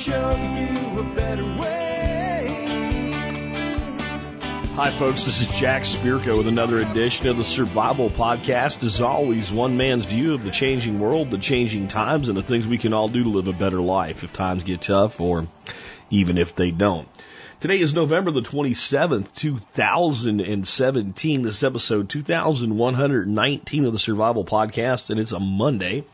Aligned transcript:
show 0.00 0.30
you 0.30 0.98
a 0.98 1.02
better 1.14 1.44
way. 1.44 2.46
Hi, 4.74 4.90
folks. 4.92 5.24
This 5.24 5.42
is 5.42 5.60
Jack 5.60 5.82
Spirko 5.82 6.38
with 6.38 6.48
another 6.48 6.78
edition 6.78 7.26
of 7.26 7.36
the 7.36 7.44
Survival 7.44 8.08
Podcast. 8.08 8.82
As 8.82 9.02
always, 9.02 9.52
one 9.52 9.76
man's 9.76 10.06
view 10.06 10.32
of 10.32 10.42
the 10.42 10.50
changing 10.50 11.00
world, 11.00 11.30
the 11.30 11.36
changing 11.36 11.88
times, 11.88 12.30
and 12.30 12.38
the 12.38 12.42
things 12.42 12.66
we 12.66 12.78
can 12.78 12.94
all 12.94 13.08
do 13.08 13.24
to 13.24 13.28
live 13.28 13.46
a 13.46 13.52
better 13.52 13.82
life 13.82 14.24
if 14.24 14.32
times 14.32 14.64
get 14.64 14.80
tough 14.80 15.20
or 15.20 15.46
even 16.08 16.38
if 16.38 16.54
they 16.54 16.70
don't. 16.70 17.06
Today 17.60 17.78
is 17.78 17.92
November 17.92 18.30
the 18.30 18.40
27th, 18.40 19.34
2017. 19.34 21.42
This 21.42 21.58
is 21.58 21.64
episode 21.64 22.08
2119 22.08 23.84
of 23.84 23.92
the 23.92 23.98
Survival 23.98 24.46
Podcast, 24.46 25.10
and 25.10 25.20
it's 25.20 25.32
a 25.32 25.40
Monday. 25.40 26.06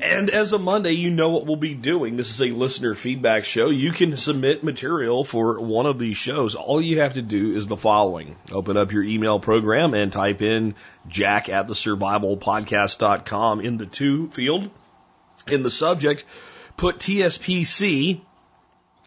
And 0.00 0.28
as 0.30 0.52
a 0.52 0.58
Monday, 0.58 0.92
you 0.92 1.10
know 1.10 1.30
what 1.30 1.46
we'll 1.46 1.56
be 1.56 1.74
doing. 1.74 2.16
This 2.16 2.30
is 2.30 2.40
a 2.42 2.50
listener 2.50 2.94
feedback 2.94 3.44
show. 3.44 3.70
You 3.70 3.92
can 3.92 4.16
submit 4.16 4.64
material 4.64 5.22
for 5.22 5.60
one 5.60 5.86
of 5.86 5.98
these 5.98 6.16
shows. 6.16 6.56
All 6.56 6.80
you 6.80 7.00
have 7.00 7.14
to 7.14 7.22
do 7.22 7.56
is 7.56 7.66
the 7.66 7.76
following. 7.76 8.36
Open 8.50 8.76
up 8.76 8.92
your 8.92 9.04
email 9.04 9.38
program 9.38 9.94
and 9.94 10.12
type 10.12 10.42
in 10.42 10.74
jack 11.06 11.48
at 11.48 11.68
the 11.68 11.74
survivalpodcast.com 11.74 13.60
in 13.60 13.76
the 13.76 13.86
to 13.86 14.28
field. 14.30 14.70
In 15.46 15.62
the 15.62 15.70
subject, 15.70 16.24
put 16.76 16.98
TSPC 16.98 18.20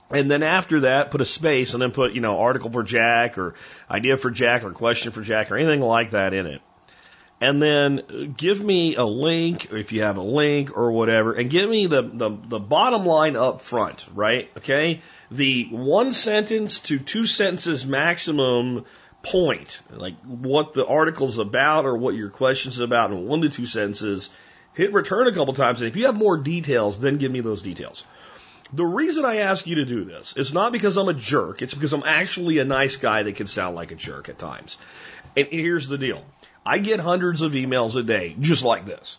and 0.10 0.32
then 0.32 0.42
after 0.42 0.82
that, 0.82 1.12
put 1.12 1.20
a 1.20 1.26
space 1.26 1.74
and 1.74 1.82
then 1.82 1.92
put, 1.92 2.14
you 2.14 2.22
know, 2.22 2.40
article 2.40 2.72
for 2.72 2.82
Jack 2.82 3.38
or 3.38 3.56
idea 3.92 4.18
for 4.18 4.32
Jack 4.32 4.64
or 4.64 4.72
question 4.72 5.12
for 5.12 5.22
Jack 5.22 5.52
or 5.52 5.58
anything 5.58 5.82
like 5.82 6.12
that 6.12 6.34
in 6.34 6.46
it 6.46 6.62
and 7.40 7.62
then 7.62 8.34
give 8.36 8.64
me 8.64 8.96
a 8.96 9.06
link 9.06 9.72
if 9.72 9.92
you 9.92 10.02
have 10.02 10.18
a 10.18 10.24
link 10.24 10.76
or 10.76 10.92
whatever 10.92 11.34
and 11.34 11.50
give 11.50 11.70
me 11.70 11.86
the, 11.86 12.02
the, 12.02 12.30
the 12.48 12.60
bottom 12.60 13.06
line 13.06 13.36
up 13.36 13.62
front, 13.62 14.06
right? 14.14 14.50
Okay. 14.58 15.02
The 15.30 15.68
one 15.70 16.14
sentence 16.14 16.80
to 16.82 16.98
two 16.98 17.26
sentences 17.26 17.86
maximum 17.86 18.86
point, 19.22 19.80
like 19.92 20.20
what 20.22 20.74
the 20.74 20.86
article's 20.86 21.38
about 21.38 21.86
or 21.86 21.96
what 21.96 22.16
your 22.16 22.30
question's 22.30 22.80
about 22.80 23.12
in 23.12 23.28
one 23.28 23.42
to 23.42 23.50
two 23.50 23.66
sentences. 23.66 24.30
Hit 24.74 24.94
return 24.94 25.28
a 25.28 25.34
couple 25.34 25.54
times. 25.54 25.82
And 25.82 25.90
if 25.90 25.96
you 25.96 26.06
have 26.06 26.16
more 26.16 26.38
details, 26.38 27.00
then 27.00 27.18
give 27.18 27.32
me 27.32 27.42
those 27.42 27.62
details. 27.62 28.06
The 28.74 28.86
reason 28.86 29.26
I 29.26 29.38
ask 29.38 29.66
you 29.66 29.76
to 29.76 29.86
do 29.86 30.04
this 30.04 30.36
is 30.36 30.54
not 30.54 30.72
because 30.72 30.98
I'm 30.98 31.08
a 31.08 31.14
jerk. 31.14 31.62
It's 31.62 31.74
because 31.74 31.94
I'm 31.94 32.04
actually 32.04 32.60
a 32.60 32.66
nice 32.66 32.98
guy 32.98 33.24
that 33.24 33.36
can 33.36 33.48
sound 33.48 33.76
like 33.76 33.92
a 33.92 33.96
jerk 33.96 34.28
at 34.28 34.38
times. 34.38 34.78
And 35.36 35.48
here's 35.48 35.88
the 35.88 35.98
deal. 35.98 36.24
I 36.68 36.80
get 36.80 37.00
hundreds 37.00 37.44
of 37.44 37.54
emails 37.54 37.96
a 37.96 38.04
day 38.04 38.36
just 38.42 38.66
like 38.66 38.86
this. 38.86 39.18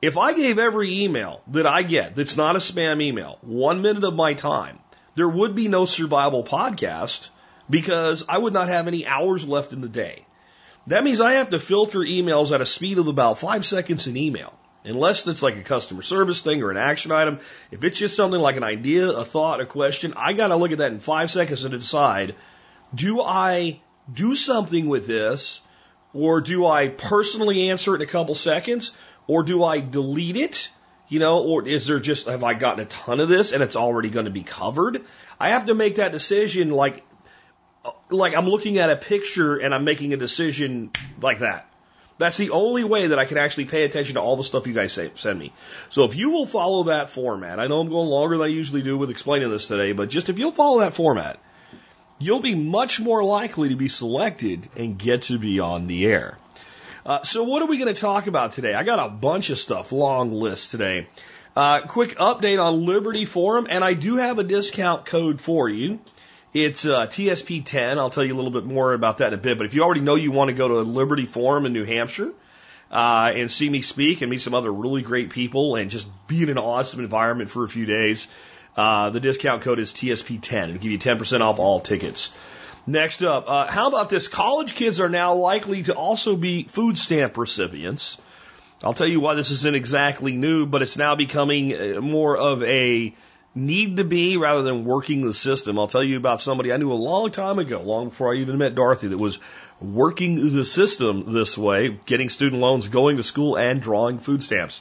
If 0.00 0.16
I 0.16 0.32
gave 0.32 0.58
every 0.58 1.02
email 1.04 1.42
that 1.48 1.66
I 1.66 1.82
get 1.82 2.16
that's 2.16 2.38
not 2.38 2.56
a 2.56 2.60
spam 2.60 3.02
email 3.02 3.36
one 3.42 3.82
minute 3.82 4.04
of 4.04 4.14
my 4.14 4.32
time, 4.32 4.78
there 5.14 5.28
would 5.28 5.54
be 5.54 5.68
no 5.68 5.84
survival 5.84 6.42
podcast 6.42 7.28
because 7.68 8.24
I 8.26 8.38
would 8.38 8.54
not 8.54 8.68
have 8.68 8.88
any 8.88 9.06
hours 9.06 9.46
left 9.46 9.74
in 9.74 9.82
the 9.82 9.88
day. 9.88 10.24
That 10.86 11.04
means 11.04 11.20
I 11.20 11.32
have 11.32 11.50
to 11.50 11.60
filter 11.60 11.98
emails 11.98 12.52
at 12.52 12.62
a 12.62 12.66
speed 12.66 12.96
of 12.96 13.06
about 13.06 13.38
five 13.38 13.66
seconds 13.66 14.06
an 14.06 14.16
email. 14.16 14.54
Unless 14.82 15.26
it's 15.28 15.42
like 15.42 15.58
a 15.58 15.62
customer 15.74 16.00
service 16.00 16.40
thing 16.40 16.62
or 16.62 16.70
an 16.70 16.78
action 16.78 17.12
item. 17.12 17.40
If 17.70 17.84
it's 17.84 17.98
just 17.98 18.16
something 18.16 18.40
like 18.40 18.56
an 18.56 18.64
idea, 18.64 19.10
a 19.10 19.26
thought, 19.26 19.60
a 19.60 19.66
question, 19.66 20.14
I 20.16 20.32
got 20.32 20.48
to 20.48 20.56
look 20.56 20.72
at 20.72 20.78
that 20.78 20.92
in 20.92 21.00
five 21.00 21.30
seconds 21.30 21.64
and 21.64 21.78
decide, 21.78 22.34
do 22.94 23.20
I 23.20 23.80
do 24.10 24.34
something 24.34 24.88
with 24.88 25.06
this 25.06 25.60
or 26.14 26.40
do 26.40 26.66
I 26.66 26.88
personally 26.88 27.70
answer 27.70 27.94
it 27.94 28.02
in 28.02 28.08
a 28.08 28.10
couple 28.10 28.34
seconds? 28.34 28.96
Or 29.26 29.42
do 29.42 29.62
I 29.62 29.80
delete 29.80 30.36
it? 30.36 30.70
You 31.08 31.18
know, 31.20 31.42
or 31.42 31.66
is 31.66 31.86
there 31.86 32.00
just, 32.00 32.26
have 32.26 32.44
I 32.44 32.54
gotten 32.54 32.80
a 32.80 32.86
ton 32.86 33.20
of 33.20 33.28
this 33.28 33.52
and 33.52 33.62
it's 33.62 33.76
already 33.76 34.10
going 34.10 34.26
to 34.26 34.30
be 34.30 34.42
covered? 34.42 35.04
I 35.40 35.50
have 35.50 35.66
to 35.66 35.74
make 35.74 35.96
that 35.96 36.12
decision 36.12 36.70
like, 36.70 37.04
like 38.10 38.36
I'm 38.36 38.46
looking 38.46 38.78
at 38.78 38.90
a 38.90 38.96
picture 38.96 39.56
and 39.56 39.74
I'm 39.74 39.84
making 39.84 40.12
a 40.12 40.16
decision 40.16 40.90
like 41.20 41.38
that. 41.38 41.66
That's 42.18 42.36
the 42.36 42.50
only 42.50 42.82
way 42.84 43.06
that 43.06 43.18
I 43.18 43.24
can 43.24 43.38
actually 43.38 43.66
pay 43.66 43.84
attention 43.84 44.14
to 44.14 44.20
all 44.20 44.36
the 44.36 44.44
stuff 44.44 44.66
you 44.66 44.72
guys 44.74 44.92
say, 44.92 45.10
send 45.14 45.38
me. 45.38 45.52
So 45.88 46.04
if 46.04 46.16
you 46.16 46.30
will 46.30 46.46
follow 46.46 46.84
that 46.84 47.08
format, 47.08 47.60
I 47.60 47.68
know 47.68 47.80
I'm 47.80 47.88
going 47.88 48.08
longer 48.08 48.36
than 48.36 48.46
I 48.46 48.50
usually 48.50 48.82
do 48.82 48.98
with 48.98 49.10
explaining 49.10 49.50
this 49.50 49.68
today, 49.68 49.92
but 49.92 50.10
just 50.10 50.28
if 50.28 50.38
you'll 50.38 50.52
follow 50.52 50.80
that 50.80 50.94
format, 50.94 51.38
you'll 52.18 52.40
be 52.40 52.54
much 52.54 53.00
more 53.00 53.22
likely 53.24 53.70
to 53.70 53.76
be 53.76 53.88
selected 53.88 54.68
and 54.76 54.98
get 54.98 55.22
to 55.22 55.38
be 55.38 55.60
on 55.60 55.86
the 55.86 56.06
air. 56.06 56.38
Uh, 57.06 57.22
so 57.22 57.44
what 57.44 57.62
are 57.62 57.66
we 57.66 57.78
going 57.78 57.92
to 57.92 58.00
talk 58.00 58.26
about 58.26 58.52
today? 58.52 58.74
I 58.74 58.82
got 58.82 58.98
a 58.98 59.08
bunch 59.08 59.50
of 59.50 59.58
stuff, 59.58 59.92
long 59.92 60.32
list 60.32 60.70
today. 60.70 61.06
Uh, 61.56 61.80
quick 61.80 62.18
update 62.18 62.62
on 62.62 62.84
Liberty 62.84 63.24
Forum, 63.24 63.66
and 63.70 63.82
I 63.82 63.94
do 63.94 64.16
have 64.16 64.38
a 64.38 64.44
discount 64.44 65.06
code 65.06 65.40
for 65.40 65.68
you. 65.68 66.00
It's 66.54 66.84
uh, 66.84 67.06
TSP10. 67.06 67.98
I'll 67.98 68.10
tell 68.10 68.24
you 68.24 68.34
a 68.34 68.36
little 68.36 68.50
bit 68.50 68.64
more 68.64 68.92
about 68.92 69.18
that 69.18 69.32
in 69.32 69.38
a 69.38 69.42
bit. 69.42 69.58
But 69.58 69.66
if 69.66 69.74
you 69.74 69.82
already 69.82 70.00
know 70.00 70.14
you 70.14 70.32
want 70.32 70.50
to 70.50 70.54
go 70.54 70.68
to 70.68 70.80
Liberty 70.80 71.26
Forum 71.26 71.66
in 71.66 71.72
New 71.72 71.84
Hampshire 71.84 72.32
uh, 72.90 73.32
and 73.34 73.50
see 73.50 73.68
me 73.68 73.82
speak 73.82 74.22
and 74.22 74.30
meet 74.30 74.40
some 74.40 74.54
other 74.54 74.72
really 74.72 75.02
great 75.02 75.30
people 75.30 75.76
and 75.76 75.90
just 75.90 76.06
be 76.26 76.42
in 76.42 76.48
an 76.48 76.58
awesome 76.58 77.00
environment 77.00 77.50
for 77.50 77.64
a 77.64 77.68
few 77.68 77.86
days, 77.86 78.28
uh, 78.78 79.10
the 79.10 79.18
discount 79.18 79.62
code 79.62 79.80
is 79.80 79.92
TSP10. 79.92 80.68
It'll 80.68 80.74
give 80.74 80.92
you 80.92 80.98
10% 80.98 81.40
off 81.40 81.58
all 81.58 81.80
tickets. 81.80 82.30
Next 82.86 83.22
up, 83.22 83.44
uh, 83.48 83.66
how 83.66 83.88
about 83.88 84.08
this? 84.08 84.28
College 84.28 84.76
kids 84.76 85.00
are 85.00 85.08
now 85.08 85.34
likely 85.34 85.82
to 85.82 85.94
also 85.94 86.36
be 86.36 86.62
food 86.62 86.96
stamp 86.96 87.36
recipients. 87.36 88.18
I'll 88.84 88.94
tell 88.94 89.08
you 89.08 89.18
why 89.18 89.34
this 89.34 89.50
isn't 89.50 89.74
exactly 89.74 90.32
new, 90.32 90.64
but 90.64 90.82
it's 90.82 90.96
now 90.96 91.16
becoming 91.16 91.74
uh, 91.74 92.00
more 92.00 92.36
of 92.36 92.62
a 92.62 93.12
need 93.52 93.96
to 93.96 94.04
be 94.04 94.36
rather 94.36 94.62
than 94.62 94.84
working 94.84 95.26
the 95.26 95.34
system. 95.34 95.76
I'll 95.76 95.88
tell 95.88 96.04
you 96.04 96.16
about 96.16 96.40
somebody 96.40 96.72
I 96.72 96.76
knew 96.76 96.92
a 96.92 96.94
long 96.94 97.32
time 97.32 97.58
ago, 97.58 97.82
long 97.82 98.10
before 98.10 98.32
I 98.32 98.36
even 98.36 98.58
met 98.58 98.76
Dorothy, 98.76 99.08
that 99.08 99.18
was 99.18 99.40
working 99.80 100.54
the 100.54 100.64
system 100.64 101.32
this 101.32 101.58
way, 101.58 101.98
getting 102.06 102.28
student 102.28 102.62
loans, 102.62 102.86
going 102.86 103.16
to 103.16 103.24
school, 103.24 103.58
and 103.58 103.82
drawing 103.82 104.20
food 104.20 104.44
stamps. 104.44 104.80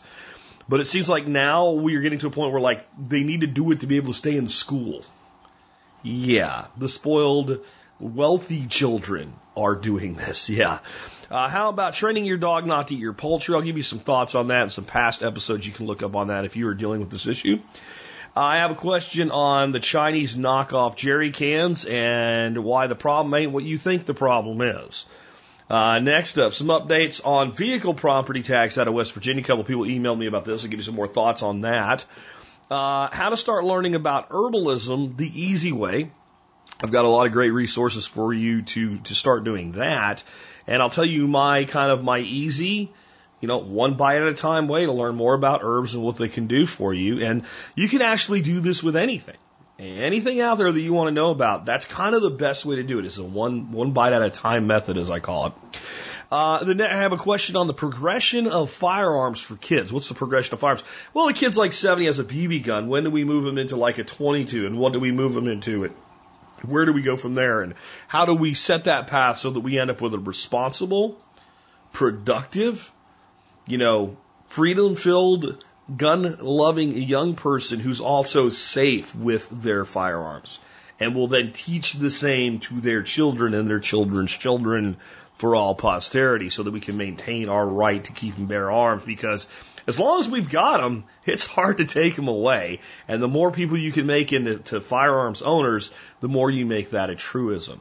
But 0.69 0.81
it 0.81 0.85
seems 0.85 1.07
like 1.07 1.27
now 1.27 1.71
we 1.71 1.95
are 1.95 2.01
getting 2.01 2.19
to 2.19 2.27
a 2.27 2.31
point 2.31 2.51
where 2.51 2.61
like 2.61 2.85
they 3.01 3.23
need 3.23 3.41
to 3.41 3.47
do 3.47 3.71
it 3.71 3.81
to 3.81 3.87
be 3.87 3.97
able 3.97 4.11
to 4.11 4.17
stay 4.17 4.35
in 4.35 4.47
school. 4.47 5.03
Yeah, 6.03 6.65
the 6.77 6.89
spoiled, 6.89 7.59
wealthy 7.99 8.67
children 8.67 9.33
are 9.55 9.75
doing 9.75 10.15
this. 10.15 10.49
Yeah. 10.57 10.79
Uh, 11.29 11.49
how 11.49 11.67
about 11.67 11.93
training 11.93 12.23
your 12.23 12.37
dog 12.37 12.65
not 12.65 12.87
to 12.87 12.95
eat 12.95 13.01
your 13.01 13.11
poultry? 13.11 13.53
I'll 13.53 13.61
give 13.61 13.75
you 13.75 13.83
some 13.83 13.99
thoughts 13.99 14.33
on 14.33 14.47
that 14.47 14.61
and 14.61 14.71
some 14.71 14.85
past 14.85 15.21
episodes 15.21 15.67
you 15.67 15.73
can 15.73 15.85
look 15.85 16.01
up 16.01 16.15
on 16.15 16.27
that 16.27 16.45
if 16.45 16.55
you 16.55 16.69
are 16.69 16.73
dealing 16.73 17.01
with 17.01 17.09
this 17.09 17.27
issue. 17.27 17.59
I 18.33 18.59
have 18.59 18.71
a 18.71 18.75
question 18.75 19.29
on 19.29 19.71
the 19.71 19.81
Chinese 19.81 20.37
knockoff 20.37 20.95
jerry 20.95 21.31
cans 21.31 21.83
and 21.83 22.63
why 22.63 22.87
the 22.87 22.95
problem 22.95 23.33
ain't 23.33 23.51
what 23.51 23.65
you 23.65 23.77
think 23.77 24.05
the 24.05 24.13
problem 24.13 24.61
is. 24.61 25.05
Uh, 25.69 25.99
next 25.99 26.37
up, 26.37 26.53
some 26.53 26.67
updates 26.67 27.25
on 27.25 27.51
vehicle 27.51 27.93
property 27.93 28.41
tax 28.41 28.77
out 28.77 28.87
of 28.87 28.93
West 28.93 29.13
Virginia. 29.13 29.43
A 29.43 29.45
couple 29.45 29.63
people 29.63 29.83
emailed 29.83 30.17
me 30.17 30.27
about 30.27 30.45
this. 30.45 30.63
I'll 30.63 30.69
give 30.69 30.79
you 30.79 30.85
some 30.85 30.95
more 30.95 31.07
thoughts 31.07 31.43
on 31.43 31.61
that. 31.61 32.05
Uh, 32.71 33.09
how 33.11 33.29
to 33.29 33.37
start 33.37 33.65
learning 33.65 33.95
about 33.95 34.29
herbalism 34.29 35.17
the 35.17 35.27
easy 35.27 35.71
way. 35.71 36.09
I've 36.81 36.91
got 36.91 37.05
a 37.05 37.09
lot 37.09 37.25
of 37.25 37.33
great 37.33 37.51
resources 37.51 38.05
for 38.05 38.33
you 38.33 38.61
to, 38.61 38.99
to 38.99 39.15
start 39.15 39.43
doing 39.43 39.73
that. 39.73 40.23
And 40.67 40.81
I'll 40.81 40.89
tell 40.89 41.05
you 41.05 41.27
my 41.27 41.65
kind 41.65 41.91
of 41.91 42.03
my 42.03 42.19
easy, 42.19 42.91
you 43.41 43.47
know, 43.47 43.57
one 43.57 43.95
bite 43.95 44.21
at 44.21 44.27
a 44.27 44.33
time 44.33 44.67
way 44.67 44.85
to 44.85 44.91
learn 44.91 45.15
more 45.15 45.33
about 45.33 45.61
herbs 45.63 45.95
and 45.95 46.03
what 46.03 46.17
they 46.17 46.29
can 46.29 46.47
do 46.47 46.65
for 46.65 46.93
you. 46.93 47.25
And 47.25 47.43
you 47.75 47.89
can 47.89 48.01
actually 48.01 48.41
do 48.41 48.59
this 48.59 48.83
with 48.83 48.95
anything. 48.95 49.37
Anything 49.79 50.41
out 50.41 50.57
there 50.57 50.71
that 50.71 50.79
you 50.79 50.91
want 50.91 51.07
to 51.07 51.11
know 51.11 51.29
about, 51.29 51.65
that's 51.65 51.85
kind 51.85 52.15
of 52.15 52.23
the 52.23 52.31
best 52.31 52.65
way 52.65 52.77
to 52.77 52.83
do 52.83 52.97
it. 52.97 53.05
It's 53.05 53.19
a 53.19 53.23
one, 53.23 53.71
one 53.71 53.91
bite 53.91 54.13
at 54.13 54.23
a 54.23 54.31
time 54.31 54.65
method, 54.65 54.97
as 54.97 55.11
I 55.11 55.19
call 55.19 55.47
it. 55.47 55.53
Uh, 56.31 56.63
then 56.63 56.81
I 56.81 56.95
have 56.95 57.13
a 57.13 57.17
question 57.17 57.55
on 57.55 57.67
the 57.67 57.73
progression 57.73 58.47
of 58.47 58.69
firearms 58.71 59.39
for 59.39 59.55
kids. 59.55 59.93
What's 59.93 60.09
the 60.09 60.15
progression 60.15 60.55
of 60.55 60.59
firearms? 60.59 60.83
Well, 61.13 61.27
a 61.27 61.33
kid's 61.33 61.57
like 61.57 61.73
70 61.73 62.07
has 62.07 62.19
a 62.19 62.23
BB 62.23 62.63
gun. 62.63 62.87
When 62.87 63.03
do 63.03 63.11
we 63.11 63.23
move 63.23 63.43
them 63.43 63.57
into 63.57 63.75
like 63.75 63.97
a 63.97 64.03
22? 64.03 64.65
And 64.65 64.77
what 64.77 64.93
do 64.93 64.99
we 64.99 65.11
move 65.11 65.33
them 65.33 65.47
into 65.47 65.83
it? 65.83 65.91
Where 66.63 66.85
do 66.85 66.91
we 66.91 67.03
go 67.03 67.15
from 67.15 67.35
there? 67.35 67.61
And 67.61 67.75
how 68.07 68.25
do 68.25 68.33
we 68.33 68.55
set 68.55 68.85
that 68.85 69.07
path 69.07 69.37
so 69.37 69.51
that 69.51 69.59
we 69.59 69.79
end 69.79 69.91
up 69.91 70.01
with 70.01 70.13
a 70.15 70.19
responsible, 70.19 71.17
productive, 71.93 72.91
you 73.67 73.77
know, 73.77 74.17
freedom 74.49 74.95
filled 74.95 75.63
gun 75.95 76.37
loving 76.41 76.97
young 76.97 77.35
person 77.35 77.79
who's 77.79 78.01
also 78.01 78.49
safe 78.49 79.15
with 79.15 79.49
their 79.49 79.85
firearms 79.85 80.59
and 80.99 81.15
will 81.15 81.27
then 81.27 81.53
teach 81.53 81.93
the 81.93 82.09
same 82.09 82.59
to 82.59 82.81
their 82.81 83.03
children 83.03 83.53
and 83.53 83.69
their 83.69 83.79
children's 83.79 84.31
children 84.31 84.97
for 85.35 85.55
all 85.55 85.75
posterity 85.75 86.49
so 86.49 86.63
that 86.63 86.71
we 86.71 86.79
can 86.79 86.97
maintain 86.97 87.47
our 87.47 87.65
right 87.65 88.03
to 88.03 88.11
keep 88.11 88.37
and 88.37 88.47
bear 88.47 88.71
arms 88.71 89.03
because 89.05 89.47
as 89.87 89.99
long 89.99 90.19
as 90.19 90.27
we've 90.27 90.49
got 90.49 90.81
them, 90.81 91.05
it's 91.25 91.45
hard 91.45 91.77
to 91.77 91.85
take 91.85 92.15
them 92.15 92.27
away. 92.27 92.81
And 93.07 93.23
the 93.23 93.27
more 93.27 93.51
people 93.51 93.77
you 93.77 93.93
can 93.93 94.05
make 94.05 94.33
into 94.33 94.81
firearms 94.81 95.41
owners, 95.41 95.91
the 96.19 96.27
more 96.27 96.51
you 96.51 96.65
make 96.65 96.89
that 96.89 97.09
a 97.09 97.15
truism. 97.15 97.79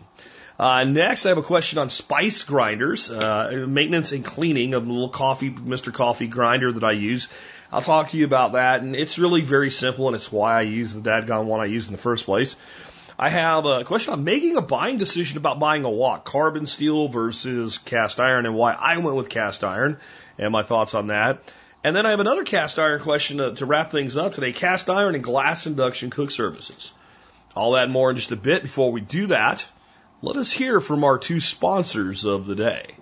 Uh, 0.58 0.84
next, 0.84 1.26
I 1.26 1.30
have 1.30 1.38
a 1.38 1.42
question 1.42 1.78
on 1.78 1.90
spice 1.90 2.44
grinders, 2.44 3.10
uh, 3.10 3.66
maintenance 3.68 4.12
and 4.12 4.24
cleaning 4.24 4.72
of 4.72 4.86
the 4.86 4.92
little 4.92 5.10
coffee, 5.10 5.50
Mr. 5.50 5.92
Coffee 5.92 6.28
grinder 6.28 6.72
that 6.72 6.84
I 6.84 6.92
use. 6.92 7.28
I'll 7.72 7.82
talk 7.82 8.10
to 8.10 8.16
you 8.16 8.24
about 8.24 8.52
that, 8.52 8.82
and 8.82 8.94
it's 8.94 9.18
really 9.18 9.40
very 9.40 9.70
simple, 9.70 10.06
and 10.06 10.14
it's 10.14 10.30
why 10.30 10.58
I 10.58 10.62
use 10.62 10.94
the 10.94 11.00
dadgone 11.00 11.46
one 11.46 11.60
I 11.60 11.64
use 11.64 11.88
in 11.88 11.92
the 11.92 12.00
first 12.00 12.24
place. 12.24 12.56
I 13.18 13.30
have 13.30 13.64
a 13.64 13.82
question 13.84 14.12
on 14.12 14.24
making 14.24 14.56
a 14.56 14.62
buying 14.62 14.98
decision 14.98 15.38
about 15.38 15.58
buying 15.58 15.84
a 15.84 15.90
wok, 15.90 16.24
carbon 16.24 16.66
steel 16.66 17.08
versus 17.08 17.78
cast 17.78 18.20
iron, 18.20 18.46
and 18.46 18.54
why 18.54 18.72
I 18.72 18.98
went 18.98 19.16
with 19.16 19.30
cast 19.30 19.64
iron, 19.64 19.98
and 20.38 20.52
my 20.52 20.62
thoughts 20.62 20.94
on 20.94 21.06
that. 21.06 21.42
And 21.82 21.94
then 21.94 22.04
I 22.04 22.10
have 22.10 22.20
another 22.20 22.44
cast 22.44 22.78
iron 22.78 23.00
question 23.00 23.38
to, 23.38 23.54
to 23.54 23.66
wrap 23.66 23.90
things 23.90 24.16
up 24.16 24.32
today 24.32 24.52
cast 24.52 24.90
iron 24.90 25.14
and 25.14 25.24
glass 25.24 25.66
induction 25.66 26.10
cook 26.10 26.30
services. 26.30 26.92
All 27.54 27.72
that 27.72 27.88
more 27.88 28.10
in 28.10 28.16
just 28.16 28.32
a 28.32 28.36
bit. 28.36 28.62
Before 28.62 28.92
we 28.92 29.00
do 29.00 29.28
that, 29.28 29.64
let 30.20 30.36
us 30.36 30.52
hear 30.52 30.80
from 30.80 31.04
our 31.04 31.16
two 31.16 31.40
sponsors 31.40 32.24
of 32.24 32.44
the 32.44 32.54
day. 32.54 32.96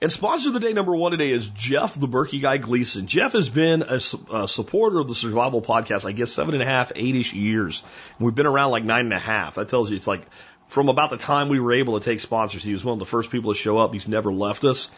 And 0.00 0.12
sponsor 0.12 0.50
of 0.50 0.54
the 0.54 0.60
day 0.60 0.72
number 0.72 0.94
one 0.94 1.10
today 1.10 1.30
is 1.30 1.48
Jeff, 1.48 1.98
the 1.98 2.06
Berkey 2.06 2.40
guy 2.40 2.58
Gleason. 2.58 3.08
Jeff 3.08 3.32
has 3.32 3.48
been 3.48 3.82
a, 3.82 3.98
a, 4.32 4.46
supporter 4.46 5.00
of 5.00 5.08
the 5.08 5.14
survival 5.14 5.60
podcast, 5.60 6.06
I 6.06 6.12
guess 6.12 6.32
seven 6.32 6.54
and 6.54 6.62
a 6.62 6.66
half, 6.66 6.92
eight-ish 6.94 7.34
years. 7.34 7.82
We've 8.20 8.34
been 8.34 8.46
around 8.46 8.70
like 8.70 8.84
nine 8.84 9.06
and 9.06 9.12
a 9.12 9.18
half. 9.18 9.56
That 9.56 9.68
tells 9.68 9.90
you 9.90 9.96
it's 9.96 10.06
like 10.06 10.24
from 10.68 10.88
about 10.88 11.10
the 11.10 11.16
time 11.16 11.48
we 11.48 11.58
were 11.58 11.72
able 11.72 11.98
to 11.98 12.04
take 12.04 12.20
sponsors, 12.20 12.62
he 12.62 12.72
was 12.72 12.84
one 12.84 12.92
of 12.92 12.98
the 13.00 13.06
first 13.06 13.30
people 13.30 13.52
to 13.52 13.58
show 13.58 13.76
up. 13.78 13.92
He's 13.92 14.06
never 14.06 14.32
left 14.32 14.62
us. 14.62 14.88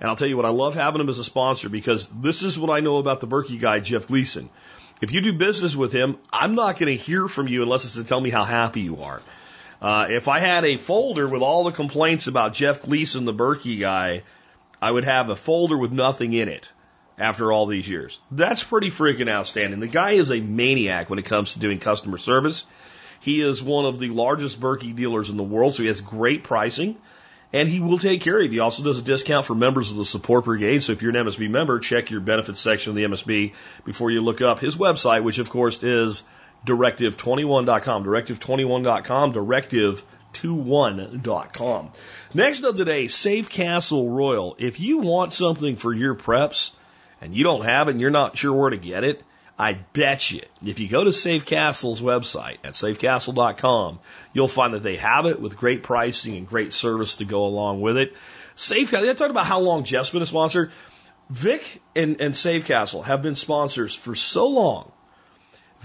And 0.00 0.08
I'll 0.08 0.16
tell 0.16 0.28
you 0.28 0.38
what, 0.38 0.46
I 0.46 0.50
love 0.50 0.74
having 0.74 1.02
him 1.02 1.10
as 1.10 1.18
a 1.18 1.24
sponsor 1.24 1.68
because 1.68 2.08
this 2.08 2.42
is 2.42 2.58
what 2.58 2.70
I 2.70 2.80
know 2.80 2.96
about 2.96 3.20
the 3.20 3.26
Berkey 3.26 3.60
guy, 3.60 3.80
Jeff 3.80 4.06
Gleason. 4.06 4.48
If 5.02 5.12
you 5.12 5.20
do 5.20 5.34
business 5.34 5.76
with 5.76 5.92
him, 5.92 6.16
I'm 6.32 6.54
not 6.54 6.78
going 6.78 6.96
to 6.96 7.02
hear 7.02 7.28
from 7.28 7.46
you 7.46 7.62
unless 7.62 7.84
it's 7.84 7.96
to 7.96 8.04
tell 8.04 8.20
me 8.20 8.30
how 8.30 8.44
happy 8.44 8.80
you 8.80 9.02
are. 9.02 9.20
Uh, 9.82 10.06
if 10.08 10.28
I 10.28 10.40
had 10.40 10.64
a 10.64 10.78
folder 10.78 11.28
with 11.28 11.42
all 11.42 11.64
the 11.64 11.72
complaints 11.72 12.26
about 12.26 12.54
Jeff 12.54 12.80
Gleason, 12.80 13.26
the 13.26 13.34
Berkey 13.34 13.78
guy, 13.78 14.22
I 14.80 14.90
would 14.90 15.04
have 15.04 15.30
a 15.30 15.36
folder 15.36 15.78
with 15.78 15.92
nothing 15.92 16.32
in 16.32 16.48
it 16.48 16.68
after 17.18 17.50
all 17.52 17.66
these 17.66 17.88
years. 17.88 18.20
That's 18.30 18.62
pretty 18.62 18.90
freaking 18.90 19.30
outstanding. 19.30 19.80
The 19.80 19.86
guy 19.86 20.12
is 20.12 20.30
a 20.30 20.40
maniac 20.40 21.08
when 21.08 21.18
it 21.18 21.24
comes 21.24 21.54
to 21.54 21.58
doing 21.58 21.78
customer 21.78 22.18
service. 22.18 22.64
He 23.20 23.40
is 23.40 23.62
one 23.62 23.86
of 23.86 23.98
the 23.98 24.10
largest 24.10 24.60
Berkey 24.60 24.94
dealers 24.94 25.30
in 25.30 25.36
the 25.36 25.42
world, 25.42 25.74
so 25.74 25.82
he 25.82 25.88
has 25.88 26.00
great 26.00 26.44
pricing 26.44 26.96
and 27.52 27.68
he 27.68 27.80
will 27.80 27.98
take 27.98 28.20
care 28.20 28.38
of 28.38 28.44
you. 28.44 28.50
He 28.50 28.58
also 28.58 28.82
does 28.82 28.98
a 28.98 29.02
discount 29.02 29.46
for 29.46 29.54
members 29.54 29.90
of 29.90 29.96
the 29.96 30.04
support 30.04 30.44
brigade. 30.44 30.82
So 30.82 30.92
if 30.92 31.02
you're 31.02 31.16
an 31.16 31.26
MSB 31.26 31.48
member, 31.48 31.78
check 31.78 32.10
your 32.10 32.20
benefits 32.20 32.60
section 32.60 32.90
of 32.90 32.96
the 32.96 33.04
MSB 33.04 33.52
before 33.84 34.10
you 34.10 34.20
look 34.20 34.40
up 34.40 34.58
his 34.58 34.76
website, 34.76 35.22
which 35.22 35.38
of 35.38 35.48
course 35.48 35.82
is 35.82 36.22
directive21.com, 36.66 38.04
directive21.com, 38.04 39.32
directive21.com. 40.42 41.92
Next 42.34 42.64
up 42.64 42.76
today, 42.76 43.08
Safe 43.08 43.48
Castle 43.48 44.10
Royal. 44.10 44.56
If 44.58 44.80
you 44.80 44.98
want 44.98 45.32
something 45.32 45.76
for 45.76 45.92
your 45.92 46.14
preps 46.14 46.70
and 47.20 47.34
you 47.34 47.44
don't 47.44 47.64
have 47.64 47.88
it 47.88 47.92
and 47.92 48.00
you're 48.00 48.10
not 48.10 48.36
sure 48.36 48.52
where 48.52 48.70
to 48.70 48.76
get 48.76 49.04
it, 49.04 49.22
I 49.58 49.72
bet 49.72 50.30
you 50.30 50.42
if 50.64 50.80
you 50.80 50.88
go 50.88 51.04
to 51.04 51.12
Safe 51.12 51.46
Castle's 51.46 52.02
website 52.02 52.58
at 52.62 52.74
safecastle.com, 52.74 54.00
you'll 54.34 54.48
find 54.48 54.74
that 54.74 54.82
they 54.82 54.96
have 54.96 55.24
it 55.26 55.40
with 55.40 55.56
great 55.56 55.82
pricing 55.82 56.36
and 56.36 56.46
great 56.46 56.72
service 56.72 57.16
to 57.16 57.24
go 57.24 57.46
along 57.46 57.80
with 57.80 57.96
it. 57.96 58.14
Safe 58.54 58.90
Castle, 58.90 59.08
I 59.08 59.14
talked 59.14 59.30
about 59.30 59.46
how 59.46 59.60
long 59.60 59.84
Jeff's 59.84 60.10
been 60.10 60.22
a 60.22 60.26
sponsor. 60.26 60.72
Vic 61.30 61.82
and, 61.94 62.20
and 62.20 62.36
Safe 62.36 62.66
Castle 62.66 63.02
have 63.02 63.22
been 63.22 63.34
sponsors 63.34 63.94
for 63.94 64.14
so 64.14 64.48
long 64.48 64.92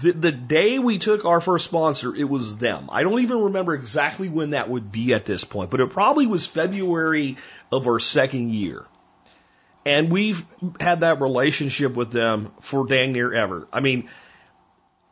the, 0.02 0.12
the 0.12 0.32
day 0.32 0.78
we 0.78 0.98
took 0.98 1.24
our 1.24 1.40
first 1.40 1.64
sponsor, 1.64 2.14
it 2.14 2.28
was 2.28 2.56
them. 2.56 2.88
I 2.90 3.02
don't 3.04 3.20
even 3.20 3.42
remember 3.42 3.74
exactly 3.74 4.28
when 4.28 4.50
that 4.50 4.68
would 4.68 4.90
be 4.90 5.14
at 5.14 5.24
this 5.24 5.44
point, 5.44 5.70
but 5.70 5.80
it 5.80 5.90
probably 5.90 6.26
was 6.26 6.46
February 6.46 7.36
of 7.70 7.86
our 7.86 8.00
second 8.00 8.50
year. 8.50 8.84
And 9.86 10.12
we've 10.12 10.44
had 10.80 11.00
that 11.00 11.20
relationship 11.20 11.94
with 11.94 12.10
them 12.10 12.52
for 12.60 12.86
dang 12.86 13.12
near 13.12 13.32
ever. 13.32 13.66
I 13.72 13.80
mean, 13.80 14.08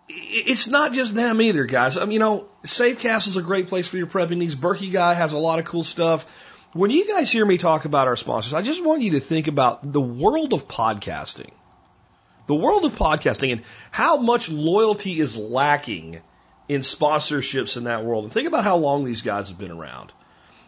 it's 0.09 0.67
not 0.67 0.93
just 0.93 1.15
them 1.15 1.41
either, 1.41 1.65
guys. 1.65 1.97
I 1.97 2.03
mean, 2.03 2.13
you 2.13 2.19
know, 2.19 2.49
Safe 2.65 2.99
Castle's 2.99 3.37
a 3.37 3.43
great 3.43 3.69
place 3.69 3.89
for 3.89 3.97
your 3.97 4.07
prepping 4.07 4.39
needs. 4.39 4.55
Berkey 4.55 4.93
guy 4.93 5.15
has 5.15 5.33
a 5.33 5.39
lot 5.39 5.59
of 5.59 5.65
cool 5.65 5.85
stuff. 5.85 6.27
When 6.73 6.91
you 6.91 7.09
guys 7.09 7.33
hear 7.33 7.45
me 7.45 7.59
talk 7.59 7.85
about 7.85 8.07
our 8.07 8.17
sponsors, 8.17 8.55
I 8.55 8.63
just 8.63 8.85
want 8.85 9.03
you 9.03 9.13
to 9.13 9.21
think 9.21 9.49
about 9.49 9.93
the 9.93 10.01
world 10.01 10.53
of 10.53 10.69
podcasting 10.69 11.51
the 12.51 12.57
world 12.57 12.85
of 12.85 12.97
podcasting 12.97 13.53
and 13.53 13.63
how 13.93 14.17
much 14.17 14.51
loyalty 14.51 15.21
is 15.21 15.37
lacking 15.37 16.21
in 16.69 16.81
sponsorships 16.81 17.77
in 17.77 17.85
that 17.85 18.05
world. 18.05 18.25
And 18.25 18.33
think 18.33 18.49
about 18.49 18.65
how 18.65 18.77
long 18.77 19.05
these 19.05 19.23
guys 19.23 19.51
have 19.51 19.59
been 19.59 19.71
around. 19.71 20.13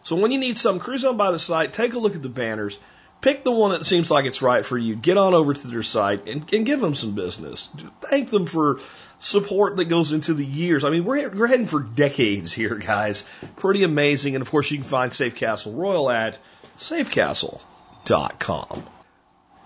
So 0.05 0.14
when 0.14 0.31
you 0.31 0.38
need 0.38 0.56
some, 0.56 0.79
cruise 0.79 1.05
on 1.05 1.17
by 1.17 1.32
the 1.32 1.40
site, 1.40 1.73
take 1.73 1.94
a 1.94 1.99
look 1.99 2.14
at 2.14 2.23
the 2.23 2.29
banners, 2.29 2.79
pick 3.20 3.43
the 3.43 3.50
one 3.50 3.73
that 3.73 3.84
seems 3.84 4.12
like 4.12 4.26
it's 4.26 4.43
right 4.43 4.64
for 4.64 4.79
you, 4.79 4.94
get 4.94 5.19
on 5.19 5.34
over 5.34 5.55
to 5.55 5.67
their 5.67 5.82
site 5.82 6.29
and, 6.29 6.55
and 6.55 6.64
give 6.64 6.81
them 6.81 6.94
some 6.94 7.17
business. 7.17 7.69
Thank 8.00 8.31
them 8.31 8.46
for 8.46 8.79
support 9.19 9.75
that 9.79 9.87
goes 9.87 10.12
into 10.12 10.34
the 10.34 10.46
years. 10.46 10.84
I 10.84 10.90
mean, 10.90 11.05
we're, 11.05 11.31
we're 11.31 11.49
heading 11.49 11.67
for 11.67 11.81
decades 11.81 12.52
here, 12.52 12.76
guys. 12.76 13.25
Pretty 13.56 13.82
amazing. 13.82 14.37
And 14.37 14.43
of 14.43 14.52
course, 14.52 14.70
you 14.70 14.79
can 14.79 14.87
find 14.87 15.12
Safe 15.12 15.34
Castle 15.34 15.73
Royal 15.73 16.12
at 16.12 16.38
safecastle.com. 16.76 18.84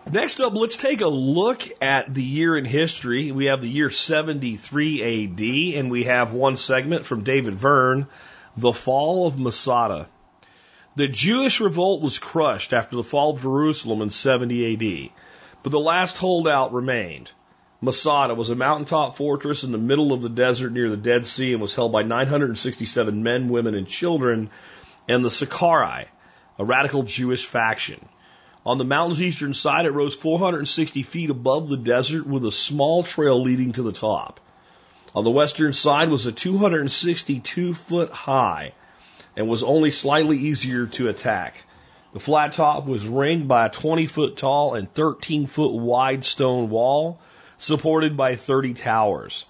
Next 0.08 0.38
up, 0.38 0.54
let's 0.54 0.76
take 0.76 1.00
a 1.00 1.08
look 1.08 1.68
at 1.82 2.14
the 2.14 2.22
year 2.22 2.56
in 2.56 2.64
history. 2.64 3.32
We 3.32 3.46
have 3.46 3.60
the 3.60 3.68
year 3.68 3.90
73 3.90 5.02
AD, 5.02 5.80
and 5.80 5.90
we 5.90 6.04
have 6.04 6.32
one 6.32 6.54
segment 6.54 7.04
from 7.04 7.24
David 7.24 7.54
Verne, 7.54 8.06
The 8.56 8.72
Fall 8.72 9.26
of 9.26 9.36
Masada. 9.36 10.08
The 10.94 11.08
Jewish 11.08 11.60
revolt 11.60 12.02
was 12.02 12.20
crushed 12.20 12.72
after 12.72 12.94
the 12.94 13.02
fall 13.02 13.30
of 13.30 13.42
Jerusalem 13.42 14.00
in 14.00 14.10
70 14.10 14.74
AD, 14.74 15.10
but 15.64 15.72
the 15.72 15.80
last 15.80 16.18
holdout 16.18 16.72
remained. 16.72 17.32
Masada 17.80 18.32
was 18.32 18.48
a 18.48 18.54
mountaintop 18.54 19.16
fortress 19.16 19.64
in 19.64 19.72
the 19.72 19.76
middle 19.76 20.12
of 20.12 20.22
the 20.22 20.28
desert 20.28 20.70
near 20.70 20.88
the 20.88 20.96
Dead 20.96 21.26
Sea 21.26 21.52
and 21.52 21.60
was 21.60 21.74
held 21.74 21.90
by 21.90 22.04
967 22.04 23.24
men, 23.24 23.48
women, 23.48 23.74
and 23.74 23.88
children 23.88 24.50
and 25.08 25.24
the 25.24 25.32
Sicarii, 25.32 26.06
a 26.60 26.64
radical 26.64 27.02
Jewish 27.02 27.44
faction. 27.44 27.98
On 28.66 28.78
the 28.78 28.84
mountain's 28.84 29.22
eastern 29.22 29.54
side, 29.54 29.86
it 29.86 29.92
rose 29.92 30.16
460 30.16 31.04
feet 31.04 31.30
above 31.30 31.68
the 31.68 31.76
desert 31.76 32.26
with 32.26 32.44
a 32.44 32.50
small 32.50 33.04
trail 33.04 33.40
leading 33.40 33.70
to 33.72 33.82
the 33.84 33.92
top. 33.92 34.40
On 35.14 35.22
the 35.22 35.30
western 35.30 35.72
side 35.72 36.10
was 36.10 36.26
a 36.26 36.32
262 36.32 37.74
foot 37.74 38.10
high 38.10 38.72
and 39.36 39.46
was 39.46 39.62
only 39.62 39.92
slightly 39.92 40.36
easier 40.36 40.86
to 40.86 41.08
attack. 41.08 41.64
The 42.12 42.18
flat 42.18 42.54
top 42.54 42.86
was 42.86 43.06
ringed 43.06 43.46
by 43.46 43.66
a 43.66 43.70
20 43.70 44.08
foot 44.08 44.36
tall 44.36 44.74
and 44.74 44.92
13 44.92 45.46
foot 45.46 45.72
wide 45.72 46.24
stone 46.24 46.68
wall 46.68 47.20
supported 47.58 48.16
by 48.16 48.34
30 48.34 48.74
towers. 48.74 49.44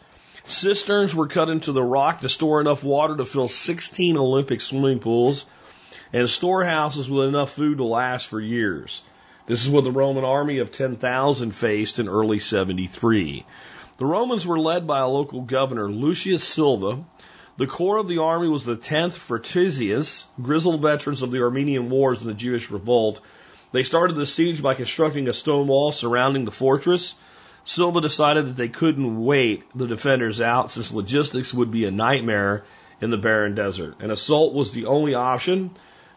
Cisterns 0.47 1.15
were 1.15 1.27
cut 1.27 1.49
into 1.49 1.73
the 1.73 1.83
rock 1.83 2.21
to 2.21 2.29
store 2.29 2.61
enough 2.61 2.85
water 2.85 3.17
to 3.17 3.25
fill 3.25 3.49
16 3.49 4.19
Olympic 4.19 4.61
swimming 4.61 4.99
pools 4.99 5.47
and 6.13 6.29
storehouses 6.29 7.09
with 7.09 7.29
enough 7.29 7.51
food 7.51 7.79
to 7.79 7.85
last 7.85 8.27
for 8.27 8.41
years. 8.41 9.03
This 9.47 9.65
is 9.65 9.71
what 9.71 9.85
the 9.85 9.93
Roman 9.93 10.25
army 10.25 10.59
of 10.59 10.73
10,000 10.73 11.51
faced 11.53 11.99
in 11.99 12.09
early 12.09 12.39
73. 12.39 13.45
The 13.99 14.07
Romans 14.07 14.47
were 14.47 14.59
led 14.59 14.87
by 14.87 14.99
a 14.99 15.09
local 15.09 15.43
governor, 15.43 15.91
Lucius 15.91 16.45
Silva. 16.45 17.05
The 17.57 17.67
core 17.67 17.97
of 17.97 18.09
the 18.09 18.19
army 18.19 18.49
was 18.49 18.65
the 18.65 18.77
10th 18.77 19.17
Fretensis, 19.17 20.27
grizzled 20.43 20.83
veterans 20.83 21.23
of 21.23 21.31
the 21.31 21.43
Armenian 21.43 21.89
Wars 21.89 22.21
and 22.21 22.29
the 22.29 22.35
Jewish 22.35 22.71
Revolt. 22.71 23.21
They 23.73 23.83
started 23.83 24.17
the 24.17 24.27
siege 24.27 24.63
by 24.63 24.75
constructing 24.75 25.29
a 25.29 25.33
stone 25.33 25.67
wall 25.67 25.93
surrounding 25.93 26.45
the 26.45 26.51
fortress. 26.51 27.15
Silva 27.65 28.01
decided 28.01 28.47
that 28.47 28.57
they 28.57 28.69
couldn't 28.69 29.25
wait 29.25 29.65
the 29.75 29.87
defenders 29.87 30.41
out 30.41 30.71
since 30.71 30.93
logistics 30.93 31.55
would 31.55 31.71
be 31.71 31.85
a 31.85 31.91
nightmare 31.91 32.65
in 33.01 33.11
the 33.11 33.17
barren 33.17 33.55
desert. 33.55 33.97
An 34.01 34.11
assault 34.11 34.55
was 34.55 34.73
the 34.73 34.87
only 34.87 35.15
option, 35.15 35.71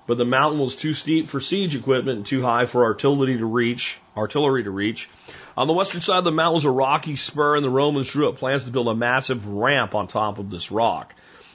but 0.10 0.18
the 0.18 0.26
mountain 0.26 0.60
was 0.60 0.76
too 0.76 0.96
steep 0.96 1.28
for 1.28 1.40
siege 1.40 1.76
equipment 1.76 2.18
and 2.18 2.26
too 2.26 2.42
high 2.42 2.66
for 2.66 2.84
artillery 2.84 3.38
to 3.38 3.46
reach. 3.46 4.00
Artillery 4.18 4.64
to 4.64 4.72
reach. 4.72 5.08
On 5.56 5.68
the 5.68 5.74
western 5.74 6.02
side 6.02 6.18
of 6.18 6.24
the 6.24 6.32
mountain 6.32 6.56
was 6.56 6.66
a 6.66 6.72
rocky 6.72 7.16
spur, 7.16 7.56
and 7.56 7.64
the 7.64 7.70
Romans 7.70 8.10
drew 8.10 8.28
up 8.28 8.38
plans 8.38 8.64
to 8.64 8.72
build 8.72 8.88
a 8.88 8.96
massive 8.96 9.46
ramp 9.46 9.94
on 9.94 10.08
top 10.08 10.40
of 10.40 10.50
this 10.50 10.72
rock, 10.72 11.14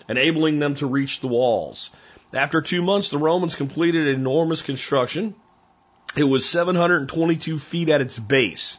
enabling 0.08 0.61
them 0.61 0.76
to 0.76 0.87
reach 0.87 1.18
the 1.18 1.26
walls. 1.26 1.90
After 2.32 2.62
two 2.62 2.80
months, 2.80 3.11
the 3.11 3.18
Romans 3.18 3.56
completed 3.56 4.06
enormous 4.06 4.62
construction. 4.62 5.34
It 6.16 6.23
was 6.23 6.49
722 6.49 7.58
feet 7.58 7.88
at 7.88 8.02
its 8.02 8.20
base. 8.20 8.78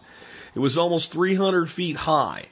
It 0.56 0.60
was 0.60 0.78
almost 0.78 1.12
300 1.12 1.70
feet 1.70 1.98
high. 1.98 2.46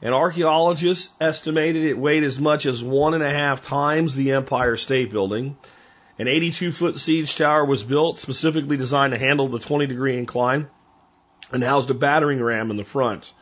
And 0.00 0.14
archaeologists 0.14 1.10
estimated 1.20 1.84
it 1.84 1.98
weighed 1.98 2.24
as 2.24 2.40
much 2.40 2.64
as 2.64 2.82
one 2.82 3.12
and 3.12 3.22
a 3.22 3.30
half 3.30 3.60
times 3.60 4.14
the 4.14 4.32
Empire 4.32 4.78
State 4.78 5.10
Building. 5.10 5.58
An 6.18 6.28
82 6.28 6.72
foot 6.72 7.00
siege 7.00 7.36
tower 7.36 7.64
was 7.64 7.84
built 7.84 8.18
specifically 8.18 8.76
designed 8.76 9.12
to 9.12 9.18
handle 9.18 9.48
the 9.48 9.58
20 9.58 9.86
degree 9.86 10.18
incline 10.18 10.68
and 11.50 11.64
housed 11.64 11.90
a 11.90 11.94
battering 11.94 12.42
ram 12.42 12.70
in 12.70 12.76
the 12.76 12.84
front. 12.84 13.32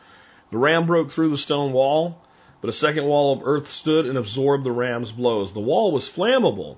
The 0.51 0.57
ram 0.57 0.85
broke 0.85 1.11
through 1.11 1.29
the 1.29 1.37
stone 1.37 1.73
wall, 1.73 2.21
but 2.61 2.69
a 2.69 2.73
second 2.73 3.05
wall 3.05 3.33
of 3.33 3.41
earth 3.43 3.69
stood 3.69 4.05
and 4.05 4.17
absorbed 4.17 4.63
the 4.63 4.71
ram's 4.71 5.11
blows. 5.11 5.51
The 5.51 5.59
wall 5.59 5.91
was 5.91 6.09
flammable, 6.09 6.77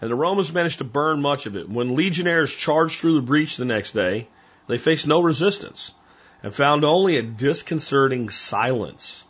and 0.00 0.10
the 0.10 0.14
Romans 0.14 0.52
managed 0.52 0.78
to 0.78 0.84
burn 0.84 1.22
much 1.22 1.46
of 1.46 1.56
it. 1.56 1.68
When 1.68 1.96
legionnaires 1.96 2.54
charged 2.54 3.00
through 3.00 3.14
the 3.14 3.22
breach 3.22 3.56
the 3.56 3.64
next 3.64 3.92
day, 3.92 4.28
they 4.68 4.78
faced 4.78 5.08
no 5.08 5.20
resistance 5.20 5.92
and 6.42 6.54
found 6.54 6.84
only 6.84 7.16
a 7.16 7.22
disconcerting 7.22 8.28
silence. 8.28 9.24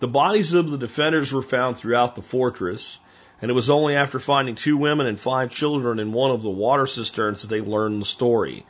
The 0.00 0.08
bodies 0.08 0.52
of 0.52 0.70
the 0.70 0.78
defenders 0.78 1.32
were 1.32 1.42
found 1.42 1.76
throughout 1.76 2.14
the 2.14 2.22
fortress, 2.22 2.98
and 3.40 3.50
it 3.50 3.54
was 3.54 3.70
only 3.70 3.94
after 3.94 4.18
finding 4.18 4.54
two 4.54 4.76
women 4.76 5.06
and 5.06 5.18
five 5.18 5.54
children 5.54 5.98
in 5.98 6.12
one 6.12 6.30
of 6.30 6.42
the 6.42 6.50
water 6.50 6.86
cisterns 6.86 7.42
that 7.42 7.48
they 7.48 7.60
learned 7.60 8.00
the 8.00 8.06
story. 8.06 8.64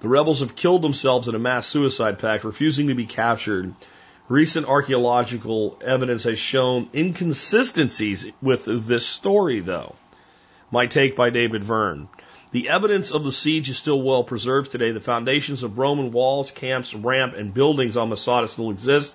The 0.00 0.08
rebels 0.08 0.40
have 0.40 0.56
killed 0.56 0.82
themselves 0.82 1.28
in 1.28 1.34
a 1.34 1.38
mass 1.38 1.66
suicide 1.66 2.18
pact, 2.18 2.44
refusing 2.44 2.88
to 2.88 2.94
be 2.94 3.06
captured. 3.06 3.74
Recent 4.28 4.66
archaeological 4.66 5.78
evidence 5.84 6.24
has 6.24 6.38
shown 6.38 6.88
inconsistencies 6.94 8.26
with 8.42 8.64
this 8.66 9.06
story, 9.06 9.60
though. 9.60 9.94
My 10.70 10.86
take 10.86 11.14
by 11.14 11.30
David 11.30 11.62
Verne. 11.62 12.08
The 12.50 12.68
evidence 12.68 13.10
of 13.12 13.24
the 13.24 13.32
siege 13.32 13.68
is 13.68 13.76
still 13.76 14.00
well 14.00 14.24
preserved 14.24 14.72
today. 14.72 14.90
The 14.90 15.00
foundations 15.00 15.62
of 15.62 15.78
Roman 15.78 16.10
walls, 16.10 16.50
camps, 16.50 16.94
ramp, 16.94 17.34
and 17.34 17.54
buildings 17.54 17.96
on 17.96 18.08
Masada 18.08 18.48
still 18.48 18.70
exist, 18.70 19.14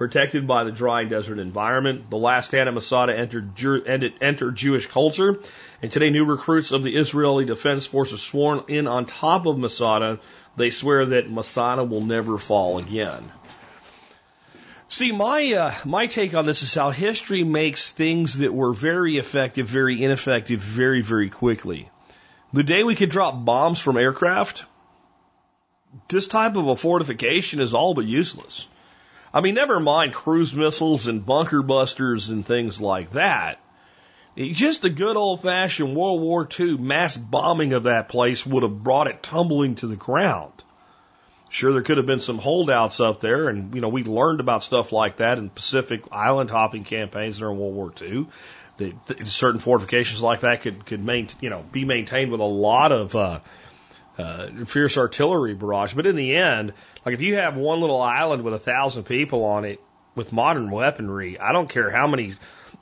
protected 0.00 0.46
by 0.46 0.64
the 0.64 0.72
dry 0.72 1.04
desert 1.04 1.38
environment. 1.38 2.08
The 2.08 2.16
last 2.16 2.54
at 2.54 2.72
Masada 2.72 3.14
entered, 3.14 3.50
entered 4.22 4.56
Jewish 4.56 4.86
culture, 4.86 5.38
and 5.82 5.92
today 5.92 6.08
new 6.08 6.24
recruits 6.24 6.72
of 6.72 6.82
the 6.82 6.96
Israeli 6.96 7.44
Defense 7.44 7.84
Forces 7.84 8.22
sworn 8.22 8.62
in 8.68 8.86
on 8.86 9.04
top 9.04 9.44
of 9.44 9.58
Masada. 9.58 10.18
They 10.56 10.70
swear 10.70 11.04
that 11.04 11.30
Masada 11.30 11.84
will 11.84 12.00
never 12.00 12.38
fall 12.38 12.78
again. 12.78 13.30
See, 14.88 15.12
my 15.12 15.52
uh, 15.52 15.74
my 15.84 16.06
take 16.06 16.32
on 16.32 16.46
this 16.46 16.62
is 16.62 16.74
how 16.74 16.92
history 16.92 17.44
makes 17.44 17.92
things 17.92 18.38
that 18.38 18.54
were 18.54 18.72
very 18.72 19.18
effective, 19.18 19.68
very 19.68 20.02
ineffective, 20.02 20.60
very 20.60 21.02
very 21.02 21.28
quickly. 21.28 21.90
The 22.54 22.62
day 22.62 22.84
we 22.84 22.94
could 22.94 23.10
drop 23.10 23.44
bombs 23.44 23.80
from 23.80 23.98
aircraft, 23.98 24.64
this 26.08 26.26
type 26.26 26.56
of 26.56 26.68
a 26.68 26.74
fortification 26.74 27.60
is 27.60 27.74
all 27.74 27.92
but 27.92 28.06
useless. 28.06 28.66
I 29.32 29.40
mean, 29.40 29.54
never 29.54 29.78
mind 29.78 30.12
cruise 30.12 30.54
missiles 30.54 31.06
and 31.06 31.24
bunker 31.24 31.62
busters 31.62 32.30
and 32.30 32.44
things 32.44 32.80
like 32.80 33.10
that. 33.10 33.60
Just 34.36 34.84
a 34.84 34.90
good 34.90 35.16
old 35.16 35.42
fashioned 35.42 35.96
World 35.96 36.20
War 36.20 36.48
II 36.58 36.78
mass 36.78 37.16
bombing 37.16 37.72
of 37.72 37.84
that 37.84 38.08
place 38.08 38.46
would 38.46 38.62
have 38.62 38.82
brought 38.82 39.06
it 39.06 39.22
tumbling 39.22 39.74
to 39.76 39.86
the 39.86 39.96
ground. 39.96 40.52
Sure, 41.48 41.72
there 41.72 41.82
could 41.82 41.96
have 41.96 42.06
been 42.06 42.20
some 42.20 42.38
holdouts 42.38 43.00
up 43.00 43.20
there, 43.20 43.48
and 43.48 43.74
you 43.74 43.80
know 43.80 43.88
we 43.88 44.04
learned 44.04 44.38
about 44.38 44.62
stuff 44.62 44.92
like 44.92 45.16
that 45.16 45.36
in 45.36 45.50
Pacific 45.50 46.02
island 46.12 46.48
hopping 46.48 46.84
campaigns 46.84 47.38
during 47.38 47.58
World 47.58 47.74
War 47.74 47.92
II. 48.00 48.26
Certain 49.24 49.60
fortifications 49.60 50.22
like 50.22 50.40
that 50.40 50.62
could 50.62 50.86
could 50.86 51.04
main, 51.04 51.28
you 51.40 51.50
know 51.50 51.64
be 51.72 51.84
maintained 51.84 52.30
with 52.30 52.40
a 52.40 52.44
lot 52.44 52.92
of 52.92 53.16
uh, 53.16 53.40
uh, 54.16 54.46
fierce 54.64 54.96
artillery 54.96 55.54
barrage. 55.54 55.92
But 55.92 56.06
in 56.06 56.14
the 56.14 56.36
end, 56.36 56.72
like 57.04 57.14
if 57.14 57.20
you 57.20 57.36
have 57.36 57.56
one 57.56 57.80
little 57.80 58.00
island 58.00 58.42
with 58.42 58.54
a 58.54 58.58
thousand 58.58 59.04
people 59.04 59.44
on 59.44 59.64
it 59.64 59.80
with 60.14 60.32
modern 60.32 60.70
weaponry, 60.70 61.38
I 61.38 61.52
don't 61.52 61.68
care 61.68 61.90
how 61.90 62.06
many 62.06 62.34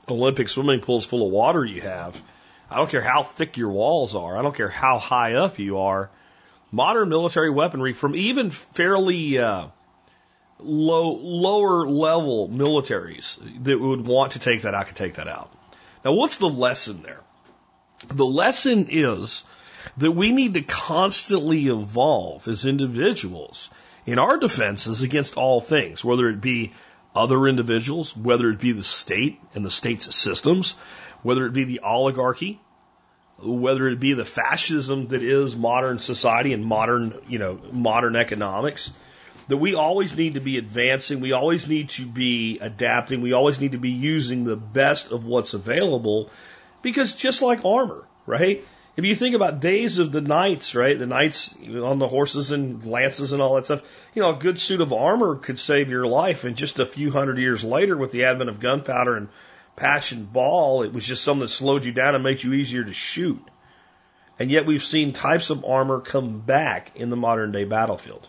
Olympic 0.08 0.48
swimming 0.48 0.80
pools 0.80 1.04
full 1.04 1.26
of 1.26 1.32
water 1.32 1.64
you 1.64 1.82
have. 1.82 2.20
I 2.70 2.76
don't 2.76 2.90
care 2.90 3.02
how 3.02 3.22
thick 3.22 3.56
your 3.56 3.70
walls 3.70 4.14
are. 4.14 4.36
I 4.36 4.42
don't 4.42 4.54
care 4.54 4.68
how 4.68 4.98
high 4.98 5.34
up 5.34 5.58
you 5.58 5.78
are. 5.78 6.10
Modern 6.70 7.08
military 7.08 7.50
weaponry 7.50 7.94
from 7.94 8.14
even 8.14 8.50
fairly 8.50 9.38
uh, 9.38 9.68
low, 10.58 11.12
lower 11.12 11.86
level 11.86 12.48
militaries 12.48 13.38
that 13.64 13.78
would 13.78 14.06
want 14.06 14.32
to 14.32 14.38
take 14.38 14.62
that 14.62 14.74
out 14.74 14.86
could 14.88 14.96
take 14.96 15.14
that 15.14 15.28
out. 15.28 15.50
Now, 16.04 16.12
what's 16.12 16.38
the 16.38 16.48
lesson 16.48 17.02
there? 17.02 17.20
The 18.08 18.26
lesson 18.26 18.88
is 18.90 19.44
that 19.96 20.12
we 20.12 20.32
need 20.32 20.54
to 20.54 20.62
constantly 20.62 21.66
evolve 21.68 22.46
as 22.48 22.66
individuals 22.66 23.70
in 24.08 24.18
our 24.18 24.38
defenses 24.38 25.02
against 25.02 25.36
all 25.36 25.60
things, 25.60 26.02
whether 26.02 26.30
it 26.30 26.40
be 26.40 26.72
other 27.14 27.46
individuals, 27.46 28.16
whether 28.16 28.48
it 28.48 28.58
be 28.58 28.72
the 28.72 28.82
state 28.82 29.38
and 29.54 29.62
the 29.62 29.70
state's 29.70 30.16
systems, 30.16 30.76
whether 31.22 31.44
it 31.44 31.52
be 31.52 31.64
the 31.64 31.80
oligarchy, 31.80 32.58
whether 33.38 33.86
it 33.86 34.00
be 34.00 34.14
the 34.14 34.24
fascism 34.24 35.08
that 35.08 35.22
is 35.22 35.54
modern 35.54 35.98
society 35.98 36.54
and 36.54 36.64
modern, 36.64 37.20
you 37.28 37.38
know, 37.38 37.60
modern 37.70 38.16
economics, 38.16 38.90
that 39.48 39.58
we 39.58 39.74
always 39.74 40.16
need 40.16 40.34
to 40.34 40.40
be 40.40 40.56
advancing, 40.56 41.20
we 41.20 41.32
always 41.32 41.68
need 41.68 41.90
to 41.90 42.06
be 42.06 42.58
adapting, 42.60 43.20
we 43.20 43.34
always 43.34 43.60
need 43.60 43.72
to 43.72 43.78
be 43.78 43.90
using 43.90 44.44
the 44.44 44.56
best 44.56 45.12
of 45.12 45.26
what's 45.26 45.52
available 45.52 46.30
because 46.80 47.12
just 47.12 47.42
like 47.42 47.66
armor, 47.66 48.08
right? 48.24 48.64
If 48.98 49.04
you 49.04 49.14
think 49.14 49.36
about 49.36 49.60
days 49.60 50.00
of 50.00 50.10
the 50.10 50.20
knights, 50.20 50.74
right? 50.74 50.98
The 50.98 51.06
knights 51.06 51.54
on 51.64 52.00
the 52.00 52.08
horses 52.08 52.50
and 52.50 52.84
lances 52.84 53.30
and 53.30 53.40
all 53.40 53.54
that 53.54 53.66
stuff, 53.66 53.82
you 54.12 54.20
know, 54.20 54.34
a 54.34 54.40
good 54.40 54.58
suit 54.58 54.80
of 54.80 54.92
armor 54.92 55.36
could 55.36 55.56
save 55.56 55.88
your 55.88 56.04
life. 56.04 56.42
And 56.42 56.56
just 56.56 56.80
a 56.80 56.84
few 56.84 57.12
hundred 57.12 57.38
years 57.38 57.62
later, 57.62 57.96
with 57.96 58.10
the 58.10 58.24
advent 58.24 58.50
of 58.50 58.58
gunpowder 58.58 59.14
and 59.16 59.28
patch 59.76 60.10
and 60.10 60.32
ball, 60.32 60.82
it 60.82 60.92
was 60.92 61.06
just 61.06 61.22
something 61.22 61.42
that 61.42 61.48
slowed 61.48 61.84
you 61.84 61.92
down 61.92 62.16
and 62.16 62.24
made 62.24 62.42
you 62.42 62.52
easier 62.54 62.82
to 62.82 62.92
shoot. 62.92 63.40
And 64.36 64.50
yet 64.50 64.66
we've 64.66 64.82
seen 64.82 65.12
types 65.12 65.50
of 65.50 65.64
armor 65.64 66.00
come 66.00 66.40
back 66.40 66.96
in 66.96 67.08
the 67.08 67.14
modern 67.14 67.52
day 67.52 67.62
battlefield. 67.62 68.28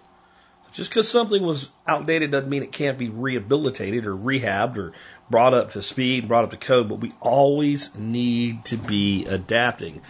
Just 0.72 0.92
because 0.92 1.10
something 1.10 1.42
was 1.42 1.68
outdated 1.88 2.30
doesn't 2.30 2.48
mean 2.48 2.62
it 2.62 2.72
can't 2.72 3.00
be 3.00 3.10
rehabilitated 3.10 4.06
or 4.06 4.16
rehabbed 4.16 4.78
or 4.78 4.94
brought 5.32 5.56
up 5.56 5.72
to 5.72 5.82
speed, 5.82 6.28
brought 6.28 6.44
up 6.44 6.52
to 6.52 6.58
code, 6.58 6.90
but 6.90 7.00
we 7.00 7.12
always 7.22 7.90
need 7.96 8.66
to 8.66 8.78
be 8.78 9.26
adapting 9.26 10.04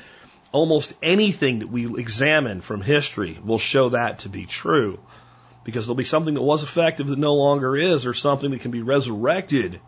almost 0.52 0.94
anything 1.02 1.60
that 1.60 1.70
we 1.70 2.00
examine 2.00 2.62
from 2.62 2.82
history 2.82 3.40
will 3.44 3.58
show 3.58 3.90
that 3.90 4.20
to 4.20 4.30
be 4.30 4.46
true. 4.46 5.00
Because 5.64 5.86
there'll 5.86 5.96
be 5.96 6.04
something 6.04 6.34
that 6.34 6.42
was 6.42 6.64
effective 6.64 7.08
that 7.08 7.20
no 7.20 7.36
longer 7.36 7.76
is, 7.76 8.06
or 8.06 8.14
something 8.14 8.52
that 8.52 8.62
can 8.62 8.72
be 8.72 8.82
resurrected 8.82 9.80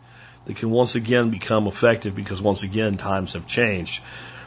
that 0.44 0.56
can 0.56 0.70
once 0.70 0.94
again 0.94 1.30
become 1.30 1.66
effective 1.66 2.14
because 2.14 2.42
once 2.42 2.62
again 2.62 2.96
times 2.96 3.34
have 3.34 3.46
changed. 3.46 4.02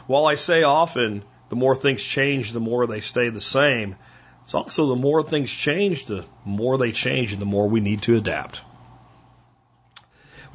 While 0.06 0.26
I 0.26 0.34
say 0.34 0.62
often 0.62 1.22
the 1.48 1.56
more 1.56 1.74
things 1.74 2.02
change, 2.02 2.52
the 2.52 2.60
more 2.60 2.86
they 2.86 3.00
stay 3.00 3.30
the 3.30 3.40
same, 3.40 3.96
it's 4.44 4.54
also 4.54 4.86
the 4.86 4.96
more 4.96 5.22
things 5.22 5.52
change, 5.52 6.06
the 6.06 6.24
more 6.44 6.78
they 6.78 6.92
change 6.92 7.32
and 7.32 7.40
the 7.40 7.46
more 7.46 7.68
we 7.68 7.80
need 7.80 8.02
to 8.02 8.16
adapt. 8.16 8.62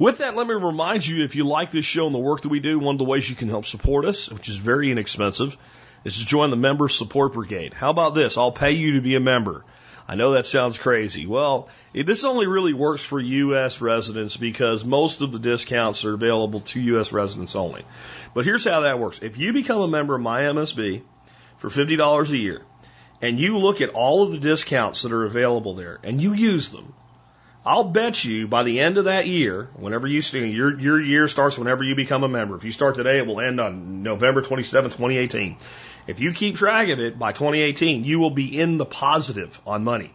With 0.02 0.18
that, 0.18 0.34
let 0.34 0.48
me 0.48 0.54
remind 0.54 1.06
you 1.06 1.22
if 1.22 1.36
you 1.36 1.44
like 1.44 1.70
this 1.70 1.84
show 1.84 2.06
and 2.06 2.14
the 2.14 2.18
work 2.18 2.40
that 2.40 2.48
we 2.48 2.58
do, 2.58 2.76
one 2.80 2.96
of 2.96 2.98
the 2.98 3.04
ways 3.04 3.30
you 3.30 3.36
can 3.36 3.48
help 3.48 3.66
support 3.66 4.04
us, 4.04 4.28
which 4.32 4.48
is 4.48 4.56
very 4.56 4.90
inexpensive, 4.90 5.56
is 6.04 6.18
to 6.18 6.26
join 6.26 6.50
the 6.50 6.56
Member 6.56 6.88
Support 6.88 7.34
Brigade. 7.34 7.72
How 7.72 7.90
about 7.90 8.16
this? 8.16 8.36
I'll 8.36 8.50
pay 8.50 8.72
you 8.72 8.94
to 8.94 9.00
be 9.00 9.14
a 9.14 9.20
member. 9.20 9.64
I 10.08 10.16
know 10.16 10.32
that 10.32 10.44
sounds 10.44 10.76
crazy. 10.76 11.26
Well, 11.28 11.68
this 11.94 12.24
only 12.24 12.48
really 12.48 12.72
works 12.72 13.04
for 13.04 13.20
U.S. 13.20 13.80
residents 13.80 14.36
because 14.36 14.84
most 14.84 15.20
of 15.20 15.30
the 15.30 15.38
discounts 15.38 16.04
are 16.04 16.14
available 16.14 16.58
to 16.58 16.80
U.S. 16.80 17.12
residents 17.12 17.54
only. 17.54 17.84
But 18.34 18.44
here's 18.44 18.64
how 18.64 18.80
that 18.80 18.98
works. 18.98 19.20
If 19.22 19.38
you 19.38 19.52
become 19.52 19.82
a 19.82 19.86
member 19.86 20.16
of 20.16 20.20
my 20.20 20.40
MSB 20.40 21.02
for 21.58 21.68
$50 21.68 22.30
a 22.32 22.36
year, 22.36 22.62
and 23.20 23.38
you 23.38 23.56
look 23.56 23.80
at 23.80 23.90
all 23.90 24.24
of 24.24 24.32
the 24.32 24.38
discounts 24.38 25.02
that 25.02 25.12
are 25.12 25.24
available 25.24 25.74
there, 25.74 26.00
and 26.02 26.20
you 26.20 26.34
use 26.34 26.70
them, 26.70 26.92
I'll 27.64 27.84
bet 27.84 28.24
you 28.24 28.48
by 28.48 28.64
the 28.64 28.80
end 28.80 28.98
of 28.98 29.04
that 29.04 29.28
year, 29.28 29.68
whenever 29.76 30.08
you 30.08 30.20
your 30.32 30.78
your 30.80 31.00
year 31.00 31.28
starts 31.28 31.56
whenever 31.56 31.84
you 31.84 31.94
become 31.94 32.24
a 32.24 32.28
member. 32.28 32.56
If 32.56 32.64
you 32.64 32.72
start 32.72 32.96
today, 32.96 33.18
it 33.18 33.26
will 33.26 33.40
end 33.40 33.60
on 33.60 34.02
November 34.02 34.42
27, 34.42 34.90
2018. 34.90 35.56
If 36.08 36.18
you 36.18 36.32
keep 36.32 36.56
track 36.56 36.88
of 36.88 36.98
it 36.98 37.18
by 37.18 37.30
2018, 37.30 38.02
you 38.02 38.18
will 38.18 38.30
be 38.30 38.58
in 38.58 38.78
the 38.78 38.84
positive 38.84 39.60
on 39.64 39.84
money. 39.84 40.12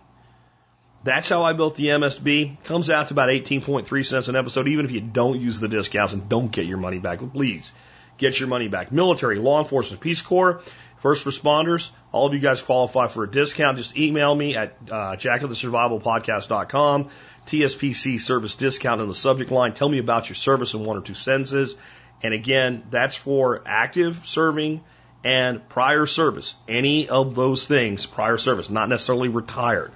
That's 1.06 1.30
how 1.30 1.44
I 1.44 1.54
built 1.54 1.78
the 1.78 1.86
MSB. 1.86 2.62
Comes 2.66 2.90
out 2.90 3.08
to 3.08 3.14
about 3.14 3.30
18.3 3.30 4.06
cents 4.06 4.28
an 4.28 4.36
episode, 4.36 4.68
even 4.68 4.84
if 4.84 4.92
you 4.92 5.00
don't 5.00 5.40
use 5.40 5.62
the 5.62 5.70
discounts 5.70 6.12
and 6.12 6.28
don't 6.28 6.52
get 6.52 6.66
your 6.66 6.80
money 6.80 6.98
back. 7.00 7.20
Please 7.32 7.72
get 8.18 8.38
your 8.40 8.50
money 8.50 8.68
back. 8.68 8.92
Military, 8.92 9.40
law 9.40 9.60
enforcement, 9.60 10.02
Peace 10.02 10.22
Corps, 10.22 10.62
first 10.98 11.26
responders, 11.26 11.92
all 12.12 12.28
of 12.28 12.34
you 12.34 12.40
guys 12.40 12.62
qualify 12.62 13.08
for 13.08 13.24
a 13.24 13.32
discount. 13.32 13.78
Just 13.78 13.96
email 13.96 14.36
me 14.36 14.58
at 14.58 14.76
uh, 14.92 15.16
jackofthesurvivalpodcast.com. 15.16 17.10
TSPC 17.48 18.20
service 18.20 18.56
discount 18.56 19.02
in 19.02 19.08
the 19.08 19.14
subject 19.16 19.52
line. 19.52 19.74
Tell 19.74 19.90
me 19.90 20.00
about 20.00 20.30
your 20.30 20.36
service 20.36 20.74
in 20.74 20.84
one 20.84 20.98
or 20.98 21.02
two 21.02 21.14
sentences. 21.14 21.76
And 22.22 22.34
again, 22.34 22.84
that's 22.90 23.16
for 23.16 23.64
active 23.66 24.28
serving 24.28 24.84
and 25.24 25.68
prior 25.70 26.06
service. 26.06 26.56
Any 26.68 27.10
of 27.10 27.36
those 27.36 27.66
things, 27.66 28.06
prior 28.06 28.38
service, 28.38 28.70
not 28.70 28.90
necessarily 28.90 29.30
retired. 29.30 29.92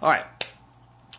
All 0.00 0.10
right. 0.10 0.24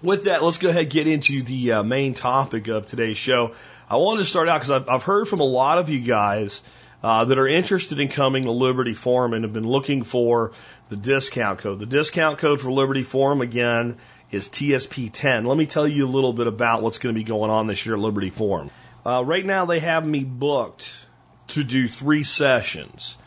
With 0.01 0.25
that, 0.25 0.43
let's 0.43 0.57
go 0.57 0.69
ahead 0.69 0.83
and 0.83 0.91
get 0.91 1.07
into 1.07 1.43
the 1.43 1.73
uh, 1.73 1.83
main 1.83 2.13
topic 2.13 2.67
of 2.67 2.87
today's 2.87 3.17
show. 3.17 3.53
I 3.89 3.97
wanted 3.97 4.23
to 4.23 4.29
start 4.29 4.49
out 4.49 4.59
because 4.59 4.71
I've, 4.71 4.89
I've 4.89 5.03
heard 5.03 5.27
from 5.27 5.39
a 5.39 5.45
lot 5.45 5.77
of 5.77 5.89
you 5.89 6.01
guys 6.01 6.61
uh, 7.03 7.25
that 7.25 7.37
are 7.37 7.47
interested 7.47 7.99
in 7.99 8.07
coming 8.09 8.43
to 8.43 8.51
Liberty 8.51 8.93
Forum 8.93 9.33
and 9.33 9.43
have 9.43 9.53
been 9.53 9.67
looking 9.67 10.03
for 10.03 10.53
the 10.89 10.95
discount 10.95 11.59
code. 11.59 11.79
The 11.79 11.85
discount 11.85 12.37
code 12.37 12.61
for 12.61 12.71
Liberty 12.71 13.03
Forum, 13.03 13.41
again, 13.41 13.97
is 14.33 14.49
TSP10. 14.49 15.45
Let 15.45 15.57
me 15.57 15.67
tell 15.67 15.87
you 15.87 16.05
a 16.05 16.09
little 16.09 16.33
bit 16.33 16.47
about 16.47 16.81
what's 16.81 16.97
going 16.97 17.13
to 17.13 17.19
be 17.19 17.23
going 17.23 17.51
on 17.51 17.67
this 17.67 17.85
year 17.85 17.95
at 17.95 18.01
Liberty 18.01 18.31
Forum. 18.31 18.71
Uh, 19.05 19.23
right 19.23 19.45
now, 19.45 19.65
they 19.65 19.79
have 19.79 20.05
me 20.05 20.23
booked 20.23 20.91
to 21.49 21.63
do 21.63 21.87
three 21.87 22.23
sessions. 22.23 23.17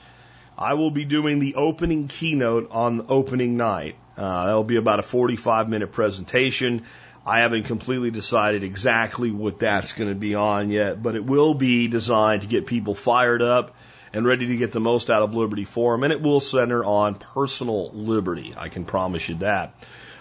I 0.59 0.75
will 0.75 0.91
be 0.91 1.05
doing 1.05 1.39
the 1.39 1.55
opening 1.55 2.09
keynote 2.09 2.71
on 2.73 3.07
opening 3.09 3.57
night. 3.57 3.97
Uh, 4.17 4.47
that'll 4.47 4.65
be 4.65 4.77
about 4.77 4.99
a 4.99 5.03
45 5.03 5.69
minute 5.69 5.93
presentation. 5.93 6.83
I 7.25 7.41
haven't 7.41 7.65
completely 7.65 8.11
decided 8.11 8.65
exactly 8.65 9.31
what 9.31 9.59
that's 9.59 9.93
going 9.93 10.09
to 10.09 10.15
be 10.15 10.35
on 10.35 10.71
yet, 10.71 11.03
but 11.03 11.15
it 11.15 11.25
will 11.25 11.55
be 11.55 11.89
designed 11.89 12.43
to 12.43 12.49
get 12.49 12.67
people 12.67 12.95
fired 12.95 13.43
up 13.43 13.77
and 14.13 14.25
ready 14.25 14.47
to 14.47 14.57
get 14.57 14.73
the 14.73 14.81
most 14.81 15.11
out 15.11 15.23
of 15.23 15.35
Liberty 15.35 15.65
Forum, 15.65 16.05
and 16.05 16.13
it 16.13 16.23
will 16.23 16.41
center 16.41 16.85
on 16.85 17.17
personal 17.17 17.91
liberty. 17.91 18.55
I 18.57 18.71
can 18.71 18.85
promise 18.85 19.29
you 19.29 19.37
that. 19.37 19.75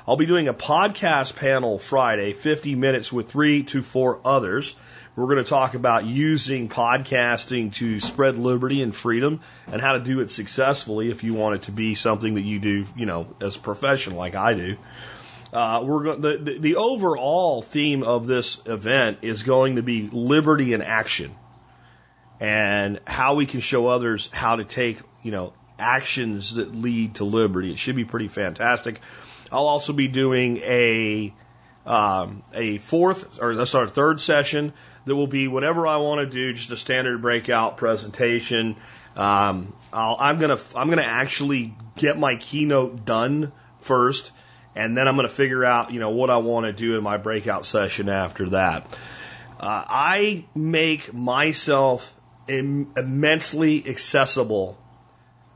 I'll 0.07 0.17
be 0.17 0.27
doing 0.27 0.47
a 0.47 0.53
podcast 0.53 1.35
panel 1.35 1.79
Friday, 1.79 2.33
50 2.33 2.75
minutes 2.75 3.11
with 3.11 3.27
three 3.27 3.63
to 3.63 3.81
four 3.81 4.19
others. 4.23 4.75
We're 5.15 5.25
going 5.25 5.43
to 5.43 5.49
talk 5.49 5.73
about 5.73 6.05
using 6.05 6.69
podcasting 6.69 7.73
to 7.75 7.99
spread 7.99 8.37
liberty 8.37 8.83
and 8.83 8.95
freedom 8.95 9.41
and 9.65 9.81
how 9.81 9.93
to 9.93 9.99
do 9.99 10.19
it 10.19 10.29
successfully 10.29 11.09
if 11.09 11.23
you 11.23 11.33
want 11.33 11.55
it 11.55 11.61
to 11.63 11.71
be 11.71 11.95
something 11.95 12.35
that 12.35 12.43
you 12.43 12.59
do, 12.59 12.85
you 12.95 13.07
know, 13.07 13.25
as 13.41 13.55
a 13.55 13.59
profession 13.59 14.15
like 14.15 14.35
I 14.35 14.53
do. 14.53 14.77
Uh, 15.51 15.81
we're 15.83 16.15
the, 16.17 16.37
the, 16.37 16.59
the 16.59 16.75
overall 16.75 17.63
theme 17.63 18.03
of 18.03 18.27
this 18.27 18.61
event 18.67 19.19
is 19.23 19.41
going 19.41 19.77
to 19.77 19.81
be 19.81 20.07
liberty 20.11 20.73
in 20.73 20.83
action 20.83 21.33
and 22.39 22.99
how 23.07 23.33
we 23.33 23.47
can 23.47 23.59
show 23.59 23.87
others 23.87 24.29
how 24.31 24.57
to 24.57 24.65
take, 24.65 24.99
you 25.23 25.31
know, 25.31 25.53
actions 25.79 26.55
that 26.55 26.75
lead 26.75 27.15
to 27.15 27.23
liberty. 27.23 27.71
It 27.71 27.79
should 27.79 27.95
be 27.95 28.05
pretty 28.05 28.27
fantastic. 28.27 29.01
I'll 29.51 29.67
also 29.67 29.93
be 29.93 30.07
doing 30.07 30.57
a 30.57 31.33
um, 31.85 32.43
a 32.53 32.79
fourth 32.79 33.41
or 33.41 33.55
that's 33.55 33.75
our 33.75 33.87
third 33.87 34.19
session 34.19 34.73
that 35.05 35.15
will 35.15 35.27
be 35.27 35.47
whatever 35.47 35.85
I 35.85 35.97
want 35.97 36.19
to 36.19 36.25
do, 36.25 36.53
just 36.53 36.71
a 36.71 36.77
standard 36.77 37.21
breakout 37.21 37.77
presentation. 37.77 38.75
Um, 39.15 39.73
I'll, 39.93 40.17
I'm 40.19 40.39
gonna 40.39 40.57
I'm 40.75 40.89
gonna 40.89 41.03
actually 41.03 41.75
get 41.95 42.17
my 42.17 42.35
keynote 42.37 43.05
done 43.05 43.51
first, 43.79 44.31
and 44.75 44.97
then 44.97 45.07
I'm 45.07 45.15
gonna 45.15 45.29
figure 45.29 45.63
out 45.63 45.91
you 45.91 45.99
know 45.99 46.09
what 46.09 46.29
I 46.29 46.37
want 46.37 46.65
to 46.65 46.73
do 46.73 46.97
in 46.97 47.03
my 47.03 47.17
breakout 47.17 47.65
session 47.65 48.09
after 48.09 48.49
that. 48.49 48.91
Uh, 49.59 49.85
I 49.87 50.45
make 50.53 51.13
myself 51.13 52.11
Im- 52.47 52.91
immensely 52.95 53.87
accessible 53.87 54.77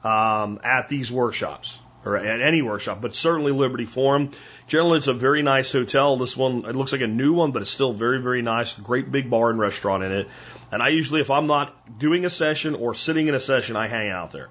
um, 0.03 0.59
at 0.63 0.89
these 0.89 1.11
workshops 1.11 1.77
or 2.05 2.15
at 2.17 2.41
any 2.41 2.61
workshop, 2.61 3.01
but 3.01 3.13
certainly 3.13 3.51
Liberty 3.51 3.85
Forum. 3.85 4.31
Generally, 4.67 4.99
it's 4.99 5.07
a 5.07 5.13
very 5.13 5.43
nice 5.43 5.71
hotel. 5.71 6.17
This 6.17 6.35
one, 6.37 6.65
it 6.65 6.75
looks 6.75 6.91
like 6.91 7.01
a 7.01 7.07
new 7.07 7.33
one, 7.33 7.51
but 7.51 7.61
it's 7.61 7.71
still 7.71 7.93
very, 7.93 8.21
very 8.21 8.41
nice. 8.41 8.73
Great 8.73 9.11
big 9.11 9.29
bar 9.29 9.49
and 9.49 9.59
restaurant 9.59 10.03
in 10.03 10.11
it. 10.11 10.27
And 10.71 10.81
I 10.81 10.89
usually, 10.89 11.21
if 11.21 11.29
I'm 11.29 11.47
not 11.47 11.99
doing 11.99 12.25
a 12.25 12.29
session 12.29 12.75
or 12.75 12.93
sitting 12.93 13.27
in 13.27 13.35
a 13.35 13.39
session, 13.39 13.75
I 13.75 13.87
hang 13.87 14.09
out 14.09 14.31
there. 14.31 14.49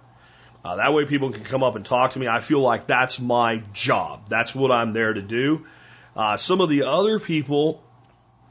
Uh, 0.64 0.76
that 0.76 0.92
way 0.92 1.04
people 1.04 1.30
can 1.30 1.44
come 1.44 1.62
up 1.62 1.76
and 1.76 1.86
talk 1.86 2.12
to 2.12 2.18
me. 2.18 2.28
I 2.28 2.40
feel 2.40 2.60
like 2.60 2.86
that's 2.86 3.18
my 3.18 3.62
job. 3.72 4.28
That's 4.28 4.54
what 4.54 4.70
I'm 4.72 4.92
there 4.92 5.12
to 5.12 5.22
do. 5.22 5.66
Uh, 6.16 6.36
some 6.36 6.60
of 6.60 6.68
the 6.68 6.82
other 6.82 7.20
people 7.20 7.82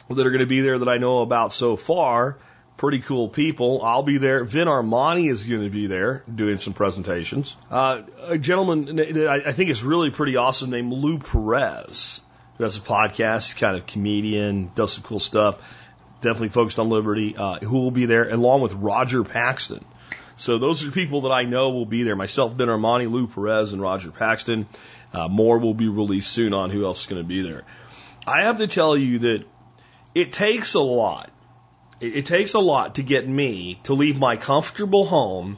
that 0.10 0.26
are 0.26 0.32
going 0.32 0.40
to 0.40 0.48
be 0.48 0.62
there 0.62 0.80
that 0.80 0.88
I 0.88 0.98
know 0.98 1.20
about 1.20 1.52
so 1.52 1.76
far, 1.76 2.38
pretty 2.78 3.00
cool 3.00 3.28
people. 3.28 3.82
I'll 3.84 4.04
be 4.04 4.20
there. 4.20 4.44
Vin 4.44 4.68
Armani 4.68 5.30
is 5.30 5.44
going 5.44 5.64
to 5.64 5.70
be 5.70 5.88
there 5.88 6.24
doing 6.34 6.60
some 6.60 6.74
presentations. 6.74 7.56
Uh, 7.70 8.04
a 8.24 8.38
gentleman 8.38 9.00
I 9.28 9.52
think 9.52 9.70
is 9.70 9.84
really 9.84 10.12
pretty 10.12 10.38
awesome 10.38 10.70
named 10.70 10.94
Lou 10.94 11.18
Perez, 11.18 12.22
who 12.58 12.64
has 12.64 12.78
a 12.78 12.82
podcast, 12.82 13.58
kind 13.58 13.76
of 13.76 13.86
comedian, 13.86 14.72
does 14.76 14.94
some 14.94 15.04
cool 15.04 15.20
stuff. 15.20 15.60
Definitely 16.22 16.50
focused 16.50 16.80
on 16.80 16.90
liberty. 16.90 17.36
Uh, 17.36 17.60
who 17.60 17.80
will 17.82 17.92
be 17.92 18.06
there 18.06 18.30
along 18.30 18.62
with 18.62 18.74
Roger 18.74 19.24
Paxton. 19.24 19.84
So 20.38 20.60
those 20.60 20.86
are 20.86 20.92
people 20.92 21.22
that 21.22 21.32
I 21.32 21.44
know 21.44 21.72
will 21.72 21.86
be 21.86 22.04
there. 22.04 22.16
Myself, 22.16 22.54
Vin 22.54 22.70
Armani, 22.70 23.10
Lou 23.10 23.28
Perez, 23.28 23.74
and 23.74 23.82
Roger 23.82 24.12
Paxton. 24.12 24.68
Uh, 25.12 25.28
more 25.28 25.58
will 25.58 25.74
be 25.74 25.88
released 25.88 26.32
soon 26.32 26.54
on 26.54 26.70
who 26.70 26.86
else 26.86 27.02
is 27.02 27.08
going 27.08 27.22
to 27.22 27.28
be 27.28 27.42
there. 27.42 27.64
I 28.28 28.44
have 28.44 28.60
to 28.60 28.68
tell 28.68 28.96
you 28.96 29.20
that 29.20 29.46
it 30.14 30.34
takes 30.34 30.74
a 30.74 30.80
lot 30.80 31.32
it, 32.00 32.18
it 32.18 32.26
takes 32.26 32.54
a 32.54 32.60
lot 32.60 32.96
to 32.96 33.04
get 33.04 33.28
me 33.28 33.80
to 33.84 33.94
leave 33.94 34.20
my 34.20 34.38
comfortable 34.38 35.06
home 35.06 35.58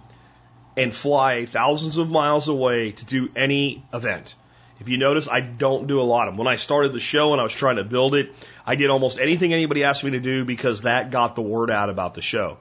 and 0.77 0.93
fly 0.93 1.45
thousands 1.45 1.97
of 1.97 2.09
miles 2.09 2.47
away 2.47 2.91
to 2.91 3.05
do 3.05 3.29
any 3.35 3.83
event. 3.93 4.35
If 4.79 4.87
you 4.87 4.97
notice, 4.97 5.27
I 5.27 5.41
don't 5.41 5.87
do 5.87 5.99
a 5.99 6.03
lot 6.03 6.27
of 6.27 6.33
them. 6.33 6.37
When 6.37 6.47
I 6.47 6.55
started 6.55 6.93
the 6.93 7.01
show 7.01 7.33
and 7.33 7.41
I 7.41 7.43
was 7.43 7.53
trying 7.53 7.75
to 7.75 7.83
build 7.83 8.15
it, 8.15 8.33
I 8.65 8.75
did 8.75 8.89
almost 8.89 9.19
anything 9.19 9.53
anybody 9.53 9.83
asked 9.83 10.05
me 10.05 10.11
to 10.11 10.21
do 10.21 10.45
because 10.45 10.83
that 10.83 11.11
got 11.11 11.35
the 11.35 11.41
word 11.41 11.69
out 11.69 11.89
about 11.89 12.13
the 12.13 12.21
show. 12.21 12.57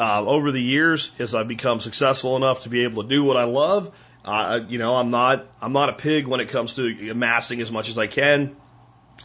Uh, 0.00 0.24
over 0.24 0.50
the 0.50 0.62
years, 0.62 1.12
as 1.18 1.34
I've 1.34 1.48
become 1.48 1.80
successful 1.80 2.36
enough 2.36 2.60
to 2.60 2.70
be 2.70 2.84
able 2.84 3.02
to 3.02 3.08
do 3.08 3.22
what 3.22 3.36
I 3.36 3.44
love, 3.44 3.94
uh, 4.24 4.60
you 4.66 4.78
know, 4.78 4.96
I'm 4.96 5.10
not 5.10 5.46
I'm 5.60 5.74
not 5.74 5.90
a 5.90 5.92
pig 5.92 6.26
when 6.26 6.40
it 6.40 6.48
comes 6.48 6.74
to 6.74 7.10
amassing 7.10 7.60
as 7.60 7.70
much 7.70 7.90
as 7.90 7.98
I 7.98 8.06
can. 8.06 8.56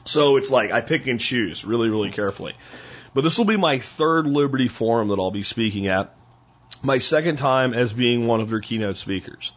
So 0.04 0.36
it's 0.36 0.52
like 0.52 0.72
I 0.72 0.82
pick 0.82 1.08
and 1.08 1.20
choose 1.20 1.64
really, 1.64 1.90
really 1.90 2.12
carefully. 2.12 2.56
But 3.18 3.24
this 3.24 3.40
will 3.40 3.46
be 3.46 3.58
my 3.58 3.80
third 3.80 4.28
Liberty 4.28 4.68
Forum 4.68 5.08
that 5.08 5.18
I'll 5.18 5.32
be 5.32 5.42
speaking 5.42 5.88
at. 5.88 6.14
My 6.84 7.00
second 7.00 7.38
time 7.38 7.74
as 7.74 7.92
being 7.92 8.28
one 8.28 8.42
of 8.42 8.52
their 8.52 8.60
keynote 8.60 8.98
speakers. 8.98 9.54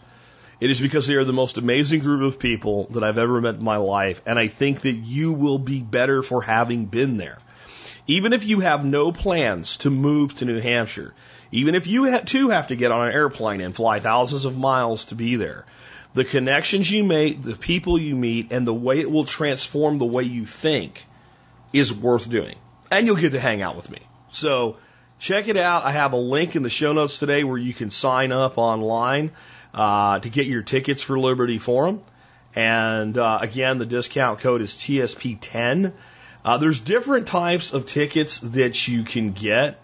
It 0.60 0.70
is 0.70 0.80
because 0.80 1.06
they 1.06 1.16
are 1.16 1.26
the 1.26 1.34
most 1.34 1.58
amazing 1.58 2.00
group 2.00 2.22
of 2.22 2.38
people 2.38 2.86
that 2.92 3.04
I've 3.04 3.18
ever 3.18 3.38
met 3.38 3.56
in 3.56 3.62
my 3.62 3.76
life, 3.76 4.22
and 4.24 4.38
I 4.38 4.48
think 4.48 4.80
that 4.80 4.94
you 4.94 5.34
will 5.34 5.58
be 5.58 5.82
better 5.82 6.22
for 6.22 6.40
having 6.40 6.86
been 6.86 7.18
there. 7.18 7.36
Even 8.06 8.32
if 8.32 8.46
you 8.46 8.60
have 8.60 8.82
no 8.82 9.12
plans 9.12 9.76
to 9.76 9.90
move 9.90 10.34
to 10.36 10.46
New 10.46 10.62
Hampshire, 10.62 11.12
even 11.52 11.74
if 11.74 11.86
you 11.86 12.18
too 12.20 12.48
have 12.48 12.68
to 12.68 12.76
get 12.76 12.92
on 12.92 13.08
an 13.08 13.12
airplane 13.12 13.60
and 13.60 13.76
fly 13.76 14.00
thousands 14.00 14.46
of 14.46 14.56
miles 14.56 15.04
to 15.04 15.14
be 15.14 15.36
there, 15.36 15.66
the 16.14 16.24
connections 16.24 16.90
you 16.90 17.04
make, 17.04 17.42
the 17.42 17.56
people 17.56 17.98
you 17.98 18.16
meet, 18.16 18.52
and 18.52 18.66
the 18.66 18.72
way 18.72 19.00
it 19.00 19.10
will 19.10 19.26
transform 19.26 19.98
the 19.98 20.06
way 20.06 20.22
you 20.22 20.46
think 20.46 21.04
is 21.74 21.92
worth 21.92 22.26
doing 22.26 22.56
and 22.90 23.07
you'll 23.07 23.16
get 23.16 23.33
to 23.33 23.40
hang 23.40 23.62
out 23.62 23.76
with 23.76 23.90
me. 23.90 24.00
So 24.31 24.76
check 25.18 25.48
it 25.48 25.57
out. 25.57 25.85
I 25.85 25.92
have 25.92 26.12
a 26.12 26.18
link 26.18 26.57
in 26.57 26.62
the 26.62 26.70
show 26.70 26.92
notes 26.92 27.18
today 27.18 27.44
where 27.44 27.59
you 27.59 27.74
can 27.74 27.90
sign 27.90 28.33
up 28.33 28.59
online 28.59 29.33
uh, 29.74 30.18
to 30.18 30.29
get 30.29 30.46
your 30.46 30.62
tickets 30.62 31.03
for 31.03 31.18
Liberty 31.18 31.59
Forum. 31.59 32.03
And 32.55 33.16
uh, 33.16 33.38
again, 33.40 33.79
the 33.79 33.87
discount 33.87 34.40
code 34.40 34.61
is 34.61 34.74
TSP10. 34.74 35.92
Uh, 36.44 36.59
there's 36.59 36.81
different 36.81 37.26
types 37.26 37.72
of 37.72 37.87
tickets 37.87 38.40
that 38.40 38.88
you 38.88 39.05
can 39.05 39.33
get. 39.33 39.81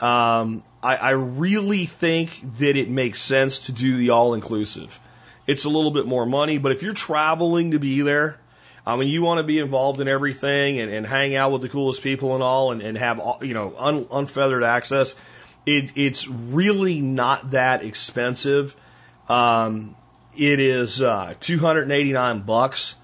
Um, 0.00 0.62
I, 0.82 0.96
I 0.96 1.10
really 1.10 1.86
think 1.86 2.58
that 2.58 2.76
it 2.76 2.90
makes 2.90 3.20
sense 3.20 3.60
to 3.60 3.72
do 3.72 3.96
the 3.96 4.10
all 4.10 4.34
inclusive. 4.34 5.00
It's 5.46 5.64
a 5.64 5.70
little 5.70 5.90
bit 5.90 6.06
more 6.06 6.26
money, 6.26 6.58
but 6.58 6.72
if 6.72 6.82
you're 6.82 6.94
traveling 6.94 7.70
to 7.70 7.78
be 7.78 8.02
there, 8.02 8.38
I 8.86 8.94
mean, 8.94 9.08
you 9.08 9.22
want 9.22 9.38
to 9.38 9.42
be 9.42 9.58
involved 9.58 10.00
in 10.00 10.06
everything 10.06 10.78
and, 10.78 10.92
and 10.92 11.04
hang 11.04 11.34
out 11.34 11.50
with 11.50 11.62
the 11.62 11.68
coolest 11.68 12.02
people 12.02 12.34
and 12.34 12.42
all 12.42 12.70
and, 12.70 12.80
and 12.80 12.96
have, 12.96 13.20
you 13.42 13.52
know, 13.52 13.74
un, 13.76 14.06
unfeathered 14.12 14.62
access. 14.62 15.16
It, 15.66 15.92
it's 15.96 16.28
really 16.28 17.00
not 17.00 17.50
that 17.50 17.82
expensive. 17.82 18.76
Um, 19.28 19.96
it 20.36 20.60
is, 20.60 21.02
uh, 21.02 21.34
289 21.40 22.42
bucks 22.42 22.94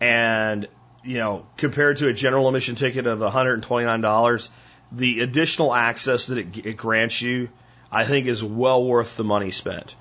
and, 0.00 0.66
you 1.04 1.18
know, 1.18 1.46
compared 1.56 1.98
to 1.98 2.08
a 2.08 2.12
general 2.12 2.48
admission 2.48 2.74
ticket 2.74 3.06
of 3.06 3.20
$129, 3.20 4.48
the 4.90 5.20
additional 5.20 5.72
access 5.72 6.26
that 6.26 6.38
it, 6.38 6.66
it 6.66 6.76
grants 6.76 7.22
you, 7.22 7.50
I 7.92 8.04
think 8.04 8.26
is 8.26 8.42
well 8.42 8.84
worth 8.84 9.16
the 9.16 9.24
money 9.24 9.52
spent. 9.52 9.94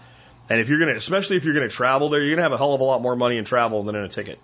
And 0.49 0.59
if 0.59 0.69
you're 0.69 0.79
going 0.79 0.89
to, 0.89 0.97
especially 0.97 1.37
if 1.37 1.45
you're 1.45 1.53
going 1.53 1.69
to 1.69 1.75
travel 1.75 2.09
there, 2.09 2.19
you're 2.19 2.35
going 2.35 2.37
to 2.37 2.43
have 2.43 2.53
a 2.53 2.57
hell 2.57 2.73
of 2.73 2.81
a 2.81 2.83
lot 2.83 3.03
more 3.03 3.15
money 3.15 3.37
in 3.37 3.45
travel 3.45 3.83
than 3.83 3.95
in 3.95 4.03
a 4.03 4.09
ticket. 4.09 4.39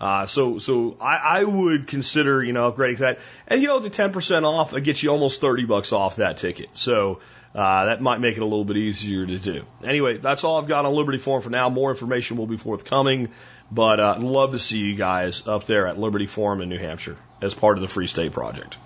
Uh, 0.00 0.26
so, 0.26 0.58
so 0.58 0.96
I, 1.00 1.16
I 1.16 1.44
would 1.44 1.86
consider, 1.86 2.42
you 2.42 2.52
know, 2.52 2.70
upgrading 2.70 2.98
that. 2.98 3.18
And, 3.48 3.62
you 3.62 3.68
know, 3.68 3.80
the 3.80 3.90
10% 3.90 4.44
off, 4.44 4.74
it 4.74 4.82
gets 4.82 5.02
you 5.02 5.10
almost 5.10 5.40
30 5.40 5.64
bucks 5.64 5.92
off 5.92 6.16
that 6.16 6.36
ticket. 6.36 6.70
So, 6.74 7.20
uh, 7.54 7.86
that 7.86 8.02
might 8.02 8.20
make 8.20 8.36
it 8.36 8.42
a 8.42 8.44
little 8.44 8.64
bit 8.64 8.76
easier 8.76 9.24
to 9.24 9.38
do. 9.38 9.64
Anyway, 9.82 10.18
that's 10.18 10.44
all 10.44 10.58
I've 10.58 10.68
got 10.68 10.84
on 10.84 10.92
Liberty 10.92 11.18
Forum 11.18 11.42
for 11.42 11.48
now. 11.48 11.70
More 11.70 11.90
information 11.90 12.36
will 12.36 12.46
be 12.46 12.58
forthcoming, 12.58 13.30
but, 13.70 13.98
uh, 13.98 14.16
love 14.18 14.52
to 14.52 14.58
see 14.58 14.78
you 14.78 14.94
guys 14.94 15.46
up 15.46 15.64
there 15.64 15.86
at 15.86 15.98
Liberty 15.98 16.26
Forum 16.26 16.60
in 16.60 16.68
New 16.68 16.78
Hampshire 16.78 17.16
as 17.40 17.54
part 17.54 17.78
of 17.78 17.82
the 17.82 17.88
Free 17.88 18.06
State 18.06 18.32
Project. 18.32 18.76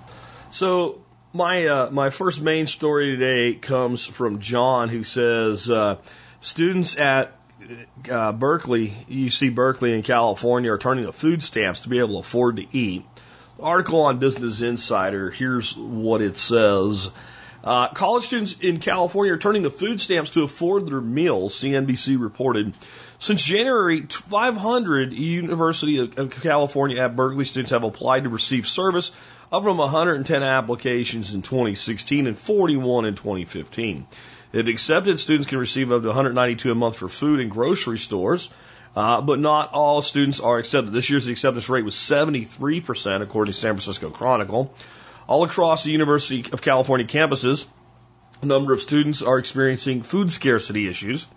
So, 0.53 1.01
my, 1.33 1.67
uh, 1.67 1.91
my 1.91 2.11
first 2.11 2.41
main 2.41 2.67
story 2.67 3.17
today 3.17 3.59
comes 3.59 4.05
from 4.07 4.39
John 4.39 4.89
who 4.89 5.03
says, 5.03 5.69
uh, 5.69 5.97
students 6.41 6.97
at 6.97 7.33
uh, 8.11 8.33
Berkeley, 8.33 8.95
UC 9.11 9.55
Berkeley 9.55 9.93
in 9.93 10.03
California, 10.03 10.73
are 10.73 10.79
turning 10.79 11.05
to 11.07 11.13
food 11.13 11.43
stamps 11.43 11.81
to 11.81 11.89
be 11.89 11.99
able 11.99 12.15
to 12.15 12.19
afford 12.19 12.57
to 12.57 12.67
eat. 12.77 13.05
Article 13.59 14.03
on 14.03 14.19
Business 14.19 14.61
Insider. 14.61 15.31
Here's 15.31 15.77
what 15.77 16.23
it 16.23 16.37
says. 16.37 17.11
Uh, 17.63 17.89
college 17.89 18.25
students 18.25 18.57
in 18.61 18.81
California 18.81 19.35
are 19.35 19.39
turning 19.39 19.65
to 19.65 19.71
food 19.71 20.01
stamps 20.01 20.31
to 20.31 20.43
afford 20.43 20.87
their 20.87 21.01
meals, 21.01 21.55
CNBC 21.55 22.19
reported. 22.19 22.73
Since 23.19 23.45
January, 23.45 24.07
500 24.07 25.13
University 25.13 25.99
of 25.99 26.31
California 26.31 27.03
at 27.03 27.17
Berkeley 27.17 27.45
students 27.45 27.73
have 27.73 27.85
applied 27.85 28.25
to 28.25 28.31
receive 28.31 28.67
service, 28.67 29.13
up 29.53 29.63
from 29.63 29.77
110 29.77 30.43
applications 30.43 31.35
in 31.35 31.43
2016 31.43 32.27
and 32.27 32.39
41 32.39 33.05
in 33.05 33.15
2015. 33.15 34.07
They've 34.53 34.67
accepted 34.67 35.21
students 35.21 35.49
can 35.49 35.59
receive 35.59 35.93
up 35.93 36.03
to 36.03 36.09
192 36.09 36.73
a 36.73 36.75
month 36.75 36.97
for 36.97 37.09
food 37.09 37.41
in 37.41 37.49
grocery 37.49 37.99
stores, 37.99 38.51
uh, 38.97 39.21
but 39.21 39.39
not 39.39 39.73
all 39.73 40.03
students 40.03 40.41
are 40.41 40.59
accepted. 40.59 40.93
This 40.93 41.09
year's 41.09 41.29
acceptance 41.29 41.69
rate 41.69 41.85
was 41.85 41.95
73%, 41.95 43.23
according 43.23 43.53
to 43.53 43.59
San 43.59 43.75
Francisco 43.75 44.11
Chronicle. 44.11 44.75
All 45.29 45.45
across 45.45 45.85
the 45.85 45.93
University 45.93 46.45
of 46.53 46.61
California 46.61 47.07
campuses, 47.07 47.67
a 48.43 48.47
number 48.47 48.73
of 48.73 48.81
students 48.81 49.23
are 49.23 49.39
experiencing 49.39 50.03
food 50.03 50.33
scarcity 50.33 50.89
issues. 50.89 51.29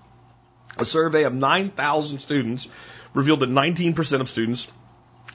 A 0.80 0.86
survey 0.86 1.23
of 1.23 1.34
9,000 1.34 2.17
students 2.17 2.67
revealed 3.13 3.41
that 3.41 3.49
19% 3.49 4.21
of 4.21 4.30
students 4.30 4.67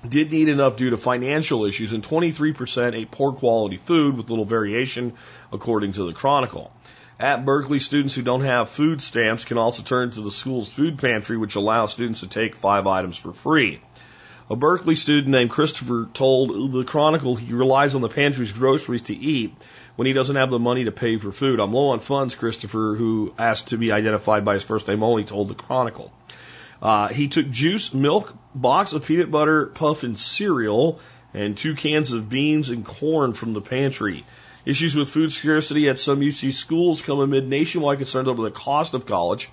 did 0.06 0.32
need 0.32 0.48
enough 0.48 0.76
due 0.76 0.90
to 0.90 0.96
financial 0.96 1.64
issues 1.64 1.92
and 1.92 2.02
23% 2.02 2.94
ate 2.94 3.10
poor 3.10 3.32
quality 3.32 3.76
food 3.76 4.16
with 4.16 4.30
little 4.30 4.44
variation, 4.44 5.12
according 5.52 5.92
to 5.92 6.04
the 6.04 6.12
Chronicle. 6.12 6.72
At 7.20 7.44
Berkeley, 7.44 7.80
students 7.80 8.14
who 8.14 8.22
don't 8.22 8.44
have 8.44 8.70
food 8.70 9.02
stamps 9.02 9.44
can 9.44 9.58
also 9.58 9.82
turn 9.82 10.10
to 10.12 10.20
the 10.20 10.30
school's 10.30 10.68
food 10.68 10.98
pantry, 10.98 11.36
which 11.36 11.56
allows 11.56 11.92
students 11.92 12.20
to 12.20 12.28
take 12.28 12.54
five 12.54 12.86
items 12.86 13.16
for 13.16 13.32
free. 13.32 13.80
A 14.48 14.54
Berkeley 14.54 14.94
student 14.94 15.28
named 15.28 15.50
Christopher 15.50 16.08
told 16.14 16.70
the 16.70 16.84
Chronicle 16.84 17.34
he 17.34 17.52
relies 17.52 17.96
on 17.96 18.02
the 18.02 18.08
pantry's 18.08 18.52
groceries 18.52 19.02
to 19.02 19.16
eat 19.16 19.52
when 19.96 20.06
he 20.06 20.12
doesn't 20.12 20.36
have 20.36 20.48
the 20.48 20.60
money 20.60 20.84
to 20.84 20.92
pay 20.92 21.16
for 21.16 21.32
food. 21.32 21.58
I'm 21.58 21.72
low 21.72 21.88
on 21.88 21.98
funds, 21.98 22.36
Christopher, 22.36 22.94
who 22.96 23.34
asked 23.36 23.68
to 23.68 23.78
be 23.78 23.90
identified 23.90 24.44
by 24.44 24.54
his 24.54 24.62
first 24.62 24.86
name 24.86 25.02
only, 25.02 25.24
told 25.24 25.48
the 25.48 25.54
Chronicle. 25.54 26.12
Uh, 26.80 27.08
he 27.08 27.26
took 27.26 27.50
juice, 27.50 27.92
milk, 27.92 28.32
box 28.54 28.92
of 28.92 29.04
peanut 29.04 29.32
butter, 29.32 29.66
puff, 29.66 30.04
and 30.04 30.16
cereal, 30.16 31.00
and 31.34 31.56
two 31.56 31.74
cans 31.74 32.12
of 32.12 32.28
beans 32.28 32.70
and 32.70 32.84
corn 32.84 33.32
from 33.32 33.54
the 33.54 33.60
pantry. 33.60 34.24
Issues 34.64 34.96
with 34.96 35.08
food 35.08 35.32
scarcity 35.32 35.88
at 35.88 35.98
some 35.98 36.20
UC 36.20 36.52
schools 36.52 37.02
come 37.02 37.18
amid 37.20 37.48
nationwide 37.48 37.98
concerns 37.98 38.28
over 38.28 38.42
the 38.42 38.50
cost 38.50 38.94
of 38.94 39.06
college. 39.06 39.48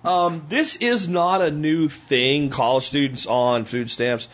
Um, 0.05 0.45
this 0.49 0.77
is 0.77 1.09
not 1.09 1.41
a 1.43 1.51
new 1.51 1.89
thing, 1.89 2.51
college 2.51 2.85
students 2.85 3.27
on 3.27 3.65
food 3.65 3.91
stamps. 3.91 4.29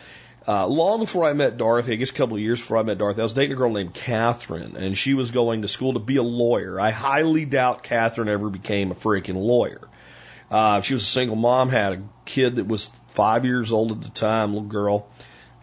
Uh, 0.47 0.67
long 0.67 1.01
before 1.01 1.25
I 1.25 1.33
met 1.33 1.57
Dorothy, 1.57 1.93
I 1.93 1.95
guess 1.97 2.11
a 2.11 2.15
couple 2.15 2.37
of 2.37 2.43
years 2.43 2.61
before 2.61 2.77
I 2.79 2.83
met 2.83 2.99
Dorothy, 2.99 3.21
I 3.21 3.23
was 3.23 3.33
dating 3.33 3.53
a 3.53 3.57
girl 3.57 3.73
named 3.73 3.95
Catherine, 3.95 4.77
and 4.77 4.99
she 4.99 5.15
was 5.15 5.31
going 5.31 5.63
to 5.63 5.69
school 5.69 5.95
to 5.95 6.01
be 6.01 6.17
a 6.17 6.23
lawyer. 6.23 6.79
I 6.81 6.91
highly 6.91 7.47
doubt 7.47 7.85
Catherine 7.85 8.29
ever 8.29 8.51
became 8.51 8.91
a 8.91 8.95
freaking 8.95 9.37
lawyer. 9.37 9.81
Uh, 10.53 10.83
she 10.83 10.93
was 10.93 11.03
a 11.03 11.07
single 11.07 11.35
mom, 11.35 11.71
had 11.71 11.95
a 11.95 12.03
kid 12.27 12.57
that 12.57 12.69
was 12.69 12.91
five 13.13 13.47
years 13.47 13.73
old 13.73 13.91
at 13.91 14.03
the 14.03 14.11
time, 14.11 14.53
little 14.53 14.69
girl, 14.69 15.09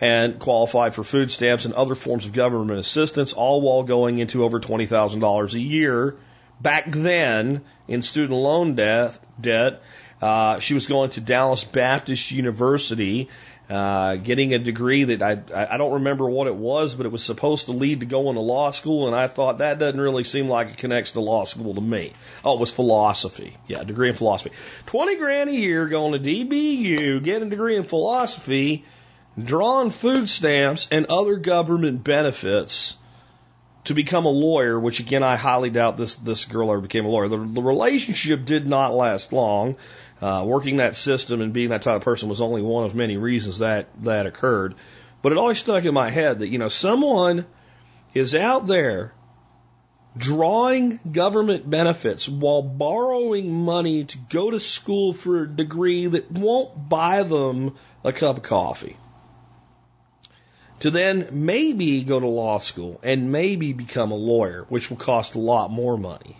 and 0.01 0.39
qualified 0.39 0.95
for 0.95 1.03
food 1.03 1.31
stamps 1.31 1.65
and 1.65 1.75
other 1.75 1.93
forms 1.93 2.25
of 2.25 2.33
government 2.33 2.79
assistance, 2.79 3.33
all 3.33 3.61
while 3.61 3.83
going 3.83 4.17
into 4.17 4.43
over 4.43 4.59
$20,000 4.59 5.53
a 5.53 5.59
year 5.59 6.17
back 6.59 6.91
then 6.91 7.61
in 7.87 8.01
student 8.01 8.39
loan 8.39 8.73
debt. 8.73 9.19
debt. 9.39 9.83
Uh, 10.23 10.59
she 10.59 10.73
was 10.73 10.87
going 10.87 11.11
to 11.11 11.21
Dallas 11.21 11.63
Baptist 11.63 12.31
University 12.31 13.29
uh, 13.69 14.15
getting 14.15 14.53
a 14.53 14.59
degree 14.59 15.03
that 15.03 15.21
I 15.21 15.73
I 15.73 15.77
don't 15.77 15.93
remember 15.93 16.27
what 16.27 16.47
it 16.47 16.55
was, 16.55 16.95
but 16.95 17.05
it 17.05 17.11
was 17.11 17.23
supposed 17.23 17.67
to 17.67 17.71
lead 17.71 17.99
to 17.99 18.07
going 18.07 18.33
to 18.33 18.41
law 18.41 18.71
school, 18.71 19.05
and 19.05 19.15
I 19.15 19.27
thought 19.27 19.59
that 19.59 19.77
doesn't 19.77 19.99
really 19.99 20.23
seem 20.23 20.49
like 20.49 20.69
it 20.69 20.77
connects 20.77 21.11
to 21.11 21.19
law 21.19 21.43
school 21.43 21.75
to 21.75 21.81
me. 21.81 22.13
Oh, 22.43 22.55
it 22.55 22.59
was 22.59 22.71
philosophy. 22.71 23.57
Yeah, 23.67 23.83
degree 23.83 24.09
in 24.09 24.15
philosophy. 24.15 24.55
Twenty 24.87 25.17
grand 25.17 25.51
a 25.51 25.53
year 25.53 25.87
going 25.87 26.13
to 26.13 26.19
DBU, 26.19 27.23
getting 27.23 27.47
a 27.47 27.49
degree 27.51 27.75
in 27.75 27.83
philosophy, 27.83 28.85
drawing 29.37 29.91
food 29.91 30.29
stamps 30.29 30.87
and 30.89 31.05
other 31.05 31.35
government 31.35 32.03
benefits 32.03 32.97
to 33.85 33.93
become 33.93 34.25
a 34.25 34.29
lawyer, 34.29 34.79
which 34.79 34.99
again 34.99 35.21
I 35.21 35.35
highly 35.35 35.69
doubt 35.69 35.95
this 35.95 36.15
this 36.15 36.45
girl 36.45 36.71
ever 36.71 36.81
became 36.81 37.05
a 37.05 37.09
lawyer. 37.09 37.27
The, 37.27 37.37
the 37.37 37.61
relationship 37.61 38.45
did 38.45 38.67
not 38.67 38.95
last 38.95 39.31
long. 39.31 39.75
Uh, 40.21 40.43
working 40.45 40.77
that 40.77 40.97
system 40.97 41.39
and 41.39 41.53
being 41.53 41.69
that 41.69 41.81
type 41.81 41.95
of 41.95 42.01
person 42.01 42.27
was 42.27 42.41
only 42.41 42.61
one 42.61 42.83
of 42.83 42.93
many 42.93 43.15
reasons 43.15 43.59
that 43.59 43.87
that 44.03 44.25
occurred. 44.25 44.75
But 45.21 45.31
it 45.31 45.37
always 45.37 45.59
stuck 45.59 45.85
in 45.85 45.93
my 45.93 46.09
head 46.09 46.39
that 46.39 46.49
you 46.49 46.57
know 46.57 46.67
someone 46.67 47.45
is 48.13 48.35
out 48.35 48.67
there 48.67 49.13
drawing 50.17 50.99
government 51.09 51.69
benefits 51.69 52.27
while 52.27 52.61
borrowing 52.61 53.53
money 53.53 54.05
to 54.05 54.17
go 54.29 54.51
to 54.51 54.59
school 54.59 55.13
for 55.13 55.43
a 55.43 55.47
degree 55.47 56.07
that 56.07 56.31
won't 56.31 56.89
buy 56.89 57.23
them 57.23 57.75
a 58.03 58.11
cup 58.11 58.37
of 58.37 58.43
coffee. 58.43 58.97
To 60.81 60.91
then 60.91 61.27
maybe 61.31 62.03
go 62.03 62.19
to 62.19 62.27
law 62.27 62.59
school 62.59 62.99
and 63.03 63.31
maybe 63.31 63.73
become 63.73 64.11
a 64.11 64.15
lawyer, 64.15 64.65
which 64.69 64.89
will 64.89 64.97
cost 64.97 65.35
a 65.35 65.39
lot 65.39 65.71
more 65.71 65.97
money. 65.97 66.37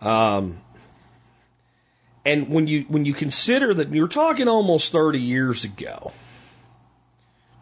Um, 0.00 0.60
and 2.24 2.48
when 2.48 2.66
you 2.66 2.82
when 2.88 3.04
you 3.04 3.14
consider 3.14 3.74
that 3.74 3.90
you're 3.90 4.08
talking 4.08 4.48
almost 4.48 4.92
30 4.92 5.20
years 5.20 5.64
ago, 5.64 6.12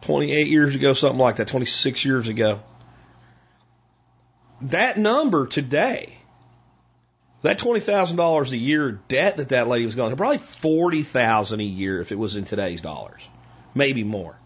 28 0.01 0.47
years 0.47 0.75
ago, 0.75 0.93
something 0.93 1.19
like 1.19 1.37
that, 1.37 1.47
26 1.47 2.05
years 2.05 2.27
ago, 2.29 2.61
that 4.61 4.97
number 4.97 5.47
today, 5.47 6.17
that 7.41 7.59
twenty 7.59 7.81
thousand 7.81 8.17
dollars 8.17 8.53
a 8.53 8.57
year 8.57 8.99
debt 9.09 9.37
that 9.37 9.49
that 9.49 9.67
lady 9.67 9.85
was 9.85 9.95
going 9.95 10.11
to 10.11 10.15
probably 10.15 10.37
forty 10.37 11.03
thousand 11.03 11.59
a 11.59 11.65
year 11.65 11.99
if 11.99 12.11
it 12.11 12.17
was 12.17 12.37
in 12.37 12.45
today's 12.45 12.81
dollars, 12.81 13.21
maybe 13.75 14.03
more. 14.03 14.37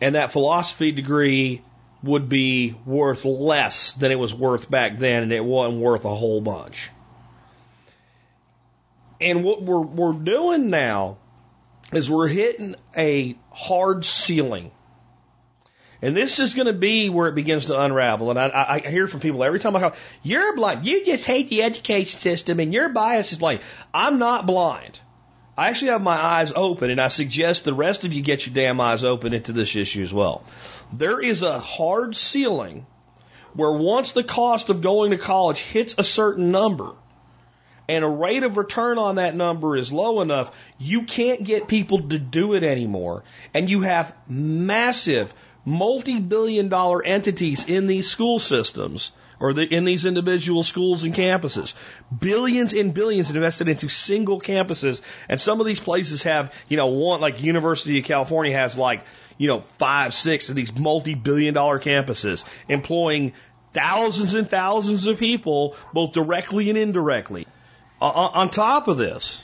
And 0.00 0.14
that 0.14 0.30
philosophy 0.30 0.92
degree 0.92 1.62
would 2.02 2.28
be 2.28 2.76
worth 2.84 3.24
less 3.24 3.94
than 3.94 4.12
it 4.12 4.16
was 4.16 4.34
worth 4.34 4.70
back 4.70 4.98
then, 4.98 5.22
and 5.22 5.32
it 5.32 5.42
wasn't 5.42 5.80
worth 5.80 6.04
a 6.04 6.14
whole 6.14 6.42
bunch. 6.42 6.90
And 9.20 9.44
what 9.44 9.62
we're, 9.62 9.80
we're 9.80 10.12
doing 10.12 10.70
now 10.70 11.18
is 11.92 12.10
we're 12.10 12.28
hitting 12.28 12.74
a 12.96 13.36
hard 13.50 14.04
ceiling. 14.04 14.70
And 16.02 16.16
this 16.16 16.38
is 16.40 16.54
going 16.54 16.66
to 16.66 16.74
be 16.74 17.08
where 17.08 17.28
it 17.28 17.34
begins 17.34 17.66
to 17.66 17.80
unravel. 17.80 18.30
And 18.30 18.38
I, 18.38 18.82
I 18.84 18.88
hear 18.88 19.08
from 19.08 19.20
people 19.20 19.42
every 19.42 19.60
time 19.60 19.74
I 19.74 19.80
call, 19.80 19.94
you're 20.22 20.54
blind. 20.54 20.84
You 20.84 21.04
just 21.04 21.24
hate 21.24 21.48
the 21.48 21.62
education 21.62 22.20
system 22.20 22.60
and 22.60 22.72
your 22.72 22.90
bias 22.90 23.32
is 23.32 23.38
blind. 23.38 23.60
I'm 23.94 24.18
not 24.18 24.46
blind. 24.46 25.00
I 25.56 25.68
actually 25.68 25.92
have 25.92 26.02
my 26.02 26.16
eyes 26.16 26.52
open 26.54 26.90
and 26.90 27.00
I 27.00 27.08
suggest 27.08 27.64
the 27.64 27.72
rest 27.72 28.04
of 28.04 28.12
you 28.12 28.22
get 28.22 28.44
your 28.44 28.54
damn 28.54 28.78
eyes 28.80 29.04
open 29.04 29.32
into 29.32 29.52
this 29.52 29.74
issue 29.74 30.02
as 30.02 30.12
well. 30.12 30.44
There 30.92 31.18
is 31.18 31.42
a 31.42 31.58
hard 31.58 32.14
ceiling 32.14 32.86
where 33.54 33.72
once 33.72 34.12
the 34.12 34.22
cost 34.22 34.68
of 34.68 34.82
going 34.82 35.12
to 35.12 35.18
college 35.18 35.58
hits 35.58 35.94
a 35.96 36.04
certain 36.04 36.50
number, 36.50 36.92
and 37.88 38.04
a 38.04 38.08
rate 38.08 38.42
of 38.42 38.56
return 38.56 38.98
on 38.98 39.16
that 39.16 39.34
number 39.34 39.76
is 39.76 39.92
low 39.92 40.20
enough, 40.20 40.56
you 40.78 41.02
can't 41.02 41.42
get 41.42 41.68
people 41.68 42.08
to 42.08 42.18
do 42.18 42.54
it 42.54 42.64
anymore. 42.64 43.22
And 43.54 43.70
you 43.70 43.82
have 43.82 44.14
massive, 44.28 45.32
multi 45.64 46.18
billion 46.18 46.68
dollar 46.68 47.02
entities 47.04 47.68
in 47.68 47.86
these 47.86 48.08
school 48.08 48.38
systems 48.38 49.12
or 49.38 49.52
the, 49.52 49.62
in 49.62 49.84
these 49.84 50.04
individual 50.04 50.62
schools 50.62 51.04
and 51.04 51.14
campuses. 51.14 51.74
Billions 52.18 52.72
and 52.72 52.94
billions 52.94 53.30
invested 53.30 53.68
into 53.68 53.88
single 53.88 54.40
campuses. 54.40 55.02
And 55.28 55.40
some 55.40 55.60
of 55.60 55.66
these 55.66 55.80
places 55.80 56.22
have, 56.22 56.52
you 56.68 56.76
know, 56.76 56.86
one, 56.86 57.20
like 57.20 57.42
University 57.42 57.98
of 57.98 58.04
California 58.04 58.56
has 58.56 58.78
like, 58.78 59.04
you 59.38 59.48
know, 59.48 59.60
five, 59.60 60.14
six 60.14 60.48
of 60.48 60.56
these 60.56 60.74
multi 60.74 61.14
billion 61.14 61.54
dollar 61.54 61.78
campuses 61.78 62.44
employing 62.68 63.34
thousands 63.74 64.34
and 64.34 64.48
thousands 64.48 65.06
of 65.06 65.18
people, 65.18 65.76
both 65.92 66.12
directly 66.12 66.70
and 66.70 66.78
indirectly 66.78 67.46
Uh, 68.00 68.06
uh, 68.06 68.30
on 68.34 68.50
top 68.50 68.88
of 68.88 68.96
this, 68.96 69.42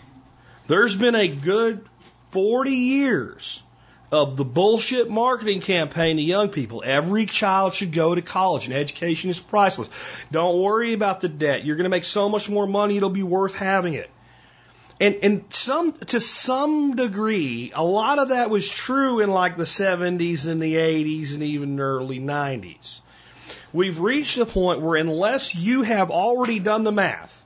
there's 0.66 0.94
been 0.94 1.14
a 1.14 1.28
good 1.28 1.86
40 2.30 2.70
years 2.70 3.62
of 4.10 4.36
the 4.36 4.44
bullshit 4.44 5.10
marketing 5.10 5.62
campaign 5.62 6.16
to 6.16 6.22
young 6.22 6.50
people. 6.50 6.82
Every 6.84 7.24
child 7.24 7.72
should 7.72 7.92
go 7.92 8.14
to 8.14 8.20
college 8.20 8.66
and 8.66 8.74
education 8.74 9.30
is 9.30 9.40
priceless. 9.40 9.88
Don't 10.30 10.60
worry 10.60 10.92
about 10.92 11.22
the 11.22 11.30
debt. 11.30 11.64
You're 11.64 11.76
going 11.76 11.84
to 11.84 11.90
make 11.90 12.04
so 12.04 12.28
much 12.28 12.48
more 12.50 12.66
money, 12.66 12.98
it'll 12.98 13.08
be 13.08 13.22
worth 13.22 13.56
having 13.56 13.94
it. 13.94 14.10
And, 15.00 15.16
and 15.22 15.44
some, 15.48 15.94
to 15.94 16.20
some 16.20 16.94
degree, 16.94 17.72
a 17.74 17.82
lot 17.82 18.18
of 18.18 18.28
that 18.28 18.50
was 18.50 18.68
true 18.68 19.20
in 19.20 19.30
like 19.30 19.56
the 19.56 19.64
70s 19.64 20.46
and 20.46 20.62
the 20.62 20.74
80s 20.74 21.32
and 21.32 21.42
even 21.42 21.80
early 21.80 22.20
90s. 22.20 23.00
We've 23.72 23.98
reached 23.98 24.36
a 24.36 24.46
point 24.46 24.82
where 24.82 24.96
unless 24.96 25.54
you 25.54 25.82
have 25.82 26.10
already 26.10 26.60
done 26.60 26.84
the 26.84 26.92
math, 26.92 27.41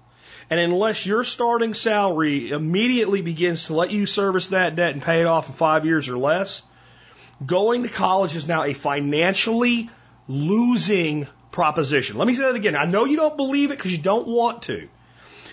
and 0.48 0.60
unless 0.60 1.06
your 1.06 1.24
starting 1.24 1.74
salary 1.74 2.50
immediately 2.50 3.20
begins 3.22 3.66
to 3.66 3.74
let 3.74 3.90
you 3.90 4.06
service 4.06 4.48
that 4.48 4.76
debt 4.76 4.92
and 4.92 5.02
pay 5.02 5.20
it 5.20 5.26
off 5.26 5.48
in 5.48 5.54
five 5.54 5.84
years 5.84 6.08
or 6.08 6.16
less, 6.16 6.62
going 7.44 7.82
to 7.82 7.88
college 7.88 8.36
is 8.36 8.46
now 8.46 8.64
a 8.64 8.72
financially 8.72 9.90
losing 10.28 11.26
proposition. 11.50 12.16
Let 12.16 12.28
me 12.28 12.34
say 12.34 12.42
that 12.42 12.54
again. 12.54 12.76
I 12.76 12.84
know 12.84 13.04
you 13.04 13.16
don't 13.16 13.36
believe 13.36 13.70
it 13.70 13.78
because 13.78 13.92
you 13.92 13.98
don't 13.98 14.28
want 14.28 14.62
to. 14.62 14.88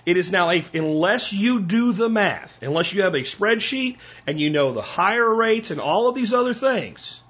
It 0.06 0.18
is 0.18 0.32
now 0.32 0.50
a, 0.50 0.64
unless 0.74 1.32
you 1.32 1.62
do 1.62 1.94
the 1.94 2.10
math, 2.10 2.62
unless 2.62 2.94
you 2.94 3.04
have 3.04 3.16
a 3.16 3.20
spreadsheet 3.20 3.98
and 4.28 4.40
you 4.40 4.50
know 4.50 4.74
the 4.74 4.82
higher 4.82 5.34
rates 5.34 5.72
and 5.72 5.80
all 5.80 6.10
of 6.10 6.16
these 6.16 6.34
other 6.34 6.54
things, 6.54 7.22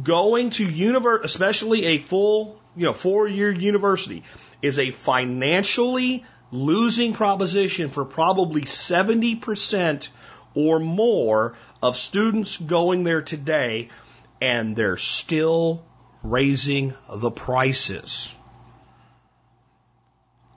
going 0.00 0.50
to 0.50 0.64
university, 0.64 1.24
especially 1.24 1.84
a 1.86 1.98
full, 1.98 2.60
you 2.76 2.84
know, 2.84 2.92
four 2.92 3.28
year 3.28 3.50
university, 3.52 4.24
is 4.60 4.80
a 4.80 4.90
financially 4.90 6.24
losing 6.54 7.14
proposition 7.14 7.90
for 7.90 8.04
probably 8.04 8.62
70% 8.62 10.08
or 10.54 10.78
more 10.78 11.56
of 11.82 11.96
students 11.96 12.56
going 12.56 13.02
there 13.02 13.22
today, 13.22 13.88
and 14.40 14.76
they're 14.76 14.96
still 14.96 15.84
raising 16.22 16.94
the 17.10 17.30
prices. 17.30 18.32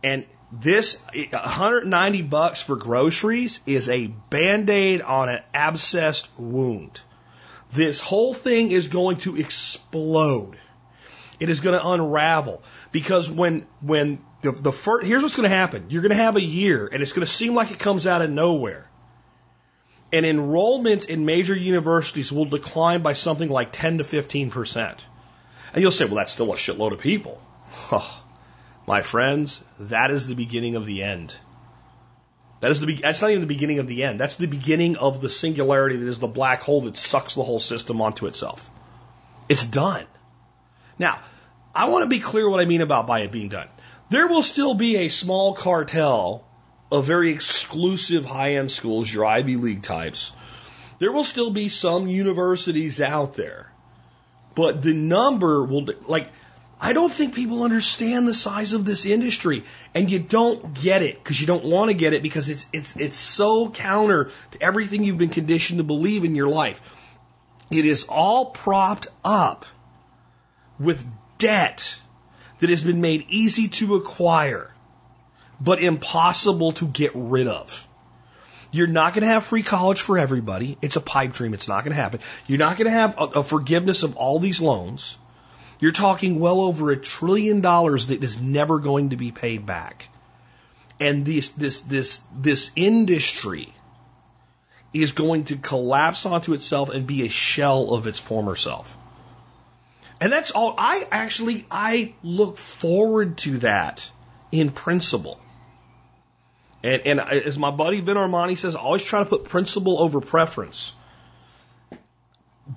And 0.04 0.26
this 0.52 1.02
190 1.14 2.22
bucks 2.22 2.62
for 2.62 2.76
groceries 2.76 3.60
is 3.66 3.90
a 3.90 4.06
band-aid 4.08 5.02
on 5.02 5.30
an 5.30 5.42
abscessed 5.54 6.30
wound. 6.38 7.02
This 7.74 8.00
whole 8.00 8.36
thing 8.36 8.72
is 8.72 8.88
going 8.88 9.18
to 9.18 9.36
explode. 9.36 10.58
It 11.40 11.50
is 11.50 11.60
going 11.60 11.78
to 11.80 11.88
unravel 11.88 12.62
because 12.92 13.30
when 13.30 13.66
when 13.82 14.20
the, 14.52 14.62
the 14.62 14.72
first 14.72 15.06
here's 15.08 15.22
what's 15.22 15.36
going 15.36 15.50
to 15.50 15.56
happen. 15.56 15.86
You're 15.90 16.02
going 16.02 16.16
to 16.16 16.24
have 16.24 16.36
a 16.36 16.42
year 16.42 16.88
and 16.88 17.02
it's 17.02 17.12
going 17.12 17.26
to 17.26 17.32
seem 17.32 17.54
like 17.54 17.72
it 17.72 17.80
comes 17.80 18.08
out 18.08 18.22
of 18.22 18.30
nowhere. 18.30 18.90
And 20.12 20.26
enrollments 20.26 21.08
in 21.08 21.26
major 21.26 21.56
universities 21.56 22.32
will 22.32 22.46
decline 22.46 23.02
by 23.02 23.14
something 23.14 23.50
like 23.50 23.72
10 23.74 23.98
to 23.98 24.04
15 24.04 24.52
percent. 24.52 25.06
And 25.74 25.82
you'll 25.82 25.92
say, 25.92 26.06
well, 26.06 26.16
that's 26.16 26.32
still 26.32 26.54
a 26.54 26.56
shitload 26.56 26.94
of 26.94 27.00
people. 27.00 27.42
Oh, 27.92 28.24
my 28.88 29.02
friends, 29.02 29.62
that 29.80 30.12
is 30.12 30.28
the 30.28 30.36
beginning 30.36 30.78
of 30.78 30.86
the 30.86 31.04
end. 31.04 31.36
That 32.62 32.72
is 32.72 32.80
the 32.80 32.88
be- 32.88 32.96
that's 32.96 33.22
not 33.22 33.32
even 33.32 33.42
the 33.42 33.48
beginning 33.48 33.80
of 33.80 33.88
the 33.88 34.04
end. 34.04 34.20
That's 34.20 34.38
the 34.38 34.48
beginning 34.48 34.96
of 34.96 35.20
the 35.22 35.30
singularity 35.30 35.98
that 35.98 36.08
is 36.08 36.20
the 36.20 36.28
black 36.28 36.62
hole 36.62 36.82
that 36.82 36.96
sucks 36.96 37.36
the 37.36 37.44
whole 37.44 37.60
system 37.60 38.02
onto 38.02 38.28
itself. 38.28 38.72
It's 39.50 39.66
done. 39.66 40.06
Now, 40.98 41.20
I 41.76 41.90
want 41.90 42.04
to 42.04 42.10
be 42.10 42.20
clear 42.20 42.50
what 42.50 42.60
I 42.60 42.66
mean 42.66 42.82
about 42.82 43.06
by 43.06 43.20
it 43.20 43.32
being 43.32 43.50
done. 43.50 43.68
There 44.10 44.28
will 44.28 44.44
still 44.44 44.74
be 44.74 44.98
a 44.98 45.10
small 45.10 45.54
cartel 45.54 46.46
of 46.92 47.06
very 47.06 47.32
exclusive 47.32 48.26
high 48.26 48.56
end 48.56 48.72
schools, 48.72 49.12
your 49.12 49.26
Ivy 49.26 49.58
League 49.58 49.84
types. 49.84 50.32
There 51.00 51.12
will 51.12 51.26
still 51.26 51.52
be 51.52 51.70
some 51.70 52.08
universities 52.08 53.02
out 53.02 53.36
there. 53.36 53.72
But 54.56 54.82
the 54.82 54.94
number 54.94 55.64
will, 55.64 55.88
like, 56.08 56.30
I 56.80 56.94
don't 56.94 57.12
think 57.12 57.36
people 57.36 57.64
understand 57.64 58.28
the 58.28 58.34
size 58.34 58.74
of 58.74 58.86
this 58.86 59.06
industry, 59.06 59.64
and 59.94 60.10
you 60.10 60.20
don't 60.20 60.74
get 60.74 61.02
it 61.02 61.22
because 61.22 61.40
you 61.40 61.48
don't 61.48 61.66
want 61.66 61.90
to 61.90 61.94
get 61.94 62.14
it 62.14 62.22
because 62.22 62.50
it's 62.50 62.68
it's 62.72 62.96
it's 62.96 63.18
so 63.18 63.70
counter 63.70 64.32
to 64.52 64.62
everything 64.62 65.04
you've 65.04 65.18
been 65.18 65.30
conditioned 65.30 65.80
to 65.80 65.84
believe 65.84 66.24
in 66.24 66.36
your 66.36 66.50
life. 66.50 66.82
It 67.70 67.86
is 67.86 68.06
all 68.08 68.46
propped 68.46 69.08
up 69.24 69.66
with 70.80 71.06
debt 71.40 71.96
that 72.60 72.70
has 72.70 72.84
been 72.84 73.02
made 73.02 73.26
easy 73.30 73.68
to 73.68 73.96
acquire, 73.96 74.72
but 75.60 75.82
impossible 75.82 76.72
to 76.74 76.88
get 76.88 77.12
rid 77.14 77.48
of. 77.48 77.88
You're 78.72 78.88
not 78.88 79.14
going 79.14 79.22
to 79.22 79.34
have 79.34 79.46
free 79.46 79.64
college 79.64 80.02
for 80.02 80.18
everybody. 80.18 80.78
It's 80.82 80.98
a 80.98 81.02
pipe 81.02 81.34
dream. 81.34 81.54
It's 81.54 81.68
not 81.68 81.84
going 81.84 81.96
to 81.96 82.02
happen. 82.02 82.20
You're 82.48 82.60
not 82.60 82.78
going 82.78 82.86
to 82.86 82.92
have 82.92 83.18
a, 83.18 83.24
a 83.40 83.44
forgiveness 83.44 84.04
of 84.04 84.18
all 84.18 84.40
these 84.40 84.62
loans. 84.62 85.18
You're 85.80 85.92
talking 85.92 86.40
well 86.40 86.60
over 86.62 86.92
a 86.92 86.98
trillion 86.98 87.62
dollars 87.62 88.08
that 88.08 88.24
is 88.24 88.42
never 88.42 88.80
going 88.80 89.12
to 89.12 89.16
be 89.16 89.32
paid 89.32 89.66
back. 89.66 90.10
And 91.00 91.26
this, 91.26 91.50
this, 91.50 91.82
this, 91.82 92.22
this 92.36 92.72
industry 92.76 93.74
is 94.94 95.12
going 95.12 95.46
to 95.46 95.56
collapse 95.56 96.26
onto 96.26 96.54
itself 96.54 96.90
and 96.90 97.06
be 97.06 97.26
a 97.26 97.30
shell 97.30 97.94
of 97.94 98.08
its 98.08 98.20
former 98.20 98.56
self. 98.56 98.98
And 100.20 100.34
that's 100.34 100.52
all. 100.52 100.74
I 100.78 101.08
actually, 101.12 101.66
I 101.70 102.14
look 102.24 102.58
forward 102.58 103.38
to 103.40 103.60
that 103.60 104.10
in 104.52 104.72
principle. 104.72 105.40
And, 106.84 107.02
and 107.06 107.20
as 107.20 107.58
my 107.58 107.72
buddy 107.72 108.02
Vin 108.02 108.18
Armani 108.18 108.58
says, 108.58 108.76
I 108.76 108.80
always 108.80 109.04
try 109.04 109.20
to 109.20 109.26
put 109.26 109.46
principle 109.46 110.00
over 110.00 110.22
preference 110.22 110.94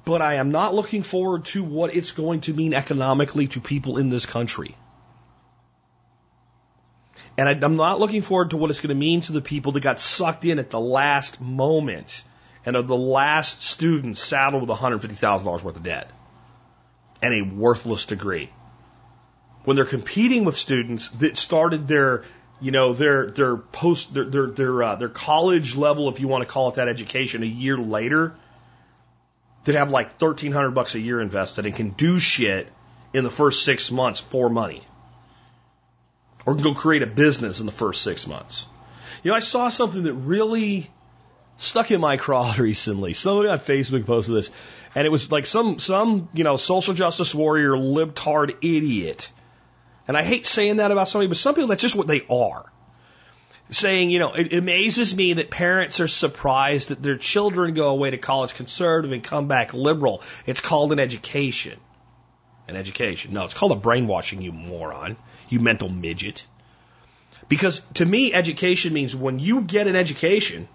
but 0.04 0.22
I 0.22 0.34
am 0.34 0.50
not 0.50 0.74
looking 0.74 1.02
forward 1.02 1.46
to 1.46 1.62
what 1.64 1.94
it's 1.94 2.12
going 2.12 2.42
to 2.42 2.54
mean 2.54 2.74
economically 2.74 3.48
to 3.48 3.60
people 3.60 3.98
in 3.98 4.08
this 4.08 4.26
country. 4.26 4.76
And 7.36 7.48
I, 7.48 7.52
am 7.52 7.76
not 7.76 7.98
looking 7.98 8.22
forward 8.22 8.50
to 8.50 8.56
what 8.56 8.70
it's 8.70 8.80
going 8.80 8.94
to 8.94 9.00
mean 9.00 9.22
to 9.22 9.32
the 9.32 9.40
people 9.40 9.72
that 9.72 9.80
got 9.80 10.00
sucked 10.00 10.44
in 10.44 10.58
at 10.58 10.70
the 10.70 10.80
last 10.80 11.40
moment 11.40 12.22
and 12.64 12.76
are 12.76 12.82
the 12.82 12.96
last 12.96 13.62
students 13.62 14.20
saddled 14.20 14.68
with 14.68 14.78
$150,000 14.78 15.62
worth 15.62 15.76
of 15.76 15.82
debt 15.82 16.10
and 17.22 17.34
a 17.34 17.42
worthless 17.42 18.06
degree. 18.06 18.50
When 19.64 19.76
they're 19.76 19.84
competing 19.84 20.44
with 20.44 20.56
students 20.56 21.08
that 21.08 21.36
started 21.36 21.86
their, 21.86 22.24
you 22.60 22.70
know, 22.70 22.94
their 22.94 23.30
their 23.30 23.56
post 23.56 24.14
their 24.14 24.24
their 24.24 24.46
their, 24.46 24.82
uh, 24.82 24.96
their 24.96 25.08
college 25.08 25.76
level, 25.76 26.08
if 26.08 26.20
you 26.20 26.28
want 26.28 26.42
to 26.42 26.48
call 26.48 26.68
it 26.68 26.76
that, 26.76 26.88
education 26.88 27.42
a 27.42 27.46
year 27.46 27.76
later, 27.76 28.34
that 29.64 29.74
have 29.74 29.90
like 29.90 30.16
thirteen 30.16 30.52
hundred 30.52 30.70
bucks 30.70 30.94
a 30.94 31.00
year 31.00 31.20
invested 31.20 31.66
and 31.66 31.74
can 31.74 31.90
do 31.90 32.18
shit 32.18 32.72
in 33.12 33.24
the 33.24 33.30
first 33.30 33.64
six 33.64 33.90
months 33.90 34.20
for 34.20 34.48
money, 34.48 34.82
or 36.46 36.54
can 36.54 36.62
go 36.62 36.74
create 36.74 37.02
a 37.02 37.06
business 37.06 37.60
in 37.60 37.66
the 37.66 37.72
first 37.72 38.02
six 38.02 38.26
months. 38.26 38.66
You 39.22 39.30
know, 39.30 39.36
I 39.36 39.40
saw 39.40 39.68
something 39.68 40.04
that 40.04 40.14
really 40.14 40.90
stuck 41.60 41.90
in 41.90 42.00
my 42.00 42.16
craw 42.16 42.54
recently. 42.58 43.12
Somebody 43.12 43.48
on 43.48 43.58
Facebook 43.58 44.06
posted 44.06 44.34
this, 44.34 44.50
and 44.94 45.06
it 45.06 45.10
was 45.10 45.30
like 45.30 45.46
some 45.46 45.78
some 45.78 46.28
you 46.34 46.44
know 46.44 46.56
social 46.56 46.94
justice 46.94 47.34
warrior 47.34 47.72
libtard 47.72 48.56
idiot. 48.62 49.30
And 50.08 50.16
I 50.16 50.24
hate 50.24 50.44
saying 50.46 50.78
that 50.78 50.90
about 50.90 51.08
somebody, 51.08 51.28
but 51.28 51.36
some 51.36 51.54
people 51.54 51.68
that's 51.68 51.82
just 51.82 51.94
what 51.94 52.08
they 52.08 52.22
are 52.28 52.64
saying, 53.72 54.10
you 54.10 54.18
know, 54.18 54.32
it 54.32 54.52
amazes 54.52 55.14
me 55.14 55.34
that 55.34 55.50
parents 55.50 56.00
are 56.00 56.08
surprised 56.08 56.88
that 56.88 57.02
their 57.02 57.16
children 57.16 57.74
go 57.74 57.88
away 57.88 58.10
to 58.10 58.18
college 58.18 58.54
conservative 58.54 59.12
and 59.12 59.22
come 59.22 59.48
back 59.48 59.72
liberal. 59.72 60.22
It's 60.46 60.60
called 60.60 60.92
an 60.92 60.98
education. 60.98 61.78
An 62.68 62.76
education. 62.76 63.32
No, 63.32 63.44
it's 63.44 63.54
called 63.54 63.72
a 63.72 63.76
brainwashing, 63.76 64.42
you 64.42 64.52
moron. 64.52 65.16
You 65.48 65.60
mental 65.60 65.88
midget. 65.88 66.46
Because 67.48 67.80
to 67.94 68.04
me, 68.04 68.32
education 68.32 68.92
means 68.92 69.14
when 69.14 69.38
you 69.38 69.62
get 69.62 69.86
an 69.86 69.96
education, 69.96 70.68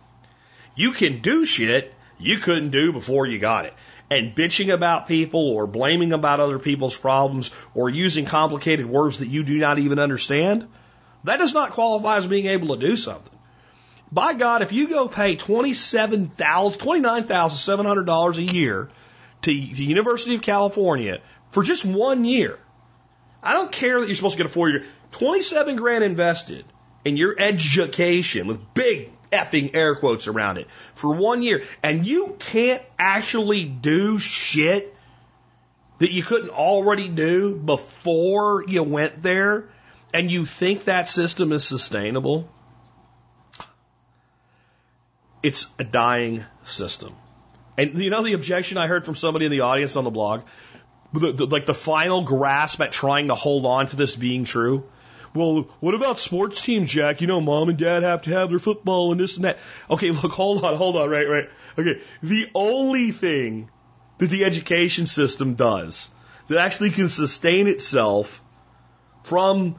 you 0.76 0.92
can 0.92 1.22
do 1.22 1.46
shit 1.46 1.94
you 2.18 2.38
couldn't 2.38 2.70
do 2.70 2.94
before 2.94 3.26
you 3.26 3.40
got 3.40 3.66
it. 3.66 3.74
And 4.10 4.36
bitching 4.36 4.74
about 4.74 5.08
people 5.08 5.50
or 5.50 5.66
blaming 5.66 6.14
about 6.14 6.40
other 6.40 6.60
people's 6.60 6.96
problems 6.96 7.50
or 7.74 7.90
using 7.90 8.26
complicated 8.26 8.86
words 8.86 9.18
that 9.18 9.28
you 9.28 9.44
do 9.44 9.58
not 9.58 9.80
even 9.80 10.00
understand, 10.00 10.68
that 11.24 11.38
does 11.38 11.54
not 11.54 11.72
qualify 11.72 12.18
as 12.18 12.28
being 12.28 12.46
able 12.46 12.76
to 12.76 12.88
do 12.88 12.96
something. 12.96 13.34
By 14.12 14.36
God, 14.36 14.62
if 14.62 14.72
you 14.72 14.88
go 14.88 15.08
pay 15.08 15.36
twenty-seven 15.36 16.28
thousand, 16.30 16.80
twenty-nine 16.80 17.24
thousand 17.24 17.58
seven 17.58 17.86
hundred 17.88 18.06
dollars 18.06 18.38
a 18.38 18.44
year 18.44 18.90
to 19.42 19.50
the 19.50 19.84
University 19.84 20.36
of 20.36 20.42
California 20.42 21.22
for 21.50 21.64
just 21.64 21.84
one 21.84 22.24
year, 22.24 22.60
I 23.42 23.54
don't 23.54 23.72
care 23.72 24.00
that 24.00 24.06
you're 24.06 24.16
supposed 24.16 24.38
to 24.38 24.44
get 24.44 24.46
a 24.46 24.54
four-year, 24.54 24.84
twenty-seven 25.12 25.76
grand 25.78 26.04
invested 26.04 26.66
in 27.04 27.18
your 27.18 27.36
education 27.38 28.46
with 28.46 28.74
big 28.76 29.10
effing 29.36 29.76
air 29.76 29.96
quotes 29.96 30.28
around 30.28 30.58
it 30.58 30.68
for 30.94 31.14
one 31.14 31.42
year, 31.42 31.64
and 31.84 32.06
you 32.08 32.36
can't 32.40 32.82
actually 32.98 33.66
do 33.66 34.18
shit 34.20 34.96
that 36.00 36.12
you 36.12 36.24
couldn't 36.24 36.50
already 36.50 37.08
do 37.08 37.56
before 37.56 38.64
you 38.68 38.84
went 38.84 39.22
there 39.22 39.70
and 40.14 40.32
you 40.32 40.46
think 40.46 40.86
that 40.86 41.10
system 41.10 41.52
is 41.52 41.66
sustainable, 41.66 42.50
it's 45.44 45.68
a 45.78 45.84
dying 45.84 46.46
system. 46.64 47.14
And 47.78 48.02
you 48.02 48.10
know 48.10 48.24
the 48.24 48.34
objection 48.34 48.78
I 48.78 48.88
heard 48.88 49.06
from 49.06 49.16
somebody 49.16 49.46
in 49.46 49.52
the 49.52 49.62
audience 49.62 49.96
on 49.96 50.04
the 50.04 50.10
blog? 50.10 50.44
The, 51.14 51.32
the, 51.32 51.46
like 51.46 51.66
the 51.66 51.74
final 51.74 52.22
grasp 52.22 52.82
at 52.82 52.92
trying 52.92 53.28
to 53.28 53.36
hold 53.36 53.66
on 53.66 53.88
to 53.88 53.96
this 53.96 54.16
being 54.16 54.46
true? 54.46 54.90
Well, 55.36 55.68
what 55.82 55.94
about 55.94 56.18
sports 56.18 56.64
teams, 56.64 56.90
Jack? 56.90 57.22
You 57.22 57.28
know, 57.28 57.42
mom 57.42 57.70
and 57.70 57.78
dad 57.78 58.04
have 58.04 58.22
to 58.24 58.32
have 58.32 58.50
their 58.50 58.60
football 58.60 59.12
and 59.12 59.20
this 59.20 59.36
and 59.36 59.46
that. 59.46 59.60
Okay, 59.90 60.12
look, 60.12 60.32
hold 60.32 60.64
on, 60.64 60.76
hold 60.76 60.96
on, 60.96 61.10
right, 61.10 61.28
right. 61.28 61.50
Okay, 61.78 62.02
the 62.24 62.50
only 62.56 63.12
thing 63.12 63.70
that 64.18 64.30
the 64.30 64.46
education 64.46 65.06
system 65.06 65.56
does 65.56 66.10
that 66.48 66.60
actually 66.60 66.92
can 66.92 67.10
sustain 67.10 67.68
itself 67.68 68.42
from 69.24 69.76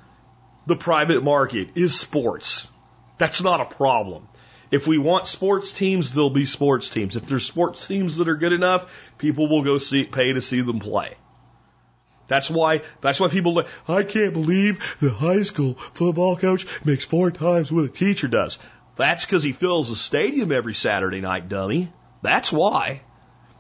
the 0.67 0.77
private 0.77 1.23
market 1.23 1.71
is 1.75 1.99
sports. 1.99 2.71
That's 3.19 3.43
not 3.43 3.61
a 3.61 3.65
problem. 3.65 4.29
If 4.71 4.87
we 4.87 4.99
want 4.99 5.29
sports 5.29 5.73
teams, 5.73 6.13
there'll 6.13 6.29
be 6.29 6.45
sports 6.45 6.91
teams. 6.91 7.17
If 7.17 7.27
there's 7.27 7.47
sports 7.47 7.87
teams 7.87 8.17
that 8.17 8.29
are 8.29 8.37
good 8.37 8.53
enough, 8.53 8.93
people 9.17 9.49
will 9.49 9.63
go 9.63 9.79
see, 9.79 10.05
pay 10.05 10.33
to 10.33 10.41
see 10.41 10.61
them 10.61 10.81
play. 10.81 11.15
That's 12.29 12.51
why 12.51 12.83
that's 13.01 13.21
why 13.21 13.29
people 13.29 13.55
like, 13.55 13.69
I 13.89 14.03
can't 14.03 14.33
believe 14.33 14.97
the 15.01 15.11
high 15.11 15.43
school 15.43 15.75
football 15.75 16.37
coach 16.37 16.67
makes 16.85 17.05
four 17.05 17.31
times 17.31 17.71
what 17.71 17.85
a 17.85 17.89
teacher 17.89 18.29
does. 18.29 18.59
That's 18.97 19.25
because 19.25 19.43
he 19.43 19.53
fills 19.53 19.91
the 19.91 19.97
stadium 19.97 20.51
every 20.51 20.75
Saturday 20.75 21.21
night, 21.21 21.49
dummy. 21.49 21.93
That's 22.23 22.51
why. 22.51 23.03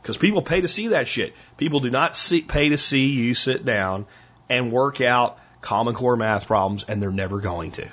Because 0.02 0.16
people 0.16 0.42
pay 0.42 0.60
to 0.62 0.68
see 0.68 0.88
that 0.88 1.08
shit. 1.08 1.34
People 1.56 1.80
do 1.80 1.90
not 1.90 2.16
see, 2.16 2.40
pay 2.40 2.70
to 2.70 2.78
see 2.78 3.06
you 3.06 3.34
sit 3.34 3.64
down 3.64 4.06
and 4.48 4.72
work 4.72 5.00
out 5.00 5.38
Common 5.60 5.94
Core 5.94 6.16
math 6.16 6.46
problems, 6.46 6.84
and 6.84 7.02
they're 7.02 7.10
never 7.10 7.40
going 7.40 7.72
to. 7.72 7.88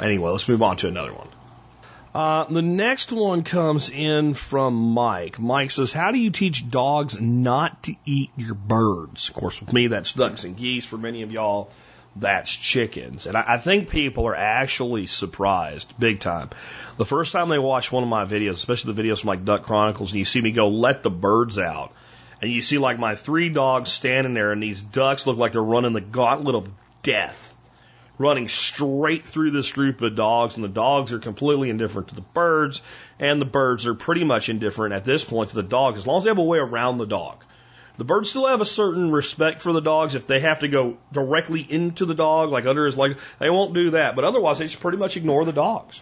Anyway, 0.00 0.30
let's 0.30 0.48
move 0.48 0.62
on 0.62 0.76
to 0.78 0.88
another 0.88 1.12
one. 1.12 1.28
Uh, 2.12 2.44
the 2.44 2.62
next 2.62 3.12
one 3.12 3.44
comes 3.44 3.88
in 3.88 4.34
from 4.34 4.74
Mike. 4.74 5.38
Mike 5.38 5.70
says, 5.70 5.92
How 5.92 6.10
do 6.10 6.18
you 6.18 6.30
teach 6.30 6.68
dogs 6.68 7.20
not 7.20 7.84
to 7.84 7.94
eat 8.04 8.30
your 8.36 8.54
birds? 8.54 9.28
Of 9.28 9.34
course, 9.36 9.60
with 9.60 9.72
me, 9.72 9.86
that's 9.86 10.12
ducks 10.12 10.44
and 10.44 10.56
geese. 10.56 10.84
For 10.84 10.98
many 10.98 11.22
of 11.22 11.30
y'all, 11.30 11.70
that's 12.16 12.50
chickens. 12.50 13.26
And 13.26 13.36
I, 13.36 13.54
I 13.54 13.58
think 13.58 13.90
people 13.90 14.26
are 14.26 14.34
actually 14.34 15.06
surprised 15.06 15.94
big 16.00 16.18
time. 16.18 16.50
The 16.96 17.04
first 17.04 17.32
time 17.32 17.48
they 17.48 17.60
watch 17.60 17.92
one 17.92 18.02
of 18.02 18.08
my 18.08 18.24
videos, 18.24 18.54
especially 18.54 18.94
the 18.94 19.02
videos 19.02 19.20
from 19.20 19.28
like 19.28 19.44
Duck 19.44 19.62
Chronicles, 19.62 20.10
and 20.10 20.18
you 20.18 20.24
see 20.24 20.40
me 20.40 20.50
go, 20.50 20.68
Let 20.68 21.04
the 21.04 21.10
birds 21.10 21.58
out. 21.58 21.92
And 22.42 22.50
you 22.50 22.62
see 22.62 22.78
like 22.78 22.98
my 22.98 23.14
three 23.14 23.50
dogs 23.50 23.92
standing 23.92 24.34
there, 24.34 24.50
and 24.50 24.60
these 24.60 24.82
ducks 24.82 25.28
look 25.28 25.36
like 25.36 25.52
they're 25.52 25.62
running 25.62 25.92
the 25.92 26.00
gauntlet 26.00 26.56
of 26.56 26.72
death 27.04 27.49
running 28.20 28.48
straight 28.48 29.24
through 29.24 29.50
this 29.50 29.72
group 29.72 30.02
of 30.02 30.14
dogs, 30.14 30.56
and 30.56 30.62
the 30.62 30.68
dogs 30.68 31.10
are 31.10 31.18
completely 31.18 31.70
indifferent 31.70 32.08
to 32.08 32.14
the 32.14 32.20
birds, 32.20 32.82
and 33.18 33.40
the 33.40 33.46
birds 33.46 33.86
are 33.86 33.94
pretty 33.94 34.24
much 34.24 34.50
indifferent 34.50 34.92
at 34.92 35.06
this 35.06 35.24
point 35.24 35.48
to 35.48 35.56
the 35.56 35.62
dog, 35.62 35.96
as 35.96 36.06
long 36.06 36.18
as 36.18 36.24
they 36.24 36.30
have 36.30 36.38
a 36.38 36.44
way 36.44 36.58
around 36.58 36.98
the 36.98 37.06
dog. 37.06 37.42
The 37.96 38.04
birds 38.04 38.28
still 38.28 38.46
have 38.46 38.60
a 38.60 38.66
certain 38.66 39.10
respect 39.10 39.62
for 39.62 39.72
the 39.72 39.80
dogs. 39.80 40.14
If 40.14 40.26
they 40.26 40.40
have 40.40 40.60
to 40.60 40.68
go 40.68 40.98
directly 41.12 41.66
into 41.68 42.04
the 42.04 42.14
dog, 42.14 42.50
like 42.50 42.66
under 42.66 42.84
his 42.84 42.96
leg, 42.96 43.16
they 43.38 43.50
won't 43.50 43.74
do 43.74 43.90
that. 43.92 44.16
But 44.16 44.24
otherwise, 44.24 44.58
they 44.58 44.66
just 44.66 44.80
pretty 44.80 44.98
much 44.98 45.16
ignore 45.16 45.44
the 45.44 45.52
dogs. 45.52 46.00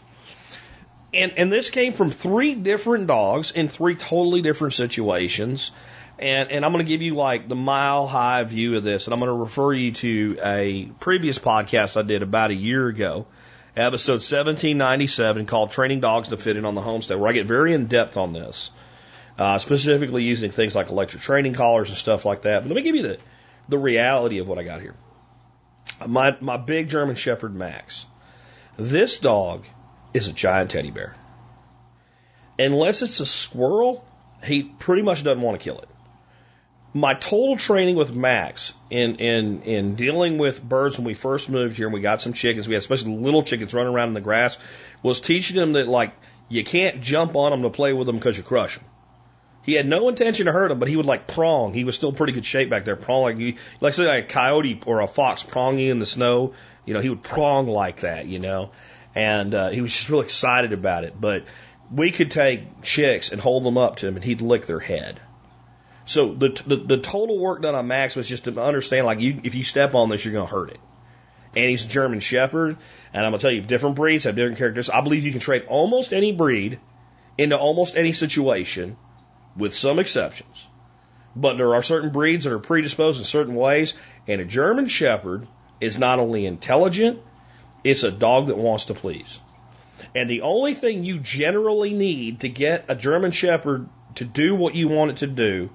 And, 1.15 1.33
and 1.37 1.53
this 1.53 1.71
came 1.71 1.93
from 1.93 2.11
three 2.11 2.55
different 2.55 3.07
dogs 3.07 3.51
in 3.51 3.69
three 3.69 3.95
totally 3.95 4.43
different 4.43 4.75
situations. 4.75 5.71
And, 6.19 6.51
and 6.51 6.65
I'm 6.65 6.73
going 6.73 6.85
to 6.85 6.89
give 6.89 7.01
you 7.03 7.15
like 7.15 7.49
the 7.49 7.55
mile 7.55 8.07
high 8.07 8.43
view 8.43 8.77
of 8.77 8.83
this, 8.83 9.07
and 9.07 9.15
I'm 9.15 9.21
going 9.21 9.29
to 9.29 9.35
refer 9.35 9.73
you 9.73 9.93
to 9.93 10.39
a 10.43 10.87
previous 10.99 11.39
podcast 11.39 11.97
I 11.97 12.03
did 12.03 12.23
about 12.23 12.51
a 12.51 12.55
year 12.55 12.89
ago, 12.89 13.27
episode 13.77 14.15
1797, 14.15 15.47
called 15.47 15.71
Training 15.71 16.01
Dogs 16.01 16.29
to 16.31 16.37
Fit 16.37 16.57
In 16.57 16.65
on 16.65 16.75
the 16.75 16.81
Homestead, 16.81 17.21
where 17.21 17.31
I 17.31 17.35
get 17.35 17.47
very 17.47 17.73
in 17.73 17.87
depth 17.87 18.17
on 18.17 18.33
this, 18.33 18.73
uh, 19.39 19.59
specifically 19.59 20.25
using 20.25 20.51
things 20.51 20.75
like 20.75 20.91
electric 20.91 21.23
training 21.23 21.55
collars 21.55 21.89
and 21.89 21.97
stuff 21.97 22.25
like 22.25 22.43
that. 22.43 22.63
But 22.63 22.69
let 22.69 22.77
me 22.77 22.83
give 22.83 22.97
you 22.97 23.03
the, 23.03 23.19
the 23.69 23.79
reality 23.79 24.41
of 24.41 24.49
what 24.49 24.59
I 24.59 24.65
got 24.65 24.81
here. 24.81 24.97
My, 26.05 26.37
my 26.41 26.57
big 26.57 26.89
German 26.89 27.15
Shepherd 27.15 27.55
Max. 27.55 28.07
This 28.77 29.19
dog 29.19 29.67
is 30.15 30.27
a 30.27 30.33
giant 30.33 30.73
teddy 30.73 30.91
bear. 30.91 31.15
Unless 32.59 33.03
it's 33.03 33.21
a 33.21 33.27
squirrel, 33.27 34.05
he 34.43 34.65
pretty 34.65 35.03
much 35.03 35.23
doesn't 35.23 35.43
want 35.43 35.61
to 35.61 35.63
kill 35.63 35.79
it 35.79 35.89
my 36.94 37.14
total 37.14 37.57
training 37.57 37.96
with 37.96 38.14
Max 38.14 38.72
in, 38.90 39.16
in, 39.16 39.62
in 39.62 39.94
dealing 39.94 40.38
with 40.38 40.66
birds 40.66 40.96
when 40.96 41.07
we 41.07 41.14
first 41.14 41.48
moved 41.51 41.77
here 41.77 41.87
and 41.87 41.94
we 41.94 42.01
got 42.01 42.20
some 42.20 42.33
chickens, 42.33 42.66
we 42.66 42.74
had 42.74 42.83
especially 42.83 43.16
little 43.16 43.42
chickens 43.42 43.74
running 43.74 43.92
around 43.92 44.09
in 44.09 44.14
the 44.14 44.20
grass, 44.20 44.59
was 45.03 45.20
teaching 45.20 45.57
them 45.57 45.72
that 45.72 45.87
like, 45.87 46.14
you 46.48 46.64
can't 46.64 47.03
jump 47.03 47.37
on 47.37 47.51
them 47.51 47.62
to 47.62 47.70
play 47.70 47.92
with 47.92 48.07
them 48.07 48.16
because 48.16 48.37
you 48.37 48.42
crush 48.42 48.77
them. 48.77 48.87
He 49.62 49.74
had 49.74 49.87
no 49.87 50.09
intention 50.09 50.46
to 50.46 50.53
hurt 50.53 50.68
them, 50.68 50.79
but 50.79 50.88
he 50.88 50.96
would 50.96 51.05
like 51.05 51.27
prong. 51.27 51.74
He 51.74 51.85
was 51.85 51.94
still 51.94 52.12
pretty 52.12 52.33
good 52.33 52.46
shape 52.46 52.70
back 52.70 52.87
there. 52.87 52.96
Prong 52.96 53.22
like 53.22 53.59
like 53.83 53.92
say 53.92 54.07
like 54.07 54.24
a 54.24 54.27
coyote 54.29 54.81
or 54.87 55.01
a 55.01 55.07
fox 55.07 55.42
prong 55.42 55.79
you 55.79 55.92
in 55.92 55.98
the 55.98 56.07
snow. 56.07 56.55
You 56.87 56.94
know, 56.94 57.01
he 57.01 57.11
would 57.11 57.22
prong 57.22 57.66
like 57.66 58.01
that, 58.01 58.27
you 58.27 58.38
know, 58.38 58.70
and, 59.14 59.55
uh, 59.55 59.68
he 59.68 59.83
was 59.83 59.92
just 59.92 60.09
really 60.09 60.24
excited 60.24 60.72
about 60.72 61.05
it. 61.05 61.20
But 61.20 61.44
we 61.92 62.12
could 62.12 62.31
take 62.31 62.83
chicks 62.83 63.31
and 63.31 63.42
hold 63.42 63.62
them 63.62 63.77
up 63.77 63.96
to 63.96 64.09
him 64.09 64.16
and 64.16 64.24
he'd 64.24 64.40
lick 64.40 64.64
their 64.64 64.81
head 64.81 65.20
so 66.09 66.33
the, 66.33 66.49
the, 66.66 66.77
the 66.77 66.97
total 66.97 67.38
work 67.38 67.61
done 67.61 67.75
on 67.75 67.87
Max 67.87 68.16
was 68.16 68.27
just 68.27 68.44
to 68.44 68.59
understand 68.59 69.05
like 69.05 69.21
you 69.21 69.42
if 69.44 69.55
you 69.55 69.62
step 69.62 69.94
on 69.94 70.09
this 70.09 70.25
you're 70.25 70.33
going 70.33 70.47
to 70.47 70.51
hurt 70.51 70.71
it. 70.71 70.81
And 71.55 71.68
he's 71.68 71.85
a 71.85 71.88
German 71.88 72.21
Shepherd, 72.21 72.77
and 73.12 73.25
I'm 73.25 73.33
gonna 73.33 73.40
tell 73.40 73.51
you 73.51 73.62
different 73.62 73.97
breeds 73.97 74.25
have 74.25 74.37
different 74.37 74.59
characters. 74.59 74.90
I 74.90 75.01
believe 75.01 75.25
you 75.25 75.33
can 75.33 75.40
trade 75.40 75.64
almost 75.66 76.12
any 76.12 76.33
breed 76.33 76.79
into 77.37 77.57
almost 77.57 77.97
any 77.97 78.12
situation, 78.12 78.97
with 79.57 79.75
some 79.75 79.99
exceptions. 79.99 80.66
But 81.37 81.57
there 81.57 81.75
are 81.75 81.83
certain 81.83 82.11
breeds 82.11 82.44
that 82.44 82.53
are 82.53 82.59
predisposed 82.59 83.18
in 83.18 83.25
certain 83.25 83.55
ways, 83.55 83.94
and 84.27 84.40
a 84.40 84.44
German 84.44 84.88
Shepherd 84.88 85.47
is 85.81 85.99
not 85.99 86.18
only 86.18 86.47
intelligent, 86.47 87.21
it's 87.85 88.03
a 88.03 88.11
dog 88.11 88.49
that 88.49 88.59
wants 88.59 88.87
to 88.87 88.94
please. 88.94 89.38
And 90.14 90.29
the 90.29 90.42
only 90.42 90.75
thing 90.75 91.05
you 91.05 91.18
generally 91.18 91.92
need 91.92 92.40
to 92.40 92.49
get 92.49 92.87
a 92.88 92.94
German 92.94 93.31
Shepherd 93.31 93.88
to 94.16 94.25
do 94.25 94.55
what 94.55 94.75
you 94.75 94.88
want 94.88 95.12
it 95.12 95.16
to 95.18 95.27
do 95.27 95.71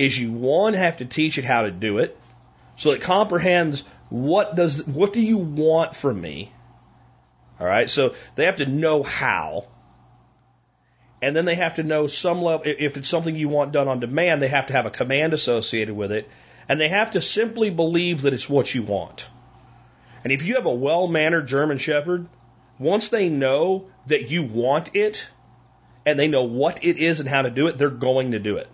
is 0.00 0.18
you 0.18 0.32
one 0.32 0.72
have 0.72 0.96
to 0.96 1.04
teach 1.04 1.36
it 1.36 1.44
how 1.44 1.62
to 1.62 1.70
do 1.70 1.98
it 1.98 2.18
so 2.76 2.92
it 2.92 3.02
comprehends 3.02 3.84
what 4.08 4.56
does 4.56 4.86
what 4.86 5.12
do 5.12 5.20
you 5.20 5.36
want 5.36 5.94
from 5.94 6.18
me 6.18 6.50
all 7.60 7.66
right 7.66 7.90
so 7.90 8.14
they 8.34 8.46
have 8.46 8.56
to 8.56 8.66
know 8.66 9.02
how 9.02 9.66
and 11.20 11.36
then 11.36 11.44
they 11.44 11.54
have 11.54 11.74
to 11.74 11.82
know 11.82 12.06
some 12.06 12.40
level 12.40 12.62
if 12.64 12.96
it's 12.96 13.08
something 13.08 13.36
you 13.36 13.50
want 13.50 13.72
done 13.72 13.88
on 13.88 14.00
demand 14.00 14.40
they 14.40 14.48
have 14.48 14.68
to 14.68 14.72
have 14.72 14.86
a 14.86 14.90
command 14.90 15.34
associated 15.34 15.94
with 15.94 16.12
it 16.12 16.28
and 16.66 16.80
they 16.80 16.88
have 16.88 17.10
to 17.10 17.20
simply 17.20 17.68
believe 17.68 18.22
that 18.22 18.32
it's 18.32 18.48
what 18.48 18.72
you 18.72 18.84
want. 18.84 19.28
And 20.22 20.32
if 20.32 20.44
you 20.44 20.54
have 20.54 20.66
a 20.66 20.74
well-mannered 20.74 21.46
german 21.46 21.76
shepherd 21.76 22.26
once 22.78 23.10
they 23.10 23.28
know 23.28 23.88
that 24.06 24.30
you 24.30 24.44
want 24.44 24.94
it 24.94 25.26
and 26.06 26.18
they 26.18 26.28
know 26.28 26.44
what 26.44 26.84
it 26.84 26.96
is 26.96 27.20
and 27.20 27.28
how 27.28 27.42
to 27.42 27.50
do 27.50 27.66
it 27.68 27.76
they're 27.76 27.90
going 27.90 28.30
to 28.32 28.38
do 28.38 28.56
it 28.56 28.68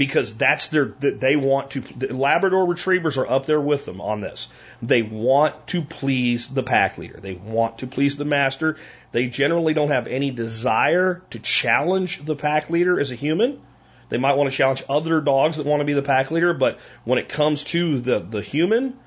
because 0.00 0.34
that's 0.34 0.68
their 0.68 0.86
they 0.86 1.36
want 1.36 1.72
to 1.72 1.80
the 1.80 2.14
Labrador 2.14 2.64
retrievers 2.64 3.18
are 3.18 3.28
up 3.28 3.44
there 3.44 3.60
with 3.60 3.84
them 3.84 4.00
on 4.00 4.22
this. 4.22 4.48
They 4.80 5.02
want 5.02 5.66
to 5.66 5.82
please 5.82 6.48
the 6.48 6.62
pack 6.62 6.96
leader. 6.96 7.20
They 7.20 7.34
want 7.34 7.80
to 7.80 7.86
please 7.86 8.16
the 8.16 8.24
master. 8.24 8.78
They 9.12 9.26
generally 9.26 9.74
don't 9.74 9.90
have 9.90 10.06
any 10.06 10.30
desire 10.30 11.20
to 11.28 11.38
challenge 11.38 12.24
the 12.24 12.34
pack 12.34 12.70
leader 12.70 12.98
as 12.98 13.10
a 13.10 13.14
human. 13.14 13.60
They 14.08 14.16
might 14.16 14.38
want 14.38 14.48
to 14.48 14.56
challenge 14.56 14.82
other 14.88 15.20
dogs 15.20 15.58
that 15.58 15.66
want 15.66 15.82
to 15.82 15.84
be 15.84 15.92
the 15.92 16.00
pack 16.00 16.30
leader, 16.30 16.54
but 16.54 16.78
when 17.04 17.18
it 17.18 17.28
comes 17.28 17.62
to 17.64 17.98
the 17.98 18.20
the 18.20 18.40
human, 18.40 18.98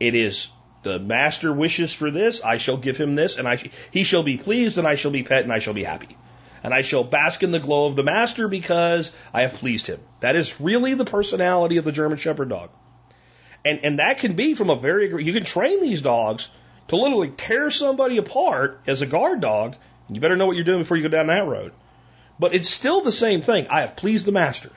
it 0.00 0.14
is 0.14 0.50
the 0.82 0.98
master 0.98 1.50
wishes 1.50 1.94
for 1.94 2.10
this, 2.10 2.42
I 2.42 2.58
shall 2.58 2.76
give 2.76 2.98
him 2.98 3.14
this, 3.14 3.38
and 3.38 3.48
I 3.48 3.70
he 3.90 4.04
shall 4.04 4.22
be 4.22 4.36
pleased, 4.36 4.76
and 4.76 4.86
I 4.86 4.96
shall 4.96 5.12
be 5.12 5.22
pet, 5.22 5.44
and 5.44 5.52
I 5.52 5.60
shall 5.60 5.72
be 5.72 5.84
happy 5.84 6.18
and 6.62 6.72
I 6.72 6.82
shall 6.82 7.04
bask 7.04 7.42
in 7.42 7.50
the 7.50 7.58
glow 7.58 7.86
of 7.86 7.96
the 7.96 8.02
master 8.02 8.48
because 8.48 9.12
I 9.32 9.42
have 9.42 9.54
pleased 9.54 9.86
him. 9.86 10.00
That 10.20 10.36
is 10.36 10.60
really 10.60 10.94
the 10.94 11.04
personality 11.04 11.76
of 11.76 11.84
the 11.84 11.92
German 11.92 12.18
Shepherd 12.18 12.48
dog. 12.48 12.70
And, 13.64 13.80
and 13.84 13.98
that 13.98 14.18
can 14.18 14.34
be 14.34 14.54
from 14.54 14.70
a 14.70 14.76
very, 14.76 15.24
you 15.24 15.32
can 15.32 15.44
train 15.44 15.80
these 15.80 16.02
dogs 16.02 16.48
to 16.88 16.96
literally 16.96 17.30
tear 17.30 17.70
somebody 17.70 18.18
apart 18.18 18.80
as 18.86 19.02
a 19.02 19.06
guard 19.06 19.40
dog. 19.40 19.76
You 20.08 20.20
better 20.20 20.36
know 20.36 20.46
what 20.46 20.56
you're 20.56 20.64
doing 20.64 20.80
before 20.80 20.96
you 20.96 21.02
go 21.02 21.08
down 21.08 21.28
that 21.28 21.46
road. 21.46 21.72
But 22.38 22.54
it's 22.54 22.68
still 22.68 23.02
the 23.02 23.12
same 23.12 23.40
thing. 23.42 23.68
I 23.68 23.82
have 23.82 23.96
pleased 23.96 24.24
the 24.24 24.32
master. 24.32 24.70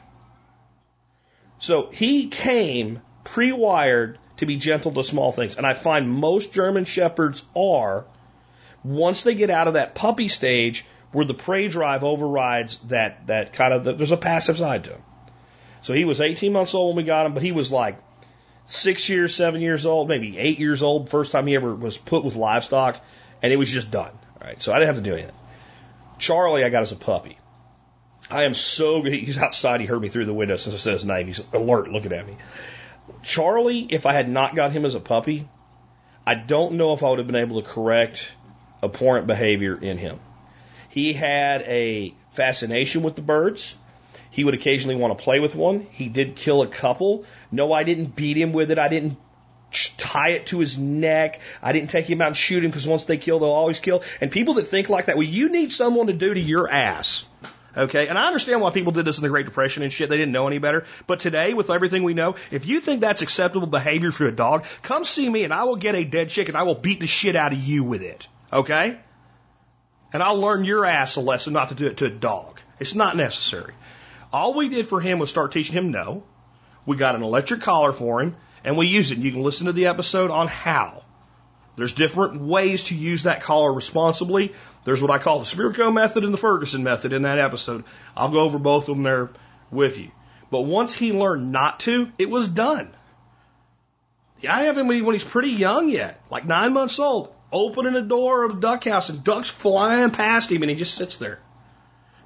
So 1.58 1.90
he 1.92 2.28
came 2.28 3.02
pre-wired 3.24 4.20
to 4.38 4.46
be 4.46 4.58
gentle 4.58 4.92
to 4.92 5.04
small 5.04 5.32
things. 5.32 5.56
And 5.56 5.66
I 5.66 5.74
find 5.74 6.10
most 6.10 6.54
German 6.54 6.86
Shepherds 6.86 7.44
are, 7.56 8.06
once 8.84 9.24
they 9.24 9.36
get 9.36 9.50
out 9.50 9.68
of 9.68 9.74
that 9.74 9.96
puppy 9.96 10.28
stage, 10.28 10.86
where 11.16 11.26
the 11.26 11.34
prey 11.34 11.70
drive 11.70 12.04
overrides 12.04 12.78
that, 12.90 13.28
that 13.28 13.54
kind 13.54 13.74
of, 13.74 13.86
the, 13.86 13.94
there's 13.94 14.12
a 14.12 14.18
passive 14.18 14.58
side 14.58 14.84
to 14.84 14.90
him. 14.92 15.02
So 15.82 15.94
he 15.94 16.04
was 16.04 16.20
18 16.20 16.52
months 16.52 16.76
old 16.76 16.90
when 16.90 17.04
we 17.04 17.08
got 17.08 17.26
him, 17.26 17.34
but 17.34 17.42
he 17.42 17.54
was 17.54 17.72
like 17.72 17.98
six 18.66 19.08
years, 19.08 19.34
seven 19.34 19.62
years 19.62 19.86
old, 19.86 20.10
maybe 20.10 20.38
eight 20.38 20.60
years 20.60 20.84
old, 20.84 21.10
first 21.10 21.32
time 21.32 21.48
he 21.48 21.56
ever 21.56 21.74
was 21.74 21.98
put 21.98 22.26
with 22.26 22.36
livestock, 22.36 23.02
and 23.42 23.54
it 23.54 23.56
was 23.56 23.72
just 23.72 23.90
done. 23.90 24.12
All 24.12 24.48
right, 24.48 24.62
so 24.62 24.74
I 24.74 24.80
didn't 24.80 24.88
have 24.88 25.04
to 25.04 25.10
do 25.10 25.14
anything. 25.14 25.36
Charlie, 26.20 26.66
I 26.66 26.70
got 26.70 26.82
as 26.82 26.92
a 26.92 26.98
puppy. 26.98 27.38
I 28.30 28.44
am 28.44 28.54
so 28.54 29.02
good. 29.02 29.14
He's 29.14 29.38
outside. 29.38 29.80
He 29.80 29.86
heard 29.86 30.02
me 30.02 30.10
through 30.10 30.26
the 30.26 30.34
window 30.34 30.58
since 30.58 30.76
I 30.76 30.80
said 30.80 30.94
his 30.94 31.06
name. 31.06 31.28
He's 31.28 31.42
alert, 31.54 31.90
looking 31.90 32.12
at 32.12 32.28
me. 32.28 32.36
Charlie, 33.24 33.88
if 33.90 34.06
I 34.06 34.12
had 34.12 34.28
not 34.28 34.54
got 34.54 34.74
him 34.74 34.84
as 34.84 34.96
a 34.96 35.00
puppy, 35.00 35.48
I 36.28 36.36
don't 36.36 36.74
know 36.74 36.92
if 36.92 37.04
I 37.04 37.10
would 37.10 37.20
have 37.20 37.28
been 37.28 37.38
able 37.38 37.62
to 37.62 37.70
correct 37.70 38.30
abhorrent 38.84 39.28
behavior 39.28 39.78
in 39.80 39.98
him. 39.98 40.20
He 40.96 41.12
had 41.12 41.64
a 41.64 42.14
fascination 42.30 43.04
with 43.04 43.18
the 43.18 43.22
birds. 43.22 43.76
He 44.32 44.46
would 44.46 44.54
occasionally 44.54 44.96
want 44.96 45.18
to 45.18 45.22
play 45.22 45.42
with 45.42 45.54
one. 45.54 45.86
He 45.92 46.08
did 46.08 46.38
kill 46.38 46.62
a 46.62 46.68
couple. 46.68 47.26
No, 47.52 47.74
I 47.74 47.84
didn't 47.84 48.16
beat 48.16 48.38
him 48.38 48.54
with 48.54 48.72
it. 48.72 48.80
I 48.80 48.88
didn't 48.88 49.18
tie 49.98 50.30
it 50.30 50.46
to 50.48 50.60
his 50.60 50.78
neck. 50.78 51.42
I 51.62 51.74
didn't 51.74 51.90
take 51.90 52.10
him 52.10 52.22
out 52.22 52.28
and 52.28 52.38
shoot 52.38 52.64
him 52.64 52.72
because 52.72 52.88
once 52.88 53.04
they 53.04 53.18
kill, 53.18 53.40
they'll 53.40 53.50
always 53.50 53.82
kill. 53.82 54.04
And 54.22 54.32
people 54.32 54.54
that 54.54 54.68
think 54.68 54.88
like 54.88 55.08
that, 55.08 55.18
well, 55.18 55.28
you 55.28 55.50
need 55.50 55.74
someone 55.74 56.08
to 56.08 56.14
do 56.14 56.34
to 56.34 56.40
your 56.40 56.72
ass. 56.72 57.28
Okay, 57.76 58.08
and 58.08 58.18
I 58.18 58.28
understand 58.28 58.62
why 58.62 58.72
people 58.72 58.94
did 58.94 59.04
this 59.04 59.18
in 59.18 59.24
the 59.24 59.30
Great 59.30 59.48
Depression 59.48 59.84
and 59.84 59.92
shit. 59.92 60.10
They 60.10 60.16
didn't 60.16 60.32
know 60.32 60.48
any 60.48 60.60
better. 60.60 60.86
But 61.08 61.20
today, 61.20 61.54
with 61.54 61.70
everything 61.70 62.04
we 62.04 62.14
know, 62.14 62.36
if 62.52 62.66
you 62.66 62.80
think 62.80 63.02
that's 63.02 63.22
acceptable 63.22 63.68
behavior 63.68 64.12
for 64.12 64.28
a 64.28 64.32
dog, 64.32 64.64
come 64.82 65.04
see 65.04 65.30
me 65.30 65.44
and 65.44 65.54
I 65.54 65.66
will 65.66 65.76
get 65.76 65.94
a 65.94 66.06
dead 66.06 66.30
chicken. 66.30 66.56
I 66.56 66.64
will 66.64 66.76
beat 66.76 67.02
the 67.02 67.08
shit 67.08 67.36
out 67.36 67.52
of 67.52 67.60
you 67.60 67.84
with 67.84 68.02
it. 68.02 68.30
Okay? 68.54 68.98
And 70.14 70.24
I'll 70.24 70.40
learn 70.40 70.66
your 70.66 70.86
ass 70.86 71.16
a 71.16 71.22
lesson 71.22 71.54
not 71.54 71.70
to 71.70 71.76
do 71.76 71.88
it 71.88 71.98
to 71.98 72.06
a 72.06 72.10
dog. 72.10 72.60
It's 72.80 72.96
not 72.96 73.18
necessary. 73.18 73.74
All 74.32 74.54
we 74.54 74.70
did 74.70 74.88
for 74.88 75.02
him 75.02 75.20
was 75.20 75.30
start 75.30 75.52
teaching 75.52 75.76
him 75.76 75.92
no. 75.92 76.24
We 76.86 76.98
got 76.98 77.16
an 77.16 77.24
electric 77.24 77.62
collar 77.62 77.94
for 77.94 78.22
him 78.22 78.36
and 78.64 78.78
we 78.78 78.88
used 78.88 79.12
it. 79.12 79.20
You 79.20 79.32
can 79.32 79.44
listen 79.44 79.68
to 79.68 79.74
the 79.74 79.88
episode 79.88 80.32
on 80.32 80.48
how. 80.48 81.04
There's 81.76 81.94
different 81.94 82.42
ways 82.42 82.86
to 82.86 82.96
use 82.96 83.24
that 83.24 83.42
collar 83.42 83.72
responsibly. 83.74 84.54
There's 84.86 85.02
what 85.02 85.12
I 85.12 85.18
call 85.18 85.40
the 85.40 85.46
Spirko 85.46 85.94
method 85.94 86.24
and 86.24 86.34
the 86.34 86.38
Ferguson 86.38 86.84
method 86.84 87.12
in 87.12 87.24
that 87.24 87.40
episode. 87.40 87.84
I'll 88.16 88.30
go 88.30 88.42
over 88.42 88.60
both 88.60 88.88
of 88.88 88.96
them 88.96 89.04
there 89.04 89.30
with 89.72 89.98
you. 89.98 90.12
But 90.50 90.62
once 90.62 90.94
he 90.94 91.12
learned 91.12 91.52
not 91.52 91.82
to, 91.82 92.12
it 92.18 92.30
was 92.30 92.48
done. 92.48 92.96
I 94.48 94.64
have 94.64 94.78
him 94.78 94.88
when 94.88 95.14
he's 95.14 95.24
pretty 95.24 95.52
young 95.52 95.90
yet, 95.90 96.22
like 96.30 96.46
nine 96.46 96.74
months 96.74 97.00
old, 97.00 97.34
opening 97.52 97.94
the 97.94 98.02
door 98.02 98.44
of 98.44 98.60
duck 98.60 98.84
house 98.86 99.10
and 99.10 99.24
ducks 99.24 99.50
flying 99.50 100.12
past 100.12 100.52
him 100.52 100.62
and 100.64 100.70
he 100.70 100.76
just 100.76 100.96
sits 100.96 101.18
there. 101.18 101.40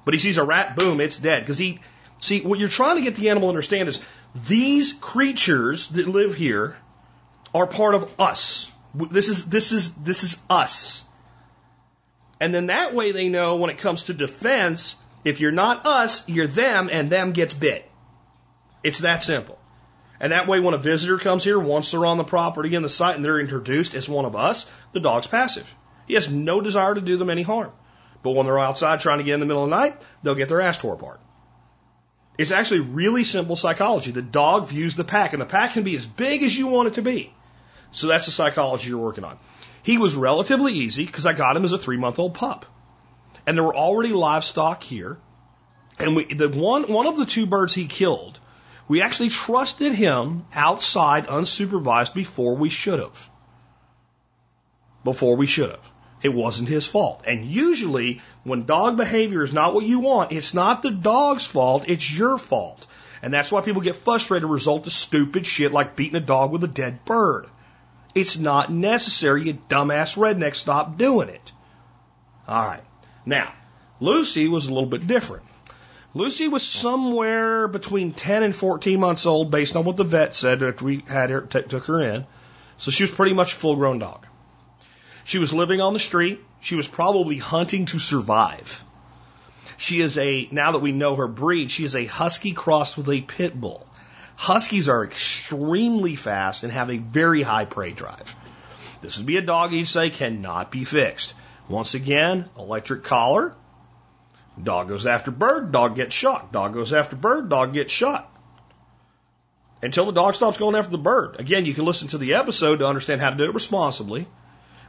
But 0.04 0.14
he 0.14 0.20
sees 0.20 0.38
a 0.38 0.44
rat, 0.44 0.76
boom, 0.76 1.00
it's 1.00 1.18
dead. 1.18 1.40
Because 1.42 1.58
he, 1.58 1.80
see, 2.18 2.40
what 2.40 2.58
you're 2.58 2.68
trying 2.68 2.96
to 2.96 3.02
get 3.02 3.16
the 3.16 3.28
animal 3.28 3.48
to 3.48 3.50
understand 3.50 3.88
is 3.88 4.00
these 4.34 4.92
creatures 4.92 5.88
that 5.88 6.08
live 6.08 6.34
here 6.34 6.76
are 7.54 7.66
part 7.66 7.94
of 7.94 8.20
us. 8.20 8.70
This 8.94 9.28
is, 9.28 9.46
this 9.46 9.72
is, 9.72 9.94
this 9.94 10.24
is 10.24 10.38
us. 10.48 11.04
And 12.40 12.54
then 12.54 12.66
that 12.66 12.94
way 12.94 13.12
they 13.12 13.28
know 13.28 13.56
when 13.56 13.70
it 13.70 13.78
comes 13.78 14.04
to 14.04 14.14
defense, 14.14 14.96
if 15.24 15.40
you're 15.40 15.52
not 15.52 15.86
us, 15.86 16.26
you're 16.28 16.46
them 16.46 16.88
and 16.90 17.10
them 17.10 17.32
gets 17.32 17.52
bit. 17.52 17.88
It's 18.82 19.00
that 19.00 19.22
simple. 19.22 19.59
And 20.20 20.32
that 20.32 20.46
way 20.46 20.60
when 20.60 20.74
a 20.74 20.78
visitor 20.78 21.18
comes 21.18 21.42
here, 21.42 21.58
once 21.58 21.90
they're 21.90 22.04
on 22.04 22.18
the 22.18 22.24
property 22.24 22.74
and 22.74 22.84
the 22.84 22.90
site 22.90 23.16
and 23.16 23.24
they're 23.24 23.40
introduced 23.40 23.94
as 23.94 24.08
one 24.08 24.26
of 24.26 24.36
us, 24.36 24.70
the 24.92 25.00
dog's 25.00 25.26
passive. 25.26 25.74
He 26.06 26.14
has 26.14 26.30
no 26.30 26.60
desire 26.60 26.94
to 26.94 27.00
do 27.00 27.16
them 27.16 27.30
any 27.30 27.42
harm. 27.42 27.72
But 28.22 28.32
when 28.32 28.44
they're 28.44 28.58
outside 28.58 29.00
trying 29.00 29.18
to 29.18 29.24
get 29.24 29.34
in 29.34 29.40
the 29.40 29.46
middle 29.46 29.64
of 29.64 29.70
the 29.70 29.76
night, 29.76 30.00
they'll 30.22 30.34
get 30.34 30.50
their 30.50 30.60
ass 30.60 30.76
tore 30.76 30.94
apart. 30.94 31.20
It's 32.36 32.52
actually 32.52 32.80
really 32.80 33.24
simple 33.24 33.56
psychology. 33.56 34.10
The 34.10 34.22
dog 34.22 34.68
views 34.68 34.94
the 34.94 35.04
pack, 35.04 35.32
and 35.32 35.40
the 35.40 35.46
pack 35.46 35.72
can 35.72 35.82
be 35.82 35.96
as 35.96 36.06
big 36.06 36.42
as 36.42 36.56
you 36.56 36.66
want 36.66 36.88
it 36.88 36.94
to 36.94 37.02
be. 37.02 37.32
So 37.92 38.06
that's 38.06 38.26
the 38.26 38.32
psychology 38.32 38.88
you're 38.88 38.98
working 38.98 39.24
on. 39.24 39.38
He 39.82 39.98
was 39.98 40.14
relatively 40.14 40.74
easy 40.74 41.06
because 41.06 41.26
I 41.26 41.32
got 41.32 41.56
him 41.56 41.64
as 41.64 41.72
a 41.72 41.78
three 41.78 41.96
month 41.96 42.18
old 42.18 42.34
pup. 42.34 42.66
And 43.46 43.56
there 43.56 43.64
were 43.64 43.74
already 43.74 44.12
livestock 44.12 44.82
here. 44.82 45.18
And 45.98 46.16
we, 46.16 46.32
the 46.32 46.48
one, 46.48 46.84
one 46.84 47.06
of 47.06 47.16
the 47.16 47.26
two 47.26 47.46
birds 47.46 47.74
he 47.74 47.86
killed, 47.86 48.38
we 48.90 49.02
actually 49.02 49.28
trusted 49.28 49.92
him 49.92 50.44
outside 50.52 51.28
unsupervised 51.28 52.12
before 52.12 52.56
we 52.56 52.70
should 52.70 52.98
have. 52.98 53.30
Before 55.04 55.36
we 55.36 55.46
should 55.46 55.70
have. 55.70 55.92
It 56.22 56.30
wasn't 56.30 56.68
his 56.68 56.88
fault. 56.88 57.22
And 57.24 57.44
usually, 57.44 58.20
when 58.42 58.66
dog 58.66 58.96
behavior 58.96 59.44
is 59.44 59.52
not 59.52 59.74
what 59.74 59.84
you 59.84 60.00
want, 60.00 60.32
it's 60.32 60.54
not 60.54 60.82
the 60.82 60.90
dog's 60.90 61.46
fault, 61.46 61.84
it's 61.86 62.12
your 62.12 62.36
fault. 62.36 62.84
And 63.22 63.32
that's 63.32 63.52
why 63.52 63.60
people 63.60 63.80
get 63.80 63.94
frustrated 63.94 64.50
result 64.50 64.88
of 64.88 64.92
stupid 64.92 65.46
shit 65.46 65.70
like 65.70 65.94
beating 65.94 66.16
a 66.16 66.26
dog 66.26 66.50
with 66.50 66.64
a 66.64 66.74
dead 66.82 67.04
bird. 67.04 67.46
It's 68.16 68.38
not 68.38 68.72
necessary, 68.72 69.44
you 69.44 69.54
dumbass 69.68 70.16
redneck. 70.16 70.56
Stop 70.56 70.98
doing 70.98 71.28
it. 71.28 71.52
All 72.48 72.66
right. 72.66 72.82
Now, 73.24 73.52
Lucy 74.00 74.48
was 74.48 74.66
a 74.66 74.74
little 74.74 74.90
bit 74.90 75.06
different. 75.06 75.44
Lucy 76.12 76.48
was 76.48 76.66
somewhere 76.66 77.68
between 77.68 78.12
10 78.12 78.42
and 78.42 78.56
14 78.56 78.98
months 78.98 79.26
old 79.26 79.50
based 79.50 79.76
on 79.76 79.84
what 79.84 79.96
the 79.96 80.04
vet 80.04 80.34
said 80.34 80.62
after 80.62 80.84
we 80.84 81.04
had 81.06 81.30
her, 81.30 81.42
t- 81.42 81.62
took 81.62 81.84
her 81.86 82.00
in. 82.02 82.26
So 82.78 82.90
she 82.90 83.04
was 83.04 83.12
pretty 83.12 83.32
much 83.32 83.52
a 83.52 83.56
full 83.56 83.76
grown 83.76 84.00
dog. 84.00 84.26
She 85.24 85.38
was 85.38 85.52
living 85.52 85.80
on 85.80 85.92
the 85.92 86.00
street. 86.00 86.40
She 86.60 86.74
was 86.74 86.88
probably 86.88 87.36
hunting 87.36 87.86
to 87.86 87.98
survive. 88.00 88.82
She 89.76 90.00
is 90.00 90.18
a, 90.18 90.48
now 90.50 90.72
that 90.72 90.80
we 90.80 90.92
know 90.92 91.14
her 91.14 91.28
breed, 91.28 91.70
she 91.70 91.84
is 91.84 91.94
a 91.94 92.06
husky 92.06 92.52
crossed 92.52 92.96
with 92.96 93.08
a 93.08 93.20
pit 93.20 93.58
bull. 93.58 93.86
Huskies 94.34 94.88
are 94.88 95.04
extremely 95.04 96.16
fast 96.16 96.64
and 96.64 96.72
have 96.72 96.90
a 96.90 96.96
very 96.96 97.42
high 97.42 97.66
prey 97.66 97.92
drive. 97.92 98.34
This 99.00 99.16
would 99.16 99.26
be 99.26 99.36
a 99.36 99.42
dog 99.42 99.72
you'd 99.72 99.86
say 99.86 100.10
cannot 100.10 100.70
be 100.70 100.84
fixed. 100.84 101.34
Once 101.68 101.94
again, 101.94 102.48
electric 102.58 103.04
collar. 103.04 103.54
Dog 104.62 104.88
goes 104.88 105.06
after 105.06 105.30
bird, 105.30 105.72
dog 105.72 105.96
gets 105.96 106.14
shot. 106.14 106.52
Dog 106.52 106.74
goes 106.74 106.92
after 106.92 107.16
bird, 107.16 107.48
dog 107.48 107.72
gets 107.72 107.92
shot. 107.92 108.30
Until 109.82 110.06
the 110.06 110.12
dog 110.12 110.34
stops 110.34 110.58
going 110.58 110.76
after 110.76 110.90
the 110.90 110.98
bird. 110.98 111.36
Again, 111.38 111.64
you 111.64 111.72
can 111.72 111.86
listen 111.86 112.08
to 112.08 112.18
the 112.18 112.34
episode 112.34 112.80
to 112.80 112.86
understand 112.86 113.20
how 113.20 113.30
to 113.30 113.36
do 113.36 113.44
it 113.44 113.54
responsibly. 113.54 114.26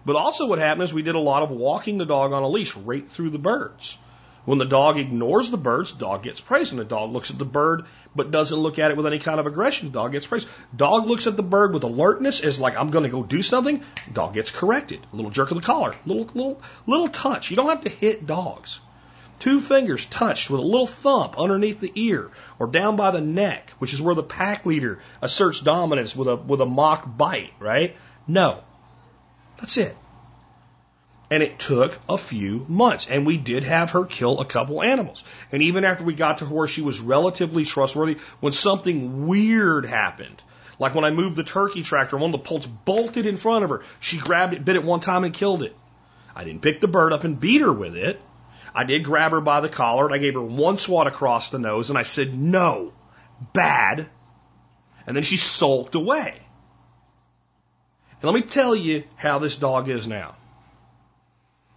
But 0.06 0.16
also 0.16 0.48
what 0.48 0.60
happened 0.60 0.84
is 0.84 0.94
we 0.94 1.04
did 1.04 1.16
a 1.16 1.20
lot 1.20 1.44
of 1.44 1.52
walking 1.52 1.98
the 1.98 2.06
dog 2.06 2.34
on 2.34 2.44
a 2.44 2.50
leash 2.50 2.76
right 2.76 3.10
through 3.10 3.30
the 3.30 3.40
birds. 3.40 3.98
When 4.44 4.58
the 4.58 4.66
dog 4.66 4.98
ignores 4.98 5.52
the 5.52 5.58
birds, 5.58 5.92
dog 5.92 6.24
gets 6.24 6.42
praised. 6.42 6.72
And 6.72 6.80
the 6.80 6.86
dog 6.86 7.12
looks 7.12 7.30
at 7.30 7.38
the 7.38 7.46
bird 7.46 7.86
but 8.16 8.32
doesn't 8.32 8.58
look 8.58 8.80
at 8.80 8.92
it 8.92 8.98
with 8.98 9.06
any 9.06 9.20
kind 9.20 9.40
of 9.40 9.46
aggression, 9.46 9.92
dog 9.92 10.12
gets 10.12 10.26
praised. 10.26 10.48
Dog 10.76 11.08
looks 11.08 11.28
at 11.28 11.38
the 11.38 11.44
bird 11.44 11.74
with 11.74 11.84
alertness, 11.84 12.40
is 12.42 12.60
like, 12.60 12.76
I'm 12.76 12.90
going 12.90 13.04
to 13.04 13.10
go 13.10 13.24
do 13.24 13.42
something. 13.42 13.84
Dog 14.12 14.34
gets 14.34 14.52
corrected. 14.52 15.06
A 15.14 15.16
little 15.16 15.32
jerk 15.32 15.52
of 15.52 15.58
the 15.58 15.64
collar, 15.64 15.94
little 16.06 16.26
little 16.26 16.62
little 16.88 17.08
touch. 17.08 17.52
You 17.52 17.56
don't 17.56 17.70
have 17.70 17.82
to 17.82 17.90
hit 17.90 18.26
dogs. 18.26 18.82
Two 19.42 19.60
fingers 19.60 20.06
touched 20.06 20.52
with 20.52 20.60
a 20.60 20.64
little 20.64 20.86
thump 20.86 21.40
underneath 21.40 21.80
the 21.80 21.92
ear 21.96 22.30
or 22.60 22.68
down 22.68 22.96
by 22.96 23.10
the 23.10 23.22
neck, 23.22 23.72
which 23.80 23.92
is 23.92 24.00
where 24.00 24.14
the 24.14 24.22
pack 24.22 24.68
leader 24.68 25.00
asserts 25.20 25.62
dominance 25.62 26.16
with 26.16 26.28
a 26.28 26.36
with 26.36 26.62
a 26.62 26.66
mock 26.68 27.18
bite, 27.18 27.52
right? 27.60 27.96
No. 28.28 28.64
That's 29.58 29.78
it. 29.78 29.98
And 31.32 31.42
it 31.42 31.58
took 31.58 31.98
a 32.08 32.20
few 32.20 32.68
months. 32.70 33.08
And 33.08 33.26
we 33.26 33.38
did 33.38 33.64
have 33.64 33.90
her 33.92 34.06
kill 34.06 34.40
a 34.40 34.46
couple 34.46 34.84
animals. 34.84 35.24
And 35.52 35.64
even 35.64 35.86
after 35.86 36.04
we 36.04 36.14
got 36.14 36.38
to 36.38 36.46
where 36.46 36.68
she 36.68 36.84
was 36.84 37.00
relatively 37.00 37.66
trustworthy, 37.66 38.20
when 38.42 38.54
something 38.54 39.26
weird 39.26 39.88
happened, 39.88 40.40
like 40.78 40.94
when 40.94 41.04
I 41.04 41.10
moved 41.10 41.36
the 41.36 41.44
turkey 41.44 41.82
tractor, 41.82 42.16
one 42.16 42.32
of 42.32 42.40
the 42.40 42.48
poults 42.48 42.68
bolted 42.68 43.26
in 43.26 43.38
front 43.38 43.64
of 43.64 43.72
her, 43.72 43.82
she 44.00 44.20
grabbed 44.20 44.54
it, 44.54 44.64
bit 44.64 44.76
it 44.76 44.84
one 44.84 45.00
time, 45.00 45.24
and 45.24 45.34
killed 45.34 45.64
it. 45.64 45.76
I 46.36 46.44
didn't 46.44 46.62
pick 46.62 46.80
the 46.80 46.88
bird 46.88 47.12
up 47.12 47.24
and 47.24 47.40
beat 47.40 47.62
her 47.62 47.74
with 47.74 47.96
it. 47.96 48.22
I 48.74 48.84
did 48.84 49.04
grab 49.04 49.32
her 49.32 49.42
by 49.42 49.62
the 49.62 49.70
collar 49.70 50.06
and 50.06 50.14
I 50.14 50.18
gave 50.18 50.36
her 50.36 50.42
one 50.42 50.78
swat 50.78 51.08
across 51.08 51.50
the 51.50 51.60
nose 51.60 51.90
and 51.90 52.00
I 52.00 52.04
said, 52.04 52.34
no, 52.34 52.94
bad. 53.54 54.10
And 55.06 55.16
then 55.16 55.24
she 55.24 55.38
sulked 55.38 55.96
away. 55.96 56.42
And 58.22 58.32
let 58.32 58.36
me 58.36 58.44
tell 58.44 58.76
you 58.76 59.04
how 59.16 59.40
this 59.40 59.58
dog 59.58 59.90
is 59.90 60.08
now. 60.08 60.36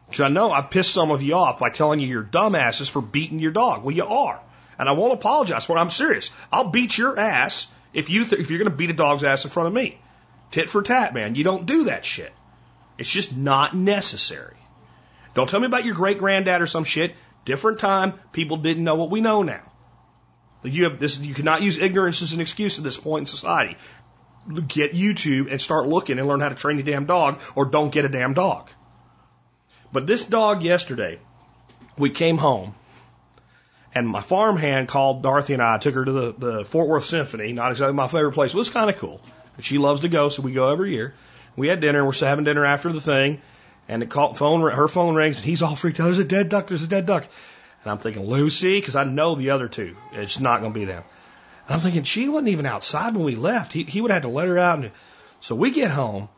Because 0.06 0.20
I 0.20 0.28
know 0.28 0.52
I 0.52 0.60
pissed 0.60 0.92
some 0.92 1.10
of 1.10 1.22
you 1.22 1.34
off 1.34 1.58
by 1.58 1.70
telling 1.70 2.00
you 2.00 2.06
you're 2.06 2.22
dumbasses 2.22 2.90
for 2.90 3.00
beating 3.00 3.38
your 3.38 3.52
dog. 3.52 3.82
Well, 3.82 3.94
you 3.94 4.04
are. 4.04 4.40
And 4.78 4.88
I 4.88 4.92
won't 4.92 5.14
apologize 5.14 5.64
for 5.64 5.76
it. 5.76 5.80
I'm 5.80 5.90
serious. 5.90 6.30
I'll 6.52 6.68
beat 6.68 6.98
your 6.98 7.18
ass 7.18 7.66
if, 7.92 8.10
you 8.10 8.24
th- 8.24 8.40
if 8.40 8.50
you're 8.50 8.58
going 8.58 8.70
to 8.70 8.76
beat 8.76 8.90
a 8.90 8.94
dog's 8.94 9.24
ass 9.24 9.44
in 9.44 9.50
front 9.50 9.68
of 9.68 9.72
me. 9.72 9.98
Tit 10.50 10.68
for 10.68 10.82
tat, 10.82 11.14
man. 11.14 11.34
You 11.34 11.44
don't 11.44 11.66
do 11.66 11.84
that 11.84 12.04
shit. 12.04 12.32
It's 12.98 13.10
just 13.10 13.36
not 13.36 13.74
necessary. 13.74 14.56
Don't 15.34 15.48
tell 15.48 15.60
me 15.60 15.66
about 15.66 15.84
your 15.84 15.94
great 15.94 16.18
granddad 16.18 16.62
or 16.62 16.66
some 16.66 16.84
shit. 16.84 17.14
Different 17.44 17.78
time. 17.78 18.14
People 18.32 18.58
didn't 18.58 18.84
know 18.84 18.94
what 18.94 19.10
we 19.10 19.20
know 19.20 19.42
now. 19.42 19.62
You 20.62 20.84
have 20.84 20.98
this. 20.98 21.18
You 21.18 21.34
cannot 21.34 21.62
use 21.62 21.78
ignorance 21.78 22.22
as 22.22 22.32
an 22.32 22.40
excuse 22.40 22.78
at 22.78 22.84
this 22.84 22.96
point 22.96 23.22
in 23.22 23.26
society. 23.26 23.76
Get 24.68 24.92
YouTube 24.92 25.50
and 25.50 25.60
start 25.60 25.86
looking 25.86 26.18
and 26.18 26.26
learn 26.28 26.40
how 26.40 26.48
to 26.48 26.54
train 26.54 26.76
your 26.76 26.86
damn 26.86 27.06
dog, 27.06 27.40
or 27.54 27.66
don't 27.66 27.92
get 27.92 28.04
a 28.04 28.08
damn 28.08 28.34
dog. 28.34 28.70
But 29.92 30.06
this 30.06 30.24
dog 30.24 30.62
yesterday, 30.62 31.18
we 31.98 32.10
came 32.10 32.38
home 32.38 32.74
and 33.94 34.08
my 34.08 34.20
farmhand 34.20 34.88
called 34.88 35.22
Dorothy 35.22 35.54
and 35.54 35.62
I, 35.62 35.78
took 35.78 35.94
her 35.94 36.04
to 36.04 36.12
the, 36.12 36.32
the 36.32 36.64
Fort 36.64 36.88
Worth 36.88 37.04
Symphony, 37.04 37.52
not 37.52 37.70
exactly 37.70 37.94
my 37.94 38.08
favorite 38.08 38.32
place, 38.32 38.52
but 38.52 38.58
it 38.58 38.60
was 38.60 38.70
kind 38.70 38.90
of 38.90 38.96
cool. 38.96 39.20
She 39.60 39.78
loves 39.78 40.00
to 40.00 40.08
go, 40.08 40.30
so 40.30 40.42
we 40.42 40.52
go 40.52 40.70
every 40.70 40.92
year. 40.92 41.14
We 41.56 41.68
had 41.68 41.80
dinner, 41.80 42.00
and 42.00 42.08
we're 42.08 42.26
having 42.26 42.44
dinner 42.44 42.64
after 42.64 42.92
the 42.92 43.00
thing, 43.00 43.40
and 43.88 44.02
the 44.02 44.06
call, 44.06 44.34
phone, 44.34 44.60
her 44.70 44.88
phone 44.88 45.14
rings, 45.14 45.38
and 45.38 45.46
he's 45.46 45.62
all 45.62 45.76
freaked 45.76 46.00
out. 46.00 46.04
There's 46.04 46.18
a 46.18 46.24
dead 46.24 46.48
duck, 46.48 46.68
there's 46.68 46.82
a 46.82 46.88
dead 46.88 47.06
duck. 47.06 47.26
And 47.82 47.90
I'm 47.92 47.98
thinking, 47.98 48.26
Lucy, 48.26 48.78
because 48.80 48.96
I 48.96 49.04
know 49.04 49.34
the 49.34 49.50
other 49.50 49.68
two. 49.68 49.96
It's 50.12 50.40
not 50.40 50.60
going 50.60 50.72
to 50.72 50.78
be 50.78 50.86
them. 50.86 51.04
And 51.66 51.74
I'm 51.74 51.80
thinking, 51.80 52.04
she 52.04 52.28
wasn't 52.28 52.48
even 52.48 52.66
outside 52.66 53.14
when 53.14 53.24
we 53.24 53.36
left. 53.36 53.72
He, 53.72 53.84
he 53.84 54.00
would 54.00 54.10
have 54.10 54.22
had 54.22 54.28
to 54.28 54.34
let 54.34 54.48
her 54.48 54.58
out. 54.58 54.78
And, 54.80 54.90
so 55.40 55.54
we 55.54 55.70
get 55.70 55.90
home, 55.90 56.28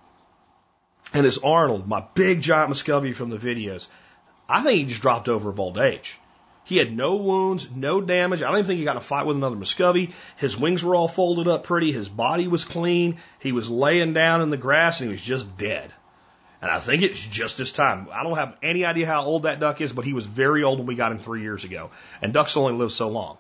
and 1.15 1.25
it's 1.25 1.39
Arnold, 1.39 1.87
my 1.87 2.05
big 2.15 2.41
giant 2.41 2.71
Muscovy 2.71 3.13
from 3.13 3.31
the 3.31 3.37
videos, 3.37 3.87
I 4.49 4.63
think 4.63 4.79
he 4.79 4.85
just 4.85 5.03
dropped 5.03 5.29
over 5.29 5.51
of 5.51 5.61
old 5.61 5.79
age. 5.79 6.19
He 6.65 6.79
had 6.79 6.97
no 6.97 7.15
wounds, 7.15 7.69
no 7.71 8.01
damage. 8.01 8.43
I 8.43 8.49
don't 8.49 8.57
even 8.57 8.67
think 8.67 8.79
he 8.81 8.85
got 8.85 8.93
in 8.93 8.97
a 8.97 9.01
fight 9.01 9.25
with 9.25 9.37
another 9.37 9.55
Muscovy. 9.55 10.13
His 10.37 10.57
wings 10.57 10.83
were 10.83 10.97
all 10.97 11.07
folded 11.07 11.47
up 11.47 11.63
pretty. 11.63 11.93
His 11.93 12.09
body 12.09 12.49
was 12.49 12.65
clean. 12.65 13.19
He 13.39 13.53
was 13.53 13.71
laying 13.71 14.15
down 14.15 14.43
in 14.43 14.51
the 14.51 14.57
grass 14.57 15.01
and 15.01 15.09
he 15.09 15.13
was 15.13 15.23
just 15.23 15.57
dead. 15.57 15.93
And 16.63 16.71
I 16.71 16.81
think 16.81 17.03
it's 17.03 17.21
just 17.21 17.59
this 17.59 17.73
time. 17.73 18.09
I 18.13 18.23
don't 18.23 18.37
have 18.37 18.57
any 18.63 18.85
idea 18.85 19.07
how 19.07 19.23
old 19.23 19.43
that 19.43 19.61
duck 19.61 19.81
is, 19.81 19.93
but 19.93 20.05
he 20.05 20.13
was 20.13 20.27
very 20.27 20.63
old 20.63 20.79
when 20.79 20.87
we 20.87 20.95
got 20.95 21.13
him 21.13 21.19
three 21.19 21.43
years 21.43 21.65
ago. 21.65 21.91
And 22.23 22.33
ducks 22.33 22.57
only 22.57 22.73
live 22.73 22.93
so 22.93 23.09
long. 23.09 23.39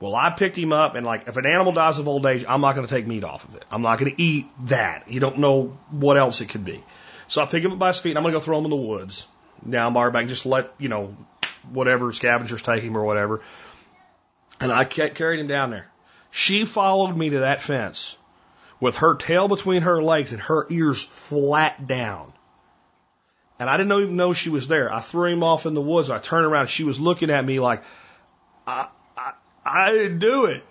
Well, 0.00 0.14
I 0.14 0.30
picked 0.30 0.56
him 0.56 0.72
up, 0.72 0.94
and 0.94 1.04
like, 1.04 1.26
if 1.26 1.36
an 1.36 1.46
animal 1.46 1.72
dies 1.72 1.98
of 1.98 2.06
old 2.06 2.24
age, 2.24 2.44
I'm 2.48 2.60
not 2.60 2.76
going 2.76 2.86
to 2.86 2.94
take 2.94 3.06
meat 3.06 3.24
off 3.24 3.48
of 3.48 3.56
it. 3.56 3.64
I'm 3.70 3.82
not 3.82 3.98
going 3.98 4.14
to 4.14 4.22
eat 4.22 4.46
that. 4.66 5.10
You 5.10 5.18
don't 5.18 5.38
know 5.38 5.76
what 5.90 6.16
else 6.16 6.40
it 6.40 6.48
could 6.48 6.64
be. 6.64 6.84
So 7.26 7.42
I 7.42 7.46
pick 7.46 7.64
him 7.64 7.72
up 7.72 7.78
by 7.80 7.88
his 7.88 7.98
feet, 7.98 8.10
and 8.10 8.18
I'm 8.18 8.22
going 8.22 8.32
to 8.32 8.38
go 8.38 8.44
throw 8.44 8.58
him 8.58 8.64
in 8.64 8.70
the 8.70 8.76
woods 8.76 9.26
down 9.68 9.94
by 9.94 10.00
our 10.00 10.12
bank. 10.12 10.28
Just 10.28 10.46
let, 10.46 10.72
you 10.78 10.88
know, 10.88 11.16
whatever 11.70 12.12
scavengers 12.12 12.62
take 12.62 12.84
him 12.84 12.96
or 12.96 13.04
whatever. 13.04 13.42
And 14.60 14.70
I 14.70 14.84
carried 14.84 15.40
him 15.40 15.48
down 15.48 15.70
there. 15.70 15.88
She 16.30 16.64
followed 16.64 17.16
me 17.16 17.30
to 17.30 17.40
that 17.40 17.60
fence 17.60 18.16
with 18.80 18.96
her 18.98 19.14
tail 19.14 19.48
between 19.48 19.82
her 19.82 20.02
legs 20.02 20.32
and 20.32 20.40
her 20.42 20.66
ears 20.70 21.04
flat 21.04 21.86
down. 21.86 22.32
And 23.58 23.68
I 23.68 23.76
didn't 23.76 23.92
even 23.92 24.16
know 24.16 24.32
she 24.32 24.50
was 24.50 24.68
there. 24.68 24.92
I 24.92 25.00
threw 25.00 25.32
him 25.32 25.42
off 25.42 25.66
in 25.66 25.74
the 25.74 25.80
woods. 25.80 26.10
I 26.10 26.18
turned 26.18 26.46
around. 26.46 26.62
And 26.62 26.70
she 26.70 26.84
was 26.84 27.00
looking 27.00 27.30
at 27.30 27.44
me 27.44 27.58
like, 27.58 27.82
I, 28.66 28.88
I, 29.16 29.32
I 29.64 29.92
didn't 29.92 30.20
do 30.20 30.46
it. 30.46 30.64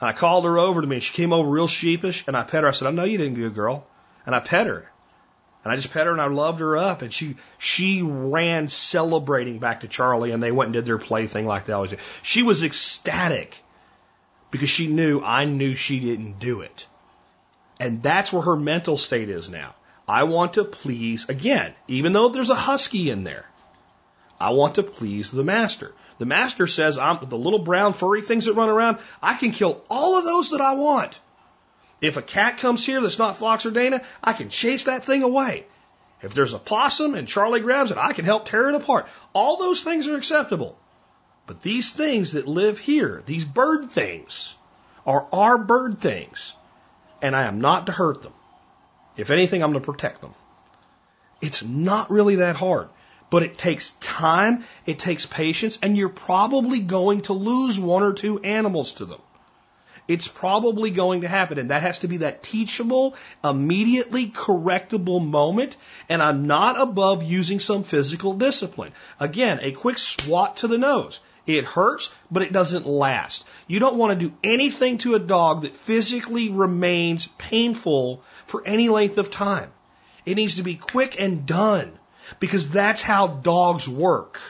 And 0.00 0.08
I 0.08 0.12
called 0.14 0.44
her 0.46 0.58
over 0.58 0.80
to 0.80 0.86
me. 0.86 1.00
She 1.00 1.12
came 1.12 1.32
over 1.32 1.48
real 1.48 1.68
sheepish, 1.68 2.24
and 2.26 2.36
I 2.36 2.42
pet 2.42 2.62
her. 2.62 2.68
I 2.68 2.72
said, 2.72 2.88
I 2.88 2.90
know 2.90 3.04
you 3.04 3.18
didn't, 3.18 3.34
good 3.34 3.54
girl. 3.54 3.86
And 4.24 4.34
I 4.34 4.40
pet 4.40 4.66
her. 4.66 4.90
And 5.62 5.72
I 5.72 5.76
just 5.76 5.92
pet 5.92 6.06
her 6.06 6.12
and 6.12 6.20
I 6.20 6.26
loved 6.26 6.60
her 6.60 6.76
up. 6.76 7.02
And 7.02 7.12
she 7.12 7.36
she 7.58 8.02
ran 8.02 8.68
celebrating 8.68 9.58
back 9.58 9.80
to 9.80 9.88
Charlie, 9.88 10.32
and 10.32 10.42
they 10.42 10.50
went 10.50 10.68
and 10.68 10.74
did 10.74 10.86
their 10.86 10.98
play 10.98 11.26
thing 11.26 11.46
like 11.46 11.66
they 11.66 11.72
always 11.72 11.92
do. 11.92 11.98
She 12.22 12.42
was 12.42 12.64
ecstatic 12.64 13.56
because 14.50 14.70
she 14.70 14.88
knew 14.88 15.20
I 15.20 15.44
knew 15.44 15.74
she 15.74 16.00
didn't 16.00 16.40
do 16.40 16.62
it. 16.62 16.86
And 17.78 18.02
that's 18.02 18.32
where 18.32 18.42
her 18.42 18.56
mental 18.56 18.98
state 18.98 19.28
is 19.28 19.50
now. 19.50 19.74
I 20.08 20.24
want 20.24 20.54
to 20.54 20.64
please, 20.64 21.28
again, 21.28 21.74
even 21.88 22.12
though 22.12 22.28
there's 22.28 22.50
a 22.50 22.54
husky 22.54 23.10
in 23.10 23.24
there, 23.24 23.46
I 24.40 24.50
want 24.50 24.74
to 24.74 24.82
please 24.82 25.30
the 25.30 25.44
master. 25.44 25.92
The 26.18 26.26
master 26.26 26.66
says, 26.66 26.98
I'm 26.98 27.28
the 27.28 27.38
little 27.38 27.60
brown 27.60 27.92
furry 27.92 28.22
things 28.22 28.46
that 28.46 28.54
run 28.54 28.68
around, 28.68 28.98
I 29.22 29.34
can 29.34 29.52
kill 29.52 29.82
all 29.88 30.18
of 30.18 30.24
those 30.24 30.50
that 30.50 30.60
I 30.60 30.74
want. 30.74 31.18
If 32.00 32.16
a 32.16 32.22
cat 32.22 32.58
comes 32.58 32.84
here 32.84 33.00
that's 33.00 33.18
not 33.18 33.36
Fox 33.36 33.64
or 33.64 33.70
Dana, 33.70 34.02
I 34.22 34.32
can 34.32 34.48
chase 34.48 34.84
that 34.84 35.04
thing 35.04 35.22
away. 35.22 35.66
If 36.20 36.34
there's 36.34 36.52
a 36.52 36.58
possum 36.58 37.14
and 37.14 37.28
Charlie 37.28 37.60
grabs 37.60 37.90
it, 37.90 37.98
I 37.98 38.12
can 38.12 38.24
help 38.24 38.46
tear 38.46 38.68
it 38.68 38.74
apart. 38.74 39.06
All 39.32 39.56
those 39.56 39.82
things 39.82 40.08
are 40.08 40.16
acceptable. 40.16 40.76
But 41.46 41.62
these 41.62 41.92
things 41.92 42.32
that 42.32 42.46
live 42.46 42.78
here, 42.78 43.22
these 43.26 43.44
bird 43.44 43.90
things, 43.90 44.54
are 45.06 45.26
our 45.32 45.58
bird 45.58 46.00
things. 46.00 46.54
And 47.22 47.34
I 47.34 47.44
am 47.44 47.60
not 47.60 47.86
to 47.86 47.92
hurt 47.92 48.22
them. 48.22 48.34
If 49.16 49.30
anything, 49.30 49.62
I'm 49.62 49.72
to 49.74 49.80
protect 49.80 50.20
them. 50.20 50.34
It's 51.40 51.64
not 51.64 52.10
really 52.10 52.36
that 52.36 52.56
hard, 52.56 52.88
but 53.30 53.42
it 53.42 53.58
takes 53.58 53.92
time, 54.00 54.64
it 54.86 54.98
takes 54.98 55.26
patience, 55.26 55.78
and 55.82 55.96
you're 55.96 56.08
probably 56.08 56.80
going 56.80 57.22
to 57.22 57.32
lose 57.32 57.80
one 57.80 58.02
or 58.02 58.12
two 58.12 58.40
animals 58.40 58.94
to 58.94 59.06
them. 59.06 59.20
It's 60.08 60.26
probably 60.26 60.90
going 60.90 61.20
to 61.20 61.28
happen, 61.28 61.58
and 61.58 61.70
that 61.70 61.82
has 61.82 62.00
to 62.00 62.08
be 62.08 62.18
that 62.18 62.42
teachable, 62.42 63.14
immediately 63.44 64.26
correctable 64.26 65.24
moment. 65.24 65.76
And 66.08 66.20
I'm 66.20 66.46
not 66.46 66.80
above 66.80 67.22
using 67.22 67.60
some 67.60 67.84
physical 67.84 68.34
discipline. 68.34 68.92
Again, 69.20 69.60
a 69.62 69.72
quick 69.72 69.98
swat 69.98 70.58
to 70.58 70.68
the 70.68 70.78
nose. 70.78 71.20
It 71.46 71.64
hurts, 71.64 72.12
but 72.30 72.42
it 72.42 72.52
doesn't 72.52 72.86
last. 72.86 73.44
You 73.66 73.80
don't 73.80 73.96
want 73.96 74.18
to 74.18 74.28
do 74.28 74.34
anything 74.44 74.98
to 74.98 75.14
a 75.14 75.18
dog 75.18 75.62
that 75.62 75.76
physically 75.76 76.50
remains 76.50 77.26
painful 77.38 78.22
for 78.46 78.62
any 78.64 78.88
length 78.88 79.18
of 79.18 79.30
time. 79.30 79.72
It 80.24 80.36
needs 80.36 80.56
to 80.56 80.62
be 80.62 80.76
quick 80.76 81.16
and 81.18 81.44
done 81.44 81.92
because 82.38 82.70
that's 82.70 83.02
how 83.02 83.26
dogs 83.26 83.88
work. 83.88 84.40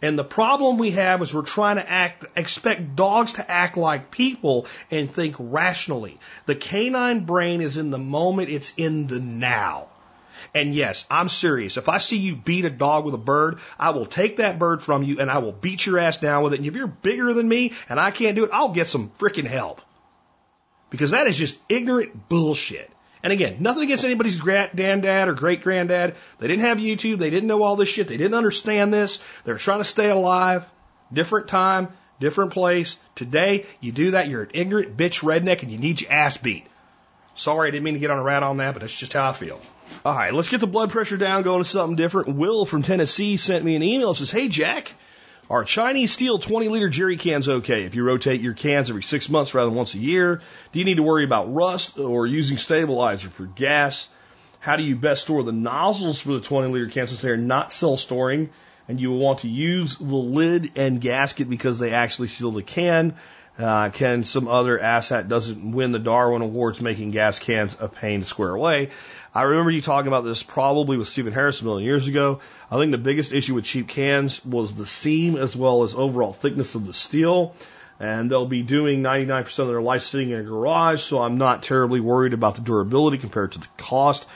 And 0.00 0.16
the 0.16 0.24
problem 0.24 0.78
we 0.78 0.92
have 0.92 1.20
is 1.22 1.34
we're 1.34 1.42
trying 1.42 1.76
to 1.76 1.90
act, 1.90 2.24
expect 2.36 2.94
dogs 2.94 3.32
to 3.34 3.50
act 3.50 3.76
like 3.76 4.12
people 4.12 4.66
and 4.92 5.10
think 5.10 5.34
rationally. 5.38 6.18
The 6.46 6.54
canine 6.54 7.24
brain 7.24 7.60
is 7.60 7.76
in 7.76 7.90
the 7.90 7.98
moment, 7.98 8.50
it's 8.50 8.72
in 8.76 9.08
the 9.08 9.18
now. 9.18 9.88
And 10.54 10.74
yes, 10.74 11.04
I'm 11.10 11.28
serious. 11.28 11.76
If 11.76 11.88
I 11.88 11.98
see 11.98 12.16
you 12.16 12.36
beat 12.36 12.64
a 12.64 12.70
dog 12.70 13.04
with 13.04 13.14
a 13.14 13.18
bird, 13.18 13.58
I 13.78 13.90
will 13.90 14.06
take 14.06 14.38
that 14.38 14.58
bird 14.58 14.82
from 14.82 15.02
you 15.02 15.20
and 15.20 15.30
I 15.30 15.38
will 15.38 15.52
beat 15.52 15.86
your 15.86 15.98
ass 15.98 16.16
down 16.16 16.42
with 16.42 16.54
it. 16.54 16.60
And 16.60 16.66
if 16.66 16.76
you're 16.76 16.86
bigger 16.86 17.32
than 17.32 17.48
me 17.48 17.72
and 17.88 17.98
I 17.98 18.10
can't 18.10 18.36
do 18.36 18.44
it, 18.44 18.50
I'll 18.52 18.72
get 18.72 18.88
some 18.88 19.10
freaking 19.18 19.46
help. 19.46 19.80
Because 20.90 21.10
that 21.10 21.26
is 21.26 21.36
just 21.36 21.60
ignorant 21.68 22.28
bullshit. 22.28 22.90
And 23.22 23.32
again, 23.32 23.56
nothing 23.60 23.82
against 23.82 24.04
anybody's 24.04 24.40
granddad 24.40 25.28
or 25.28 25.34
great 25.34 25.62
granddad. 25.62 26.14
They 26.38 26.46
didn't 26.46 26.64
have 26.64 26.78
YouTube. 26.78 27.18
They 27.18 27.30
didn't 27.30 27.48
know 27.48 27.62
all 27.62 27.76
this 27.76 27.88
shit. 27.88 28.08
They 28.08 28.16
didn't 28.16 28.34
understand 28.34 28.92
this. 28.92 29.18
They 29.44 29.52
were 29.52 29.58
trying 29.58 29.80
to 29.80 29.84
stay 29.84 30.08
alive. 30.08 30.64
Different 31.12 31.48
time, 31.48 31.88
different 32.20 32.52
place. 32.52 32.98
Today, 33.14 33.66
you 33.80 33.92
do 33.92 34.12
that, 34.12 34.28
you're 34.28 34.42
an 34.42 34.50
ignorant 34.54 34.96
bitch 34.96 35.22
redneck 35.22 35.62
and 35.62 35.72
you 35.72 35.78
need 35.78 36.00
your 36.00 36.12
ass 36.12 36.36
beat. 36.36 36.66
Sorry, 37.34 37.68
I 37.68 37.70
didn't 37.70 37.84
mean 37.84 37.94
to 37.94 38.00
get 38.00 38.10
on 38.10 38.18
a 38.18 38.22
rat 38.22 38.42
on 38.42 38.58
that, 38.58 38.74
but 38.74 38.80
that's 38.80 38.98
just 38.98 39.12
how 39.12 39.30
I 39.30 39.32
feel. 39.32 39.60
All 40.04 40.14
right, 40.14 40.32
let's 40.32 40.48
get 40.48 40.60
the 40.60 40.66
blood 40.66 40.90
pressure 40.90 41.16
down, 41.16 41.42
going 41.42 41.62
to 41.62 41.68
something 41.68 41.96
different. 41.96 42.36
Will 42.36 42.64
from 42.64 42.82
Tennessee 42.82 43.36
sent 43.36 43.64
me 43.64 43.76
an 43.76 43.82
email. 43.82 44.14
Says, 44.14 44.30
Hey, 44.30 44.48
Jack, 44.48 44.94
are 45.50 45.64
Chinese 45.64 46.12
steel 46.12 46.38
20 46.38 46.68
liter 46.68 46.88
jerry 46.88 47.16
cans 47.16 47.48
okay 47.48 47.84
if 47.84 47.94
you 47.94 48.04
rotate 48.04 48.40
your 48.40 48.54
cans 48.54 48.90
every 48.90 49.02
six 49.02 49.28
months 49.28 49.54
rather 49.54 49.70
than 49.70 49.76
once 49.76 49.94
a 49.94 49.98
year? 49.98 50.42
Do 50.72 50.78
you 50.78 50.84
need 50.84 50.96
to 50.96 51.02
worry 51.02 51.24
about 51.24 51.54
rust 51.54 51.98
or 51.98 52.26
using 52.26 52.58
stabilizer 52.58 53.28
for 53.28 53.46
gas? 53.46 54.08
How 54.60 54.76
do 54.76 54.82
you 54.82 54.94
best 54.94 55.22
store 55.22 55.42
the 55.42 55.52
nozzles 55.52 56.20
for 56.20 56.32
the 56.32 56.40
20 56.40 56.72
liter 56.72 56.88
cans 56.88 57.10
since 57.10 57.22
they're 57.22 57.36
not 57.36 57.72
self 57.72 58.00
storing 58.00 58.50
and 58.88 59.00
you 59.00 59.10
will 59.10 59.18
want 59.18 59.40
to 59.40 59.48
use 59.48 59.96
the 59.96 60.04
lid 60.04 60.72
and 60.76 61.00
gasket 61.00 61.48
because 61.48 61.78
they 61.78 61.92
actually 61.92 62.28
seal 62.28 62.50
the 62.50 62.62
can? 62.62 63.14
Uh, 63.58 63.90
can 63.90 64.24
some 64.24 64.46
other 64.46 64.78
asset 64.78 65.28
doesn't 65.28 65.72
win 65.72 65.90
the 65.90 65.98
Darwin 65.98 66.42
Awards 66.42 66.80
making 66.80 67.10
gas 67.10 67.40
cans 67.40 67.76
a 67.80 67.88
pain 67.88 68.20
to 68.20 68.26
square 68.26 68.54
away? 68.54 68.90
I 69.34 69.42
remember 69.42 69.70
you 69.70 69.82
talking 69.82 70.08
about 70.08 70.24
this 70.24 70.42
probably 70.42 70.96
with 70.96 71.06
Steven 71.06 71.32
Harris 71.32 71.60
a 71.60 71.64
million 71.64 71.84
years 71.84 72.08
ago. 72.08 72.40
I 72.70 72.76
think 72.78 72.92
the 72.92 72.98
biggest 72.98 73.32
issue 73.32 73.54
with 73.54 73.64
cheap 73.64 73.88
cans 73.88 74.44
was 74.44 74.74
the 74.74 74.86
seam 74.86 75.36
as 75.36 75.54
well 75.54 75.82
as 75.82 75.94
overall 75.94 76.32
thickness 76.32 76.74
of 76.74 76.86
the 76.86 76.94
steel. 76.94 77.54
And 78.00 78.30
they'll 78.30 78.46
be 78.46 78.62
doing 78.62 79.02
99% 79.02 79.58
of 79.58 79.68
their 79.68 79.82
life 79.82 80.02
sitting 80.02 80.30
in 80.30 80.40
a 80.40 80.44
garage, 80.44 81.02
so 81.02 81.20
I'm 81.20 81.36
not 81.36 81.64
terribly 81.64 82.00
worried 82.00 82.32
about 82.32 82.54
the 82.54 82.60
durability 82.60 83.18
compared 83.18 83.52
to 83.52 83.58
the 83.58 83.68
cost. 83.76 84.26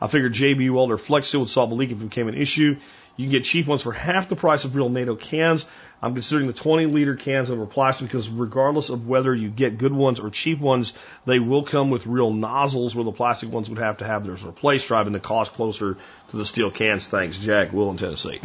I 0.00 0.06
figured 0.06 0.32
JB 0.32 0.70
Welder 0.70 0.96
Flex 0.96 1.28
Seal 1.28 1.40
would 1.40 1.50
solve 1.50 1.70
a 1.70 1.74
leak 1.74 1.90
if 1.90 2.00
it 2.00 2.04
became 2.04 2.28
an 2.28 2.34
issue. 2.34 2.78
You 3.16 3.26
can 3.26 3.32
get 3.32 3.44
cheap 3.44 3.66
ones 3.66 3.82
for 3.82 3.92
half 3.92 4.30
the 4.30 4.36
price 4.36 4.64
of 4.64 4.74
real 4.74 4.88
NATO 4.88 5.14
cans. 5.14 5.66
I'm 6.02 6.14
considering 6.14 6.46
the 6.46 6.54
20 6.54 6.86
liter 6.86 7.14
cans 7.14 7.50
over 7.50 7.66
plastic 7.66 8.06
because 8.08 8.30
regardless 8.30 8.88
of 8.88 9.06
whether 9.06 9.34
you 9.34 9.50
get 9.50 9.76
good 9.76 9.92
ones 9.92 10.18
or 10.18 10.30
cheap 10.30 10.58
ones, 10.58 10.94
they 11.26 11.38
will 11.38 11.62
come 11.62 11.90
with 11.90 12.06
real 12.06 12.32
nozzles 12.32 12.94
where 12.94 13.04
the 13.04 13.12
plastic 13.12 13.50
ones 13.50 13.68
would 13.68 13.78
have 13.78 13.98
to 13.98 14.06
have 14.06 14.24
theirs 14.24 14.42
replaced, 14.42 14.88
driving 14.88 15.12
the 15.12 15.20
cost 15.20 15.52
closer 15.52 15.98
to 16.28 16.36
the 16.36 16.46
steel 16.46 16.70
cans. 16.70 17.08
Thanks, 17.08 17.38
Jack, 17.38 17.72
Will 17.72 17.90
in 17.90 17.98
Tennessee. 17.98 18.40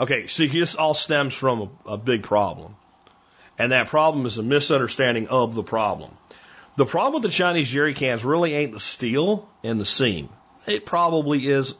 Okay, 0.00 0.28
see, 0.28 0.46
this 0.46 0.76
all 0.76 0.94
stems 0.94 1.34
from 1.34 1.70
a, 1.86 1.92
a 1.92 1.98
big 1.98 2.22
problem. 2.22 2.74
And 3.58 3.72
that 3.72 3.88
problem 3.88 4.24
is 4.24 4.38
a 4.38 4.42
misunderstanding 4.42 5.28
of 5.28 5.54
the 5.54 5.62
problem. 5.62 6.10
The 6.76 6.86
problem 6.86 7.22
with 7.22 7.30
the 7.30 7.36
Chinese 7.36 7.70
jerry 7.70 7.94
cans 7.94 8.24
really 8.24 8.54
ain't 8.54 8.72
the 8.72 8.80
steel 8.80 9.48
and 9.62 9.78
the 9.78 9.84
seam. 9.84 10.28
It 10.66 10.86
probably 10.86 11.46
is 11.46 11.74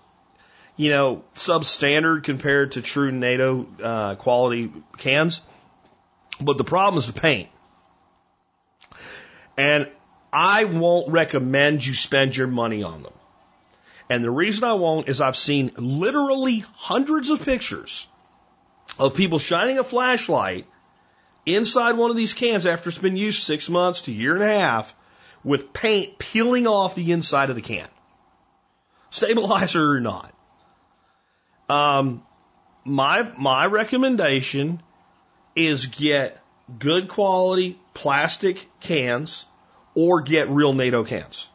you 0.77 0.91
know, 0.91 1.25
substandard 1.35 2.25
compared 2.25 2.72
to 2.72 2.83
true 2.83 3.12
NATO 3.12 3.66
uh, 3.83 4.14
quality 4.16 4.72
cans. 4.99 5.41
But 6.41 6.59
the 6.59 6.64
problem 6.64 6.99
is 6.99 7.07
the 7.07 7.18
paint. 7.18 7.49
And 9.57 9.89
I 10.33 10.64
won't 10.64 11.11
recommend 11.11 11.87
you 11.87 11.95
spend 11.95 12.37
your 12.37 12.49
money 12.49 12.83
on 12.83 13.05
them. 13.05 13.12
And 14.11 14.22
the 14.22 14.31
reason 14.31 14.64
I 14.64 14.75
won't 14.75 15.09
is 15.09 15.20
I've 15.20 15.37
seen 15.37 15.70
literally 15.77 16.64
hundreds 16.75 17.31
of 17.31 17.45
pictures 17.45 18.07
of 18.99 19.14
people 19.14 19.39
shining 19.39 19.79
a 19.79 19.85
flashlight 19.85 20.66
inside 21.47 21.97
one 21.97 22.11
of 22.11 22.16
these 22.16 22.35
cans 22.35 22.66
after 22.66 22.89
it's 22.89 22.99
been 22.99 23.16
used 23.16 23.43
six 23.43 23.70
months 23.70 24.03
to 24.03 24.11
a 24.11 24.14
year 24.14 24.35
and 24.35 24.43
a 24.43 24.59
half 24.59 24.95
with 25.45 25.72
paint 25.72 26.18
peeling 26.18 26.66
off 26.66 26.95
the 26.95 27.12
inside 27.12 27.51
of 27.51 27.57
the 27.57 27.62
can. 27.62 27.89
Stabilizer 29.11 29.93
or 29.93 30.01
not. 30.01 30.34
Um, 31.69 32.23
my 32.85 33.31
my 33.39 33.67
recommendation 33.67 34.83
is 35.57 35.87
get 35.87 36.41
good 36.79 37.09
quality 37.09 37.79
plastic 37.95 38.69
cans 38.81 39.45
or 39.95 40.21
get 40.21 40.49
real 40.51 40.73
NATO 40.73 41.05
cans. 41.05 41.49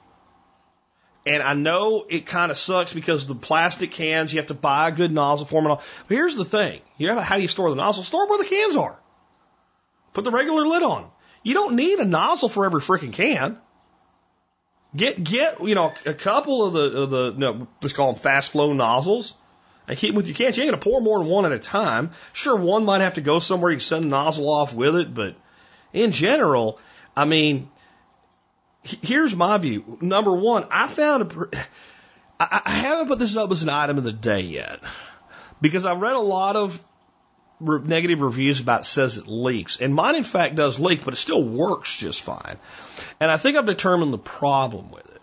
And 1.26 1.44
I 1.44 1.54
know 1.54 2.06
it 2.10 2.26
kind 2.26 2.50
of 2.50 2.58
sucks 2.58 2.94
because 2.94 3.28
the 3.28 3.36
plastic 3.36 3.92
cans, 3.92 4.34
you 4.34 4.40
have 4.40 4.48
to 4.48 4.54
buy 4.54 4.88
a 4.88 4.92
good 4.92 5.12
nozzle 5.12 5.46
for 5.46 5.56
them 5.56 5.66
and 5.66 5.72
all. 5.74 5.84
But 6.08 6.16
here's 6.16 6.36
the 6.36 6.46
thing. 6.46 6.82
You 6.98 7.08
know 7.08 7.20
how 7.20 7.36
do 7.36 7.42
you 7.42 7.48
store 7.48 7.70
the 7.70 7.76
nozzle? 7.76 8.04
Store 8.04 8.28
where 8.28 8.40
the 8.40 8.50
cans 8.50 8.76
are. 8.76 8.98
Put 10.14 10.24
the 10.24 10.32
regular 10.32 10.66
lid 10.66 10.82
on. 10.82 11.10
You 11.44 11.54
don't 11.54 11.76
need 11.76 12.00
a 12.00 12.06
nozzle 12.06 12.50
for 12.50 12.66
every 12.66 12.82
freaking 12.82 13.14
can. 13.14 13.58
Get 14.96 15.24
get 15.24 15.62
you 15.62 15.76
know 15.76 15.94
a 16.06 16.16
couple 16.16 16.66
of 16.66 16.74
the 16.74 17.02
of 17.02 17.10
the 17.12 17.32
know, 17.38 17.68
let's 17.84 17.94
call 17.94 18.14
them 18.14 18.20
fast 18.20 18.52
flow 18.52 18.74
nozzles 18.74 19.36
and 19.90 19.98
keep 19.98 20.14
with 20.14 20.28
your 20.28 20.36
cans. 20.36 20.56
You 20.56 20.64
ain't 20.64 20.72
gonna 20.72 20.82
pour 20.82 21.02
more 21.02 21.20
than 21.20 21.28
one 21.28 21.46
at 21.46 21.52
a 21.52 21.60
time. 21.60 22.12
Sure, 22.32 22.56
one 22.56 22.86
might 22.86 23.02
have 23.02 23.16
to 23.16 23.22
go 23.22 23.40
somewhere. 23.40 23.72
You 23.72 23.80
send 23.80 24.06
a 24.06 24.08
nozzle 24.08 24.48
off 24.48 24.74
with 24.74 24.96
it, 24.96 25.14
but 25.14 25.36
in 25.92 26.12
general, 26.12 26.80
I 27.18 27.26
mean, 27.26 27.70
here's 28.84 29.36
my 29.36 29.58
view. 29.58 29.98
Number 30.00 30.32
one, 30.32 30.66
I 30.72 30.88
found 30.88 31.24
a. 31.24 31.48
I, 32.40 32.62
haven't 32.70 33.08
put 33.08 33.20
this 33.20 33.36
up 33.36 33.52
as 33.52 33.64
an 33.64 33.70
item 33.70 33.98
of 33.98 34.06
the 34.06 34.14
day 34.14 34.42
yet 34.42 34.80
because 35.60 35.86
I've 35.86 36.00
read 36.00 36.16
a 36.16 36.20
lot 36.20 36.56
of 36.56 36.82
negative 37.60 38.22
reviews 38.22 38.62
about 38.62 38.82
it 38.82 38.86
says 38.86 39.18
it 39.18 39.28
leaks, 39.28 39.82
and 39.82 39.94
mine 39.94 40.16
in 40.16 40.24
fact 40.24 40.56
does 40.56 40.80
leak, 40.80 41.04
but 41.04 41.14
it 41.14 41.18
still 41.18 41.44
works 41.44 42.00
just 42.00 42.22
fine. 42.22 42.58
And 43.20 43.30
I 43.30 43.36
think 43.36 43.58
I've 43.58 43.66
determined 43.66 44.14
the 44.14 44.20
problem 44.20 44.92
with 44.92 45.06
it. 45.10 45.19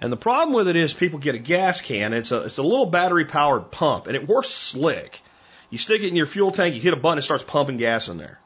And 0.00 0.12
the 0.12 0.16
problem 0.16 0.54
with 0.54 0.68
it 0.68 0.76
is 0.76 0.92
people 0.92 1.18
get 1.18 1.34
a 1.34 1.38
gas 1.38 1.80
can. 1.80 2.12
It's 2.12 2.32
a 2.32 2.42
it's 2.42 2.58
a 2.58 2.62
little 2.62 2.86
battery 2.86 3.24
powered 3.24 3.70
pump, 3.70 4.06
and 4.06 4.16
it 4.16 4.28
works 4.28 4.48
slick. 4.48 5.22
You 5.70 5.78
stick 5.78 6.02
it 6.02 6.08
in 6.08 6.16
your 6.16 6.26
fuel 6.26 6.52
tank, 6.52 6.74
you 6.74 6.80
hit 6.80 6.92
a 6.92 6.96
button, 6.96 7.18
it 7.18 7.22
starts 7.22 7.42
pumping 7.42 7.78
gas 7.78 8.08
in 8.08 8.18
there. 8.18 8.38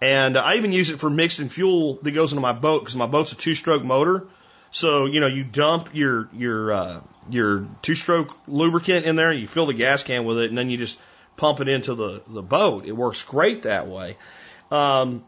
And 0.00 0.38
I 0.38 0.54
even 0.54 0.72
use 0.72 0.90
it 0.90 1.00
for 1.00 1.10
mixing 1.10 1.48
fuel 1.48 1.98
that 2.02 2.12
goes 2.12 2.32
into 2.32 2.40
my 2.40 2.52
boat 2.52 2.82
because 2.82 2.96
my 2.96 3.06
boat's 3.06 3.32
a 3.32 3.36
two 3.36 3.54
stroke 3.54 3.82
motor. 3.82 4.28
So, 4.70 5.06
you 5.06 5.20
know, 5.20 5.26
you 5.26 5.44
dump 5.44 5.94
your, 5.94 6.28
your, 6.32 6.72
uh, 6.72 7.00
your 7.30 7.66
two 7.82 7.94
stroke 7.94 8.36
lubricant 8.46 9.06
in 9.06 9.16
there, 9.16 9.32
you 9.32 9.46
fill 9.46 9.66
the 9.66 9.74
gas 9.74 10.04
can 10.04 10.24
with 10.24 10.38
it, 10.38 10.50
and 10.50 10.58
then 10.58 10.70
you 10.70 10.76
just 10.76 10.98
pump 11.36 11.60
it 11.60 11.68
into 11.68 11.94
the, 11.94 12.22
the 12.28 12.42
boat. 12.42 12.84
It 12.84 12.92
works 12.92 13.22
great 13.22 13.62
that 13.62 13.88
way. 13.88 14.16
Um, 14.70 15.24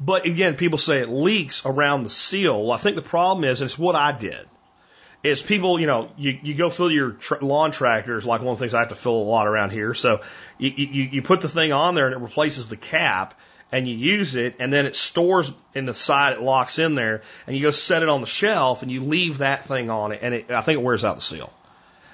but 0.00 0.26
again, 0.26 0.54
people 0.56 0.78
say 0.78 1.00
it 1.00 1.08
leaks 1.08 1.66
around 1.66 2.04
the 2.04 2.10
seal. 2.10 2.70
I 2.70 2.76
think 2.76 2.96
the 2.96 3.02
problem 3.02 3.44
is, 3.44 3.60
and 3.60 3.68
it's 3.68 3.78
what 3.78 3.96
I 3.96 4.12
did, 4.12 4.46
is 5.24 5.42
people, 5.42 5.80
you 5.80 5.86
know, 5.86 6.10
you, 6.16 6.38
you 6.42 6.54
go 6.54 6.70
fill 6.70 6.90
your 6.90 7.12
tr- 7.12 7.42
lawn 7.42 7.72
tractors, 7.72 8.24
like 8.24 8.40
one 8.40 8.52
of 8.52 8.58
the 8.58 8.62
things 8.62 8.74
I 8.74 8.80
have 8.80 8.88
to 8.88 8.94
fill 8.94 9.16
a 9.16 9.24
lot 9.24 9.48
around 9.48 9.70
here. 9.70 9.94
So 9.94 10.20
you, 10.58 10.70
you, 10.70 11.02
you 11.04 11.22
put 11.22 11.40
the 11.40 11.48
thing 11.48 11.72
on 11.72 11.94
there 11.96 12.06
and 12.06 12.14
it 12.14 12.20
replaces 12.20 12.68
the 12.68 12.76
cap 12.76 13.34
and 13.72 13.88
you 13.88 13.96
use 13.96 14.36
it 14.36 14.56
and 14.60 14.72
then 14.72 14.86
it 14.86 14.94
stores 14.94 15.52
in 15.74 15.86
the 15.86 15.94
side, 15.94 16.34
it 16.34 16.40
locks 16.40 16.78
in 16.78 16.94
there 16.94 17.22
and 17.46 17.56
you 17.56 17.62
go 17.62 17.72
set 17.72 18.02
it 18.04 18.08
on 18.08 18.20
the 18.20 18.26
shelf 18.28 18.82
and 18.82 18.90
you 18.92 19.02
leave 19.02 19.38
that 19.38 19.64
thing 19.64 19.90
on 19.90 20.12
it 20.12 20.20
and 20.22 20.34
it, 20.34 20.50
I 20.50 20.60
think 20.60 20.78
it 20.78 20.82
wears 20.82 21.04
out 21.04 21.16
the 21.16 21.22
seal. 21.22 21.52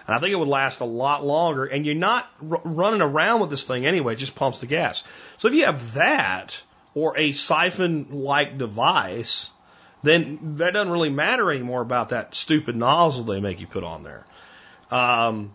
And 0.06 0.16
I 0.16 0.18
think 0.18 0.32
it 0.32 0.36
would 0.36 0.48
last 0.48 0.80
a 0.80 0.86
lot 0.86 1.24
longer 1.24 1.66
and 1.66 1.84
you're 1.84 1.94
not 1.94 2.26
r- 2.50 2.60
running 2.64 3.02
around 3.02 3.40
with 3.40 3.50
this 3.50 3.64
thing 3.64 3.86
anyway, 3.86 4.14
it 4.14 4.16
just 4.16 4.34
pumps 4.34 4.60
the 4.60 4.66
gas. 4.66 5.04
So 5.36 5.48
if 5.48 5.54
you 5.54 5.66
have 5.66 5.94
that 5.94 6.60
or 6.94 7.18
a 7.18 7.32
siphon 7.32 8.08
like 8.10 8.58
device, 8.58 9.50
then 10.02 10.56
that 10.56 10.72
doesn't 10.74 10.92
really 10.92 11.10
matter 11.10 11.50
anymore 11.50 11.82
about 11.82 12.10
that 12.10 12.34
stupid 12.34 12.76
nozzle 12.76 13.24
they 13.24 13.40
make 13.40 13.60
you 13.60 13.66
put 13.66 13.84
on 13.84 14.02
there. 14.02 14.24
Um, 14.90 15.54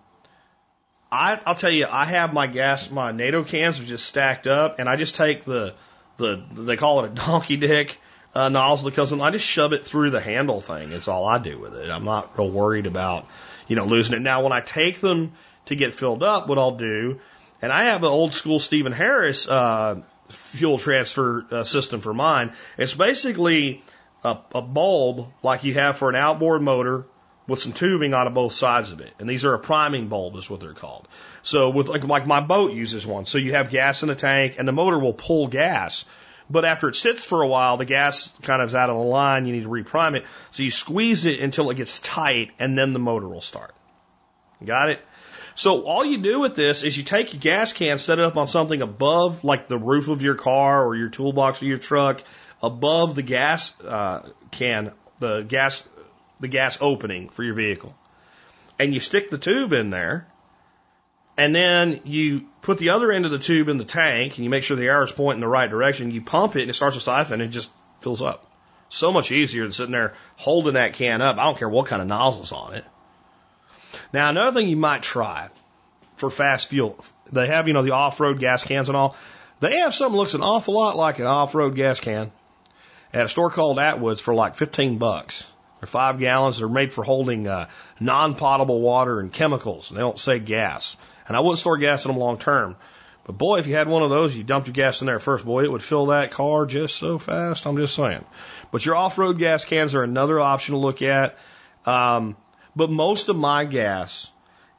I, 1.12 1.40
I'll 1.46 1.56
tell 1.56 1.72
you, 1.72 1.88
I 1.90 2.06
have 2.06 2.34
my 2.34 2.48
gas, 2.48 2.92
my 2.92 3.12
NATO 3.12 3.44
cans 3.44 3.80
are 3.80 3.86
just 3.86 4.06
stacked 4.06 4.48
up, 4.48 4.80
and 4.80 4.88
I 4.90 4.96
just 4.96 5.16
take 5.16 5.44
the 5.44 5.74
the 6.18 6.44
they 6.54 6.76
call 6.76 7.04
it 7.04 7.12
a 7.12 7.16
donkey 7.16 7.58
dick 7.58 8.00
uh, 8.36 8.50
nozzle 8.50 8.90
in. 8.90 9.22
I 9.22 9.32
just 9.32 9.46
shove 9.46 9.74
it 9.74 9.86
through 9.86 10.12
the 10.12 10.20
handle 10.20 10.62
thing. 10.62 10.92
It's 10.92 11.08
all 11.08 11.26
I 11.26 11.40
do 11.40 11.58
with 11.58 11.76
it. 11.76 11.90
I'm 11.90 12.04
not 12.04 12.38
real 12.38 12.52
worried 12.52 12.86
about 12.86 13.28
you 13.68 13.76
know 13.76 13.86
losing 13.86 14.16
it. 14.16 14.22
Now, 14.22 14.44
when 14.44 14.52
I 14.52 14.62
take 14.62 15.00
them 15.00 15.34
to 15.66 15.76
get 15.76 15.94
filled 15.94 16.24
up, 16.24 16.48
what 16.48 16.58
I'll 16.58 16.78
do, 16.78 17.20
and 17.62 17.72
I 17.72 17.86
have 17.86 18.04
an 18.04 18.10
old 18.10 18.34
school 18.34 18.60
Steven 18.60 18.92
Harris 18.92 19.48
uh, 19.48 20.02
fuel 20.30 20.78
transfer 20.78 21.46
uh, 21.52 21.64
system 21.64 22.02
for 22.02 22.14
mine. 22.14 22.54
It's 22.78 22.94
basically 22.94 23.84
a, 24.24 24.38
a 24.54 24.62
bulb 24.62 25.28
like 25.44 25.64
you 25.64 25.74
have 25.76 25.98
for 25.98 26.10
an 26.10 26.16
outboard 26.16 26.62
motor 26.62 27.06
with 27.48 27.62
some 27.62 27.74
tubing 27.74 28.14
on 28.14 28.32
both 28.34 28.54
sides 28.54 28.92
of 28.92 29.02
it. 29.02 29.12
And 29.20 29.30
these 29.30 29.44
are 29.44 29.54
a 29.54 29.60
priming 29.60 30.08
bulb 30.08 30.36
is 30.36 30.50
what 30.50 30.60
they're 30.60 30.74
called. 30.74 31.08
So 31.42 31.72
with 31.72 31.88
like, 31.88 32.04
like 32.04 32.28
my 32.28 32.42
boat 32.42 32.74
uses 32.74 33.06
one. 33.06 33.26
So 33.26 33.38
you 33.38 33.54
have 33.54 33.70
gas 33.70 34.04
in 34.04 34.10
the 34.10 34.16
tank 34.16 34.56
and 34.58 34.68
the 34.68 34.72
motor 34.72 35.00
will 35.00 35.14
pull 35.14 35.48
gas. 35.48 36.06
But 36.50 36.66
after 36.66 36.90
it 36.90 36.96
sits 36.96 37.24
for 37.24 37.42
a 37.42 37.48
while, 37.48 37.78
the 37.78 37.86
gas 37.86 38.34
kind 38.42 38.62
of 38.62 38.70
is 38.70 38.76
out 38.76 38.90
of 38.90 38.96
the 38.96 39.04
line. 39.04 39.46
You 39.46 39.54
need 39.54 39.64
to 39.64 39.70
reprime 39.70 40.16
it. 40.16 40.26
So 40.52 40.64
you 40.64 40.72
squeeze 40.72 41.26
it 41.26 41.40
until 41.40 41.70
it 41.70 41.76
gets 41.76 42.00
tight 42.00 42.52
and 42.60 42.78
then 42.78 42.94
the 42.94 43.00
motor 43.00 43.28
will 43.28 43.42
start. 43.42 43.74
Got 44.64 44.90
it? 44.90 45.02
So 45.60 45.82
all 45.82 46.06
you 46.06 46.20
do 46.20 46.40
with 46.40 46.56
this 46.56 46.84
is 46.84 46.96
you 46.96 47.04
take 47.04 47.34
your 47.34 47.42
gas 47.42 47.74
can, 47.74 47.98
set 47.98 48.18
it 48.18 48.24
up 48.24 48.38
on 48.38 48.48
something 48.48 48.82
above, 48.82 49.44
like 49.44 49.68
the 49.68 49.78
roof 49.78 50.08
of 50.08 50.22
your 50.22 50.36
car 50.36 50.86
or 50.86 50.96
your 50.96 51.10
toolbox 51.10 51.62
or 51.62 51.66
your 51.66 51.78
truck, 51.78 52.24
above 52.64 53.14
the 53.14 53.24
gas 53.24 53.78
uh, 53.82 54.30
can, 54.52 54.94
the 55.20 55.42
gas 55.42 55.86
the 56.40 56.48
gas 56.48 56.78
opening 56.80 57.28
for 57.28 57.44
your 57.44 57.56
vehicle. 57.56 57.94
And 58.80 58.94
you 58.94 59.02
stick 59.02 59.30
the 59.30 59.38
tube 59.38 59.74
in 59.74 59.90
there, 59.90 60.28
and 61.38 61.54
then 61.54 62.00
you 62.06 62.48
put 62.62 62.78
the 62.78 62.92
other 62.92 63.12
end 63.12 63.26
of 63.26 63.32
the 63.32 63.38
tube 63.38 63.68
in 63.68 63.76
the 63.76 63.84
tank, 63.84 64.38
and 64.38 64.46
you 64.46 64.50
make 64.50 64.64
sure 64.64 64.78
the 64.78 64.86
air 64.86 65.04
is 65.04 65.12
pointing 65.12 65.40
in 65.40 65.42
the 65.42 65.50
right 65.50 65.70
direction. 65.70 66.12
You 66.12 66.22
pump 66.22 66.56
it, 66.56 66.62
and 66.62 66.70
it 66.70 66.76
starts 66.76 66.96
to 66.96 67.02
siphon, 67.02 67.42
and 67.42 67.50
it 67.50 67.54
just 67.54 67.70
fills 68.00 68.22
up. 68.22 68.50
So 68.88 69.12
much 69.12 69.30
easier 69.34 69.64
than 69.64 69.74
sitting 69.74 69.92
there 69.92 70.14
holding 70.38 70.76
that 70.76 70.94
can 70.94 71.22
up. 71.22 71.38
I 71.38 71.44
don't 71.44 71.58
care 71.58 71.68
what 71.68 71.88
kind 71.88 72.02
of 72.02 72.08
nozzle's 72.08 72.54
on 72.54 72.76
it. 72.76 72.86
Now, 74.14 74.30
another 74.30 74.60
thing 74.60 74.70
you 74.70 74.78
might 74.78 75.04
try 75.04 75.50
for 76.16 76.30
fast 76.30 76.68
fuel, 76.68 77.04
they 77.32 77.48
have, 77.48 77.68
you 77.68 77.74
know, 77.74 77.84
the 77.84 77.92
off-road 77.92 78.40
gas 78.40 78.64
cans 78.64 78.90
and 78.90 78.98
all. 78.98 79.16
They 79.60 79.80
have 79.80 79.94
something 79.94 80.14
that 80.14 80.18
looks 80.18 80.34
an 80.34 80.42
awful 80.42 80.74
lot 80.74 80.96
like 80.96 81.20
an 81.20 81.26
off-road 81.26 81.76
gas 81.76 82.00
can 82.00 82.32
at 83.14 83.26
a 83.26 83.30
store 83.30 83.50
called 83.50 83.78
Atwoods 83.78 84.20
for 84.20 84.34
like 84.34 84.56
15 84.56 84.98
bucks. 84.98 85.46
They're 85.80 85.88
five 85.88 86.20
gallons. 86.20 86.60
They're 86.60 86.70
made 86.70 86.92
for 86.92 87.04
holding 87.04 87.48
uh, 87.48 87.70
non-potable 88.00 88.82
water 88.82 89.20
and 89.20 89.32
chemicals. 89.32 89.90
They 89.90 90.00
don't 90.00 90.20
say 90.20 90.40
gas. 90.40 90.98
And 91.28 91.38
I 91.38 91.40
wouldn't 91.40 91.60
store 91.60 91.78
gas 91.78 92.06
in 92.06 92.12
them 92.12 92.20
long 92.20 92.38
term. 92.38 92.76
But 93.26 93.38
boy, 93.38 93.60
if 93.60 93.68
you 93.68 93.76
had 93.76 93.88
one 93.88 94.04
of 94.04 94.10
those, 94.10 94.36
you 94.36 94.44
dumped 94.44 94.68
your 94.68 94.74
gas 94.74 95.02
in 95.02 95.08
there 95.08 95.20
first, 95.20 95.46
boy, 95.46 95.64
it 95.64 95.72
would 95.72 95.84
fill 95.84 96.08
that 96.08 96.32
car 96.32 96.66
just 96.66 96.96
so 96.96 97.18
fast. 97.18 97.68
I'm 97.68 97.78
just 97.78 97.96
saying. 97.96 98.26
But 98.72 98.86
your 98.86 98.96
off-road 98.96 99.38
gas 99.38 99.66
cans 99.66 99.96
are 99.96 100.04
another 100.04 100.40
option 100.40 100.74
to 100.74 100.80
look 100.80 101.02
at. 101.02 101.38
Um, 101.86 102.36
but 102.80 102.90
most 102.90 103.28
of 103.28 103.36
my 103.36 103.66
gas 103.66 104.32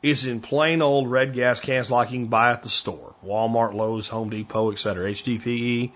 is 0.02 0.24
in 0.24 0.40
plain 0.40 0.80
old 0.80 1.10
red 1.10 1.34
gas 1.34 1.60
cans 1.60 1.90
like 1.90 2.10
you 2.10 2.20
can 2.20 2.28
buy 2.28 2.50
at 2.50 2.62
the 2.62 2.70
store. 2.70 3.14
Walmart, 3.22 3.74
Lowe's, 3.74 4.08
Home 4.08 4.30
Depot, 4.30 4.72
etc. 4.72 5.10
HDPE. 5.10 5.92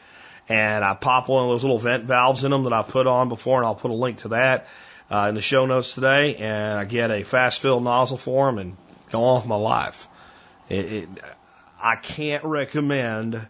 And 0.46 0.84
I 0.84 0.92
pop 0.92 1.28
one 1.28 1.44
of 1.44 1.50
those 1.50 1.64
little 1.64 1.78
vent 1.78 2.04
valves 2.04 2.44
in 2.44 2.50
them 2.50 2.64
that 2.64 2.74
I've 2.74 2.88
put 2.88 3.06
on 3.06 3.30
before, 3.30 3.56
and 3.56 3.66
I'll 3.66 3.74
put 3.74 3.90
a 3.90 3.94
link 3.94 4.18
to 4.18 4.28
that 4.28 4.66
uh, 5.10 5.28
in 5.30 5.34
the 5.34 5.40
show 5.40 5.64
notes 5.64 5.94
today, 5.94 6.36
and 6.36 6.78
I 6.78 6.84
get 6.84 7.10
a 7.10 7.22
fast 7.22 7.60
fill 7.60 7.80
nozzle 7.80 8.18
for 8.18 8.46
them 8.46 8.58
and 8.58 8.76
go 9.10 9.24
on 9.24 9.40
with 9.40 9.48
my 9.48 9.56
life. 9.56 10.06
It, 10.68 10.92
it, 10.92 11.08
I 11.82 11.96
can't 11.96 12.44
recommend 12.44 13.46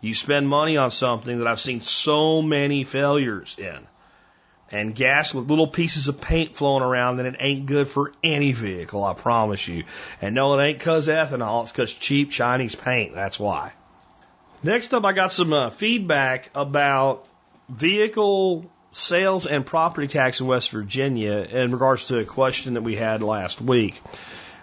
you 0.00 0.14
spend 0.14 0.48
money 0.48 0.76
on 0.76 0.92
something 0.92 1.38
that 1.38 1.48
I've 1.48 1.58
seen 1.58 1.80
so 1.80 2.42
many 2.42 2.84
failures 2.84 3.56
in. 3.58 3.88
And 4.70 4.94
gas 4.94 5.32
with 5.32 5.48
little 5.48 5.66
pieces 5.66 6.08
of 6.08 6.20
paint 6.20 6.54
flowing 6.54 6.82
around, 6.82 7.20
and 7.20 7.28
it 7.28 7.36
ain't 7.40 7.64
good 7.66 7.88
for 7.88 8.12
any 8.22 8.52
vehicle, 8.52 9.02
I 9.02 9.14
promise 9.14 9.66
you. 9.66 9.84
And 10.20 10.34
no, 10.34 10.58
it 10.58 10.62
ain't 10.62 10.80
cause 10.80 11.08
ethanol, 11.08 11.62
it's 11.62 11.72
cause 11.72 11.92
cheap 11.92 12.30
Chinese 12.30 12.74
paint, 12.74 13.14
that's 13.14 13.38
why. 13.40 13.72
Next 14.62 14.92
up, 14.92 15.04
I 15.04 15.12
got 15.12 15.32
some 15.32 15.52
uh, 15.52 15.70
feedback 15.70 16.50
about 16.54 17.26
vehicle 17.68 18.70
sales 18.90 19.46
and 19.46 19.64
property 19.64 20.06
tax 20.06 20.40
in 20.40 20.46
West 20.46 20.70
Virginia 20.70 21.38
in 21.38 21.72
regards 21.72 22.08
to 22.08 22.18
a 22.18 22.24
question 22.24 22.74
that 22.74 22.82
we 22.82 22.96
had 22.96 23.22
last 23.22 23.60
week. 23.60 24.02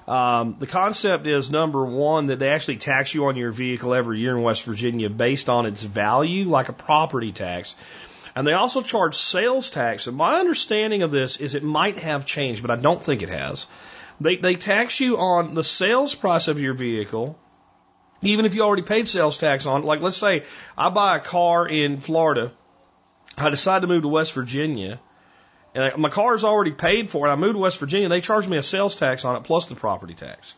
Um, 0.07 0.57
the 0.59 0.67
concept 0.67 1.25
is 1.25 1.49
number 1.49 1.83
one 1.83 2.27
that 2.27 2.37
they 2.37 2.49
actually 2.49 2.77
tax 2.77 3.13
you 3.13 3.25
on 3.25 3.37
your 3.37 3.51
vehicle 3.51 3.93
every 3.93 4.19
year 4.19 4.37
in 4.37 4.43
West 4.43 4.63
Virginia 4.65 5.09
based 5.09 5.49
on 5.49 5.65
its 5.65 5.83
value, 5.83 6.47
like 6.47 6.69
a 6.69 6.73
property 6.73 7.31
tax. 7.31 7.75
And 8.35 8.45
they 8.45 8.53
also 8.53 8.81
charge 8.81 9.15
sales 9.15 9.69
tax. 9.69 10.07
And 10.07 10.17
my 10.17 10.39
understanding 10.39 11.03
of 11.03 11.11
this 11.11 11.37
is 11.37 11.55
it 11.55 11.63
might 11.63 11.99
have 11.99 12.25
changed, 12.25 12.61
but 12.61 12.71
I 12.71 12.75
don't 12.75 13.01
think 13.01 13.21
it 13.21 13.29
has. 13.29 13.67
They, 14.19 14.35
they 14.37 14.55
tax 14.55 14.99
you 14.99 15.17
on 15.17 15.53
the 15.53 15.63
sales 15.63 16.15
price 16.15 16.47
of 16.47 16.59
your 16.59 16.73
vehicle, 16.73 17.37
even 18.21 18.45
if 18.45 18.55
you 18.55 18.63
already 18.63 18.81
paid 18.81 19.07
sales 19.07 19.37
tax 19.37 19.65
on 19.65 19.83
it. 19.83 19.85
Like, 19.85 20.01
let's 20.01 20.17
say 20.17 20.43
I 20.77 20.89
buy 20.89 21.17
a 21.17 21.19
car 21.21 21.67
in 21.67 21.97
Florida 21.97 22.51
I 23.37 23.49
decided 23.49 23.81
to 23.81 23.87
move 23.87 24.03
to 24.03 24.07
West 24.07 24.33
Virginia, 24.33 24.99
and 25.73 25.83
I, 25.83 25.95
my 25.97 26.09
car 26.09 26.35
is 26.35 26.43
already 26.43 26.71
paid 26.71 27.09
for. 27.09 27.25
And 27.25 27.33
I 27.33 27.35
moved 27.35 27.55
to 27.55 27.59
West 27.59 27.79
Virginia. 27.79 28.07
They 28.07 28.21
charged 28.21 28.47
me 28.47 28.57
a 28.57 28.63
sales 28.63 28.95
tax 28.95 29.25
on 29.25 29.35
it 29.35 29.43
plus 29.43 29.67
the 29.67 29.75
property 29.75 30.13
tax. 30.13 30.53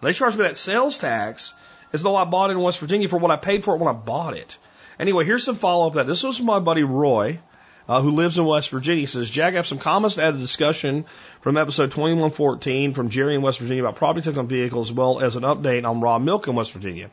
And 0.00 0.08
they 0.08 0.14
charged 0.14 0.38
me 0.38 0.44
that 0.44 0.56
sales 0.56 0.98
tax 0.98 1.52
as 1.92 2.02
though 2.02 2.16
I 2.16 2.24
bought 2.24 2.50
it 2.50 2.54
in 2.54 2.60
West 2.60 2.78
Virginia 2.78 3.08
for 3.08 3.18
what 3.18 3.30
I 3.30 3.36
paid 3.36 3.64
for 3.64 3.74
it 3.74 3.78
when 3.78 3.94
I 3.94 3.98
bought 3.98 4.34
it. 4.34 4.56
Anyway, 4.98 5.24
here's 5.24 5.44
some 5.44 5.56
follow 5.56 5.86
up 5.86 5.94
that. 5.94 6.06
This 6.06 6.22
was 6.22 6.40
my 6.40 6.58
buddy 6.58 6.82
Roy, 6.82 7.40
uh, 7.88 8.00
who 8.00 8.10
lives 8.10 8.38
in 8.38 8.44
West 8.44 8.70
Virginia. 8.70 9.00
He 9.00 9.06
says, 9.06 9.28
Jack, 9.28 9.54
I 9.54 9.56
have 9.56 9.66
some 9.66 9.78
comments 9.78 10.16
to 10.16 10.22
add 10.22 10.32
to 10.32 10.36
the 10.36 10.42
discussion 10.42 11.04
from 11.40 11.56
episode 11.56 11.90
2114 11.90 12.94
from 12.94 13.08
Jerry 13.08 13.34
in 13.34 13.42
West 13.42 13.58
Virginia 13.58 13.82
about 13.82 13.96
property 13.96 14.24
tax 14.24 14.36
on 14.36 14.48
vehicles, 14.48 14.90
as 14.90 14.94
well 14.94 15.20
as 15.20 15.36
an 15.36 15.42
update 15.42 15.88
on 15.88 16.00
raw 16.00 16.18
milk 16.18 16.46
in 16.46 16.54
West 16.54 16.72
Virginia. 16.72 17.10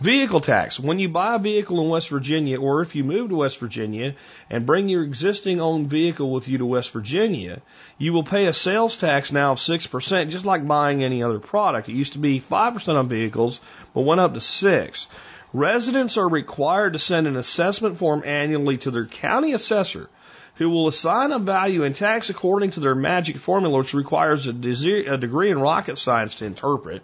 Vehicle 0.00 0.40
tax. 0.40 0.78
When 0.78 0.98
you 0.98 1.08
buy 1.08 1.36
a 1.36 1.38
vehicle 1.38 1.80
in 1.80 1.88
West 1.88 2.08
Virginia, 2.08 2.60
or 2.60 2.80
if 2.80 2.96
you 2.96 3.04
move 3.04 3.28
to 3.28 3.36
West 3.36 3.58
Virginia 3.58 4.16
and 4.50 4.66
bring 4.66 4.88
your 4.88 5.04
existing 5.04 5.60
owned 5.60 5.88
vehicle 5.88 6.32
with 6.32 6.48
you 6.48 6.58
to 6.58 6.66
West 6.66 6.90
Virginia, 6.90 7.62
you 7.96 8.12
will 8.12 8.24
pay 8.24 8.46
a 8.46 8.52
sales 8.52 8.96
tax 8.96 9.30
now 9.30 9.52
of 9.52 9.58
6%, 9.58 10.30
just 10.30 10.44
like 10.44 10.66
buying 10.66 11.04
any 11.04 11.22
other 11.22 11.38
product. 11.38 11.88
It 11.88 11.94
used 11.94 12.14
to 12.14 12.18
be 12.18 12.40
5% 12.40 12.96
on 12.96 13.08
vehicles, 13.08 13.60
but 13.94 14.00
went 14.00 14.20
up 14.20 14.34
to 14.34 14.40
6 14.40 15.06
Residents 15.54 16.18
are 16.18 16.28
required 16.28 16.92
to 16.92 16.98
send 16.98 17.26
an 17.26 17.36
assessment 17.36 17.96
form 17.96 18.22
annually 18.26 18.76
to 18.78 18.90
their 18.90 19.06
county 19.06 19.54
assessor, 19.54 20.10
who 20.56 20.68
will 20.68 20.88
assign 20.88 21.32
a 21.32 21.38
value 21.38 21.84
in 21.84 21.94
tax 21.94 22.28
according 22.28 22.72
to 22.72 22.80
their 22.80 22.94
magic 22.94 23.38
formula, 23.38 23.78
which 23.78 23.94
requires 23.94 24.46
a, 24.46 24.52
degree 24.52 25.50
in 25.50 25.58
rocket 25.58 25.96
science 25.96 26.34
to 26.36 26.44
interpret 26.44 27.02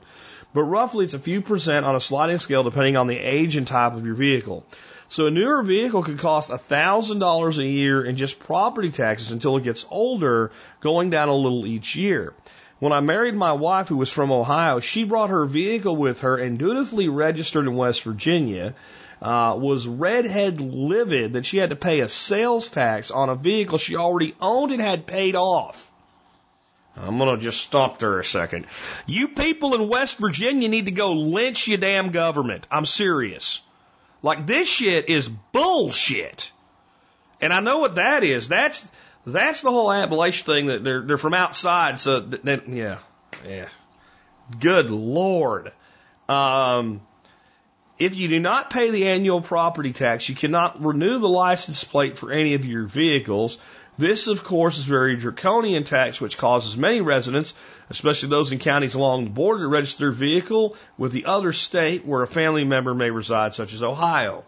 but 0.53 0.62
roughly 0.64 1.05
it's 1.05 1.14
a 1.14 1.18
few 1.18 1.40
percent 1.40 1.86
on 1.86 1.94
a 1.94 2.01
sliding 2.01 2.38
scale 2.38 2.62
depending 2.62 2.96
on 2.96 3.07
the 3.07 3.16
age 3.16 3.57
and 3.57 3.66
type 3.66 3.94
of 3.94 4.05
your 4.05 4.14
vehicle. 4.14 4.64
So 5.09 5.26
a 5.26 5.30
newer 5.30 5.62
vehicle 5.62 6.03
could 6.03 6.18
cost 6.18 6.51
$1,000 6.51 7.59
a 7.59 7.66
year 7.66 8.05
in 8.05 8.16
just 8.16 8.38
property 8.38 8.90
taxes 8.90 9.32
until 9.32 9.57
it 9.57 9.64
gets 9.64 9.84
older, 9.90 10.53
going 10.80 11.11
down 11.11 11.28
a 11.28 11.34
little 11.34 11.66
each 11.66 11.96
year. 11.96 12.32
When 12.81 12.95
I 12.95 13.01
married 13.01 13.35
my 13.35 13.53
wife, 13.53 13.89
who 13.89 13.99
was 13.99 14.11
from 14.11 14.33
Ohio, 14.33 14.81
she 14.81 15.05
brought 15.05 15.31
her 15.31 15.45
vehicle 15.45 15.95
with 15.95 16.20
her 16.20 16.37
and 16.39 16.59
dutifully 16.59 17.09
registered 17.09 17.66
in 17.66 17.76
West 17.76 18.03
Virginia. 18.03 18.74
Uh, 19.20 19.55
was 19.59 19.87
redhead 19.87 20.62
livid 20.62 21.35
that 21.35 21.45
she 21.45 21.59
had 21.59 21.68
to 21.68 21.76
pay 21.76 22.01
a 22.01 22.09
sales 22.09 22.70
tax 22.70 23.11
on 23.11 23.28
a 23.28 23.35
vehicle 23.35 23.76
she 23.76 23.97
already 23.97 24.35
owned 24.41 24.72
and 24.72 24.81
had 24.81 25.07
paid 25.07 25.37
off. 25.37 25.91
I'm 26.97 27.18
going 27.18 27.37
to 27.37 27.43
just 27.43 27.61
stop 27.61 27.99
there 27.99 28.18
a 28.18 28.24
second. 28.24 28.66
You 29.07 29.28
people 29.28 29.74
in 29.74 29.89
West 29.89 30.16
Virginia 30.16 30.70
need 30.70 30.87
to 30.87 30.91
go 30.91 31.12
lynch 31.12 31.68
your 31.68 31.76
damn 31.76 32.12
government. 32.12 32.66
I'm 32.70 32.87
serious. 32.87 33.61
Like 34.22 34.47
this 34.47 34.68
shit 34.68 35.11
is 35.11 35.28
bullshit. 35.28 36.51
And 37.43 37.53
I 37.53 37.61
know 37.61 37.78
what 37.78 37.97
that 37.97 38.24
is. 38.24 38.49
That's 38.49 38.91
that's 39.26 39.62
the 39.62 39.70
whole 39.70 39.92
Appalachian 39.92 40.46
thing 40.46 40.66
that 40.66 40.84
they're 40.84 41.02
they're 41.02 41.18
from 41.18 41.34
outside. 41.34 41.98
So 41.98 42.28
yeah, 42.44 42.98
yeah. 43.46 43.68
Good 44.58 44.90
lord. 44.90 45.72
Um, 46.28 47.02
if 47.98 48.16
you 48.16 48.28
do 48.28 48.40
not 48.40 48.70
pay 48.70 48.90
the 48.90 49.08
annual 49.08 49.42
property 49.42 49.92
tax, 49.92 50.28
you 50.28 50.34
cannot 50.34 50.82
renew 50.84 51.18
the 51.18 51.28
license 51.28 51.84
plate 51.84 52.16
for 52.16 52.32
any 52.32 52.54
of 52.54 52.64
your 52.64 52.86
vehicles. 52.86 53.58
This, 53.98 54.28
of 54.28 54.42
course, 54.42 54.78
is 54.78 54.86
very 54.86 55.16
draconian 55.16 55.84
tax, 55.84 56.20
which 56.20 56.38
causes 56.38 56.74
many 56.74 57.02
residents, 57.02 57.52
especially 57.90 58.30
those 58.30 58.50
in 58.50 58.58
counties 58.58 58.94
along 58.94 59.24
the 59.24 59.30
border, 59.30 59.64
to 59.64 59.68
register 59.68 60.04
their 60.04 60.12
vehicle 60.12 60.74
with 60.96 61.12
the 61.12 61.26
other 61.26 61.52
state 61.52 62.06
where 62.06 62.22
a 62.22 62.26
family 62.26 62.64
member 62.64 62.94
may 62.94 63.10
reside, 63.10 63.52
such 63.52 63.74
as 63.74 63.82
Ohio. 63.82 64.44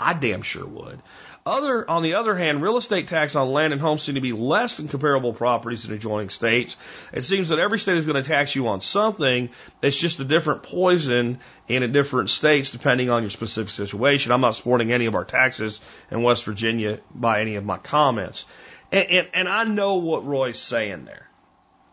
I 0.00 0.14
damn 0.14 0.42
sure 0.42 0.66
would. 0.66 1.00
Other, 1.46 1.88
on 1.88 2.02
the 2.02 2.14
other 2.14 2.34
hand, 2.34 2.60
real 2.60 2.76
estate 2.76 3.06
tax 3.06 3.36
on 3.36 3.52
land 3.52 3.72
and 3.72 3.80
homes 3.80 4.02
seem 4.02 4.16
to 4.16 4.20
be 4.20 4.32
less 4.32 4.76
than 4.76 4.88
comparable 4.88 5.32
properties 5.32 5.84
in 5.84 5.94
adjoining 5.94 6.28
states. 6.28 6.76
It 7.12 7.22
seems 7.22 7.50
that 7.50 7.60
every 7.60 7.78
state 7.78 7.96
is 7.96 8.04
going 8.04 8.20
to 8.20 8.28
tax 8.28 8.56
you 8.56 8.66
on 8.66 8.80
something. 8.80 9.50
It's 9.80 9.96
just 9.96 10.18
a 10.18 10.24
different 10.24 10.64
poison 10.64 11.38
in 11.68 11.84
a 11.84 11.88
different 11.88 12.30
states 12.30 12.70
depending 12.70 13.10
on 13.10 13.22
your 13.22 13.30
specific 13.30 13.70
situation. 13.70 14.32
I'm 14.32 14.40
not 14.40 14.56
supporting 14.56 14.92
any 14.92 15.06
of 15.06 15.14
our 15.14 15.24
taxes 15.24 15.80
in 16.10 16.24
West 16.24 16.44
Virginia 16.44 16.98
by 17.14 17.42
any 17.42 17.54
of 17.54 17.64
my 17.64 17.78
comments. 17.78 18.44
And, 18.90 19.08
and, 19.08 19.28
and 19.32 19.48
I 19.48 19.62
know 19.62 19.96
what 19.96 20.26
Roy's 20.26 20.58
saying 20.58 21.04
there. 21.04 21.28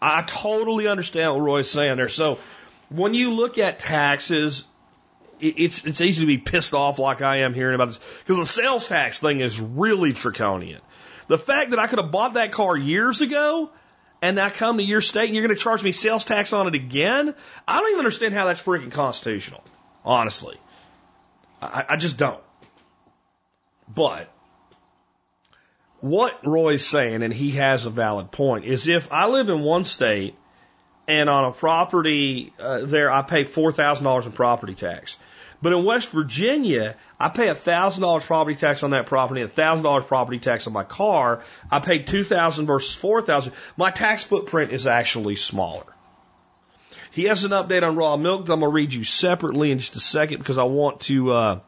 I 0.01 0.23
totally 0.23 0.87
understand 0.87 1.35
what 1.35 1.41
Roy's 1.41 1.69
saying 1.69 1.97
there. 1.97 2.09
So 2.09 2.39
when 2.89 3.13
you 3.13 3.31
look 3.31 3.59
at 3.59 3.77
taxes, 3.77 4.65
it's 5.43 5.85
it's 5.85 6.01
easy 6.01 6.21
to 6.21 6.27
be 6.27 6.37
pissed 6.37 6.73
off 6.73 6.99
like 6.99 7.21
I 7.21 7.41
am 7.41 7.53
hearing 7.53 7.75
about 7.75 7.89
this 7.89 7.99
because 8.19 8.37
the 8.37 8.45
sales 8.45 8.87
tax 8.87 9.19
thing 9.19 9.39
is 9.39 9.59
really 9.59 10.13
draconian. 10.13 10.81
The 11.27 11.37
fact 11.37 11.71
that 11.71 11.79
I 11.79 11.87
could 11.87 11.99
have 11.99 12.11
bought 12.11 12.35
that 12.35 12.51
car 12.51 12.75
years 12.75 13.21
ago 13.21 13.69
and 14.21 14.39
I 14.39 14.49
come 14.49 14.77
to 14.77 14.83
your 14.83 15.01
state 15.01 15.25
and 15.25 15.35
you're 15.35 15.45
going 15.45 15.55
to 15.55 15.61
charge 15.61 15.83
me 15.83 15.91
sales 15.91 16.25
tax 16.25 16.53
on 16.53 16.67
it 16.67 16.75
again, 16.75 17.35
I 17.67 17.79
don't 17.79 17.89
even 17.89 17.99
understand 17.99 18.33
how 18.33 18.45
that's 18.45 18.61
freaking 18.61 18.91
constitutional. 18.91 19.63
Honestly, 20.05 20.57
I, 21.61 21.85
I 21.89 21.97
just 21.97 22.17
don't. 22.17 22.41
But 23.93 24.29
what 25.99 26.45
Roy's 26.45 26.85
saying, 26.85 27.23
and 27.23 27.33
he 27.33 27.51
has 27.51 27.85
a 27.85 27.89
valid 27.89 28.31
point, 28.31 28.65
is 28.65 28.87
if 28.87 29.11
I 29.11 29.27
live 29.27 29.49
in 29.49 29.61
one 29.61 29.83
state 29.83 30.35
and 31.07 31.29
on 31.29 31.45
a 31.45 31.51
property 31.51 32.53
uh, 32.59 32.79
there 32.83 33.11
I 33.11 33.21
pay 33.21 33.43
four 33.43 33.71
thousand 33.71 34.05
dollars 34.05 34.25
in 34.25 34.31
property 34.31 34.75
tax, 34.75 35.17
but 35.63 35.73
in 35.73 35.83
West 35.83 36.09
Virginia 36.09 36.95
I 37.19 37.29
pay 37.29 37.47
a 37.47 37.55
thousand 37.55 38.03
dollars 38.03 38.25
property 38.25 38.55
tax 38.55 38.83
on 38.83 38.91
that 38.91 39.07
property, 39.07 39.41
a 39.41 39.47
thousand 39.47 39.83
dollars 39.83 40.03
property 40.03 40.39
tax 40.39 40.67
on 40.67 40.73
my 40.73 40.83
car. 40.83 41.41
I 41.71 41.79
paid 41.79 42.05
two 42.05 42.23
thousand 42.23 42.67
versus 42.67 42.93
four 42.93 43.21
thousand. 43.21 43.53
My 43.75 43.89
tax 43.89 44.23
footprint 44.23 44.71
is 44.71 44.85
actually 44.85 45.35
smaller. 45.35 45.85
He 47.11 47.25
has 47.25 47.43
an 47.43 47.51
update 47.51 47.83
on 47.83 47.95
raw 47.95 48.17
milk 48.17 48.45
that 48.45 48.53
I'm 48.53 48.59
gonna 48.59 48.71
read 48.71 48.93
you 48.93 49.03
separately 49.03 49.71
in 49.71 49.79
just 49.79 49.95
a 49.95 49.99
second 49.99 50.37
because 50.37 50.59
I 50.59 50.63
want 50.63 51.01
to 51.01 51.31
uh, 51.31 51.59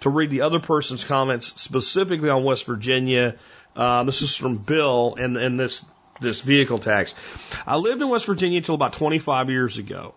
to 0.00 0.08
read 0.08 0.30
the 0.30 0.42
other 0.42 0.60
person's 0.60 1.04
comments 1.04 1.60
specifically 1.60 2.30
on 2.30 2.44
West 2.44 2.64
Virginia 2.64 3.36
uh, 3.76 4.02
this 4.04 4.22
is 4.22 4.34
from 4.34 4.58
Bill 4.58 5.14
and, 5.18 5.36
and 5.36 5.58
this, 5.58 5.84
this 6.20 6.40
vehicle 6.40 6.78
tax. 6.78 7.14
I 7.66 7.76
lived 7.76 8.02
in 8.02 8.08
West 8.08 8.26
Virginia 8.26 8.58
until 8.58 8.74
about 8.74 8.94
25 8.94 9.50
years 9.50 9.78
ago. 9.78 10.14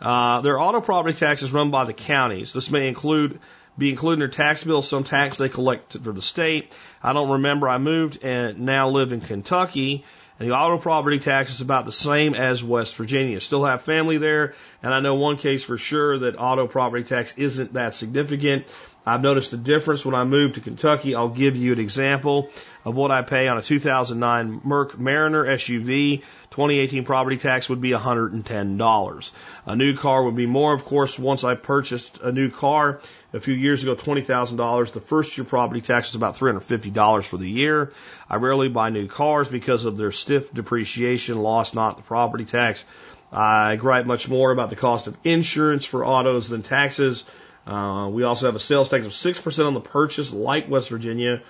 Uh, 0.00 0.40
their 0.40 0.58
auto 0.58 0.80
property 0.80 1.16
tax 1.18 1.42
is 1.42 1.52
run 1.52 1.70
by 1.70 1.84
the 1.84 1.92
counties. 1.92 2.52
This 2.52 2.70
may 2.70 2.88
include 2.88 3.38
be 3.78 3.90
included 3.90 4.14
in 4.14 4.18
their 4.20 4.28
tax 4.28 4.64
bill 4.64 4.82
some 4.82 5.04
tax 5.04 5.38
they 5.38 5.48
collect 5.48 5.96
for 6.02 6.12
the 6.12 6.22
state. 6.22 6.72
I 7.02 7.12
don't 7.12 7.30
remember. 7.30 7.68
I 7.68 7.78
moved 7.78 8.18
and 8.22 8.60
now 8.60 8.90
live 8.90 9.12
in 9.12 9.20
Kentucky, 9.20 10.04
and 10.38 10.50
the 10.50 10.54
auto 10.54 10.78
property 10.78 11.18
tax 11.18 11.50
is 11.50 11.60
about 11.60 11.86
the 11.86 11.92
same 11.92 12.34
as 12.34 12.62
West 12.62 12.96
Virginia. 12.96 13.40
Still 13.40 13.64
have 13.64 13.82
family 13.82 14.18
there, 14.18 14.54
and 14.82 14.92
I 14.92 15.00
know 15.00 15.14
one 15.14 15.36
case 15.36 15.62
for 15.62 15.78
sure 15.78 16.18
that 16.20 16.38
auto 16.38 16.66
property 16.66 17.04
tax 17.04 17.34
isn't 17.36 17.74
that 17.74 17.94
significant. 17.94 18.66
I've 19.06 19.22
noticed 19.22 19.52
a 19.52 19.56
difference 19.56 20.04
when 20.04 20.14
I 20.14 20.24
moved 20.24 20.56
to 20.56 20.60
Kentucky. 20.60 21.14
I'll 21.14 21.28
give 21.28 21.56
you 21.56 21.72
an 21.72 21.78
example 21.80 22.50
of 22.84 22.96
what 22.96 23.10
I 23.10 23.22
pay 23.22 23.48
on 23.48 23.56
a 23.56 23.62
2009 23.62 24.60
Merc 24.62 24.98
Mariner 24.98 25.44
SUV. 25.44 26.20
2018 26.50 27.04
property 27.04 27.38
tax 27.38 27.68
would 27.68 27.80
be 27.80 27.92
$110. 27.92 29.30
A 29.66 29.76
new 29.76 29.96
car 29.96 30.24
would 30.24 30.36
be 30.36 30.46
more, 30.46 30.74
of 30.74 30.84
course, 30.84 31.18
once 31.18 31.44
I 31.44 31.54
purchased 31.54 32.20
a 32.20 32.30
new 32.30 32.50
car 32.50 33.00
a 33.32 33.40
few 33.40 33.54
years 33.54 33.82
ago, 33.82 33.96
$20,000. 33.96 34.92
The 34.92 35.00
first 35.00 35.36
year 35.36 35.44
property 35.44 35.80
tax 35.80 36.10
was 36.10 36.16
about 36.16 36.36
$350 36.36 37.24
for 37.24 37.36
the 37.38 37.48
year. 37.48 37.92
I 38.28 38.36
rarely 38.36 38.68
buy 38.68 38.90
new 38.90 39.08
cars 39.08 39.48
because 39.48 39.86
of 39.86 39.96
their 39.96 40.12
stiff 40.12 40.52
depreciation 40.52 41.40
loss, 41.40 41.74
not 41.74 41.96
the 41.96 42.02
property 42.02 42.44
tax. 42.44 42.84
I 43.32 43.76
gripe 43.76 44.06
much 44.06 44.28
more 44.28 44.50
about 44.50 44.70
the 44.70 44.76
cost 44.76 45.06
of 45.06 45.16
insurance 45.24 45.84
for 45.84 46.04
autos 46.04 46.48
than 46.48 46.62
taxes. 46.62 47.24
Uh, 47.70 48.08
we 48.08 48.24
also 48.24 48.46
have 48.46 48.56
a 48.56 48.60
sales 48.60 48.88
tax 48.88 49.06
of 49.06 49.12
6% 49.12 49.66
on 49.66 49.74
the 49.74 49.80
purchase, 49.80 50.32
like 50.32 50.68
West 50.68 50.88
Virginia. 50.88 51.40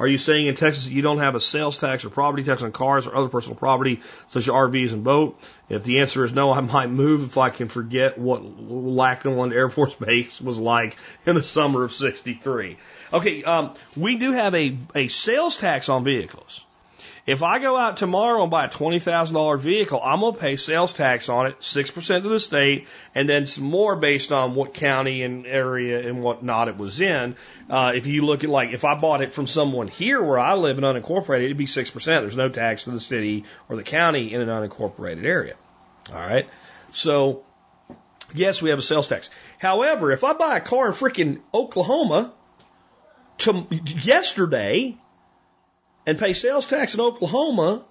Are 0.00 0.08
you 0.08 0.18
saying 0.18 0.46
in 0.46 0.56
Texas 0.56 0.88
you 0.88 1.02
don't 1.02 1.18
have 1.18 1.36
a 1.36 1.40
sales 1.40 1.78
tax 1.78 2.04
or 2.04 2.10
property 2.10 2.42
tax 2.42 2.62
on 2.62 2.72
cars 2.72 3.06
or 3.06 3.14
other 3.14 3.28
personal 3.28 3.56
property, 3.56 4.00
such 4.28 4.44
as 4.44 4.48
RVs 4.48 4.92
and 4.92 5.04
boat? 5.04 5.40
If 5.68 5.84
the 5.84 6.00
answer 6.00 6.24
is 6.24 6.32
no, 6.32 6.52
I 6.52 6.60
might 6.60 6.90
move 6.90 7.22
if 7.22 7.38
I 7.38 7.50
can 7.50 7.68
forget 7.68 8.18
what 8.18 8.42
Lackland 8.44 9.52
Air 9.52 9.70
Force 9.70 9.94
Base 10.00 10.40
was 10.40 10.58
like 10.58 10.96
in 11.26 11.36
the 11.36 11.42
summer 11.42 11.84
of 11.84 11.92
63. 11.92 12.76
Okay, 13.12 13.44
um, 13.44 13.74
we 13.96 14.16
do 14.16 14.32
have 14.32 14.54
a, 14.54 14.76
a 14.96 15.08
sales 15.08 15.56
tax 15.56 15.88
on 15.88 16.02
vehicles. 16.02 16.64
If 17.28 17.42
I 17.42 17.58
go 17.58 17.76
out 17.76 17.98
tomorrow 17.98 18.40
and 18.40 18.50
buy 18.50 18.64
a 18.64 18.70
$20,000 18.70 19.60
vehicle, 19.60 20.00
I'm 20.02 20.20
going 20.20 20.32
to 20.32 20.40
pay 20.40 20.56
sales 20.56 20.94
tax 20.94 21.28
on 21.28 21.48
it, 21.48 21.58
6% 21.58 22.22
to 22.22 22.26
the 22.26 22.40
state, 22.40 22.88
and 23.14 23.28
then 23.28 23.44
some 23.44 23.64
more 23.64 23.96
based 23.96 24.32
on 24.32 24.54
what 24.54 24.72
county 24.72 25.22
and 25.22 25.46
area 25.46 26.08
and 26.08 26.22
whatnot 26.22 26.68
it 26.68 26.78
was 26.78 27.02
in. 27.02 27.36
Uh, 27.68 27.92
if 27.94 28.06
you 28.06 28.24
look 28.24 28.44
at 28.44 28.50
like, 28.50 28.70
if 28.72 28.86
I 28.86 28.94
bought 28.98 29.20
it 29.20 29.34
from 29.34 29.46
someone 29.46 29.88
here 29.88 30.22
where 30.22 30.38
I 30.38 30.54
live 30.54 30.78
in 30.78 30.84
unincorporated, 30.84 31.44
it'd 31.44 31.58
be 31.58 31.66
6%. 31.66 32.02
There's 32.02 32.34
no 32.34 32.48
tax 32.48 32.84
to 32.84 32.92
the 32.92 33.00
city 33.00 33.44
or 33.68 33.76
the 33.76 33.82
county 33.82 34.32
in 34.32 34.40
an 34.40 34.48
unincorporated 34.48 35.26
area. 35.26 35.56
All 36.10 36.18
right. 36.18 36.48
So, 36.92 37.44
yes, 38.32 38.62
we 38.62 38.70
have 38.70 38.78
a 38.78 38.82
sales 38.82 39.06
tax. 39.06 39.28
However, 39.58 40.12
if 40.12 40.24
I 40.24 40.32
buy 40.32 40.56
a 40.56 40.62
car 40.62 40.86
in 40.86 40.92
freaking 40.94 41.40
Oklahoma 41.52 42.32
to 43.36 43.66
yesterday, 43.70 44.96
and 46.08 46.18
pay 46.18 46.32
sales 46.32 46.64
tax 46.64 46.94
in 46.94 47.02
Oklahoma 47.02 47.84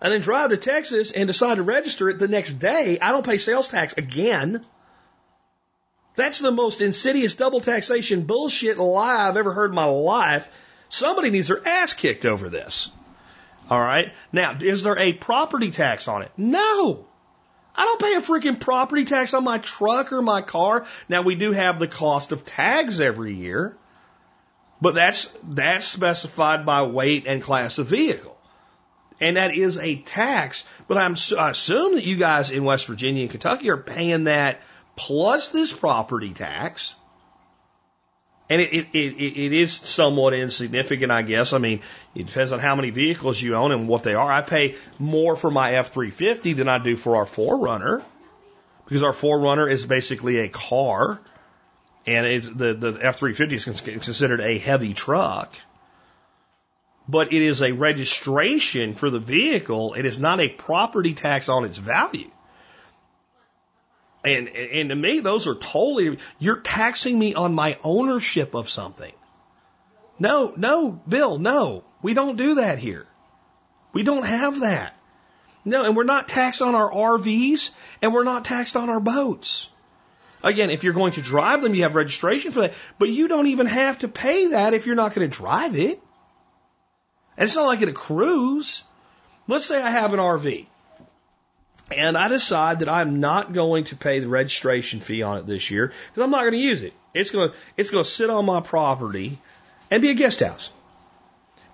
and 0.00 0.12
then 0.14 0.22
drive 0.22 0.48
to 0.48 0.56
Texas 0.56 1.12
and 1.12 1.26
decide 1.26 1.56
to 1.56 1.62
register 1.62 2.08
it 2.08 2.18
the 2.18 2.26
next 2.26 2.52
day, 2.52 2.98
I 2.98 3.12
don't 3.12 3.26
pay 3.26 3.36
sales 3.36 3.68
tax 3.68 3.92
again. 3.98 4.64
That's 6.16 6.38
the 6.38 6.50
most 6.50 6.80
insidious 6.80 7.34
double 7.34 7.60
taxation 7.60 8.22
bullshit 8.22 8.78
lie 8.78 9.28
I've 9.28 9.36
ever 9.36 9.52
heard 9.52 9.72
in 9.72 9.74
my 9.74 9.84
life. 9.84 10.48
Somebody 10.88 11.28
needs 11.28 11.48
their 11.48 11.68
ass 11.68 11.92
kicked 11.92 12.24
over 12.24 12.48
this. 12.48 12.90
All 13.68 13.80
right. 13.80 14.14
Now, 14.32 14.56
is 14.58 14.82
there 14.82 14.98
a 14.98 15.12
property 15.12 15.70
tax 15.70 16.08
on 16.08 16.22
it? 16.22 16.30
No. 16.38 17.04
I 17.76 17.84
don't 17.84 18.00
pay 18.00 18.14
a 18.14 18.22
freaking 18.22 18.58
property 18.58 19.04
tax 19.04 19.34
on 19.34 19.44
my 19.44 19.58
truck 19.58 20.14
or 20.14 20.22
my 20.22 20.40
car. 20.40 20.86
Now 21.10 21.20
we 21.20 21.34
do 21.34 21.52
have 21.52 21.78
the 21.78 21.88
cost 21.88 22.32
of 22.32 22.46
tags 22.46 23.00
every 23.00 23.34
year, 23.34 23.76
but 24.84 24.94
that's 24.94 25.34
that's 25.42 25.86
specified 25.86 26.66
by 26.66 26.82
weight 26.82 27.26
and 27.26 27.40
class 27.40 27.78
of 27.78 27.86
vehicle, 27.86 28.36
and 29.18 29.38
that 29.38 29.54
is 29.54 29.78
a 29.78 29.96
tax. 29.96 30.62
But 30.86 30.98
I'm 30.98 31.16
I 31.38 31.48
assume 31.48 31.94
that 31.94 32.04
you 32.04 32.16
guys 32.16 32.50
in 32.50 32.64
West 32.64 32.86
Virginia 32.86 33.22
and 33.22 33.30
Kentucky 33.30 33.70
are 33.70 33.78
paying 33.78 34.24
that 34.24 34.60
plus 34.94 35.48
this 35.48 35.72
property 35.72 36.34
tax. 36.34 36.96
And 38.50 38.60
it, 38.60 38.74
it, 38.74 38.86
it, 38.92 39.46
it 39.46 39.52
is 39.54 39.72
somewhat 39.72 40.34
insignificant, 40.34 41.10
I 41.10 41.22
guess. 41.22 41.54
I 41.54 41.58
mean, 41.58 41.80
it 42.14 42.26
depends 42.26 42.52
on 42.52 42.58
how 42.58 42.76
many 42.76 42.90
vehicles 42.90 43.40
you 43.40 43.54
own 43.54 43.72
and 43.72 43.88
what 43.88 44.02
they 44.02 44.12
are. 44.12 44.30
I 44.30 44.42
pay 44.42 44.76
more 44.98 45.34
for 45.34 45.50
my 45.50 45.76
F 45.76 45.94
350 45.94 46.52
than 46.52 46.68
I 46.68 46.76
do 46.76 46.94
for 46.94 47.16
our 47.16 47.24
4Runner 47.24 48.02
because 48.84 49.02
our 49.02 49.14
4Runner 49.14 49.72
is 49.72 49.86
basically 49.86 50.40
a 50.40 50.50
car 50.50 51.22
and 52.06 52.26
it's, 52.26 52.48
the, 52.48 52.74
the 52.74 52.98
F 53.00 53.18
350 53.18 53.56
is 53.56 53.80
considered 53.80 54.40
a 54.40 54.58
heavy 54.58 54.94
truck. 54.94 55.54
But 57.08 57.32
it 57.32 57.42
is 57.42 57.62
a 57.62 57.72
registration 57.72 58.94
for 58.94 59.10
the 59.10 59.18
vehicle, 59.18 59.94
it 59.94 60.06
is 60.06 60.18
not 60.18 60.40
a 60.40 60.48
property 60.48 61.14
tax 61.14 61.48
on 61.48 61.64
its 61.64 61.78
value. 61.78 62.30
And, 64.24 64.48
and 64.48 64.88
to 64.88 64.94
me, 64.94 65.20
those 65.20 65.46
are 65.46 65.54
totally, 65.54 66.18
you're 66.38 66.60
taxing 66.60 67.18
me 67.18 67.34
on 67.34 67.54
my 67.54 67.78
ownership 67.84 68.54
of 68.54 68.70
something. 68.70 69.12
No, 70.18 70.54
no, 70.56 70.90
Bill, 70.90 71.38
no, 71.38 71.84
we 72.00 72.14
don't 72.14 72.36
do 72.36 72.56
that 72.56 72.78
here. 72.78 73.06
We 73.92 74.02
don't 74.02 74.24
have 74.24 74.60
that. 74.60 74.96
No, 75.64 75.84
and 75.84 75.96
we're 75.96 76.04
not 76.04 76.28
taxed 76.28 76.62
on 76.62 76.74
our 76.74 76.90
RVs 76.90 77.70
and 78.00 78.12
we're 78.12 78.24
not 78.24 78.44
taxed 78.44 78.76
on 78.76 78.88
our 78.90 79.00
boats. 79.00 79.68
Again, 80.44 80.70
if 80.70 80.84
you're 80.84 80.92
going 80.92 81.12
to 81.12 81.22
drive 81.22 81.62
them, 81.62 81.74
you 81.74 81.82
have 81.82 81.96
registration 81.96 82.52
for 82.52 82.60
that, 82.60 82.74
but 82.98 83.08
you 83.08 83.28
don't 83.28 83.46
even 83.46 83.66
have 83.66 83.98
to 84.00 84.08
pay 84.08 84.48
that 84.48 84.74
if 84.74 84.86
you're 84.86 84.94
not 84.94 85.14
going 85.14 85.28
to 85.28 85.36
drive 85.36 85.76
it. 85.76 86.00
And 87.36 87.44
it's 87.44 87.56
not 87.56 87.66
like 87.66 87.82
at 87.82 87.88
a 87.88 87.92
cruise. 87.92 88.84
Let's 89.48 89.64
say 89.64 89.82
I 89.82 89.90
have 89.90 90.12
an 90.12 90.20
RV 90.20 90.66
and 91.90 92.16
I 92.16 92.28
decide 92.28 92.80
that 92.80 92.88
I'm 92.88 93.20
not 93.20 93.52
going 93.52 93.84
to 93.84 93.96
pay 93.96 94.20
the 94.20 94.28
registration 94.28 95.00
fee 95.00 95.22
on 95.22 95.38
it 95.38 95.46
this 95.46 95.70
year 95.70 95.88
because 95.88 96.22
I'm 96.22 96.30
not 96.30 96.42
going 96.42 96.52
to 96.52 96.58
use 96.58 96.82
it. 96.82 96.92
It's 97.14 97.30
going 97.30 97.50
to, 97.50 97.56
it's 97.76 97.90
going 97.90 98.04
to 98.04 98.10
sit 98.10 98.28
on 98.30 98.44
my 98.44 98.60
property 98.60 99.38
and 99.90 100.02
be 100.02 100.10
a 100.10 100.14
guest 100.14 100.40
house. 100.40 100.70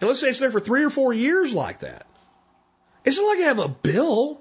And 0.01 0.09
let's 0.09 0.21
say 0.21 0.29
it's 0.29 0.39
there 0.39 0.51
for 0.51 0.61
three 0.61 0.85
or 0.85 0.91
four 0.91 1.13
years 1.13 1.53
like 1.53 1.81
that. 1.81 2.07
It's 3.05 3.19
not 3.19 3.27
like 3.27 3.41
I 3.41 3.49
have 3.49 3.59
a 3.59 3.69
bill. 3.69 4.41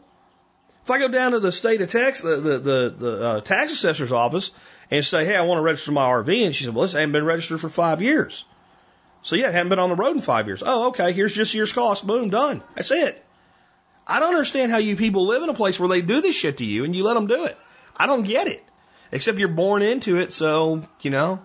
If 0.90 0.94
I 0.94 0.98
go 0.98 1.08
down 1.08 1.34
to 1.34 1.40
the 1.40 1.52
state 1.52 1.82
of 1.82 1.92
Texas, 1.92 2.24
the, 2.24 2.38
the, 2.38 2.58
the, 2.58 2.96
the 2.98 3.24
uh, 3.24 3.42
tax 3.42 3.72
assessor's 3.72 4.12
office 4.12 4.50
and 4.90 5.06
say, 5.06 5.24
hey, 5.24 5.36
I 5.36 5.44
want 5.44 5.60
to 5.60 5.62
register 5.62 5.92
my 5.92 6.10
RV, 6.10 6.46
and 6.48 6.56
she 6.56 6.64
said, 6.64 6.74
well, 6.74 6.82
this 6.82 6.94
hasn't 6.94 7.14
been 7.14 7.26
registered 7.26 7.62
for 7.62 7.70
five 7.70 8.02
years. 8.02 8.44
So 9.22 9.36
yeah, 9.36 9.50
it 9.50 9.54
hadn't 9.54 9.70
been 9.70 9.78
on 9.78 9.90
the 9.90 9.96
road 9.96 10.16
in 10.16 10.22
five 10.24 10.48
years. 10.48 10.64
Oh, 10.66 10.88
okay, 10.88 11.14
here's 11.14 11.36
just 11.36 11.54
year's 11.54 11.72
cost. 11.72 12.08
Boom, 12.08 12.32
done. 12.32 12.64
That's 12.74 12.90
it. 12.90 13.24
I 14.08 14.20
don't 14.20 14.30
understand 14.30 14.72
how 14.72 14.80
you 14.80 14.96
people 14.96 15.28
live 15.28 15.44
in 15.44 15.50
a 15.50 15.54
place 15.54 15.80
where 15.80 15.90
they 15.90 16.02
do 16.02 16.22
this 16.22 16.36
shit 16.36 16.58
to 16.58 16.66
you 16.66 16.86
and 16.86 16.96
you 16.96 17.04
let 17.04 17.14
them 17.14 17.28
do 17.28 17.46
it. 17.46 17.56
I 17.96 18.08
don't 18.08 18.24
get 18.24 18.48
it. 18.48 18.64
Except 19.12 19.38
you're 19.38 19.48
born 19.48 19.84
into 19.84 20.18
it, 20.18 20.34
so, 20.34 20.82
you 21.02 21.12
know. 21.12 21.40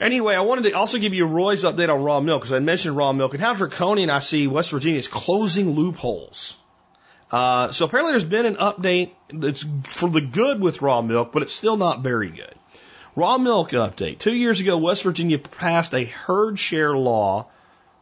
Anyway, 0.00 0.34
I 0.34 0.40
wanted 0.40 0.64
to 0.64 0.72
also 0.72 0.96
give 0.96 1.12
you 1.12 1.26
Roy's 1.26 1.62
update 1.62 1.90
on 1.90 2.02
raw 2.02 2.20
milk 2.20 2.40
because 2.40 2.54
I 2.54 2.60
mentioned 2.60 2.96
raw 2.96 3.12
milk 3.12 3.34
and 3.34 3.42
how 3.42 3.52
draconian 3.52 4.08
I 4.08 4.20
see 4.20 4.46
West 4.46 4.70
Virginia 4.70 4.98
is 4.98 5.08
closing 5.08 5.72
loopholes. 5.72 6.56
Uh, 7.30 7.72
so 7.72 7.84
apparently 7.84 8.12
there's 8.12 8.24
been 8.24 8.46
an 8.46 8.56
update 8.56 9.10
that's 9.32 9.64
for 9.84 10.08
the 10.08 10.20
good 10.20 10.60
with 10.60 10.80
raw 10.82 11.02
milk, 11.02 11.32
but 11.32 11.42
it's 11.42 11.54
still 11.54 11.76
not 11.76 12.02
very 12.02 12.30
good. 12.30 12.54
Raw 13.14 13.36
milk 13.36 13.70
update. 13.70 14.18
Two 14.18 14.34
years 14.34 14.60
ago, 14.60 14.78
West 14.78 15.02
Virginia 15.02 15.38
passed 15.38 15.94
a 15.94 16.04
herd 16.04 16.58
share 16.58 16.96
law 16.96 17.48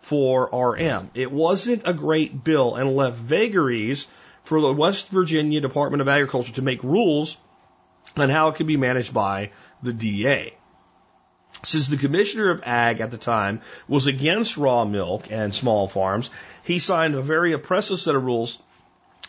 for 0.01 0.49
RM. 0.53 1.11
It 1.15 1.33
wasn't 1.33 1.83
a 1.85 1.93
great 1.93 2.45
bill 2.45 2.77
and 2.77 2.95
left 2.95 3.17
vagaries 3.17 4.07
for 4.45 4.61
the 4.61 4.73
West 4.73 5.09
Virginia 5.09 5.61
Department 5.61 6.01
of 6.01 6.09
Agriculture 6.09 6.53
to 6.53 6.63
make 6.63 6.83
rules 6.85 7.37
on 8.17 8.31
how 8.31 8.49
it 8.49 8.55
could 8.55 8.67
be 8.67 8.77
managed 8.77 9.13
by 9.13 9.51
the 9.83 9.93
DA. 9.93 10.55
Since 11.63 11.89
the 11.89 11.97
commissioner 11.97 12.51
of 12.51 12.63
ag 12.65 13.01
at 13.01 13.11
the 13.11 13.19
time 13.19 13.61
was 13.89 14.07
against 14.07 14.57
raw 14.57 14.85
milk 14.85 15.27
and 15.31 15.55
small 15.55 15.89
farms, 15.89 16.31
he 16.63 16.79
signed 16.79 17.15
a 17.15 17.23
very 17.23 17.53
oppressive 17.53 17.99
set 17.99 18.15
of 18.15 18.23
rules, 18.23 18.59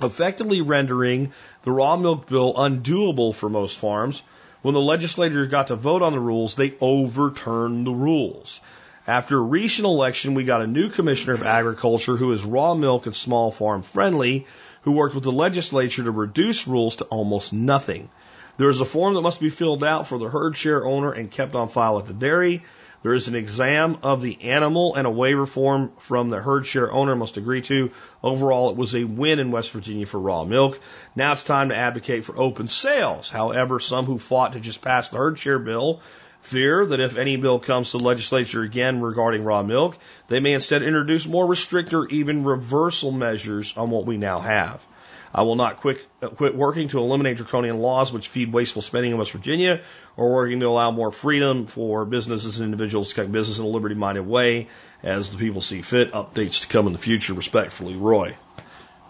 effectively 0.01 0.61
rendering 0.61 1.33
the 1.63 1.71
raw 1.71 1.97
milk 1.97 2.27
bill 2.27 2.53
undoable 2.53 3.33
for 3.33 3.49
most 3.49 3.77
farms. 3.77 4.21
When 4.61 4.73
the 4.73 4.79
legislators 4.79 5.49
got 5.49 5.67
to 5.67 5.75
vote 5.75 6.01
on 6.01 6.13
the 6.13 6.19
rules, 6.19 6.55
they 6.55 6.75
overturned 6.81 7.85
the 7.85 7.91
rules. 7.91 8.59
After 9.07 9.37
a 9.37 9.41
recent 9.41 9.85
election, 9.85 10.33
we 10.33 10.43
got 10.43 10.61
a 10.61 10.67
new 10.67 10.89
commissioner 10.89 11.33
of 11.33 11.43
agriculture 11.43 12.17
who 12.17 12.33
is 12.33 12.43
raw 12.43 12.73
milk 12.73 13.05
and 13.05 13.15
small 13.15 13.51
farm 13.51 13.81
friendly, 13.81 14.45
who 14.81 14.91
worked 14.91 15.15
with 15.15 15.23
the 15.23 15.31
legislature 15.31 16.03
to 16.03 16.11
reduce 16.11 16.67
rules 16.67 16.97
to 16.97 17.05
almost 17.05 17.53
nothing. 17.53 18.09
There 18.57 18.69
is 18.69 18.81
a 18.81 18.85
form 18.85 19.13
that 19.13 19.21
must 19.21 19.39
be 19.39 19.49
filled 19.49 19.83
out 19.83 20.07
for 20.07 20.17
the 20.17 20.29
herd 20.29 20.57
share 20.57 20.85
owner 20.85 21.11
and 21.11 21.31
kept 21.31 21.55
on 21.55 21.69
file 21.69 21.99
at 21.99 22.07
the 22.07 22.13
dairy. 22.13 22.63
There 23.03 23.13
is 23.13 23.27
an 23.27 23.35
exam 23.35 23.97
of 24.03 24.21
the 24.21 24.41
animal 24.41 24.95
and 24.95 25.05
a 25.05 25.11
waiver 25.11 25.45
form 25.45 25.91
from 25.99 26.29
the 26.29 26.41
herd 26.41 26.65
share 26.65 26.91
owner 26.91 27.15
must 27.15 27.37
agree 27.37 27.61
to. 27.63 27.91
Overall, 28.23 28.69
it 28.69 28.75
was 28.75 28.95
a 28.95 29.03
win 29.03 29.39
in 29.39 29.51
West 29.51 29.71
Virginia 29.71 30.05
for 30.05 30.19
raw 30.19 30.43
milk. 30.43 30.79
Now 31.15 31.31
it's 31.31 31.43
time 31.43 31.69
to 31.69 31.75
advocate 31.75 32.25
for 32.25 32.37
open 32.37 32.67
sales. 32.67 33.29
However, 33.29 33.79
some 33.79 34.05
who 34.05 34.17
fought 34.17 34.53
to 34.53 34.59
just 34.59 34.81
pass 34.81 35.09
the 35.09 35.17
herd 35.17 35.37
share 35.37 35.59
bill 35.59 36.01
fear 36.41 36.85
that 36.85 36.99
if 36.99 37.17
any 37.17 37.35
bill 37.35 37.59
comes 37.59 37.91
to 37.91 37.97
the 37.97 38.03
legislature 38.03 38.61
again 38.63 39.01
regarding 39.01 39.43
raw 39.43 39.63
milk, 39.63 39.97
they 40.27 40.39
may 40.39 40.53
instead 40.53 40.81
introduce 40.81 41.25
more 41.25 41.45
restrict 41.45 41.93
or 41.93 42.07
even 42.07 42.43
reversal 42.43 43.11
measures 43.11 43.75
on 43.75 43.89
what 43.89 44.05
we 44.05 44.17
now 44.17 44.39
have. 44.39 44.85
I 45.33 45.43
will 45.43 45.55
not 45.55 45.77
quit, 45.77 46.05
uh, 46.21 46.29
quit 46.29 46.55
working 46.55 46.87
to 46.89 46.99
eliminate 46.99 47.37
draconian 47.37 47.79
laws 47.79 48.11
which 48.11 48.27
feed 48.27 48.51
wasteful 48.51 48.81
spending 48.81 49.11
in 49.11 49.17
West 49.17 49.31
Virginia 49.31 49.81
or 50.15 50.33
working 50.33 50.59
to 50.61 50.67
allow 50.67 50.91
more 50.91 51.11
freedom 51.11 51.67
for 51.67 52.05
businesses 52.05 52.57
and 52.57 52.65
individuals 52.65 53.09
to 53.09 53.15
conduct 53.15 53.33
business 53.33 53.59
in 53.59 53.65
a 53.65 53.67
liberty 53.67 53.95
minded 53.95 54.25
way 54.25 54.67
as 55.03 55.31
the 55.31 55.37
people 55.37 55.61
see 55.61 55.81
fit. 55.81 56.11
Updates 56.11 56.61
to 56.61 56.67
come 56.67 56.87
in 56.87 56.93
the 56.93 56.99
future. 56.99 57.33
Respectfully, 57.33 57.95
Roy. 57.95 58.35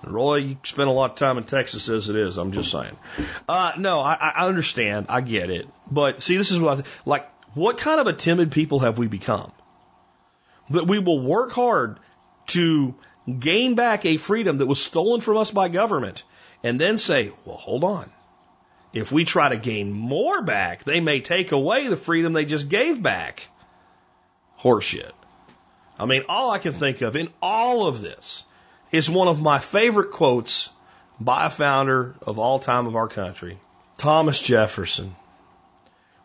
Roy, 0.03 0.35
you 0.37 0.57
spend 0.63 0.89
a 0.89 0.93
lot 0.93 1.11
of 1.11 1.17
time 1.17 1.37
in 1.37 1.43
Texas 1.43 1.89
as 1.89 2.09
it 2.09 2.15
is. 2.15 2.37
I'm 2.37 2.51
just 2.51 2.71
saying. 2.71 2.95
Uh, 3.47 3.73
no, 3.77 3.99
I, 4.01 4.13
I 4.13 4.47
understand. 4.47 5.07
I 5.09 5.21
get 5.21 5.49
it. 5.49 5.67
But 5.89 6.21
see, 6.21 6.37
this 6.37 6.51
is 6.51 6.59
what 6.59 6.71
I 6.71 6.75
th- 6.81 6.95
like. 7.05 7.29
What 7.53 7.79
kind 7.79 7.99
of 7.99 8.07
a 8.07 8.13
timid 8.13 8.51
people 8.51 8.79
have 8.79 8.99
we 8.99 9.07
become? 9.07 9.51
That 10.69 10.85
we 10.85 10.99
will 10.99 11.19
work 11.19 11.51
hard 11.51 11.99
to 12.47 12.93
gain 13.27 13.75
back 13.75 14.05
a 14.05 14.17
freedom 14.17 14.59
that 14.59 14.65
was 14.65 14.81
stolen 14.81 15.21
from 15.21 15.37
us 15.37 15.51
by 15.51 15.67
government 15.67 16.23
and 16.63 16.79
then 16.79 16.97
say, 16.97 17.31
well, 17.45 17.57
hold 17.57 17.83
on. 17.83 18.09
If 18.93 19.11
we 19.11 19.25
try 19.25 19.49
to 19.49 19.57
gain 19.57 19.91
more 19.91 20.41
back, 20.41 20.83
they 20.83 21.01
may 21.01 21.19
take 21.19 21.51
away 21.51 21.87
the 21.87 21.97
freedom 21.97 22.33
they 22.33 22.45
just 22.45 22.69
gave 22.69 23.01
back. 23.01 23.47
Horseshit. 24.59 25.11
I 25.99 26.05
mean, 26.05 26.23
all 26.29 26.51
I 26.51 26.59
can 26.59 26.73
think 26.73 27.01
of 27.01 27.15
in 27.15 27.29
all 27.41 27.87
of 27.87 28.01
this 28.01 28.43
is 28.91 29.09
one 29.09 29.27
of 29.27 29.41
my 29.41 29.59
favorite 29.59 30.11
quotes 30.11 30.69
by 31.19 31.47
a 31.47 31.49
founder 31.49 32.15
of 32.21 32.39
all 32.39 32.59
time 32.59 32.87
of 32.87 32.95
our 32.95 33.07
country, 33.07 33.57
Thomas 33.97 34.39
Jefferson. 34.39 35.15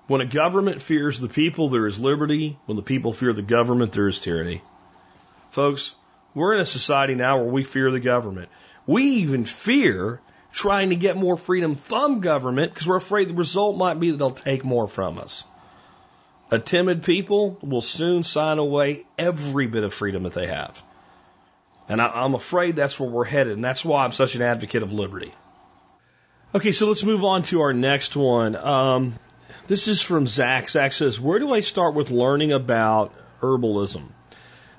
When 0.06 0.20
a 0.20 0.26
government 0.26 0.82
fears 0.82 1.18
the 1.18 1.28
people, 1.28 1.68
there 1.68 1.86
is 1.86 1.98
liberty. 1.98 2.58
When 2.66 2.76
the 2.76 2.82
people 2.82 3.12
fear 3.12 3.32
the 3.32 3.42
government, 3.42 3.92
there 3.92 4.08
is 4.08 4.20
tyranny. 4.20 4.62
Folks, 5.50 5.94
we're 6.34 6.54
in 6.54 6.60
a 6.60 6.66
society 6.66 7.14
now 7.14 7.38
where 7.38 7.52
we 7.52 7.64
fear 7.64 7.90
the 7.90 8.00
government. 8.00 8.48
We 8.86 9.04
even 9.04 9.44
fear 9.44 10.20
trying 10.52 10.90
to 10.90 10.96
get 10.96 11.16
more 11.16 11.36
freedom 11.36 11.76
from 11.76 12.20
government 12.20 12.72
because 12.72 12.86
we're 12.86 12.96
afraid 12.96 13.28
the 13.28 13.34
result 13.34 13.76
might 13.76 13.98
be 13.98 14.10
that 14.10 14.16
they'll 14.18 14.30
take 14.30 14.64
more 14.64 14.86
from 14.86 15.18
us. 15.18 15.44
A 16.50 16.58
timid 16.58 17.02
people 17.02 17.58
will 17.62 17.80
soon 17.80 18.24
sign 18.24 18.58
away 18.58 19.06
every 19.16 19.66
bit 19.66 19.84
of 19.84 19.94
freedom 19.94 20.24
that 20.24 20.34
they 20.34 20.48
have. 20.48 20.82
And 21.88 22.00
I, 22.00 22.24
am 22.24 22.34
afraid 22.34 22.76
that's 22.76 23.00
where 23.00 23.08
we're 23.08 23.24
headed, 23.24 23.54
and 23.54 23.64
that's 23.64 23.84
why 23.84 24.04
I'm 24.04 24.12
such 24.12 24.34
an 24.34 24.42
advocate 24.42 24.82
of 24.82 24.92
liberty. 24.92 25.34
Okay, 26.54 26.72
so 26.72 26.86
let's 26.86 27.04
move 27.04 27.24
on 27.24 27.42
to 27.44 27.62
our 27.62 27.72
next 27.72 28.14
one. 28.14 28.54
Um, 28.56 29.14
this 29.66 29.88
is 29.88 30.02
from 30.02 30.26
Zach. 30.26 30.68
Zach 30.68 30.92
says, 30.92 31.18
Where 31.18 31.38
do 31.38 31.52
I 31.52 31.60
start 31.60 31.94
with 31.94 32.10
learning 32.10 32.52
about 32.52 33.14
herbalism? 33.40 34.08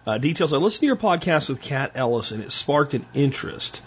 Uh, 0.05 0.17
details 0.17 0.51
I 0.51 0.57
listened 0.57 0.81
to 0.81 0.87
your 0.87 0.97
podcast 0.97 1.47
with 1.47 1.61
Cat 1.61 1.93
Ellis, 1.95 2.31
and 2.31 2.43
it 2.43 2.51
sparked 2.51 2.93
an 2.93 3.05
interest. 3.13 3.81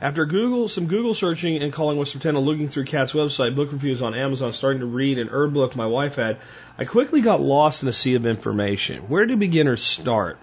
After 0.00 0.24
Google, 0.24 0.68
some 0.68 0.86
Google 0.86 1.12
searching 1.12 1.60
and 1.60 1.72
calling 1.72 1.98
West 1.98 2.12
Virginia, 2.12 2.40
looking 2.40 2.68
through 2.68 2.84
Cat's 2.84 3.14
website, 3.14 3.56
book 3.56 3.72
reviews 3.72 4.00
on 4.00 4.14
Amazon, 4.14 4.52
starting 4.52 4.80
to 4.80 4.86
read 4.86 5.18
an 5.18 5.28
herb 5.28 5.54
book 5.54 5.74
my 5.74 5.86
wife 5.86 6.16
had, 6.16 6.36
I 6.78 6.84
quickly 6.84 7.20
got 7.20 7.40
lost 7.40 7.82
in 7.82 7.88
a 7.88 7.92
sea 7.92 8.14
of 8.14 8.26
information. 8.26 9.08
Where 9.08 9.26
do 9.26 9.36
beginners 9.36 9.82
start? 9.82 10.38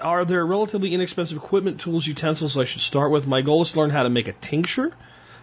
Are 0.00 0.24
there 0.24 0.46
relatively 0.46 0.94
inexpensive 0.94 1.36
equipment, 1.36 1.80
tools, 1.80 2.06
utensils 2.06 2.56
I 2.56 2.64
should 2.64 2.80
start 2.80 3.10
with? 3.10 3.26
My 3.26 3.42
goal 3.42 3.62
is 3.62 3.72
to 3.72 3.80
learn 3.80 3.90
how 3.90 4.04
to 4.04 4.10
make 4.10 4.28
a 4.28 4.32
tincture, 4.32 4.92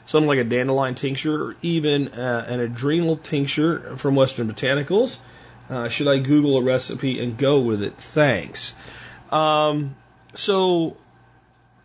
something 0.06 0.28
like 0.28 0.40
a 0.40 0.44
dandelion 0.44 0.96
tincture, 0.96 1.50
or 1.50 1.56
even 1.62 2.08
uh, 2.08 2.46
an 2.48 2.60
adrenal 2.60 3.18
tincture 3.18 3.98
from 3.98 4.16
Western 4.16 4.52
Botanicals. 4.52 5.18
Uh, 5.70 5.90
should 5.90 6.08
I 6.08 6.20
Google 6.20 6.58
a 6.58 6.64
recipe 6.64 7.22
and 7.22 7.38
go 7.38 7.60
with 7.60 7.82
it? 7.82 7.96
Thanks. 7.98 8.76
Um, 9.32 9.96
so 10.36 10.98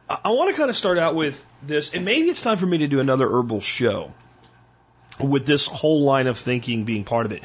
I, 0.08 0.18
I 0.26 0.30
want 0.30 0.50
to 0.50 0.56
kind 0.56 0.70
of 0.70 0.76
start 0.76 0.98
out 0.98 1.14
with 1.14 1.44
this, 1.62 1.94
and 1.94 2.04
maybe 2.04 2.28
it's 2.28 2.42
time 2.42 2.58
for 2.58 2.66
me 2.66 2.78
to 2.78 2.88
do 2.88 3.00
another 3.00 3.28
herbal 3.28 3.60
show 3.60 4.12
with 5.18 5.46
this 5.46 5.66
whole 5.66 6.02
line 6.02 6.26
of 6.26 6.38
thinking 6.38 6.84
being 6.84 7.04
part 7.04 7.26
of 7.26 7.32
it. 7.32 7.42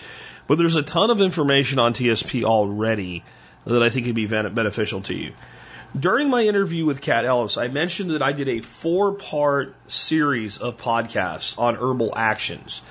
But 0.47 0.57
there's 0.57 0.75
a 0.75 0.83
ton 0.83 1.09
of 1.09 1.21
information 1.21 1.79
on 1.79 1.93
TSP 1.93 2.43
already 2.43 3.23
that 3.65 3.81
I 3.81 3.89
think 3.89 4.05
could 4.05 4.15
be 4.15 4.27
beneficial 4.27 5.01
to 5.01 5.13
you. 5.13 5.33
During 5.97 6.29
my 6.29 6.43
interview 6.43 6.85
with 6.85 7.01
Cat 7.01 7.25
Ellis, 7.25 7.57
I 7.57 7.69
mentioned 7.69 8.11
that 8.11 8.21
I 8.21 8.33
did 8.33 8.49
a 8.49 8.61
four 8.61 9.13
part 9.13 9.75
series 9.87 10.57
of 10.57 10.77
podcasts 10.77 11.57
on 11.57 11.75
herbal 11.75 12.13
actions. 12.15 12.81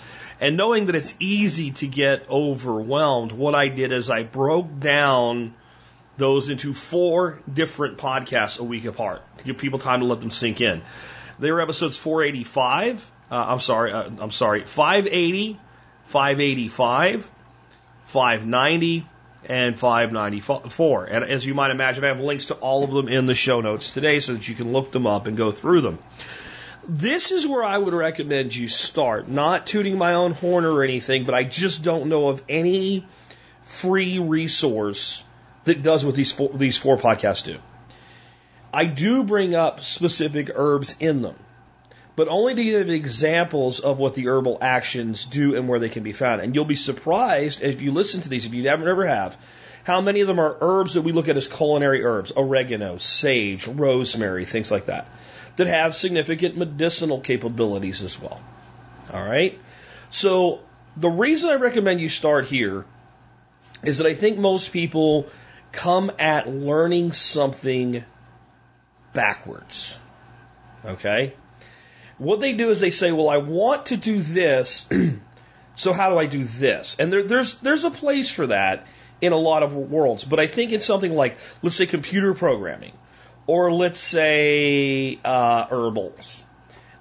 And 0.40 0.56
knowing 0.56 0.86
that 0.86 0.94
it's 0.94 1.14
easy 1.20 1.70
to 1.72 1.86
get 1.86 2.28
overwhelmed, 2.28 3.32
what 3.32 3.54
I 3.54 3.68
did 3.68 3.92
is 3.92 4.10
I 4.10 4.22
broke 4.22 4.78
down 4.80 5.54
those 6.16 6.48
into 6.48 6.72
four 6.72 7.40
different 7.52 7.98
podcasts 7.98 8.58
a 8.58 8.64
week 8.64 8.84
apart 8.84 9.22
to 9.38 9.44
give 9.44 9.58
people 9.58 9.78
time 9.78 10.00
to 10.00 10.06
let 10.06 10.20
them 10.20 10.30
sink 10.30 10.60
in. 10.60 10.82
They 11.38 11.50
were 11.50 11.60
episodes 11.60 11.96
485, 11.96 13.10
uh, 13.30 13.34
I'm 13.34 13.60
sorry, 13.60 13.92
uh, 13.92 14.10
I'm 14.20 14.30
sorry, 14.30 14.64
580, 14.64 15.58
585, 16.06 17.30
590, 18.04 19.06
and 19.46 19.78
594. 19.78 21.04
And 21.04 21.24
as 21.24 21.44
you 21.44 21.54
might 21.54 21.70
imagine, 21.70 22.04
I 22.04 22.08
have 22.08 22.20
links 22.20 22.46
to 22.46 22.54
all 22.54 22.84
of 22.84 22.92
them 22.92 23.08
in 23.08 23.26
the 23.26 23.34
show 23.34 23.60
notes 23.60 23.92
today 23.92 24.20
so 24.20 24.34
that 24.34 24.48
you 24.48 24.54
can 24.54 24.72
look 24.72 24.92
them 24.92 25.06
up 25.06 25.26
and 25.26 25.36
go 25.36 25.50
through 25.52 25.80
them. 25.80 25.98
This 26.86 27.30
is 27.30 27.46
where 27.46 27.64
I 27.64 27.78
would 27.78 27.94
recommend 27.94 28.54
you 28.54 28.68
start. 28.68 29.26
Not 29.28 29.66
tooting 29.66 29.96
my 29.96 30.14
own 30.14 30.32
horn 30.32 30.66
or 30.66 30.82
anything, 30.82 31.24
but 31.24 31.34
I 31.34 31.44
just 31.44 31.82
don't 31.82 32.08
know 32.08 32.28
of 32.28 32.42
any 32.48 33.06
free 33.62 34.18
resource 34.18 35.24
that 35.64 35.82
does 35.82 36.04
what 36.04 36.14
these 36.14 36.30
four, 36.30 36.50
these 36.52 36.76
four 36.76 36.98
podcasts 36.98 37.44
do. 37.44 37.58
I 38.72 38.84
do 38.84 39.24
bring 39.24 39.54
up 39.54 39.80
specific 39.80 40.50
herbs 40.54 40.94
in 41.00 41.22
them, 41.22 41.36
but 42.16 42.28
only 42.28 42.54
to 42.54 42.62
give 42.62 42.90
examples 42.90 43.80
of 43.80 43.98
what 43.98 44.14
the 44.14 44.28
herbal 44.28 44.58
actions 44.60 45.24
do 45.24 45.54
and 45.56 45.68
where 45.68 45.78
they 45.78 45.88
can 45.88 46.02
be 46.02 46.12
found. 46.12 46.42
And 46.42 46.54
you'll 46.54 46.66
be 46.66 46.76
surprised 46.76 47.62
if 47.62 47.80
you 47.80 47.92
listen 47.92 48.20
to 48.22 48.28
these, 48.28 48.44
if 48.44 48.52
you 48.52 48.68
haven't 48.68 48.88
ever 48.88 49.06
have, 49.06 49.38
how 49.84 50.02
many 50.02 50.20
of 50.20 50.26
them 50.26 50.40
are 50.40 50.56
herbs 50.60 50.94
that 50.94 51.02
we 51.02 51.12
look 51.12 51.28
at 51.28 51.36
as 51.36 51.46
culinary 51.46 52.04
herbs, 52.04 52.32
oregano, 52.36 52.98
sage, 52.98 53.66
rosemary, 53.66 54.44
things 54.44 54.70
like 54.70 54.86
that 54.86 55.06
that 55.56 55.66
have 55.66 55.94
significant 55.94 56.56
medicinal 56.56 57.20
capabilities 57.20 58.02
as 58.02 58.20
well. 58.20 58.40
All 59.12 59.24
right? 59.24 59.58
So, 60.10 60.60
the 60.96 61.10
reason 61.10 61.50
I 61.50 61.54
recommend 61.54 62.00
you 62.00 62.08
start 62.08 62.46
here 62.46 62.84
is 63.82 63.98
that 63.98 64.06
I 64.06 64.14
think 64.14 64.38
most 64.38 64.72
people 64.72 65.26
come 65.72 66.10
at 66.18 66.48
learning 66.48 67.12
something 67.12 68.04
backwards. 69.12 69.98
Okay? 70.84 71.34
What 72.18 72.40
they 72.40 72.54
do 72.54 72.70
is 72.70 72.80
they 72.80 72.90
say, 72.90 73.12
well, 73.12 73.28
I 73.28 73.38
want 73.38 73.86
to 73.86 73.96
do 73.96 74.20
this, 74.20 74.86
so 75.76 75.92
how 75.92 76.10
do 76.10 76.18
I 76.18 76.26
do 76.26 76.44
this? 76.44 76.96
And 76.98 77.12
there, 77.12 77.24
there's, 77.24 77.56
there's 77.56 77.84
a 77.84 77.90
place 77.90 78.30
for 78.30 78.46
that 78.46 78.86
in 79.20 79.32
a 79.32 79.36
lot 79.36 79.62
of 79.62 79.74
worlds, 79.74 80.24
but 80.24 80.38
I 80.38 80.46
think 80.46 80.72
in 80.72 80.80
something 80.80 81.12
like, 81.12 81.36
let's 81.62 81.76
say 81.76 81.86
computer 81.86 82.34
programming 82.34 82.92
or 83.46 83.72
let's 83.72 84.00
say 84.00 85.18
uh, 85.24 85.66
herbals, 85.66 86.44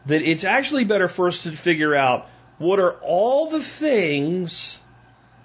that 0.06 0.22
it's 0.22 0.44
actually 0.44 0.86
better 0.86 1.08
first 1.08 1.44
to 1.44 1.52
figure 1.52 1.96
out 1.96 2.28
what 2.58 2.80
are 2.80 2.94
all 3.02 3.50
the 3.50 3.62
things 3.62 4.80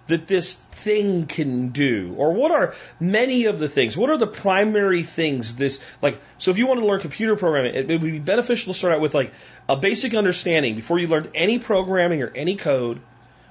that 0.08 0.26
this 0.26 0.54
thing 0.54 1.26
can 1.26 1.68
do, 1.68 2.14
or 2.16 2.32
what 2.32 2.50
are 2.50 2.74
many 2.98 3.44
of 3.44 3.58
the 3.58 3.68
things? 3.68 3.96
What 3.96 4.10
are 4.10 4.16
the 4.16 4.26
primary 4.26 5.02
things 5.02 5.54
this 5.54 5.80
like? 6.00 6.20
So 6.38 6.50
if 6.50 6.58
you 6.58 6.66
want 6.66 6.80
to 6.80 6.86
learn 6.86 7.00
computer 7.00 7.36
programming, 7.36 7.74
it, 7.74 7.90
it 7.90 8.00
would 8.00 8.10
be 8.10 8.18
beneficial 8.18 8.72
to 8.72 8.78
start 8.78 8.94
out 8.94 9.00
with 9.00 9.14
like 9.14 9.32
a 9.68 9.76
basic 9.76 10.14
understanding 10.14 10.74
before 10.76 10.98
you 10.98 11.08
learn 11.08 11.28
any 11.34 11.58
programming 11.58 12.22
or 12.22 12.28
any 12.34 12.56
code. 12.56 13.00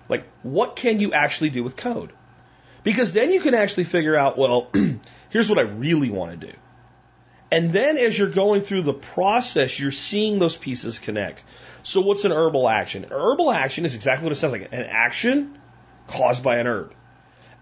Like, 0.09 0.25
what 0.41 0.75
can 0.75 0.99
you 0.99 1.13
actually 1.13 1.49
do 1.49 1.63
with 1.63 1.75
code? 1.75 2.11
Because 2.83 3.11
then 3.11 3.29
you 3.29 3.41
can 3.41 3.53
actually 3.53 3.83
figure 3.83 4.15
out, 4.15 4.37
well, 4.37 4.69
here's 5.29 5.49
what 5.49 5.59
I 5.59 5.63
really 5.63 6.09
want 6.09 6.39
to 6.39 6.47
do. 6.47 6.53
And 7.51 7.71
then 7.71 7.97
as 7.97 8.17
you're 8.17 8.29
going 8.29 8.61
through 8.61 8.81
the 8.81 8.93
process, 8.93 9.79
you're 9.79 9.91
seeing 9.91 10.39
those 10.39 10.57
pieces 10.57 10.99
connect. 10.99 11.43
So 11.83 12.01
what's 12.01 12.25
an 12.25 12.31
herbal 12.31 12.67
action? 12.67 13.05
Herbal 13.09 13.51
action 13.51 13.85
is 13.85 13.95
exactly 13.95 14.25
what 14.25 14.33
it 14.33 14.35
sounds 14.35 14.51
like. 14.51 14.69
An 14.73 14.83
action 14.83 15.57
caused 16.07 16.43
by 16.43 16.57
an 16.57 16.67
herb. 16.67 16.93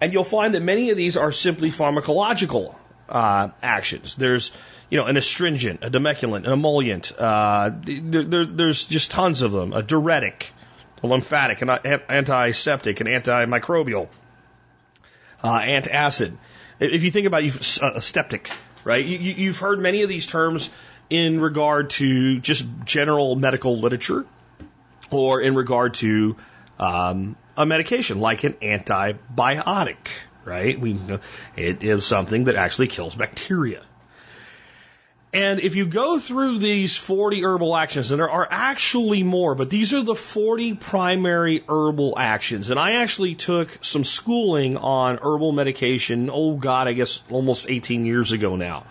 And 0.02 0.12
you'll 0.12 0.24
find 0.24 0.56
that 0.56 0.64
many 0.64 0.90
of 0.90 0.98
these 0.98 1.18
are 1.18 1.32
simply 1.32 1.70
pharmacological 1.70 2.76
uh, 3.08 3.50
actions. 3.62 4.16
There's, 4.16 4.52
you 4.90 4.98
know, 4.98 5.06
an 5.06 5.18
astringent, 5.18 5.84
a 5.84 5.92
demulcent, 5.92 6.46
an 6.46 6.52
emollient. 6.52 7.12
Uh, 7.18 7.72
there, 7.84 8.24
there, 8.24 8.46
there's 8.46 8.84
just 8.86 9.12
tons 9.12 9.42
of 9.42 9.52
them. 9.52 9.74
A 9.74 9.84
diuretic, 9.84 10.52
a 11.04 11.08
lymphatic, 11.08 11.62
an 11.62 11.70
antiseptic, 11.70 13.00
an 13.02 13.08
antimicrobial, 13.08 14.10
uh, 15.44 15.60
antacid. 15.60 16.36
If 16.80 17.04
you 17.04 17.12
think 17.12 17.28
about 17.28 17.44
it, 17.44 17.56
a 17.82 18.02
septic, 18.02 18.50
right? 18.86 19.06
You, 19.06 19.18
you've 19.18 19.60
heard 19.60 19.80
many 19.80 20.04
of 20.04 20.10
these 20.10 20.26
terms 20.26 20.70
in 21.10 21.42
regard 21.42 21.90
to 21.92 22.40
just 22.40 22.66
general 22.86 23.36
medical 23.36 23.78
literature 23.78 24.26
or 25.12 25.42
in 25.42 25.56
regard 25.56 25.96
to 25.96 26.38
um, 26.80 27.36
a 27.58 27.66
medication 27.66 28.20
like 28.20 28.44
an 28.46 28.54
antibiotic, 28.54 29.98
right? 30.46 30.80
We 30.80 30.98
it 31.58 31.84
is 31.84 32.06
something 32.06 32.46
that 32.46 32.56
actually 32.56 32.88
kills 32.88 33.16
bacteria. 33.16 33.84
And 35.36 35.60
if 35.60 35.76
you 35.76 35.86
go 35.86 36.18
through 36.18 36.60
these 36.60 36.96
40 36.96 37.44
herbal 37.44 37.76
actions, 37.76 38.12
and 38.12 38.22
there 38.22 38.30
are 38.30 38.48
actually 38.50 39.22
more, 39.22 39.54
but 39.54 39.70
these 39.70 39.94
are 39.94 40.02
the 40.02 40.16
40 40.16 40.76
primary 40.76 41.62
herbal 41.68 42.18
actions. 42.18 42.70
And 42.70 42.80
I 42.80 43.02
actually 43.04 43.36
took 43.36 43.84
some 43.84 44.06
schooling 44.06 44.78
on 44.78 45.20
herbal 45.22 45.52
medication, 45.52 46.30
oh 46.32 46.56
God, 46.56 46.88
I 46.88 46.94
guess 46.94 47.22
almost 47.30 47.66
18 47.68 48.06
years 48.06 48.32
ago 48.32 48.56
now. 48.56 48.86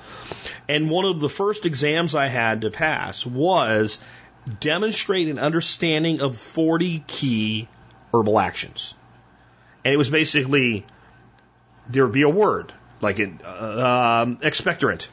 And 0.68 0.90
one 0.90 1.06
of 1.06 1.18
the 1.18 1.30
first 1.30 1.64
exams 1.64 2.14
I 2.14 2.28
had 2.28 2.60
to 2.60 2.70
pass 2.70 3.24
was 3.24 3.98
demonstrate 4.60 5.28
an 5.28 5.38
understanding 5.38 6.20
of 6.20 6.36
40 6.36 7.04
key 7.06 7.68
herbal 8.12 8.38
actions. 8.38 8.94
And 9.82 9.94
it 9.94 9.96
was 9.96 10.10
basically, 10.10 10.84
there 11.88 12.04
would 12.04 12.12
be 12.12 12.20
a 12.20 12.28
word, 12.28 12.74
like 13.00 13.18
an 13.18 13.40
uh, 13.42 14.24
um, 14.26 14.36
expectorant 14.36 15.08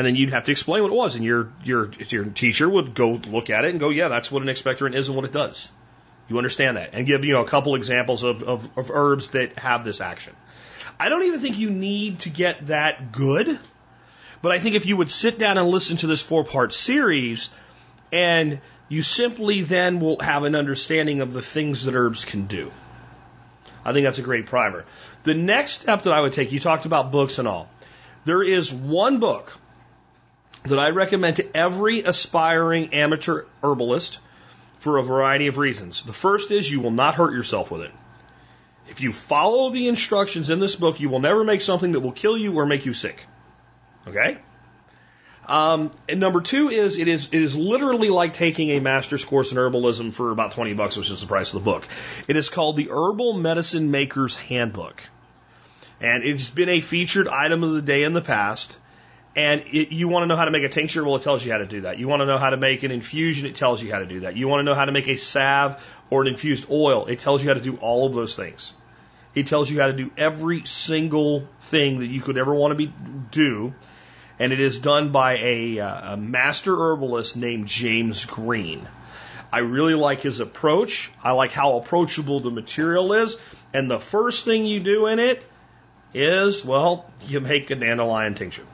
and 0.00 0.06
then 0.06 0.16
you'd 0.16 0.30
have 0.30 0.44
to 0.44 0.50
explain 0.50 0.82
what 0.82 0.90
it 0.90 0.94
was, 0.94 1.14
and 1.14 1.22
your 1.22 1.52
your 1.62 1.90
your 2.08 2.24
teacher 2.24 2.66
would 2.66 2.94
go 2.94 3.20
look 3.28 3.50
at 3.50 3.66
it 3.66 3.70
and 3.72 3.78
go, 3.78 3.90
yeah, 3.90 4.08
that's 4.08 4.32
what 4.32 4.40
an 4.40 4.48
expectorant 4.48 4.94
is 4.94 5.08
and 5.08 5.14
what 5.14 5.26
it 5.26 5.32
does. 5.32 5.70
You 6.26 6.38
understand 6.38 6.78
that, 6.78 6.94
and 6.94 7.06
give 7.06 7.22
you 7.22 7.34
know 7.34 7.42
a 7.42 7.46
couple 7.46 7.74
examples 7.74 8.24
of, 8.24 8.42
of, 8.42 8.78
of 8.78 8.90
herbs 8.90 9.28
that 9.30 9.58
have 9.58 9.84
this 9.84 10.00
action. 10.00 10.34
I 10.98 11.10
don't 11.10 11.24
even 11.24 11.40
think 11.40 11.58
you 11.58 11.68
need 11.68 12.20
to 12.20 12.30
get 12.30 12.68
that 12.68 13.12
good, 13.12 13.58
but 14.40 14.52
I 14.52 14.58
think 14.58 14.74
if 14.74 14.86
you 14.86 14.96
would 14.96 15.10
sit 15.10 15.38
down 15.38 15.58
and 15.58 15.68
listen 15.68 15.98
to 15.98 16.06
this 16.06 16.22
four 16.22 16.44
part 16.44 16.72
series, 16.72 17.50
and 18.10 18.62
you 18.88 19.02
simply 19.02 19.60
then 19.60 20.00
will 20.00 20.18
have 20.20 20.44
an 20.44 20.54
understanding 20.56 21.20
of 21.20 21.34
the 21.34 21.42
things 21.42 21.84
that 21.84 21.94
herbs 21.94 22.24
can 22.24 22.46
do. 22.46 22.72
I 23.84 23.92
think 23.92 24.04
that's 24.04 24.18
a 24.18 24.22
great 24.22 24.46
primer. 24.46 24.86
The 25.24 25.34
next 25.34 25.82
step 25.82 26.04
that 26.04 26.14
I 26.14 26.22
would 26.22 26.32
take, 26.32 26.52
you 26.52 26.60
talked 26.60 26.86
about 26.86 27.12
books 27.12 27.38
and 27.38 27.46
all. 27.46 27.68
There 28.24 28.42
is 28.42 28.72
one 28.72 29.20
book 29.20 29.59
that 30.64 30.78
I 30.78 30.90
recommend 30.90 31.36
to 31.36 31.56
every 31.56 32.02
aspiring 32.02 32.92
amateur 32.94 33.44
herbalist 33.62 34.20
for 34.78 34.98
a 34.98 35.02
variety 35.02 35.46
of 35.46 35.58
reasons. 35.58 36.02
The 36.02 36.12
first 36.12 36.50
is 36.50 36.70
you 36.70 36.80
will 36.80 36.90
not 36.90 37.14
hurt 37.14 37.32
yourself 37.32 37.70
with 37.70 37.82
it. 37.82 37.92
If 38.88 39.00
you 39.00 39.12
follow 39.12 39.70
the 39.70 39.88
instructions 39.88 40.50
in 40.50 40.58
this 40.58 40.74
book, 40.74 41.00
you 41.00 41.08
will 41.08 41.20
never 41.20 41.44
make 41.44 41.60
something 41.60 41.92
that 41.92 42.00
will 42.00 42.12
kill 42.12 42.36
you 42.36 42.54
or 42.54 42.66
make 42.66 42.86
you 42.86 42.92
sick. 42.92 43.24
Okay? 44.06 44.38
Um, 45.46 45.90
and 46.08 46.20
number 46.20 46.40
two 46.40 46.68
is 46.68 46.96
it 46.96 47.08
is 47.08 47.28
it 47.32 47.42
is 47.42 47.56
literally 47.56 48.08
like 48.08 48.34
taking 48.34 48.70
a 48.70 48.80
master's 48.80 49.24
course 49.24 49.52
in 49.52 49.58
herbalism 49.58 50.12
for 50.12 50.30
about 50.30 50.52
twenty 50.52 50.74
bucks, 50.74 50.96
which 50.96 51.10
is 51.10 51.20
the 51.20 51.26
price 51.26 51.52
of 51.52 51.62
the 51.62 51.64
book. 51.64 51.88
It 52.28 52.36
is 52.36 52.48
called 52.48 52.76
the 52.76 52.88
Herbal 52.90 53.34
Medicine 53.34 53.90
Maker's 53.90 54.36
Handbook, 54.36 55.02
and 56.00 56.22
it's 56.22 56.50
been 56.50 56.68
a 56.68 56.80
featured 56.80 57.26
item 57.26 57.64
of 57.64 57.72
the 57.72 57.82
day 57.82 58.04
in 58.04 58.12
the 58.12 58.20
past. 58.20 58.78
And 59.36 59.62
it, 59.66 59.92
you 59.92 60.08
want 60.08 60.24
to 60.24 60.26
know 60.26 60.36
how 60.36 60.44
to 60.44 60.50
make 60.50 60.64
a 60.64 60.68
tincture? 60.68 61.04
Well, 61.04 61.16
it 61.16 61.22
tells 61.22 61.44
you 61.44 61.52
how 61.52 61.58
to 61.58 61.66
do 61.66 61.82
that. 61.82 61.98
You 61.98 62.08
want 62.08 62.20
to 62.20 62.26
know 62.26 62.38
how 62.38 62.50
to 62.50 62.56
make 62.56 62.82
an 62.82 62.90
infusion? 62.90 63.46
It 63.46 63.54
tells 63.54 63.80
you 63.82 63.92
how 63.92 64.00
to 64.00 64.06
do 64.06 64.20
that. 64.20 64.36
You 64.36 64.48
want 64.48 64.60
to 64.60 64.64
know 64.64 64.74
how 64.74 64.86
to 64.86 64.92
make 64.92 65.06
a 65.06 65.16
salve 65.16 65.80
or 66.10 66.22
an 66.22 66.28
infused 66.28 66.68
oil? 66.70 67.06
It 67.06 67.20
tells 67.20 67.42
you 67.42 67.48
how 67.48 67.54
to 67.54 67.60
do 67.60 67.76
all 67.76 68.06
of 68.06 68.14
those 68.14 68.34
things. 68.34 68.72
It 69.34 69.46
tells 69.46 69.70
you 69.70 69.80
how 69.80 69.86
to 69.86 69.92
do 69.92 70.10
every 70.16 70.64
single 70.64 71.46
thing 71.60 72.00
that 72.00 72.06
you 72.06 72.20
could 72.20 72.36
ever 72.38 72.52
want 72.52 72.72
to 72.72 72.74
be 72.74 72.92
do. 73.30 73.72
and 74.40 74.52
it 74.52 74.58
is 74.58 74.80
done 74.80 75.12
by 75.12 75.36
a, 75.36 75.78
uh, 75.78 76.14
a 76.14 76.16
master 76.16 76.74
herbalist 76.74 77.36
named 77.36 77.68
James 77.68 78.24
Green. 78.24 78.88
I 79.52 79.58
really 79.58 79.94
like 79.94 80.22
his 80.22 80.40
approach. 80.40 81.10
I 81.22 81.32
like 81.32 81.52
how 81.52 81.76
approachable 81.76 82.40
the 82.40 82.50
material 82.50 83.12
is. 83.12 83.36
And 83.74 83.90
the 83.90 84.00
first 84.00 84.44
thing 84.44 84.64
you 84.64 84.80
do 84.80 85.06
in 85.06 85.18
it 85.18 85.42
is, 86.14 86.64
well, 86.64 87.08
you 87.26 87.40
make 87.40 87.70
a 87.70 87.76
dandelion 87.76 88.34
tincture. 88.34 88.64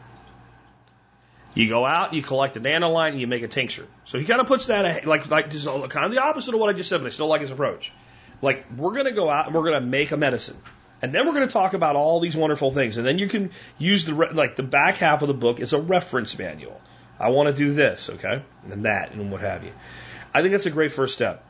You 1.56 1.70
go 1.70 1.86
out, 1.86 2.12
you 2.12 2.22
collect 2.22 2.54
a 2.56 2.60
dandelion, 2.60 3.12
and 3.12 3.20
you 3.20 3.26
make 3.26 3.42
a 3.42 3.48
tincture. 3.48 3.86
So 4.04 4.18
he 4.18 4.26
kind 4.26 4.42
of 4.42 4.46
puts 4.46 4.66
that 4.66 5.06
like 5.06 5.30
like 5.30 5.50
just 5.50 5.66
kind 5.66 6.04
of 6.04 6.12
the 6.12 6.22
opposite 6.22 6.52
of 6.52 6.60
what 6.60 6.68
I 6.68 6.74
just 6.74 6.90
said, 6.90 7.00
but 7.00 7.06
I 7.06 7.10
still 7.10 7.28
like 7.28 7.40
his 7.40 7.50
approach. 7.50 7.92
Like 8.42 8.66
we're 8.76 8.92
going 8.92 9.06
to 9.06 9.12
go 9.12 9.30
out 9.30 9.46
and 9.46 9.54
we're 9.54 9.62
going 9.62 9.80
to 9.80 9.80
make 9.80 10.12
a 10.12 10.18
medicine. 10.18 10.58
And 11.00 11.14
then 11.14 11.26
we're 11.26 11.32
going 11.32 11.46
to 11.46 11.52
talk 11.52 11.72
about 11.72 11.96
all 11.96 12.20
these 12.20 12.36
wonderful 12.36 12.72
things. 12.72 12.98
And 12.98 13.06
then 13.06 13.18
you 13.18 13.28
can 13.28 13.52
use 13.78 14.04
the, 14.04 14.14
re- 14.14 14.32
like 14.32 14.56
the 14.56 14.62
back 14.62 14.96
half 14.96 15.22
of 15.22 15.28
the 15.28 15.34
book 15.34 15.58
is 15.58 15.72
a 15.72 15.80
reference 15.80 16.38
manual. 16.38 16.78
I 17.18 17.30
want 17.30 17.48
to 17.48 17.54
do 17.54 17.72
this, 17.72 18.10
okay? 18.10 18.42
And 18.70 18.84
that, 18.84 19.12
and 19.12 19.32
what 19.32 19.40
have 19.40 19.64
you. 19.64 19.72
I 20.34 20.42
think 20.42 20.52
that's 20.52 20.66
a 20.66 20.70
great 20.70 20.92
first 20.92 21.14
step. 21.14 21.42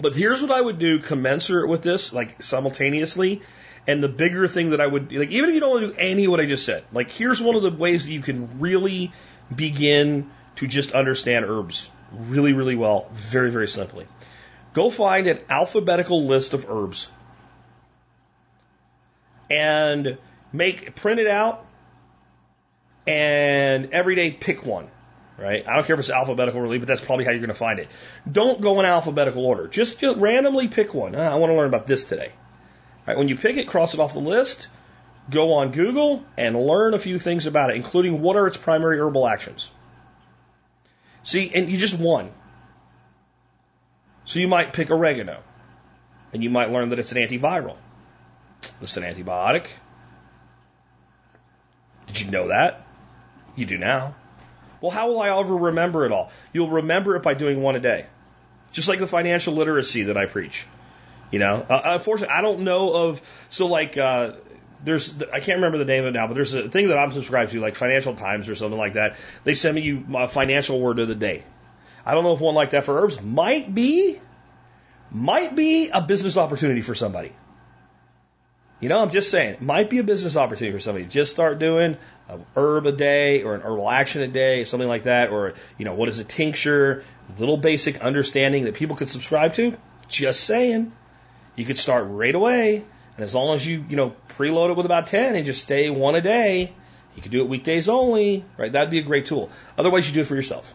But 0.00 0.14
here's 0.14 0.42
what 0.42 0.50
I 0.50 0.60
would 0.60 0.78
do 0.78 0.98
commensurate 0.98 1.68
with 1.68 1.82
this, 1.82 2.12
like 2.12 2.42
simultaneously. 2.42 3.42
And 3.86 4.02
the 4.02 4.08
bigger 4.08 4.46
thing 4.46 4.70
that 4.70 4.80
I 4.80 4.86
would, 4.86 5.12
like, 5.12 5.30
even 5.30 5.48
if 5.48 5.54
you 5.54 5.60
don't 5.60 5.70
want 5.70 5.86
to 5.88 5.92
do 5.92 5.98
any 5.98 6.26
of 6.26 6.30
what 6.30 6.40
I 6.40 6.46
just 6.46 6.64
said, 6.64 6.84
like, 6.92 7.10
here's 7.10 7.40
one 7.40 7.56
of 7.56 7.62
the 7.62 7.70
ways 7.72 8.04
that 8.04 8.12
you 8.12 8.20
can 8.20 8.60
really 8.60 9.12
begin 9.54 10.30
to 10.56 10.66
just 10.66 10.92
understand 10.92 11.44
herbs 11.44 11.88
really, 12.12 12.52
really 12.52 12.76
well, 12.76 13.08
very, 13.12 13.50
very 13.50 13.68
simply. 13.68 14.06
Go 14.72 14.90
find 14.90 15.26
an 15.26 15.40
alphabetical 15.48 16.24
list 16.24 16.54
of 16.54 16.66
herbs 16.68 17.10
and 19.50 20.18
make 20.52 20.94
print 20.94 21.20
it 21.20 21.26
out 21.26 21.66
and 23.06 23.92
every 23.92 24.14
day 24.14 24.30
pick 24.30 24.64
one. 24.64 24.88
Right? 25.38 25.66
I 25.66 25.74
don't 25.74 25.84
care 25.84 25.94
if 25.94 26.00
it's 26.00 26.10
alphabetical 26.10 26.60
or 26.60 26.62
really, 26.62 26.78
but 26.78 26.86
that's 26.86 27.00
probably 27.00 27.24
how 27.24 27.32
you're 27.32 27.40
going 27.40 27.48
to 27.48 27.54
find 27.54 27.80
it. 27.80 27.88
Don't 28.30 28.60
go 28.60 28.78
in 28.78 28.86
alphabetical 28.86 29.44
order. 29.44 29.66
Just, 29.66 30.00
randomly 30.02 30.68
pick 30.68 30.94
one. 30.94 31.16
Ah, 31.16 31.32
I 31.32 31.34
want 31.36 31.50
to 31.50 31.56
learn 31.56 31.66
about 31.66 31.86
this 31.86 32.04
today. 32.04 32.32
Right? 33.06 33.18
When 33.18 33.28
you 33.28 33.36
pick 33.36 33.56
it, 33.56 33.66
cross 33.66 33.94
it 33.94 34.00
off 34.00 34.12
the 34.12 34.20
list. 34.20 34.68
Go 35.30 35.54
on 35.54 35.70
Google 35.72 36.24
and 36.36 36.56
learn 36.56 36.94
a 36.94 36.98
few 36.98 37.18
things 37.18 37.46
about 37.46 37.70
it, 37.70 37.76
including 37.76 38.20
what 38.22 38.36
are 38.36 38.46
its 38.46 38.56
primary 38.56 38.98
herbal 38.98 39.26
actions. 39.26 39.70
See, 41.22 41.50
and 41.54 41.70
you 41.70 41.78
just 41.78 41.98
one. 41.98 42.30
So 44.24 44.38
you 44.38 44.48
might 44.48 44.72
pick 44.72 44.90
oregano, 44.90 45.40
and 46.32 46.42
you 46.42 46.50
might 46.50 46.70
learn 46.70 46.90
that 46.90 46.98
it's 46.98 47.12
an 47.12 47.18
antiviral. 47.18 47.76
It's 48.80 48.96
an 48.96 49.02
antibiotic. 49.04 49.66
Did 52.06 52.20
you 52.20 52.30
know 52.30 52.48
that? 52.48 52.84
You 53.56 53.66
do 53.66 53.78
now. 53.78 54.14
Well, 54.80 54.90
how 54.90 55.08
will 55.08 55.20
I 55.20 55.38
ever 55.38 55.56
remember 55.56 56.04
it 56.04 56.12
all? 56.12 56.30
You'll 56.52 56.70
remember 56.70 57.14
it 57.16 57.22
by 57.22 57.34
doing 57.34 57.62
one 57.62 57.76
a 57.76 57.80
day. 57.80 58.06
Just 58.72 58.88
like 58.88 58.98
the 58.98 59.06
financial 59.06 59.54
literacy 59.54 60.04
that 60.04 60.16
I 60.16 60.26
preach. 60.26 60.66
You 61.32 61.38
know, 61.38 61.66
uh, 61.68 61.80
unfortunately, 61.84 62.34
I 62.34 62.42
don't 62.42 62.60
know 62.60 63.08
of, 63.08 63.22
so 63.48 63.66
like, 63.66 63.96
uh, 63.96 64.32
there's, 64.84 65.14
I 65.32 65.40
can't 65.40 65.56
remember 65.56 65.78
the 65.78 65.86
name 65.86 66.02
of 66.04 66.08
it 66.08 66.12
now, 66.12 66.26
but 66.26 66.34
there's 66.34 66.52
a 66.52 66.68
thing 66.68 66.88
that 66.88 66.98
I'm 66.98 67.10
subscribed 67.10 67.52
to, 67.52 67.60
like 67.60 67.74
Financial 67.74 68.14
Times 68.14 68.48
or 68.50 68.54
something 68.54 68.78
like 68.78 68.94
that. 68.94 69.16
They 69.42 69.54
send 69.54 69.74
me 69.74 69.80
you 69.80 70.04
a 70.14 70.28
financial 70.28 70.78
word 70.78 70.98
of 70.98 71.08
the 71.08 71.14
day. 71.14 71.42
I 72.04 72.14
don't 72.14 72.22
know 72.22 72.34
if 72.34 72.40
one 72.40 72.54
like 72.54 72.70
that 72.70 72.84
for 72.84 73.02
herbs 73.02 73.20
might 73.20 73.74
be, 73.74 74.20
might 75.10 75.56
be 75.56 75.88
a 75.88 76.02
business 76.02 76.36
opportunity 76.36 76.82
for 76.82 76.94
somebody. 76.94 77.32
You 78.80 78.88
know, 78.88 79.00
I'm 79.00 79.10
just 79.10 79.30
saying, 79.30 79.54
it 79.54 79.62
might 79.62 79.88
be 79.88 80.00
a 80.00 80.04
business 80.04 80.36
opportunity 80.36 80.76
for 80.76 80.82
somebody. 80.82 81.06
Just 81.06 81.32
start 81.32 81.60
doing 81.60 81.96
a 82.28 82.40
herb 82.56 82.84
a 82.84 82.92
day 82.92 83.42
or 83.42 83.54
an 83.54 83.62
herbal 83.62 83.88
action 83.88 84.20
a 84.22 84.28
day, 84.28 84.64
something 84.64 84.88
like 84.88 85.04
that, 85.04 85.30
or, 85.30 85.54
you 85.78 85.84
know, 85.84 85.94
what 85.94 86.08
is 86.08 86.18
a 86.18 86.24
tincture, 86.24 87.04
little 87.38 87.56
basic 87.56 88.00
understanding 88.00 88.64
that 88.64 88.74
people 88.74 88.96
could 88.96 89.08
subscribe 89.08 89.54
to. 89.54 89.78
Just 90.08 90.44
saying. 90.44 90.92
You 91.56 91.64
could 91.64 91.78
start 91.78 92.06
right 92.08 92.34
away, 92.34 92.76
and 93.16 93.24
as 93.24 93.34
long 93.34 93.54
as 93.54 93.66
you, 93.66 93.84
you 93.88 93.96
know, 93.96 94.14
preload 94.30 94.70
it 94.70 94.76
with 94.76 94.86
about 94.86 95.06
10 95.08 95.36
and 95.36 95.44
just 95.44 95.62
stay 95.62 95.90
one 95.90 96.14
a 96.14 96.20
day, 96.20 96.72
you 97.14 97.22
could 97.22 97.32
do 97.32 97.42
it 97.42 97.48
weekdays 97.48 97.88
only, 97.88 98.44
right? 98.56 98.72
That'd 98.72 98.90
be 98.90 98.98
a 98.98 99.02
great 99.02 99.26
tool. 99.26 99.50
Otherwise, 99.76 100.08
you 100.08 100.14
do 100.14 100.20
it 100.22 100.26
for 100.26 100.34
yourself. 100.34 100.72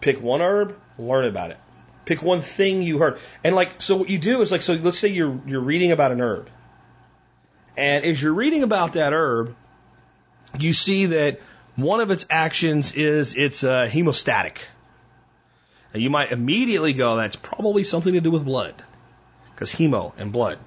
Pick 0.00 0.20
one 0.20 0.40
herb, 0.40 0.78
learn 0.98 1.24
about 1.24 1.50
it. 1.50 1.58
Pick 2.04 2.22
one 2.22 2.42
thing 2.42 2.82
you 2.82 2.98
heard. 2.98 3.18
And 3.42 3.56
like, 3.56 3.82
so 3.82 3.96
what 3.96 4.08
you 4.08 4.18
do 4.18 4.40
is 4.42 4.52
like, 4.52 4.62
so 4.62 4.74
let's 4.74 4.98
say 4.98 5.08
you're, 5.08 5.40
you're 5.46 5.60
reading 5.60 5.90
about 5.90 6.12
an 6.12 6.20
herb 6.20 6.48
and 7.76 8.04
as 8.04 8.20
you're 8.20 8.32
reading 8.32 8.62
about 8.62 8.94
that 8.94 9.12
herb, 9.12 9.54
you 10.58 10.72
see 10.72 11.06
that 11.06 11.40
one 11.74 12.00
of 12.00 12.10
its 12.10 12.24
actions 12.30 12.94
is 12.94 13.34
it's 13.36 13.62
uh, 13.62 13.88
hemostatic. 13.90 14.58
And 15.92 16.02
you 16.02 16.10
might 16.10 16.32
immediately 16.32 16.94
go, 16.94 17.16
that's 17.16 17.36
probably 17.36 17.84
something 17.84 18.14
to 18.14 18.20
do 18.20 18.30
with 18.30 18.44
blood. 18.44 18.82
Because 19.56 19.72
hemo 19.72 20.12
and 20.18 20.32
blood, 20.32 20.58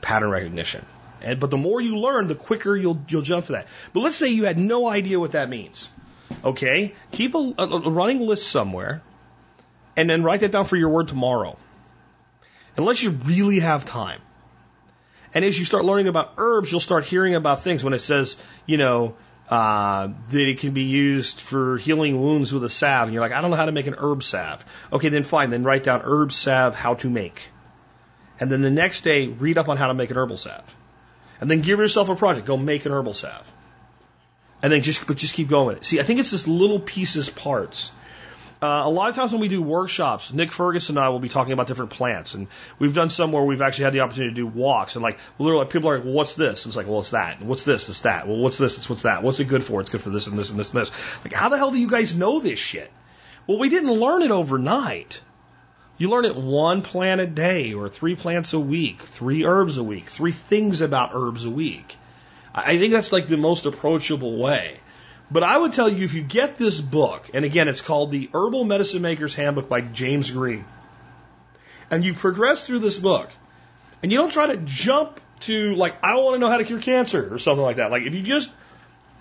pattern 0.00 0.30
recognition. 0.30 0.84
And, 1.20 1.38
but 1.38 1.50
the 1.50 1.56
more 1.56 1.80
you 1.80 1.98
learn, 1.98 2.26
the 2.26 2.34
quicker 2.34 2.76
you'll, 2.76 3.00
you'll 3.08 3.22
jump 3.22 3.46
to 3.46 3.52
that. 3.52 3.68
But 3.92 4.00
let's 4.00 4.16
say 4.16 4.28
you 4.28 4.44
had 4.44 4.58
no 4.58 4.88
idea 4.88 5.20
what 5.20 5.32
that 5.32 5.48
means. 5.48 5.88
Okay? 6.44 6.94
Keep 7.12 7.36
a, 7.36 7.54
a, 7.58 7.90
running 7.90 8.20
list 8.20 8.48
somewhere 8.48 9.02
and 9.96 10.10
then 10.10 10.24
write 10.24 10.40
that 10.40 10.50
down 10.50 10.64
for 10.64 10.76
your 10.76 10.88
word 10.88 11.06
tomorrow. 11.08 11.56
Unless 12.76 13.02
you 13.04 13.10
really 13.10 13.60
have 13.60 13.84
time. 13.84 14.20
And 15.32 15.44
as 15.44 15.58
you 15.58 15.64
start 15.64 15.84
learning 15.84 16.08
about 16.08 16.34
herbs, 16.38 16.72
you'll 16.72 16.80
start 16.80 17.04
hearing 17.04 17.36
about 17.36 17.60
things 17.60 17.84
when 17.84 17.92
it 17.92 18.00
says, 18.00 18.36
you 18.66 18.78
know, 18.78 19.14
uh, 19.48 20.08
that 20.28 20.48
it 20.48 20.58
can 20.58 20.72
be 20.72 20.84
used 20.84 21.40
for 21.40 21.78
healing 21.78 22.20
wounds 22.20 22.52
with 22.52 22.64
a 22.64 22.68
salve. 22.68 23.08
And 23.08 23.14
you're 23.14 23.22
like, 23.22 23.32
I 23.32 23.40
don't 23.40 23.50
know 23.50 23.56
how 23.56 23.64
to 23.64 23.72
make 23.72 23.86
an 23.86 23.94
herb 23.96 24.22
salve. 24.22 24.64
Okay, 24.92 25.08
then 25.08 25.22
fine. 25.22 25.50
Then 25.50 25.64
write 25.64 25.84
down 25.84 26.02
herb 26.04 26.32
salve, 26.32 26.74
how 26.74 26.94
to 26.94 27.08
make. 27.08 27.50
And 28.40 28.50
then 28.50 28.62
the 28.62 28.70
next 28.70 29.02
day, 29.02 29.26
read 29.26 29.58
up 29.58 29.68
on 29.68 29.76
how 29.76 29.88
to 29.88 29.94
make 29.94 30.10
an 30.10 30.16
herbal 30.16 30.36
salve. 30.36 30.74
And 31.40 31.50
then 31.50 31.60
give 31.60 31.78
yourself 31.78 32.08
a 32.08 32.16
project. 32.16 32.46
Go 32.46 32.56
make 32.56 32.86
an 32.86 32.92
herbal 32.92 33.14
salve. 33.14 33.52
And 34.62 34.72
then 34.72 34.82
just, 34.82 35.06
but 35.06 35.16
just 35.16 35.34
keep 35.34 35.48
going 35.48 35.66
with 35.66 35.76
it. 35.78 35.84
See, 35.84 36.00
I 36.00 36.02
think 36.02 36.20
it's 36.20 36.30
this 36.30 36.48
little 36.48 36.80
pieces, 36.80 37.30
parts 37.30 37.92
uh, 38.60 38.82
a 38.84 38.90
lot 38.90 39.08
of 39.08 39.14
times 39.14 39.30
when 39.30 39.40
we 39.40 39.46
do 39.46 39.62
workshops, 39.62 40.32
Nick 40.32 40.50
Ferguson 40.50 40.96
and 40.96 41.04
I 41.04 41.10
will 41.10 41.20
be 41.20 41.28
talking 41.28 41.52
about 41.52 41.68
different 41.68 41.92
plants, 41.92 42.34
and 42.34 42.48
we've 42.80 42.94
done 42.94 43.08
some 43.08 43.30
where 43.30 43.44
we've 43.44 43.60
actually 43.60 43.84
had 43.84 43.92
the 43.92 44.00
opportunity 44.00 44.34
to 44.34 44.40
do 44.40 44.46
walks, 44.48 44.96
and 44.96 45.02
like 45.02 45.20
literally 45.38 45.64
people 45.66 45.90
are 45.90 45.98
like, 45.98 46.04
well, 46.04 46.14
"What's 46.14 46.34
this?" 46.34 46.64
And 46.64 46.70
it's 46.70 46.76
like, 46.76 46.88
"Well, 46.88 46.98
it's 46.98 47.10
that." 47.10 47.40
What's 47.40 47.64
this? 47.64 47.88
It's 47.88 48.00
that. 48.00 48.26
Well, 48.26 48.38
what's 48.38 48.58
this? 48.58 48.76
It's 48.76 48.90
what's 48.90 49.02
that. 49.02 49.22
What's 49.22 49.38
it 49.38 49.44
good 49.44 49.62
for? 49.62 49.80
It's 49.80 49.90
good 49.90 50.00
for 50.00 50.10
this 50.10 50.26
and 50.26 50.36
this 50.36 50.50
and 50.50 50.58
this 50.58 50.72
and 50.72 50.80
this. 50.80 50.90
Like, 51.24 51.34
how 51.34 51.48
the 51.50 51.56
hell 51.56 51.70
do 51.70 51.78
you 51.78 51.88
guys 51.88 52.16
know 52.16 52.40
this 52.40 52.58
shit? 52.58 52.90
Well, 53.46 53.58
we 53.58 53.68
didn't 53.68 53.92
learn 53.92 54.22
it 54.22 54.32
overnight. 54.32 55.20
You 55.98 56.08
learn 56.08 56.24
it 56.24 56.36
one 56.36 56.82
plant 56.82 57.20
a 57.20 57.26
day, 57.26 57.74
or 57.74 57.88
three 57.88 58.14
plants 58.14 58.52
a 58.52 58.60
week, 58.60 59.02
three 59.02 59.44
herbs 59.44 59.78
a 59.78 59.82
week, 59.82 60.08
three 60.08 60.32
things 60.32 60.80
about 60.80 61.10
herbs 61.12 61.44
a 61.44 61.50
week. 61.50 61.96
I 62.54 62.78
think 62.78 62.92
that's 62.92 63.12
like 63.12 63.26
the 63.26 63.36
most 63.36 63.66
approachable 63.66 64.38
way. 64.38 64.78
But 65.30 65.42
I 65.42 65.58
would 65.58 65.72
tell 65.72 65.88
you 65.88 66.04
if 66.04 66.14
you 66.14 66.22
get 66.22 66.56
this 66.56 66.80
book, 66.80 67.28
and 67.34 67.44
again, 67.44 67.68
it's 67.68 67.80
called 67.80 68.10
The 68.10 68.30
Herbal 68.32 68.64
Medicine 68.64 69.02
Maker's 69.02 69.34
Handbook 69.34 69.68
by 69.68 69.80
James 69.80 70.30
Green, 70.30 70.64
and 71.90 72.04
you 72.04 72.14
progress 72.14 72.66
through 72.66 72.78
this 72.78 72.98
book, 72.98 73.30
and 74.02 74.10
you 74.10 74.18
don't 74.18 74.32
try 74.32 74.46
to 74.46 74.56
jump 74.56 75.20
to, 75.40 75.74
like, 75.74 75.96
I 76.02 76.16
want 76.16 76.36
to 76.36 76.38
know 76.38 76.48
how 76.48 76.58
to 76.58 76.64
cure 76.64 76.80
cancer 76.80 77.32
or 77.32 77.38
something 77.38 77.62
like 77.62 77.76
that. 77.76 77.90
Like, 77.90 78.04
if 78.04 78.14
you 78.14 78.22
just 78.22 78.50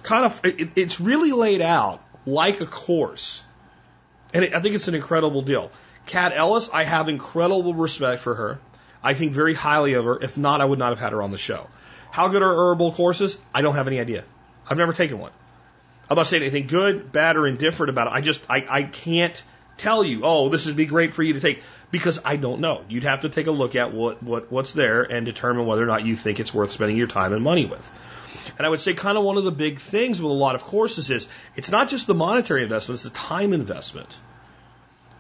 kind 0.04 0.26
of, 0.26 0.40
it, 0.46 0.70
it's 0.76 1.02
really 1.02 1.32
laid 1.32 1.62
out 1.62 2.02
like 2.26 2.62
a 2.62 2.66
course. 2.66 3.44
And 4.34 4.46
it, 4.46 4.54
I 4.54 4.62
think 4.62 4.76
it's 4.76 4.88
an 4.88 4.96
incredible 4.96 5.42
deal. 5.42 5.72
Cat 6.08 6.34
Ellis, 6.36 6.70
I 6.74 6.84
have 6.84 7.10
incredible 7.10 7.74
respect 7.74 8.22
for 8.22 8.34
her. 8.36 8.60
I 9.04 9.14
think 9.14 9.34
very 9.34 9.54
highly 9.54 9.94
of 9.94 10.06
her. 10.06 10.18
If 10.22 10.38
not, 10.38 10.62
I 10.62 10.66
would 10.66 10.80
not 10.80 10.90
have 10.90 11.00
had 11.00 11.14
her 11.14 11.22
on 11.22 11.32
the 11.32 11.38
show. 11.38 11.68
How 12.12 12.30
good 12.30 12.42
are 12.42 12.56
herbal 12.56 12.94
courses? 12.94 13.38
I 13.54 13.62
don't 13.62 13.76
have 13.76 13.88
any 13.88 14.00
idea. 14.00 14.24
I've 14.68 14.78
never 14.78 14.94
taken 14.94 15.20
one. 15.20 15.32
I'm 16.10 16.16
not 16.16 16.28
saying 16.28 16.42
anything 16.42 16.68
good, 16.68 17.12
bad, 17.12 17.36
or 17.36 17.48
indifferent 17.48 17.90
about 17.90 18.08
it. 18.08 18.14
I 18.14 18.22
just, 18.22 18.42
I, 18.50 18.66
I 18.70 18.84
can't 18.84 19.42
tell 19.78 20.04
you, 20.04 20.22
oh, 20.24 20.50
this 20.50 20.66
would 20.66 20.76
be 20.76 20.86
great 20.86 21.12
for 21.12 21.22
you 21.22 21.34
to 21.34 21.40
take 21.40 21.62
because 21.92 22.20
I 22.24 22.38
don't 22.38 22.62
know. 22.62 22.84
You'd 22.90 23.04
have 23.04 23.22
to 23.22 23.30
take 23.30 23.48
a 23.48 23.52
look 23.52 23.76
at 23.76 23.94
what, 23.94 24.24
what, 24.24 24.52
what's 24.52 24.74
there 24.74 25.04
and 25.04 25.26
determine 25.26 25.66
whether 25.66 25.84
or 25.84 25.88
not 25.88 26.06
you 26.06 26.16
think 26.16 26.40
it's 26.40 26.54
worth 26.54 26.72
spending 26.72 26.98
your 26.98 27.08
time 27.08 27.34
and 27.34 27.44
money 27.44 27.66
with. 27.66 27.92
And 28.58 28.66
I 28.66 28.70
would 28.70 28.80
say 28.80 28.94
kind 28.94 29.18
of 29.18 29.24
one 29.24 29.38
of 29.38 29.44
the 29.44 29.52
big 29.52 29.80
things 29.80 30.22
with 30.22 30.32
a 30.32 30.34
lot 30.34 30.56
of 30.56 30.64
courses 30.64 31.12
is 31.12 31.28
it's 31.56 31.72
not 31.72 31.90
just 31.90 32.08
the 32.08 32.16
monetary 32.16 32.64
investment, 32.64 32.96
it's 32.96 33.04
the 33.04 33.10
time 33.10 33.54
investment. 33.54 34.18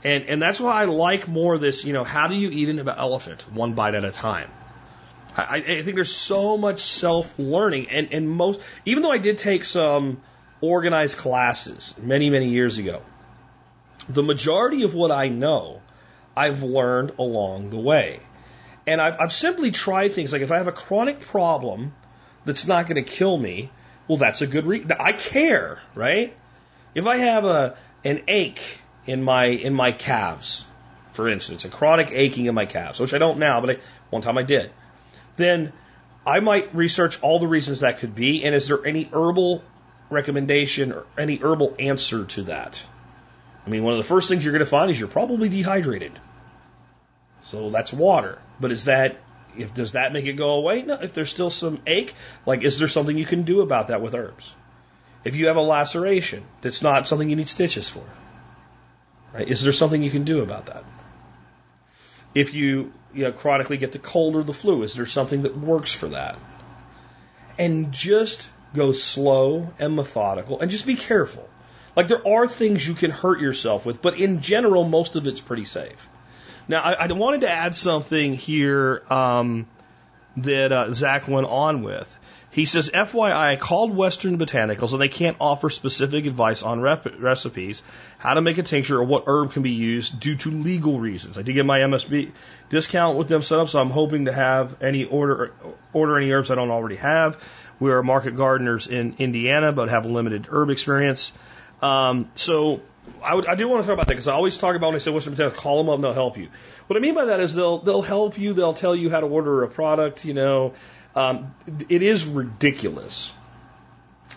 And, 0.03 0.25
and 0.25 0.41
that's 0.41 0.59
why 0.59 0.81
I 0.81 0.85
like 0.85 1.27
more 1.27 1.57
this, 1.57 1.83
you 1.83 1.93
know, 1.93 2.03
how 2.03 2.27
do 2.27 2.35
you 2.35 2.49
eat 2.49 2.69
an 2.69 2.87
elephant 2.87 3.51
one 3.51 3.73
bite 3.73 3.95
at 3.95 4.05
a 4.05 4.11
time? 4.11 4.51
I, 5.35 5.57
I 5.57 5.81
think 5.81 5.95
there's 5.95 6.13
so 6.13 6.57
much 6.57 6.81
self 6.81 7.37
learning 7.37 7.89
and, 7.89 8.09
and 8.11 8.29
most, 8.29 8.59
even 8.85 9.03
though 9.03 9.11
I 9.11 9.17
did 9.17 9.37
take 9.37 9.65
some, 9.65 10.21
organized 10.61 11.17
classes 11.17 11.93
many, 12.01 12.29
many 12.29 12.49
years 12.49 12.77
ago. 12.77 13.01
The 14.09 14.23
majority 14.23 14.83
of 14.83 14.93
what 14.93 15.11
I 15.11 15.27
know, 15.27 15.81
I've 16.35 16.63
learned 16.63 17.13
along 17.19 17.69
the 17.69 17.77
way. 17.77 18.21
And 18.85 19.01
I've, 19.01 19.19
I've 19.19 19.33
simply 19.33 19.71
tried 19.71 20.13
things 20.13 20.31
like 20.31 20.41
if 20.41 20.51
I 20.51 20.57
have 20.57 20.67
a 20.67 20.71
chronic 20.71 21.19
problem 21.19 21.93
that's 22.45 22.65
not 22.65 22.87
going 22.87 23.03
to 23.03 23.09
kill 23.09 23.37
me, 23.37 23.69
Well, 24.07 24.17
that's 24.17 24.41
a 24.41 24.47
good 24.47 24.65
reason. 24.65 24.91
I 24.99 25.11
care, 25.11 25.79
right? 25.93 26.35
If 26.95 27.05
I 27.05 27.17
have 27.17 27.45
a 27.45 27.77
an 28.03 28.23
ache 28.27 28.81
in 29.07 29.23
my 29.23 29.45
in 29.45 29.73
my 29.73 29.91
calves, 29.91 30.65
for 31.13 31.27
instance, 31.27 31.65
a 31.65 31.69
chronic 31.69 32.11
aching 32.11 32.45
in 32.45 32.53
my 32.53 32.65
calves, 32.65 32.99
which 32.99 33.13
I 33.13 33.17
don't 33.17 33.39
now, 33.39 33.61
but 33.61 33.69
I, 33.71 33.77
one 34.09 34.21
time 34.21 34.37
I 34.37 34.43
did, 34.43 34.71
then 35.37 35.73
I 36.25 36.41
might 36.41 36.75
research 36.75 37.21
all 37.21 37.39
the 37.39 37.47
reasons 37.47 37.79
that 37.79 37.99
could 37.99 38.13
be, 38.13 38.43
and 38.43 38.53
is 38.53 38.67
there 38.67 38.85
any 38.85 39.09
herbal 39.11 39.63
recommendation 40.09 40.91
or 40.91 41.05
any 41.17 41.37
herbal 41.37 41.75
answer 41.79 42.25
to 42.25 42.43
that? 42.43 42.83
I 43.65 43.69
mean, 43.69 43.83
one 43.83 43.93
of 43.93 43.97
the 43.97 44.07
first 44.07 44.29
things 44.29 44.43
you're 44.43 44.53
going 44.53 44.59
to 44.59 44.65
find 44.65 44.91
is 44.91 44.99
you're 44.99 45.09
probably 45.09 45.49
dehydrated. 45.49 46.13
So 47.43 47.69
that's 47.69 47.91
water. 47.93 48.39
But 48.59 48.71
is 48.71 48.85
that 48.85 49.17
if 49.57 49.73
does 49.73 49.93
that 49.93 50.13
make 50.13 50.25
it 50.25 50.33
go 50.33 50.51
away? 50.51 50.83
No. 50.83 50.95
If 50.95 51.13
there's 51.13 51.29
still 51.29 51.49
some 51.49 51.81
ache, 51.87 52.13
like 52.45 52.63
is 52.63 52.79
there 52.79 52.87
something 52.87 53.17
you 53.17 53.25
can 53.25 53.43
do 53.43 53.61
about 53.61 53.87
that 53.87 54.01
with 54.01 54.15
herbs? 54.15 54.53
If 55.23 55.35
you 55.35 55.47
have 55.47 55.57
a 55.57 55.61
laceration, 55.61 56.43
that's 56.61 56.81
not 56.81 57.07
something 57.07 57.29
you 57.29 57.35
need 57.35 57.49
stitches 57.49 57.89
for. 57.89 58.03
Right? 59.33 59.47
Is 59.47 59.63
there 59.63 59.73
something 59.73 60.01
you 60.01 60.11
can 60.11 60.23
do 60.23 60.41
about 60.41 60.67
that? 60.67 60.83
If 62.33 62.53
you, 62.53 62.93
you 63.13 63.23
know, 63.23 63.31
chronically 63.31 63.77
get 63.77 63.91
the 63.91 63.99
cold 63.99 64.35
or 64.35 64.43
the 64.43 64.53
flu, 64.53 64.83
is 64.83 64.93
there 64.95 65.05
something 65.05 65.43
that 65.43 65.57
works 65.57 65.93
for 65.93 66.09
that? 66.09 66.37
And 67.57 67.91
just 67.91 68.49
go 68.73 68.91
slow 68.91 69.73
and 69.79 69.95
methodical 69.95 70.59
and 70.59 70.69
just 70.69 70.85
be 70.85 70.95
careful. 70.95 71.47
Like 71.95 72.07
there 72.07 72.25
are 72.27 72.47
things 72.47 72.87
you 72.87 72.93
can 72.93 73.09
hurt 73.09 73.41
yourself 73.41 73.85
with, 73.85 74.01
but 74.01 74.19
in 74.19 74.41
general, 74.41 74.87
most 74.87 75.15
of 75.15 75.25
it's 75.25 75.41
pretty 75.41 75.65
safe. 75.65 76.07
Now, 76.67 76.81
I, 76.81 77.05
I 77.05 77.11
wanted 77.11 77.41
to 77.41 77.49
add 77.49 77.75
something 77.75 78.33
here 78.33 79.01
um, 79.09 79.67
that 80.37 80.71
uh, 80.71 80.93
Zach 80.93 81.27
went 81.27 81.47
on 81.47 81.81
with. 81.81 82.19
He 82.57 82.65
says, 82.65 82.89
FYI, 82.89 83.31
I 83.35 83.55
called 83.55 83.95
Western 83.95 84.39
Botanicals 84.39 84.91
and 84.91 84.99
they 84.99 85.09
can't 85.09 85.37
offer 85.39 85.69
specific 85.69 86.25
advice 86.25 86.63
on 86.63 86.81
rep- 86.81 87.19
recipes, 87.19 87.83
how 88.17 88.33
to 88.33 88.41
make 88.41 88.57
a 88.57 88.63
tincture, 88.63 88.97
or 88.97 89.03
what 89.03 89.25
herb 89.27 89.51
can 89.51 89.61
be 89.61 89.73
used 89.73 90.19
due 90.19 90.35
to 90.37 90.49
legal 90.49 90.99
reasons. 90.99 91.37
I 91.37 91.43
did 91.43 91.53
get 91.53 91.67
my 91.67 91.81
MSB 91.81 92.31
discount 92.71 93.15
with 93.15 93.27
them 93.27 93.43
set 93.43 93.59
up, 93.59 93.69
so 93.69 93.79
I'm 93.79 93.91
hoping 93.91 94.25
to 94.25 94.33
have 94.33 94.81
any 94.81 95.05
order 95.05 95.53
order 95.93 96.17
any 96.17 96.31
herbs 96.31 96.49
I 96.49 96.55
don't 96.55 96.71
already 96.71 96.95
have. 96.95 97.37
We 97.79 97.91
are 97.91 98.01
market 98.01 98.35
gardeners 98.35 98.87
in 98.87 99.17
Indiana, 99.19 99.71
but 99.71 99.89
have 99.89 100.07
limited 100.07 100.47
herb 100.49 100.71
experience. 100.71 101.33
Um, 101.83 102.31
so 102.33 102.81
I, 103.23 103.35
I 103.35 103.53
do 103.53 103.67
want 103.67 103.83
to 103.83 103.87
talk 103.87 103.93
about 103.93 104.07
that 104.07 104.13
because 104.13 104.27
I 104.27 104.33
always 104.33 104.57
talk 104.57 104.75
about 104.75 104.87
when 104.87 104.95
I 104.95 104.97
say 104.97 105.11
Western 105.11 105.35
Botanicals, 105.35 105.57
call 105.57 105.77
them 105.77 105.89
up 105.89 105.95
and 105.95 106.03
they'll 106.03 106.13
help 106.13 106.37
you. 106.37 106.49
What 106.87 106.97
I 106.97 107.01
mean 107.01 107.13
by 107.13 107.25
that 107.25 107.39
is 107.39 107.53
they'll 107.53 107.77
they'll 107.77 108.01
help 108.01 108.39
you. 108.39 108.53
They'll 108.53 108.73
tell 108.73 108.95
you 108.95 109.11
how 109.11 109.19
to 109.19 109.27
order 109.27 109.61
a 109.61 109.67
product. 109.67 110.25
You 110.25 110.33
know, 110.33 110.73
um, 111.17 111.55
it 111.89 112.03
is 112.03 112.25
ridiculous. 112.27 113.33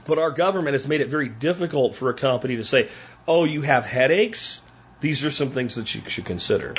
But 0.07 0.19
our 0.19 0.31
government 0.31 0.73
has 0.73 0.89
made 0.89 1.03
it 1.03 1.09
very 1.09 1.29
difficult 1.29 1.95
for 1.95 2.09
a 2.09 2.15
company 2.15 2.57
to 2.57 2.65
say, 2.65 2.89
"Oh, 3.29 3.45
you 3.45 3.63
have 3.63 3.85
headaches. 3.85 4.61
These 5.01 5.25
are 5.25 5.31
some 5.31 5.51
things 5.51 5.75
that 5.75 5.95
you 5.95 6.03
should 6.09 6.25
consider." 6.25 6.75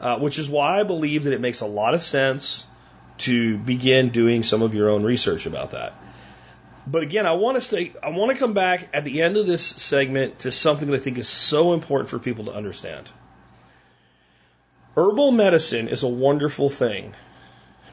Uh, 0.00 0.18
which 0.18 0.38
is 0.38 0.48
why 0.48 0.78
I 0.80 0.82
believe 0.84 1.24
that 1.24 1.32
it 1.32 1.40
makes 1.40 1.60
a 1.60 1.66
lot 1.66 1.94
of 1.94 2.02
sense 2.02 2.66
to 3.18 3.58
begin 3.58 4.10
doing 4.10 4.44
some 4.44 4.62
of 4.62 4.74
your 4.74 4.90
own 4.90 5.02
research 5.02 5.46
about 5.46 5.72
that. 5.72 5.94
But 6.86 7.02
again, 7.02 7.26
I 7.26 7.32
want 7.32 7.56
to 7.56 7.60
stay, 7.60 7.92
I 8.02 8.10
want 8.10 8.32
to 8.32 8.38
come 8.38 8.52
back 8.52 8.90
at 8.94 9.04
the 9.04 9.22
end 9.22 9.36
of 9.36 9.46
this 9.46 9.64
segment 9.64 10.40
to 10.40 10.52
something 10.52 10.88
that 10.90 11.00
I 11.00 11.02
think 11.02 11.18
is 11.18 11.28
so 11.28 11.72
important 11.72 12.10
for 12.10 12.18
people 12.18 12.44
to 12.44 12.52
understand. 12.52 13.10
Herbal 14.94 15.32
medicine 15.32 15.88
is 15.88 16.02
a 16.02 16.08
wonderful 16.08 16.70
thing, 16.70 17.14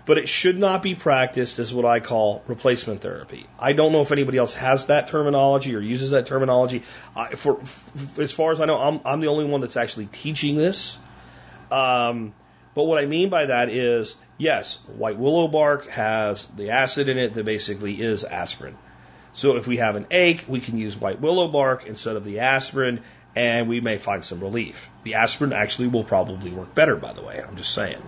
but 0.06 0.18
it 0.18 0.30
should 0.30 0.58
not 0.58 0.84
be 0.84 0.96
practiced 0.96 1.60
as 1.60 1.74
what 1.74 1.86
I 1.86 2.00
call 2.00 2.44
replacement 2.48 3.02
therapy. 3.02 3.48
I 3.60 3.74
don't 3.74 3.92
know 3.92 4.02
if 4.02 4.12
anybody 4.12 4.38
else 4.38 4.54
has 4.54 4.88
that 4.88 5.08
terminology 5.08 5.76
or 5.76 5.80
uses 5.80 6.12
that 6.12 6.28
terminology. 6.28 6.84
I, 7.16 7.36
for, 7.36 7.56
for, 7.56 8.22
as 8.22 8.32
far 8.32 8.52
as 8.52 8.62
I 8.62 8.66
know, 8.66 8.78
I'm, 8.78 9.02
I'm 9.04 9.20
the 9.20 9.28
only 9.28 9.46
one 9.46 9.62
that's 9.62 9.78
actually 9.78 10.06
teaching 10.06 10.58
this. 10.58 11.00
Um, 11.72 12.34
but 12.76 12.84
what 12.84 13.02
I 13.02 13.08
mean 13.08 13.30
by 13.30 13.48
that 13.48 13.70
is, 13.70 14.16
yes, 14.38 14.80
white 14.96 15.18
willow 15.18 15.48
bark 15.48 15.88
has 15.90 16.46
the 16.46 16.72
acid 16.72 17.10
in 17.10 17.18
it 17.18 17.34
that 17.34 17.46
basically 17.46 18.00
is 18.00 18.24
aspirin. 18.24 18.78
So 19.34 19.58
if 19.58 19.68
we 19.68 19.78
have 19.78 19.96
an 19.96 20.06
ache, 20.12 20.46
we 20.48 20.60
can 20.60 20.78
use 20.78 20.96
white 20.96 21.20
willow 21.20 21.48
bark 21.48 21.88
instead 21.88 22.16
of 22.16 22.24
the 22.24 22.42
aspirin, 22.42 23.02
and 23.36 23.68
we 23.68 23.82
may 23.82 23.98
find 23.98 24.24
some 24.24 24.40
relief. 24.40 24.90
The 25.04 25.16
aspirin 25.16 25.52
actually 25.52 25.88
will 25.88 26.04
probably 26.04 26.52
work 26.52 26.76
better, 26.76 26.96
by 26.96 27.14
the 27.14 27.22
way. 27.22 27.42
I'm 27.46 27.58
just 27.58 27.74
saying. 27.74 28.02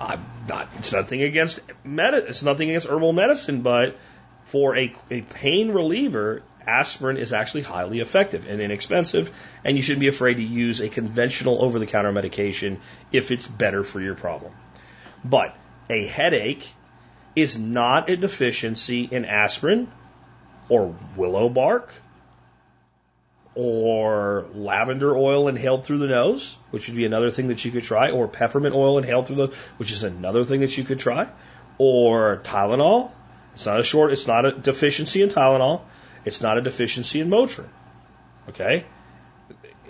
I'm 0.00 0.24
not. 0.48 0.68
It's 0.78 0.92
nothing 0.92 1.22
against 1.22 1.60
med. 1.84 2.14
It's 2.14 2.42
nothing 2.42 2.70
against 2.70 2.88
herbal 2.88 3.12
medicine, 3.12 3.62
but 3.62 3.96
for 4.44 4.76
a, 4.76 4.92
a 5.10 5.20
pain 5.20 5.70
reliever, 5.70 6.42
aspirin 6.66 7.16
is 7.16 7.32
actually 7.32 7.62
highly 7.62 8.00
effective 8.00 8.46
and 8.48 8.60
inexpensive, 8.60 9.30
and 9.64 9.76
you 9.76 9.82
shouldn't 9.82 10.00
be 10.00 10.08
afraid 10.08 10.34
to 10.34 10.42
use 10.42 10.80
a 10.80 10.88
conventional 10.88 11.62
over-the-counter 11.62 12.12
medication 12.12 12.80
if 13.12 13.30
it's 13.30 13.46
better 13.46 13.84
for 13.84 14.00
your 14.00 14.14
problem. 14.14 14.52
But 15.24 15.56
a 15.90 16.06
headache 16.06 16.72
is 17.36 17.58
not 17.58 18.10
a 18.10 18.16
deficiency 18.16 19.04
in 19.04 19.24
aspirin 19.24 19.90
or 20.68 20.94
willow 21.16 21.48
bark 21.48 21.94
or 23.60 24.46
lavender 24.54 25.16
oil 25.16 25.48
inhaled 25.48 25.84
through 25.84 25.98
the 25.98 26.06
nose, 26.06 26.56
which 26.70 26.86
would 26.86 26.96
be 26.96 27.04
another 27.04 27.28
thing 27.28 27.48
that 27.48 27.64
you 27.64 27.72
could 27.72 27.82
try, 27.82 28.12
or 28.12 28.28
peppermint 28.28 28.72
oil 28.72 28.98
inhaled 28.98 29.26
through 29.26 29.48
the, 29.48 29.56
which 29.78 29.90
is 29.90 30.04
another 30.04 30.44
thing 30.44 30.60
that 30.60 30.78
you 30.78 30.84
could 30.84 31.00
try, 31.00 31.28
or 31.76 32.40
Tylenol. 32.44 33.10
It's 33.54 33.66
not 33.66 33.80
a 33.80 33.82
short, 33.82 34.12
it's 34.12 34.28
not 34.28 34.46
a 34.46 34.52
deficiency 34.52 35.22
in 35.22 35.28
Tylenol. 35.28 35.80
It's 36.24 36.40
not 36.40 36.56
a 36.56 36.60
deficiency 36.60 37.20
in 37.20 37.30
Motrin. 37.30 37.66
Okay? 38.48 38.84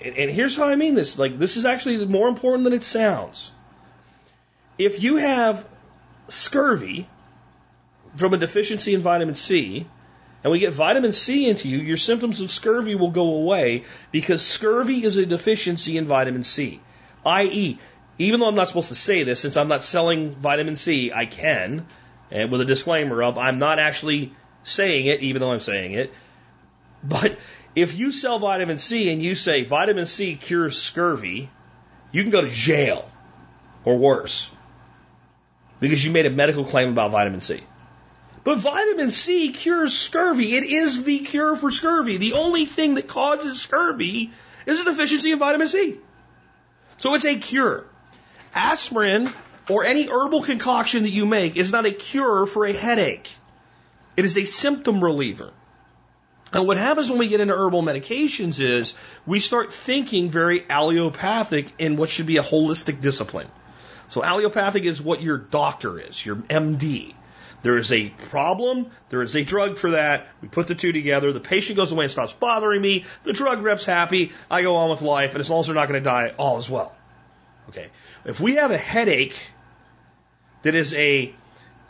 And, 0.03 0.17
and 0.17 0.31
here's 0.31 0.57
how 0.57 0.65
I 0.65 0.75
mean 0.75 0.95
this. 0.95 1.19
Like, 1.19 1.39
this 1.39 1.59
is 1.59 1.67
actually 1.67 2.07
more 2.07 2.29
important 2.29 2.65
than 2.65 2.73
it 2.73 2.85
sounds. 2.85 3.51
If 4.79 5.03
you 5.03 5.17
have 5.17 5.67
scurvy 6.29 7.07
from 8.17 8.33
a 8.33 8.39
deficiency 8.39 8.95
in 8.95 9.03
vitamin 9.03 9.35
C, 9.35 9.87
and 10.43 10.53
we 10.53 10.61
get 10.61 10.73
vitamin 10.73 11.13
C 11.13 11.49
into 11.49 11.69
you, 11.69 11.79
your 11.79 11.97
symptoms 11.97 12.41
of 12.41 12.51
scurvy 12.51 12.95
will 12.95 13.11
go 13.11 13.35
away 13.35 13.85
because 14.13 14.45
scurvy 14.45 15.05
is 15.05 15.17
a 15.17 15.27
deficiency 15.27 15.97
in 15.97 16.07
vitamin 16.07 16.45
C. 16.45 16.81
I.e., 17.27 17.79
even 18.19 18.41
though 18.41 18.49
I'm 18.49 18.55
not 18.55 18.69
supposed 18.69 18.89
to 18.89 18.95
say 18.95 19.25
this, 19.25 19.41
since 19.41 19.57
I'm 19.57 19.69
not 19.69 19.85
selling 19.85 20.35
vitamin 20.37 20.77
C, 20.77 21.13
I 21.13 21.27
can, 21.27 21.87
and 22.31 22.53
with 22.53 22.61
a 22.61 22.65
disclaimer 22.65 23.23
of 23.23 23.39
I'm 23.39 23.59
not 23.59 23.79
actually 23.79 24.33
saying 24.63 25.07
it, 25.07 25.21
even 25.21 25.41
though 25.41 25.53
I'm 25.53 25.61
saying 25.61 25.93
it. 25.93 26.13
But 27.03 27.39
if 27.75 27.97
you 27.97 28.13
sell 28.13 28.39
vitamin 28.39 28.79
C 28.79 29.13
and 29.13 29.23
you 29.23 29.35
say 29.35 29.65
vitamin 29.65 30.07
C 30.07 30.37
cures 30.37 30.81
scurvy, 30.81 31.51
you 32.13 32.23
can 32.23 32.31
go 32.31 32.41
to 32.41 32.51
jail 32.51 33.09
or 33.85 33.97
worse 33.97 34.51
because 35.81 36.05
you 36.05 36.11
made 36.11 36.27
a 36.27 36.31
medical 36.31 36.65
claim 36.65 36.91
about 36.91 37.11
vitamin 37.11 37.41
C. 37.41 37.63
But 38.49 38.61
vitamin 38.61 39.11
C 39.11 39.53
cures 39.53 39.93
scurvy. 39.93 40.55
It 40.55 40.65
is 40.65 41.05
the 41.05 41.19
cure 41.19 41.55
for 41.55 41.71
scurvy. 41.71 42.17
The 42.17 42.33
only 42.33 42.65
thing 42.65 42.95
that 42.95 43.07
causes 43.07 43.61
scurvy 43.61 44.31
is 44.65 44.81
a 44.81 44.85
deficiency 44.85 45.33
of 45.33 45.41
vitamin 45.41 45.69
C. 45.69 45.99
So 46.97 47.13
it's 47.15 47.27
a 47.27 47.37
cure. 47.37 47.85
Aspirin 48.55 49.31
or 49.69 49.85
any 49.85 50.09
herbal 50.09 50.41
concoction 50.45 51.03
that 51.03 51.11
you 51.11 51.27
make 51.27 51.57
is 51.57 51.73
not 51.73 51.85
a 51.85 51.91
cure 51.91 52.47
for 52.47 52.65
a 52.65 52.73
headache. 52.73 53.31
It 54.17 54.25
is 54.25 54.39
a 54.39 54.47
symptom 54.47 55.05
reliever. 55.05 55.53
And 56.51 56.67
what 56.67 56.79
happens 56.79 57.11
when 57.11 57.19
we 57.19 57.29
get 57.29 57.41
into 57.41 57.55
herbal 57.55 57.83
medications 57.83 58.63
is 58.63 58.95
we 59.27 59.41
start 59.41 59.75
thinking 59.75 60.31
very 60.31 60.65
allopathic 60.71 61.75
in 61.79 61.99
what 61.99 62.09
should 62.09 62.25
be 62.25 62.39
a 62.39 62.43
holistic 62.43 63.03
discipline. 63.03 63.49
So 64.09 64.25
allopathic 64.25 64.85
is 64.85 65.03
what 65.03 65.21
your 65.21 65.37
doctor 65.37 65.99
is, 65.99 66.25
your 66.25 66.37
MD. 66.37 67.13
There 67.63 67.77
is 67.77 67.91
a 67.93 68.09
problem. 68.09 68.91
There 69.09 69.23
is 69.23 69.35
a 69.35 69.43
drug 69.43 69.79
for 69.79 69.91
that. 69.93 70.29
We 70.41 70.49
put 70.49 70.69
the 70.69 70.75
two 70.75 70.93
together. 70.93 71.33
The 71.33 71.41
patient 71.41 71.77
goes 71.77 71.91
away 71.91 72.05
and 72.05 72.13
stops 72.13 72.33
bothering 72.33 72.81
me. 72.81 73.05
The 73.25 73.33
drug 73.33 73.63
rep's 73.63 73.85
happy. 73.85 74.33
I 74.51 74.63
go 74.63 74.77
on 74.77 74.91
with 74.91 75.03
life. 75.03 75.33
And 75.33 75.41
as 75.41 75.51
long 75.51 75.61
as 75.61 75.67
they're 75.67 75.75
not 75.75 75.89
going 75.89 76.01
to 76.01 76.05
die, 76.05 76.35
all 76.39 76.59
is 76.59 76.71
well. 76.71 76.95
Okay. 77.71 77.89
If 78.25 78.41
we 78.41 78.57
have 78.57 78.71
a 78.71 78.79
headache 78.79 79.51
that 80.63 80.75
is 80.75 80.95
a 80.95 81.35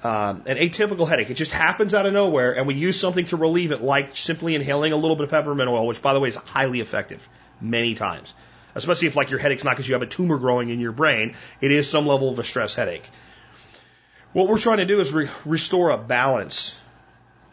um, 0.02 0.44
an 0.46 0.56
atypical 0.58 1.08
headache, 1.08 1.30
it 1.30 1.34
just 1.34 1.50
happens 1.50 1.92
out 1.92 2.06
of 2.06 2.12
nowhere, 2.12 2.52
and 2.52 2.68
we 2.68 2.74
use 2.74 2.98
something 3.00 3.24
to 3.26 3.36
relieve 3.36 3.72
it, 3.72 3.82
like 3.82 4.16
simply 4.16 4.54
inhaling 4.54 4.92
a 4.92 4.96
little 4.96 5.16
bit 5.16 5.24
of 5.24 5.30
peppermint 5.30 5.68
oil, 5.68 5.86
which, 5.88 6.00
by 6.00 6.14
the 6.14 6.20
way, 6.20 6.28
is 6.28 6.36
highly 6.36 6.78
effective 6.80 7.28
many 7.60 7.96
times. 7.96 8.32
Especially 8.76 9.08
if, 9.08 9.16
like, 9.16 9.30
your 9.30 9.40
headache's 9.40 9.64
not 9.64 9.72
because 9.72 9.88
you 9.88 9.94
have 9.94 10.02
a 10.02 10.06
tumor 10.06 10.38
growing 10.38 10.70
in 10.70 10.78
your 10.78 10.92
brain, 10.92 11.34
it 11.60 11.72
is 11.72 11.90
some 11.90 12.06
level 12.06 12.28
of 12.28 12.38
a 12.38 12.44
stress 12.44 12.76
headache. 12.76 13.08
What 14.38 14.46
we're 14.46 14.58
trying 14.58 14.76
to 14.76 14.84
do 14.84 15.00
is 15.00 15.12
re- 15.12 15.28
restore 15.44 15.90
a 15.90 15.98
balance. 15.98 16.80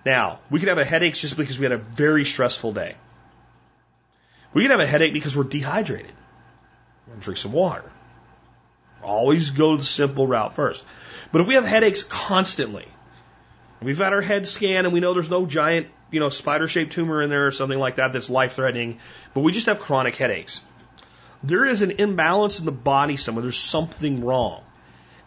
Now, 0.06 0.38
we 0.52 0.60
could 0.60 0.70
have 0.70 0.78
a 0.78 0.86
headache 0.86 1.16
just 1.16 1.36
because 1.36 1.58
we 1.58 1.66
had 1.66 1.72
a 1.72 1.80
very 1.80 2.26
stressful 2.26 2.74
day. 2.74 2.94
We 4.54 4.62
could 4.62 4.70
have 4.70 4.80
a 4.80 4.86
headache 4.86 5.12
because 5.12 5.36
we're 5.36 5.46
dehydrated. 5.46 6.12
Drink 7.22 7.40
some 7.40 7.54
water. 7.54 7.92
Always 9.02 9.50
go 9.50 9.78
the 9.78 9.84
simple 9.84 10.28
route 10.28 10.54
first. 10.54 10.86
But 11.32 11.42
if 11.42 11.48
we 11.48 11.56
have 11.56 11.66
headaches 11.66 12.04
constantly, 12.04 12.86
we've 13.82 13.98
had 13.98 14.14
our 14.14 14.22
head 14.22 14.48
scanned 14.48 14.86
and 14.86 14.94
we 14.94 15.00
know 15.00 15.16
there's 15.16 15.28
no 15.28 15.48
giant, 15.48 15.88
you 16.12 16.20
know, 16.20 16.30
spider 16.30 16.68
shaped 16.68 16.94
tumor 16.94 17.20
in 17.24 17.32
there 17.32 17.48
or 17.48 17.52
something 17.52 17.80
like 17.80 17.96
that 17.96 18.14
that's 18.14 18.30
life 18.30 18.54
threatening, 18.54 19.00
but 19.34 19.42
we 19.42 19.52
just 19.52 19.66
have 19.66 19.80
chronic 19.80 20.18
headaches. 20.18 20.62
There 21.42 21.66
is 21.66 21.82
an 21.82 21.90
imbalance 21.90 22.60
in 22.60 22.66
the 22.66 22.72
body 22.72 23.18
somewhere. 23.18 23.42
There's 23.42 23.58
something 23.58 24.24
wrong. 24.24 24.62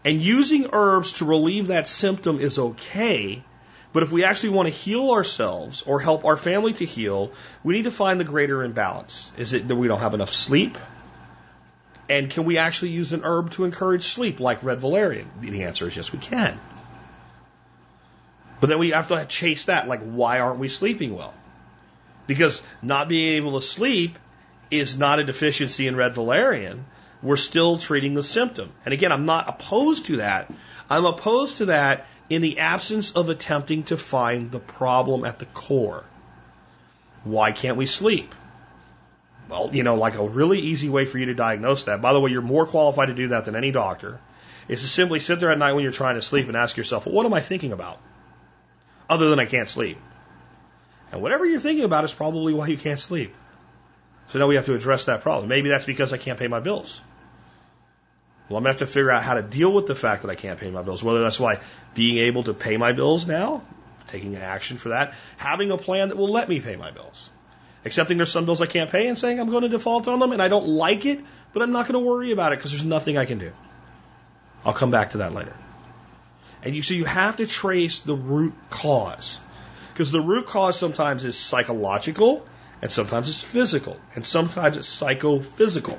And 0.05 0.23
using 0.23 0.69
herbs 0.73 1.15
to 1.15 1.25
relieve 1.25 1.69
that 1.69 1.89
symptom 1.89 2.41
is 2.41 2.59
okay, 2.59 3.43
but 3.93 4.03
if 4.03 4.13
we 4.13 4.25
actually 4.25 4.51
want 4.51 4.67
to 4.67 4.75
heal 4.75 5.11
ourselves 5.11 5.83
or 5.83 5.99
help 6.01 6.25
our 6.25 6.37
family 6.37 6.73
to 6.75 6.85
heal, 6.85 7.33
we 7.65 7.75
need 7.75 7.85
to 7.85 7.91
find 7.91 8.21
the 8.21 8.25
greater 8.25 8.63
imbalance. 8.63 9.33
Is 9.37 9.55
it 9.55 9.67
that 9.69 9.77
we 9.77 9.89
don't 9.89 10.01
have 10.01 10.15
enough 10.15 10.33
sleep? 10.33 10.79
And 12.09 12.31
can 12.31 12.45
we 12.45 12.59
actually 12.59 12.91
use 12.91 13.13
an 13.13 13.23
herb 13.25 13.51
to 13.53 13.65
encourage 13.65 14.05
sleep, 14.05 14.41
like 14.41 14.63
red 14.63 14.79
valerian? 14.79 15.29
The 15.41 15.65
answer 15.65 15.87
is 15.89 15.97
yes, 15.97 16.13
we 16.13 16.19
can. 16.19 16.59
But 18.61 18.69
then 18.69 18.79
we 18.79 18.91
have 18.91 19.09
to 19.09 19.25
chase 19.27 19.67
that, 19.67 19.89
like, 19.89 20.01
why 20.01 20.41
aren't 20.41 20.59
we 20.59 20.69
sleeping 20.69 21.15
well? 21.15 21.35
Because 22.27 22.63
not 22.83 23.09
being 23.09 23.37
able 23.37 23.61
to 23.61 23.67
sleep 23.67 24.19
is 24.71 24.99
not 24.99 25.19
a 25.19 25.25
deficiency 25.25 25.87
in 25.87 25.97
red 25.97 26.15
valerian. 26.15 26.85
We're 27.23 27.37
still 27.37 27.79
treating 27.79 28.15
the 28.15 28.23
symptom. 28.23 28.71
And 28.85 28.95
again, 28.95 29.13
I'm 29.13 29.27
not 29.27 29.49
opposed 29.49 30.07
to 30.07 30.19
that. 30.19 30.53
I'm 30.89 31.05
opposed 31.05 31.59
to 31.59 31.67
that 31.67 32.07
in 32.31 32.43
the 32.43 32.61
absence 32.61 33.13
of 33.13 33.29
attempting 33.29 33.85
to 33.85 33.97
find 33.97 34.51
the 34.51 34.61
problem 34.61 35.25
at 35.25 35.39
the 35.39 35.47
core. 35.47 36.05
Why 37.25 37.53
can't 37.53 37.77
we 37.77 37.87
sleep? 37.87 38.35
Well, 39.49 39.71
you 39.73 39.83
know, 39.83 39.97
like 39.97 40.17
a 40.17 40.27
really 40.27 40.61
easy 40.61 40.89
way 40.89 41.05
for 41.07 41.19
you 41.19 41.27
to 41.27 41.35
diagnose 41.35 41.85
that, 41.85 42.03
by 42.03 42.13
the 42.13 42.21
way, 42.21 42.31
you're 42.31 42.43
more 42.43 42.67
qualified 42.67 43.09
to 43.09 43.15
do 43.15 43.29
that 43.29 43.47
than 43.47 43.57
any 43.57 43.71
doctor, 43.71 44.21
is 44.69 44.83
to 44.83 44.89
simply 44.89 45.21
sit 45.21 45.41
there 45.41 45.51
at 45.51 45.59
night 45.59 45.73
when 45.73 45.83
you're 45.83 45.93
trying 45.93 46.17
to 46.17 46.23
sleep 46.23 46.49
and 46.49 46.57
ask 46.57 46.77
yourself, 46.77 47.07
well, 47.07 47.15
what 47.15 47.27
am 47.27 47.33
I 47.33 47.41
thinking 47.41 47.73
about? 47.73 47.99
Other 49.09 49.31
than 49.31 49.41
I 49.41 49.47
can't 49.47 49.69
sleep. 49.69 49.99
And 51.11 51.23
whatever 51.23 51.47
you're 51.47 51.61
thinking 51.61 51.85
about 51.85 52.05
is 52.05 52.13
probably 52.13 52.53
why 52.53 52.67
you 52.67 52.77
can't 52.77 53.01
sleep. 53.01 53.35
So 54.29 54.39
now 54.39 54.47
we 54.47 54.57
have 54.57 54.67
to 54.67 54.75
address 54.75 55.05
that 55.05 55.23
problem. 55.23 55.49
Maybe 55.49 55.69
that's 55.69 55.87
because 55.87 56.13
I 56.13 56.19
can't 56.19 56.39
pay 56.39 56.49
my 56.49 56.61
bills. 56.61 57.01
Well, 58.49 58.57
I'm 58.57 58.63
going 58.63 58.75
to 58.75 58.81
have 58.81 58.89
to 58.89 58.93
figure 58.93 59.11
out 59.11 59.23
how 59.23 59.35
to 59.35 59.43
deal 59.43 59.73
with 59.73 59.87
the 59.87 59.95
fact 59.95 60.23
that 60.23 60.31
I 60.31 60.35
can't 60.35 60.59
pay 60.59 60.71
my 60.71 60.83
bills. 60.83 61.03
Whether 61.03 61.23
that's 61.23 61.39
why 61.39 61.61
being 61.95 62.19
able 62.19 62.45
to 62.45 62.55
pay 62.55 62.77
my 62.77 62.93
bills 62.93 63.27
now, 63.27 63.63
taking 64.09 64.35
an 64.37 64.43
action 64.43 64.79
for 64.79 64.91
that, 64.91 65.15
having 65.37 65.71
a 65.71 65.77
plan 65.77 66.09
that 66.09 66.17
will 66.17 66.29
let 66.29 66.49
me 66.49 66.61
pay 66.61 66.77
my 66.77 66.91
bills 66.91 67.31
accepting 67.85 68.17
there's 68.17 68.31
some 68.31 68.45
bills 68.45 68.61
I 68.61 68.67
can't 68.67 68.91
pay 68.91 69.09
and 69.09 69.19
saying 69.19 69.41
I'm 69.41 69.51
going 69.51 69.63
to 69.63 69.69
default 69.69 70.09
on 70.09 70.21
them 70.21 70.33
and 70.33 70.43
I 70.43 70.49
don't 70.49 70.69
like 70.69 71.07
it, 71.07 71.21
but 71.53 71.63
I'm 71.63 71.73
not 71.73 71.87
going 71.87 71.95
to 71.95 72.07
worry 72.07 72.33
about 72.33 72.53
it 72.53 72.59
because 72.59 72.73
there's 72.73 72.85
nothing 72.85 73.17
I 73.17 73.25
can 73.25 73.39
do. 73.39 73.53
I'll 74.65 74.75
come 74.75 74.91
back 74.91 75.11
to 75.11 75.19
that 75.19 75.33
later. 75.33 75.55
And 76.63 76.75
you 76.75 76.83
so 76.83 76.95
you 76.95 77.05
have 77.05 77.37
to 77.37 77.47
trace 77.47 78.01
the 78.01 78.17
root 78.17 78.55
cause. 78.71 79.41
Because 79.93 80.13
the 80.13 80.21
root 80.21 80.47
cause 80.47 80.79
sometimes 80.79 81.25
is 81.25 81.37
psychological 81.37 82.47
and 82.81 82.91
sometimes 82.91 83.29
it's 83.29 83.43
physical 83.43 83.97
and 84.15 84.25
sometimes 84.25 84.77
it's 84.77 84.89
psychophysical. 84.89 85.99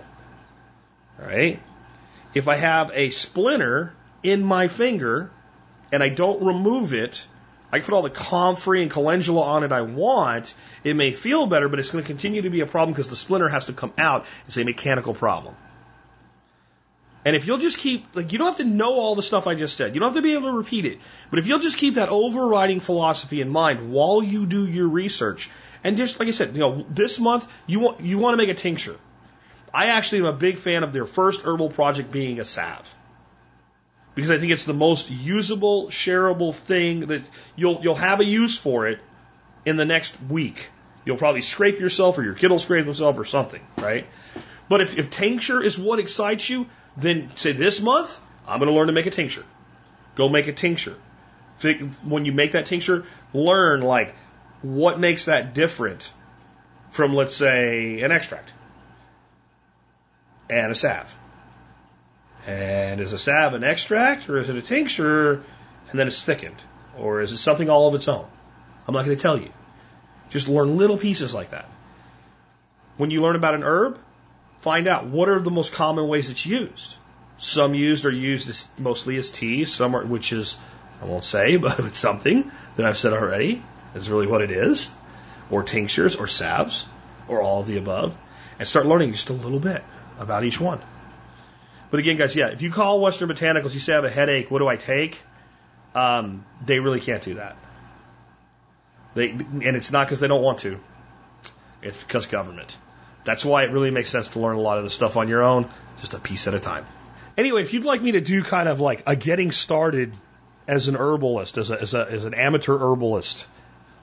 All 1.20 1.28
right? 1.28 1.62
If 2.34 2.48
I 2.48 2.56
have 2.56 2.92
a 2.94 3.10
splinter 3.10 3.94
in 4.24 4.44
my 4.44 4.68
finger 4.68 5.32
and 5.92 6.04
I 6.04 6.10
don't 6.10 6.44
remove 6.44 6.94
it, 6.94 7.26
I 7.72 7.80
can 7.80 7.86
put 7.86 7.94
all 7.94 8.02
the 8.02 8.10
comfrey 8.10 8.82
and 8.82 8.90
calendula 8.90 9.42
on 9.42 9.64
it 9.64 9.72
I 9.72 9.82
want. 9.82 10.54
It 10.84 10.96
may 10.96 11.14
feel 11.14 11.46
better, 11.46 11.70
but 11.70 11.80
it's 11.80 11.92
going 11.92 12.04
to 12.04 12.08
continue 12.08 12.44
to 12.44 12.50
be 12.50 12.62
a 12.62 12.66
problem 12.66 12.94
because 12.94 13.10
the 13.10 13.16
splinter 13.16 13.50
has 13.50 13.66
to 13.66 13.74
come 13.74 13.94
out. 13.98 14.26
It's 14.48 14.58
a 14.58 14.64
mechanical 14.64 15.14
problem. 15.14 15.56
And 17.26 17.36
if 17.36 17.46
you'll 17.46 17.58
just 17.58 17.78
keep, 17.78 18.16
like, 18.16 18.32
you 18.32 18.40
don't 18.40 18.48
have 18.48 18.58
to 18.58 18.64
know 18.64 18.94
all 18.94 19.14
the 19.14 19.24
stuff 19.24 19.46
I 19.46 19.54
just 19.54 19.76
said. 19.76 19.94
You 19.94 20.00
don't 20.00 20.10
have 20.10 20.16
to 20.16 20.22
be 20.22 20.34
able 20.34 20.52
to 20.52 20.58
repeat 20.58 20.86
it. 20.86 21.00
But 21.30 21.40
if 21.40 21.48
you'll 21.48 21.60
just 21.60 21.78
keep 21.78 21.96
that 21.96 22.10
overriding 22.10 22.80
philosophy 22.80 23.42
in 23.42 23.50
mind 23.50 23.92
while 23.92 24.24
you 24.24 24.46
do 24.46 24.66
your 24.66 24.88
research, 24.88 25.50
and 25.84 25.98
just, 25.98 26.20
like 26.20 26.28
I 26.28 26.32
said, 26.32 26.54
you 26.54 26.60
know, 26.60 26.86
this 26.90 27.20
month, 27.20 27.52
you 27.68 27.80
want, 27.80 28.02
you 28.02 28.18
want 28.18 28.34
to 28.34 28.38
make 28.38 28.50
a 28.50 28.54
tincture. 28.54 28.98
I 29.74 29.88
actually 29.88 30.20
am 30.20 30.26
a 30.26 30.34
big 30.34 30.58
fan 30.58 30.84
of 30.84 30.94
their 30.94 31.06
first 31.06 31.46
herbal 31.46 31.70
project 31.70 32.12
being 32.12 32.40
a 32.40 32.46
salve 32.46 32.94
because 34.16 34.32
I 34.32 34.38
think 34.38 34.52
it's 34.52 34.66
the 34.66 34.74
most 34.74 35.10
usable, 35.10 35.88
shareable 35.88 36.54
thing 36.54 37.08
that 37.08 37.22
you'll 37.56 37.80
you'll 37.82 37.96
have 37.96 38.20
a 38.20 38.26
use 38.26 38.58
for 38.58 38.88
it 38.88 39.00
in 39.66 39.78
the 39.78 39.86
next 39.86 40.22
week. 40.24 40.70
You'll 41.06 41.18
probably 41.18 41.42
scrape 41.42 41.80
yourself 41.80 42.18
or 42.18 42.24
your 42.24 42.34
kid 42.34 42.50
will 42.50 42.60
scrape 42.60 42.86
himself 42.86 43.18
or 43.18 43.26
something, 43.26 43.62
right? 43.78 44.08
But 44.68 44.82
if, 44.82 44.98
if 44.98 45.10
tincture 45.10 45.62
is 45.62 45.80
what 45.80 46.00
excites 46.00 46.50
you, 46.50 46.68
then 46.98 47.32
say 47.36 47.54
this 47.54 47.82
month, 47.82 48.20
I'm 48.48 48.60
going 48.60 48.70
to 48.70 48.76
learn 48.76 48.88
to 48.88 48.94
make 48.94 49.06
a 49.06 49.12
tincture. 49.12 49.46
Go 50.16 50.30
make 50.30 50.48
a 50.48 50.54
tincture. 50.54 50.98
When 52.04 52.26
you 52.26 52.32
make 52.32 52.52
that 52.52 52.66
tincture, 52.66 53.06
learn 53.34 53.82
like 53.82 54.16
what 54.62 55.00
makes 55.00 55.26
that 55.26 55.54
different 55.54 56.12
from, 56.90 57.14
let's 57.14 57.36
say, 57.36 58.02
an 58.02 58.12
extract 58.12 58.52
and 60.50 60.72
a 60.72 60.76
salve. 60.76 61.16
And 62.48 63.00
is 63.00 63.14
a 63.14 63.20
salve 63.20 63.54
an 63.54 63.64
extract 63.64 64.30
or 64.30 64.38
is 64.38 64.50
it 64.50 64.56
a 64.56 64.62
tincture 64.62 65.34
and 65.92 66.00
then 66.00 66.08
it's 66.08 66.24
thickened? 66.24 66.62
Or 66.98 67.22
is 67.22 67.32
it 67.32 67.38
something 67.38 67.70
all 67.70 67.88
of 67.88 67.96
its 67.96 68.08
own? 68.08 68.26
I'm 68.88 68.94
not 68.94 69.06
going 69.06 69.16
to 69.16 69.22
tell 69.22 69.38
you. 69.38 69.52
Just 70.30 70.48
learn 70.48 70.78
little 70.78 70.98
pieces 70.98 71.34
like 71.34 71.52
that. 71.52 71.70
When 72.98 73.12
you 73.12 73.22
learn 73.22 73.36
about 73.36 73.56
an 73.56 73.64
herb, 73.64 74.00
find 74.62 74.88
out 74.88 75.06
what 75.06 75.30
are 75.30 75.40
the 75.40 75.52
most 75.52 75.74
common 75.74 76.08
ways 76.08 76.30
it's 76.30 76.46
used. 76.46 76.98
Some 77.38 77.74
used 77.74 78.06
are 78.06 78.12
used 78.12 78.50
as, 78.50 78.68
mostly 78.78 79.18
as 79.18 79.32
tea, 79.32 79.66
some 79.66 79.96
are, 79.96 80.06
which 80.06 80.34
is, 80.34 80.58
I 81.02 81.06
won't 81.06 81.24
say, 81.24 81.56
but 81.58 81.80
it's 81.80 82.00
something 82.00 82.52
that 82.76 82.86
I've 82.86 82.98
said 82.98 83.14
already 83.14 83.64
is 83.96 84.10
really 84.10 84.28
what 84.28 84.42
it 84.42 84.52
is, 84.52 84.90
or 85.50 85.64
tinctures, 85.64 86.16
or 86.16 86.28
salves, 86.28 86.86
or 87.28 87.42
all 87.42 87.62
of 87.62 87.68
the 87.68 87.78
above, 87.78 88.18
and 88.58 88.68
start 88.68 88.86
learning 88.86 89.12
just 89.12 89.30
a 89.30 89.34
little 89.34 89.60
bit 89.60 89.84
about 90.20 90.44
each 90.44 90.60
one. 90.60 90.80
But 91.92 92.00
again, 92.00 92.18
guys, 92.18 92.36
yeah, 92.36 92.48
if 92.48 92.62
you 92.62 92.72
call 92.72 93.02
Western 93.02 93.30
Botanicals, 93.30 93.74
you 93.74 93.80
say 93.80 93.94
I 93.94 93.96
have 93.96 94.06
a 94.06 94.10
headache, 94.10 94.52
what 94.52 94.60
do 94.60 94.68
I 94.68 94.76
take? 94.76 95.22
Um, 95.96 96.46
they 96.64 96.80
really 96.80 97.00
can't 97.00 97.24
do 97.24 97.36
that. 97.36 97.58
They, 99.16 99.30
and 99.30 99.76
it's 99.76 99.92
not 99.92 100.06
because 100.06 100.20
they 100.20 100.28
don't 100.28 100.44
want 100.44 100.60
to. 100.60 100.80
It's 101.82 102.02
because 102.02 102.28
government. 102.28 102.78
That's 103.24 103.44
why 103.44 103.64
it 103.64 103.72
really 103.72 103.92
makes 103.92 104.10
sense 104.10 104.30
to 104.30 104.40
learn 104.40 104.56
a 104.56 104.62
lot 104.62 104.78
of 104.78 104.84
the 104.84 104.90
stuff 104.90 105.18
on 105.18 105.28
your 105.28 105.44
own, 105.44 105.70
just 106.00 106.14
a 106.14 106.20
piece 106.20 106.48
at 106.48 106.54
a 106.54 106.60
time. 106.60 106.86
Anyway, 107.38 107.62
if 107.62 107.74
you'd 107.74 107.86
like 107.86 108.02
me 108.02 108.14
to 108.14 108.22
do 108.22 108.44
kind 108.44 108.70
of 108.70 108.82
like 108.82 109.04
a 109.08 109.16
getting 109.16 109.52
started 109.52 110.14
as 110.68 110.88
an 110.88 110.96
herbalist, 110.96 111.58
as, 111.58 111.72
a, 111.72 111.82
as, 111.82 111.94
a, 111.94 112.08
as 112.10 112.26
an 112.26 112.34
amateur 112.34 112.78
herbalist, 112.78 113.48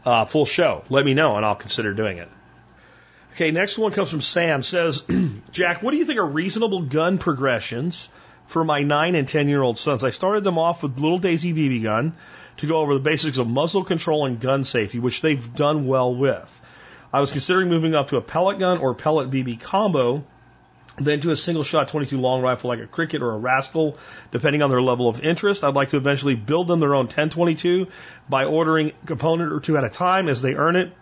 uh, 0.07 0.25
full 0.25 0.47
show, 0.47 0.85
let 0.89 1.05
me 1.05 1.13
know 1.13 1.37
and 1.37 1.45
I'll 1.45 1.57
consider 1.57 1.93
doing 1.93 2.19
it. 2.19 2.29
Okay, 3.35 3.51
next 3.51 3.77
one 3.77 3.93
comes 3.93 4.11
from 4.11 4.23
Sam. 4.23 4.63
Says, 4.63 5.03
Jack, 5.51 5.83
what 5.83 5.91
do 5.91 5.99
you 5.99 6.07
think 6.07 6.19
are 6.19 6.25
reasonable 6.25 6.83
gun 6.83 7.19
progressions 7.19 8.09
for 8.47 8.65
my 8.65 8.83
nine 8.83 9.15
and 9.15 9.29
ten 9.29 9.49
year 9.49 9.61
old 9.61 9.77
sons? 9.77 10.05
I 10.05 10.11
started 10.11 10.45
them 10.45 10.59
off 10.59 10.83
with 10.83 10.99
little 10.99 11.19
Daisy 11.19 11.53
BB 11.53 11.83
gun 11.83 12.15
to 12.59 12.67
go 12.67 12.79
over 12.79 12.95
the 12.95 13.01
basics 13.01 13.37
of 13.37 13.47
muzzle 13.47 13.85
control 13.85 14.25
and 14.25 14.41
gun 14.41 14.65
safety, 14.65 15.01
which 15.01 15.21
they've 15.21 15.55
done 15.55 15.87
well 15.87 16.15
with. 16.15 16.61
I 17.13 17.21
was 17.21 17.31
considering 17.31 17.69
moving 17.69 17.95
up 17.95 18.09
to 18.09 18.17
a 18.17 18.23
pellet 18.23 18.59
gun 18.59 18.79
or 18.79 18.95
pellet 18.95 19.31
BB 19.31 19.61
combo, 19.61 20.25
then 20.99 21.21
to 21.21 21.31
a 21.31 21.37
single 21.37 21.65
shot 21.65 21.89
22 21.89 22.19
long 22.19 22.43
rifle 22.43 22.69
like 22.69 22.81
a 22.81 22.87
Cricket 22.87 23.23
or 23.23 23.33
a 23.33 23.39
Rascal, 23.39 23.97
depending 24.31 24.63
on 24.63 24.71
their 24.71 24.83
level 24.83 25.09
of 25.09 25.21
interest. 25.21 25.65
I'd 25.65 25.75
like 25.75 25.91
to 25.91 25.97
eventually 25.97 26.35
build 26.35 26.69
them 26.69 26.81
their 26.81 26.95
own 26.95 27.07
1022 27.07 27.89
by 28.29 28.45
ordering 28.45 28.93
component 29.05 29.53
or 29.53 29.61
two 29.61 29.77
at 29.77 29.85
a 29.85 29.91
time 29.91 30.29
as 30.29 30.43
they 30.43 30.55
earn 30.55 30.77
it. 30.77 30.93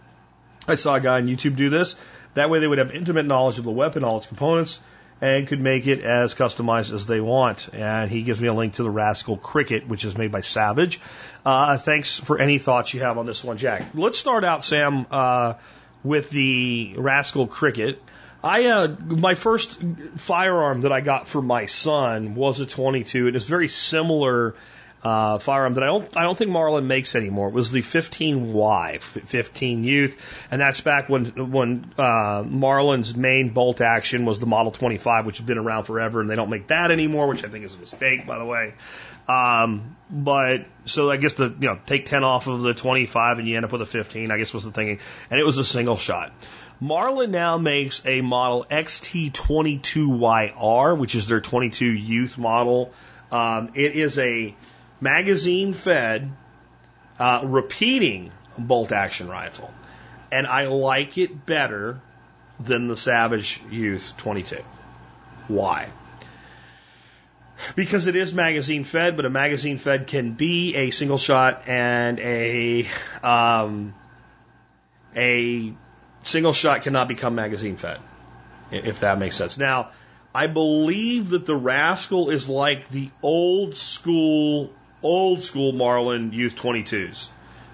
I 0.66 0.74
saw 0.76 0.94
a 0.94 1.00
guy 1.00 1.16
on 1.16 1.26
YouTube 1.26 1.56
do 1.56 1.70
this. 1.70 1.94
That 2.34 2.50
way 2.50 2.58
they 2.58 2.66
would 2.66 2.78
have 2.78 2.90
intimate 2.90 3.26
knowledge 3.26 3.58
of 3.58 3.64
the 3.64 3.70
weapon, 3.70 4.02
all 4.02 4.18
its 4.18 4.26
components, 4.26 4.80
and 5.20 5.46
could 5.46 5.60
make 5.60 5.86
it 5.86 6.00
as 6.00 6.34
customized 6.34 6.92
as 6.92 7.06
they 7.06 7.20
want. 7.20 7.68
And 7.72 8.10
he 8.10 8.22
gives 8.22 8.40
me 8.40 8.48
a 8.48 8.54
link 8.54 8.74
to 8.74 8.82
the 8.82 8.90
Rascal 8.90 9.36
Cricket, 9.36 9.86
which 9.86 10.04
is 10.04 10.18
made 10.18 10.32
by 10.32 10.40
Savage. 10.40 11.00
Uh, 11.46 11.78
thanks 11.78 12.18
for 12.18 12.38
any 12.38 12.58
thoughts 12.58 12.92
you 12.92 13.00
have 13.00 13.18
on 13.18 13.26
this 13.26 13.44
one, 13.44 13.56
Jack. 13.56 13.84
Let's 13.94 14.18
start 14.18 14.44
out, 14.44 14.64
Sam, 14.64 15.06
uh, 15.10 15.54
with 16.02 16.30
the 16.30 16.94
Rascal 16.96 17.46
Cricket. 17.46 18.02
I 18.44 18.66
uh, 18.66 18.88
my 19.06 19.34
first 19.34 19.80
firearm 20.16 20.82
that 20.82 20.92
I 20.92 21.00
got 21.00 21.26
for 21.26 21.40
my 21.40 21.64
son 21.64 22.34
was 22.34 22.60
a 22.60 22.66
22. 22.66 23.20
and 23.20 23.28
It 23.28 23.36
is 23.36 23.46
very 23.46 23.68
similar 23.68 24.54
uh, 25.04 25.38
firearm 25.38 25.74
that 25.74 25.84
I 25.84 25.86
don't 25.86 26.16
I 26.16 26.22
don't 26.22 26.36
think 26.36 26.50
Marlin 26.50 26.86
makes 26.86 27.14
anymore. 27.14 27.48
It 27.48 27.54
was 27.54 27.70
the 27.70 27.82
15Y, 27.82 29.02
15 29.02 29.84
Youth, 29.84 30.46
and 30.50 30.60
that's 30.60 30.80
back 30.80 31.10
when 31.10 31.50
when 31.50 31.92
uh, 31.98 32.42
Marlin's 32.46 33.14
main 33.14 33.50
bolt 33.50 33.82
action 33.82 34.24
was 34.24 34.38
the 34.38 34.46
Model 34.46 34.72
25, 34.72 35.26
which 35.26 35.36
has 35.38 35.46
been 35.46 35.58
around 35.58 35.84
forever, 35.84 36.22
and 36.22 36.30
they 36.30 36.36
don't 36.36 36.48
make 36.48 36.68
that 36.68 36.90
anymore, 36.90 37.28
which 37.28 37.44
I 37.44 37.48
think 37.48 37.66
is 37.66 37.74
a 37.74 37.78
mistake, 37.78 38.26
by 38.26 38.38
the 38.38 38.46
way. 38.46 38.72
Um, 39.28 39.96
but 40.10 40.64
so 40.86 41.10
I 41.10 41.18
guess 41.18 41.34
the 41.34 41.48
you 41.48 41.68
know 41.68 41.78
take 41.84 42.06
10 42.06 42.24
off 42.24 42.46
of 42.46 42.62
the 42.62 42.72
25 42.72 43.38
and 43.38 43.46
you 43.46 43.56
end 43.56 43.66
up 43.66 43.72
with 43.72 43.82
a 43.82 43.86
15. 43.86 44.30
I 44.30 44.38
guess 44.38 44.54
was 44.54 44.64
the 44.64 44.70
thinking, 44.70 45.00
and 45.30 45.38
it 45.38 45.44
was 45.44 45.58
a 45.58 45.64
single 45.64 45.98
shot. 45.98 46.32
Marlin 46.80 47.30
now 47.30 47.58
makes 47.58 48.00
a 48.06 48.22
model 48.22 48.64
XT22YR, 48.70 50.98
which 50.98 51.14
is 51.14 51.28
their 51.28 51.42
22 51.42 51.84
youth 51.84 52.38
model. 52.38 52.90
Um, 53.30 53.72
it 53.74 53.92
is 53.92 54.18
a 54.18 54.56
magazine 55.00 55.72
fed, 55.72 56.30
uh, 57.18 57.42
repeating 57.44 58.32
bolt 58.58 58.92
action 58.92 59.28
rifle. 59.28 59.72
And 60.30 60.46
I 60.46 60.66
like 60.66 61.18
it 61.18 61.46
better 61.46 62.00
than 62.60 62.88
the 62.88 62.96
Savage 62.96 63.60
Youth 63.70 64.14
22. 64.18 64.58
Why? 65.48 65.88
Because 67.76 68.06
it 68.06 68.16
is 68.16 68.34
magazine 68.34 68.84
fed, 68.84 69.16
but 69.16 69.26
a 69.26 69.30
magazine 69.30 69.78
fed 69.78 70.06
can 70.06 70.32
be 70.32 70.74
a 70.74 70.90
single 70.90 71.18
shot 71.18 71.62
and 71.66 72.18
a 72.18 72.86
um, 73.22 73.94
a 75.14 75.72
single 76.22 76.52
shot 76.52 76.82
cannot 76.82 77.08
become 77.08 77.34
magazine 77.34 77.76
fed, 77.76 78.00
if 78.70 79.00
that 79.00 79.18
makes 79.18 79.36
sense. 79.36 79.56
Now, 79.56 79.90
I 80.34 80.48
believe 80.48 81.30
that 81.30 81.46
the 81.46 81.54
Rascal 81.54 82.30
is 82.30 82.48
like 82.48 82.88
the 82.88 83.10
old 83.22 83.74
school, 83.74 84.72
old 85.04 85.42
school 85.42 85.72
Marlin 85.72 86.32
Youth 86.32 86.56
22s. 86.56 87.28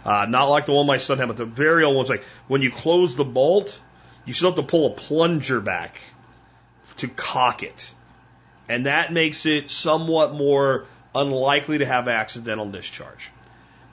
Uh, 0.05 0.27
not 0.29 0.47
like 0.47 0.67
the 0.67 0.73
one 0.73 0.87
my 0.87 0.97
son 0.97 1.19
had, 1.19 1.29
but 1.29 1.37
the 1.37 1.45
very 1.45 1.85
old 1.85 1.97
ones. 1.97 2.09
Like 2.09 2.25
when 2.49 2.63
you 2.63 2.71
close 2.71 3.17
the 3.17 3.25
bolt, 3.25 3.81
you 4.25 4.35
still 4.35 4.51
have 4.51 4.57
to 4.57 4.63
pull 4.63 4.87
a 4.87 4.91
plunger 4.91 5.61
back 5.61 6.01
to 6.99 7.09
cock 7.09 7.63
it. 7.63 7.93
And 8.69 8.87
that 8.87 9.13
makes 9.13 9.47
it 9.47 9.71
somewhat 9.71 10.35
more 10.35 10.87
unlikely 11.15 11.79
to 11.79 11.87
have 11.87 12.09
accidental 12.09 12.71
discharge. 12.71 13.31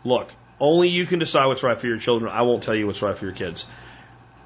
Look, 0.04 0.32
only 0.60 0.90
you 0.90 1.06
can 1.06 1.20
decide 1.20 1.48
what's 1.48 1.64
right 1.64 1.80
for 1.80 1.88
your 1.88 1.98
children. 1.98 2.32
I 2.32 2.44
won't 2.44 2.64
tell 2.64 2.76
you 2.76 2.86
what's 2.88 3.02
right 3.02 3.18
for 3.18 3.26
your 3.26 3.34
kids. 3.34 3.66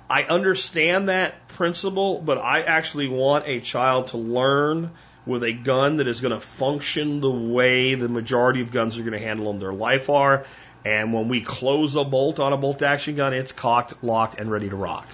I 0.09 0.23
understand 0.23 1.09
that 1.09 1.47
principle, 1.47 2.19
but 2.19 2.38
I 2.38 2.61
actually 2.61 3.07
want 3.07 3.47
a 3.47 3.59
child 3.61 4.09
to 4.09 4.18
learn 4.18 4.91
with 5.26 5.43
a 5.43 5.53
gun 5.53 5.98
that 5.98 6.07
is 6.07 6.22
going 6.22 6.34
to 6.34 6.39
function 6.39 7.22
the 7.22 7.30
way 7.30 7.95
the 7.95 8.10
majority 8.10 8.61
of 8.61 8.72
guns 8.72 8.98
are 8.98 9.03
going 9.03 9.14
to 9.14 9.19
handle 9.19 9.49
in 9.52 9.60
their 9.60 9.73
life 9.73 10.10
are. 10.10 10.45
And 10.84 11.14
when 11.14 11.27
we 11.27 11.41
close 11.41 11.95
a 11.95 12.03
bolt 12.03 12.39
on 12.39 12.53
a 12.53 12.57
bolt 12.57 12.81
action 12.81 13.15
gun, 13.15 13.34
it's 13.34 13.52
cocked, 13.52 14.03
locked, 14.03 14.39
and 14.39 14.49
ready 14.49 14.69
to 14.69 14.76
rock. 14.76 15.07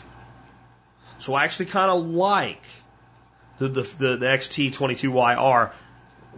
So 1.19 1.33
I 1.33 1.43
actually 1.43 1.65
kind 1.65 1.91
of 1.91 2.07
like 2.07 2.63
the, 3.57 3.67
the, 3.67 3.81
the, 3.81 4.17
the 4.17 4.25
XT22YR 4.25 5.71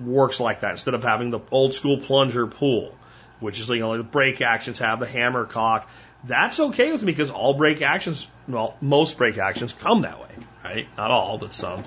works 0.03 0.39
like 0.39 0.61
that 0.61 0.71
instead 0.71 0.93
of 0.93 1.03
having 1.03 1.29
the 1.29 1.39
old 1.51 1.73
school 1.73 1.99
plunger 1.99 2.47
pull, 2.47 2.95
which 3.39 3.59
is, 3.59 3.69
you 3.69 3.79
know, 3.79 3.97
the 3.97 4.03
break 4.03 4.41
actions 4.41 4.79
have 4.79 4.99
the 4.99 5.05
hammer 5.05 5.45
cock. 5.45 5.89
That's 6.23 6.59
okay 6.59 6.91
with 6.91 7.01
me 7.01 7.11
because 7.11 7.29
all 7.29 7.53
break 7.53 7.81
actions, 7.81 8.27
well, 8.47 8.75
most 8.81 9.17
break 9.17 9.37
actions 9.37 9.73
come 9.73 10.01
that 10.01 10.19
way, 10.19 10.35
right? 10.63 10.87
Not 10.97 11.11
all, 11.11 11.37
but 11.37 11.53
some. 11.53 11.83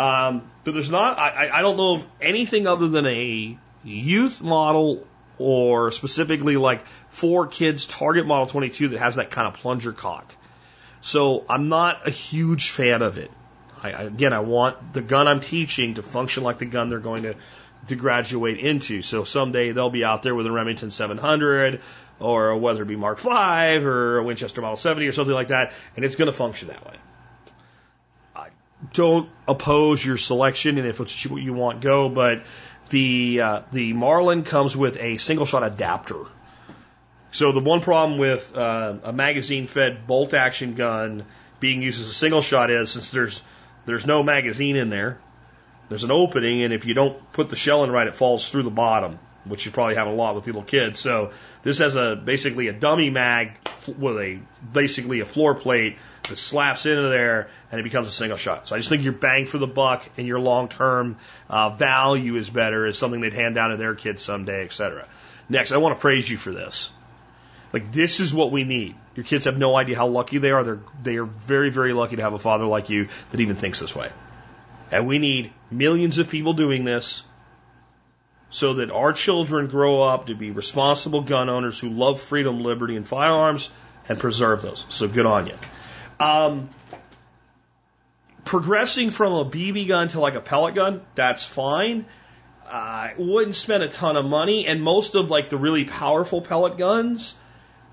Um, 0.00 0.50
but 0.64 0.72
there's 0.72 0.90
not, 0.90 1.18
I, 1.18 1.50
I 1.52 1.60
don't 1.60 1.76
know 1.76 1.96
of 1.96 2.06
anything 2.22 2.66
other 2.66 2.88
than 2.88 3.04
a 3.04 3.58
youth 3.84 4.40
model 4.40 5.06
or 5.36 5.90
specifically 5.90 6.56
like 6.56 6.86
for 7.10 7.46
kids 7.46 7.84
target 7.84 8.26
model 8.26 8.46
22 8.46 8.88
that 8.88 8.98
has 8.98 9.16
that 9.16 9.30
kind 9.30 9.46
of 9.46 9.60
plunger 9.60 9.92
cock. 9.92 10.34
So 11.02 11.44
I'm 11.50 11.68
not 11.68 12.08
a 12.08 12.10
huge 12.10 12.70
fan 12.70 13.02
of 13.02 13.18
it. 13.18 13.30
I, 13.82 13.90
again, 13.90 14.32
I 14.32 14.40
want 14.40 14.94
the 14.94 15.02
gun 15.02 15.28
I'm 15.28 15.40
teaching 15.40 15.94
to 15.94 16.02
function 16.02 16.44
like 16.44 16.58
the 16.58 16.64
gun 16.64 16.88
they're 16.88 16.98
going 16.98 17.24
to, 17.24 17.34
to 17.88 17.94
graduate 17.94 18.56
into. 18.56 19.02
So 19.02 19.24
someday 19.24 19.72
they'll 19.72 19.90
be 19.90 20.04
out 20.04 20.22
there 20.22 20.34
with 20.34 20.46
a 20.46 20.50
Remington 20.50 20.90
700 20.90 21.82
or 22.20 22.56
whether 22.56 22.82
it 22.84 22.88
be 22.88 22.96
Mark 22.96 23.18
V 23.18 23.28
or 23.28 24.16
a 24.16 24.24
Winchester 24.24 24.62
Model 24.62 24.78
70 24.78 25.06
or 25.06 25.12
something 25.12 25.34
like 25.34 25.48
that, 25.48 25.72
and 25.94 26.06
it's 26.06 26.16
going 26.16 26.30
to 26.30 26.36
function 26.36 26.68
that 26.68 26.86
way. 26.86 26.96
Don't 28.92 29.28
oppose 29.46 30.04
your 30.04 30.16
selection, 30.16 30.78
and 30.78 30.86
if 30.86 31.00
it's 31.00 31.26
what 31.26 31.42
you 31.42 31.52
want, 31.52 31.80
go. 31.80 32.08
But 32.08 32.42
the 32.88 33.40
uh, 33.40 33.62
the 33.72 33.92
Marlin 33.92 34.42
comes 34.42 34.76
with 34.76 34.98
a 34.98 35.16
single 35.18 35.46
shot 35.46 35.64
adapter. 35.64 36.24
So 37.32 37.52
the 37.52 37.60
one 37.60 37.80
problem 37.80 38.18
with 38.18 38.56
uh, 38.56 38.96
a 39.04 39.12
magazine 39.12 39.66
fed 39.66 40.06
bolt 40.06 40.34
action 40.34 40.74
gun 40.74 41.24
being 41.60 41.82
used 41.82 42.00
as 42.00 42.08
a 42.08 42.14
single 42.14 42.42
shot 42.42 42.70
is 42.70 42.90
since 42.90 43.12
there's 43.12 43.42
there's 43.86 44.06
no 44.06 44.22
magazine 44.22 44.76
in 44.76 44.88
there, 44.88 45.18
there's 45.88 46.04
an 46.04 46.10
opening, 46.10 46.64
and 46.64 46.72
if 46.72 46.84
you 46.86 46.94
don't 46.94 47.32
put 47.32 47.48
the 47.48 47.56
shell 47.56 47.84
in 47.84 47.90
right, 47.90 48.06
it 48.06 48.16
falls 48.16 48.50
through 48.50 48.64
the 48.64 48.70
bottom, 48.70 49.18
which 49.44 49.64
you 49.64 49.72
probably 49.72 49.94
have 49.94 50.08
a 50.08 50.12
lot 50.12 50.34
with 50.34 50.46
little 50.46 50.62
kids. 50.62 50.98
So 50.98 51.30
this 51.62 51.78
has 51.78 51.96
a 51.96 52.16
basically 52.16 52.68
a 52.68 52.72
dummy 52.72 53.10
mag 53.10 53.52
with 53.96 54.16
a 54.18 54.40
basically 54.72 55.20
a 55.20 55.24
floor 55.24 55.54
plate 55.54 55.96
that 56.30 56.36
slaps 56.36 56.86
into 56.86 57.08
there, 57.08 57.48
and 57.70 57.80
it 57.80 57.84
becomes 57.84 58.08
a 58.08 58.10
single 58.10 58.38
shot. 58.38 58.66
So 58.66 58.74
I 58.74 58.78
just 58.78 58.88
think 58.88 59.04
your 59.04 59.12
bang 59.12 59.46
for 59.46 59.58
the 59.58 59.66
buck 59.66 60.08
and 60.16 60.26
your 60.26 60.40
long 60.40 60.68
term 60.68 61.16
uh, 61.48 61.70
value 61.70 62.36
is 62.36 62.48
better. 62.48 62.86
Is 62.86 62.98
something 62.98 63.20
they'd 63.20 63.34
hand 63.34 63.54
down 63.54 63.70
to 63.70 63.76
their 63.76 63.94
kids 63.94 64.22
someday, 64.22 64.64
etc. 64.64 65.06
Next, 65.48 65.72
I 65.72 65.76
want 65.76 65.96
to 65.96 66.00
praise 66.00 66.28
you 66.28 66.36
for 66.36 66.52
this. 66.52 66.90
Like 67.72 67.92
this 67.92 68.20
is 68.20 68.34
what 68.34 68.50
we 68.50 68.64
need. 68.64 68.96
Your 69.14 69.24
kids 69.24 69.44
have 69.44 69.58
no 69.58 69.76
idea 69.76 69.96
how 69.96 70.08
lucky 70.08 70.38
they 70.38 70.50
are. 70.50 70.64
They're 70.64 70.80
they 71.02 71.16
are 71.16 71.24
very 71.24 71.70
very 71.70 71.92
lucky 71.92 72.16
to 72.16 72.22
have 72.22 72.32
a 72.32 72.38
father 72.38 72.64
like 72.64 72.90
you 72.90 73.08
that 73.30 73.40
even 73.40 73.56
thinks 73.56 73.80
this 73.80 73.94
way. 73.94 74.10
And 74.90 75.06
we 75.06 75.18
need 75.18 75.52
millions 75.70 76.18
of 76.18 76.28
people 76.28 76.52
doing 76.52 76.84
this 76.84 77.22
so 78.50 78.74
that 78.74 78.90
our 78.90 79.12
children 79.12 79.68
grow 79.68 80.02
up 80.02 80.26
to 80.26 80.34
be 80.34 80.50
responsible 80.50 81.20
gun 81.22 81.48
owners 81.48 81.78
who 81.78 81.88
love 81.88 82.20
freedom, 82.20 82.62
liberty, 82.62 82.96
and 82.96 83.06
firearms 83.06 83.70
and 84.08 84.18
preserve 84.18 84.62
those. 84.62 84.84
So 84.88 85.06
good 85.06 85.26
on 85.26 85.46
you. 85.46 85.54
Um, 86.20 86.68
progressing 88.44 89.10
from 89.10 89.32
a 89.32 89.44
BB 89.44 89.88
gun 89.88 90.08
to 90.08 90.20
like 90.20 90.34
a 90.34 90.40
pellet 90.40 90.74
gun, 90.74 91.00
that's 91.14 91.44
fine. 91.44 92.04
I 92.68 93.14
uh, 93.18 93.22
wouldn't 93.22 93.56
spend 93.56 93.82
a 93.82 93.88
ton 93.88 94.16
of 94.16 94.24
money, 94.24 94.66
and 94.66 94.80
most 94.82 95.16
of 95.16 95.30
like 95.30 95.50
the 95.50 95.56
really 95.56 95.84
powerful 95.84 96.40
pellet 96.40 96.76
guns 96.76 97.34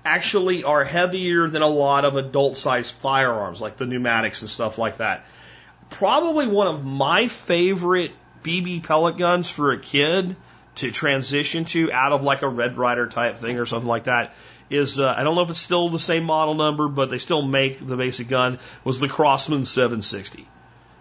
actually 0.04 0.62
are 0.62 0.84
heavier 0.84 1.48
than 1.48 1.62
a 1.62 1.66
lot 1.66 2.04
of 2.04 2.16
adult 2.16 2.56
sized 2.56 2.94
firearms, 2.94 3.60
like 3.60 3.76
the 3.76 3.86
pneumatics 3.86 4.42
and 4.42 4.50
stuff 4.50 4.78
like 4.78 4.98
that. 4.98 5.24
Probably 5.90 6.46
one 6.46 6.66
of 6.66 6.84
my 6.84 7.28
favorite 7.28 8.12
BB 8.44 8.84
pellet 8.84 9.16
guns 9.16 9.50
for 9.50 9.72
a 9.72 9.80
kid 9.80 10.36
to 10.76 10.90
transition 10.92 11.64
to 11.64 11.90
out 11.90 12.12
of 12.12 12.22
like 12.22 12.42
a 12.42 12.48
Red 12.48 12.78
Ryder 12.78 13.08
type 13.08 13.38
thing 13.38 13.58
or 13.58 13.66
something 13.66 13.88
like 13.88 14.04
that 14.04 14.34
is 14.70 14.98
uh, 14.98 15.14
I 15.16 15.22
don't 15.22 15.34
know 15.34 15.42
if 15.42 15.50
it's 15.50 15.58
still 15.58 15.88
the 15.88 15.98
same 15.98 16.24
model 16.24 16.54
number, 16.54 16.88
but 16.88 17.10
they 17.10 17.18
still 17.18 17.42
make 17.42 17.84
the 17.84 17.96
basic 17.96 18.28
gun 18.28 18.58
was 18.84 19.00
the 19.00 19.08
Crosman 19.08 19.66
760. 19.66 20.46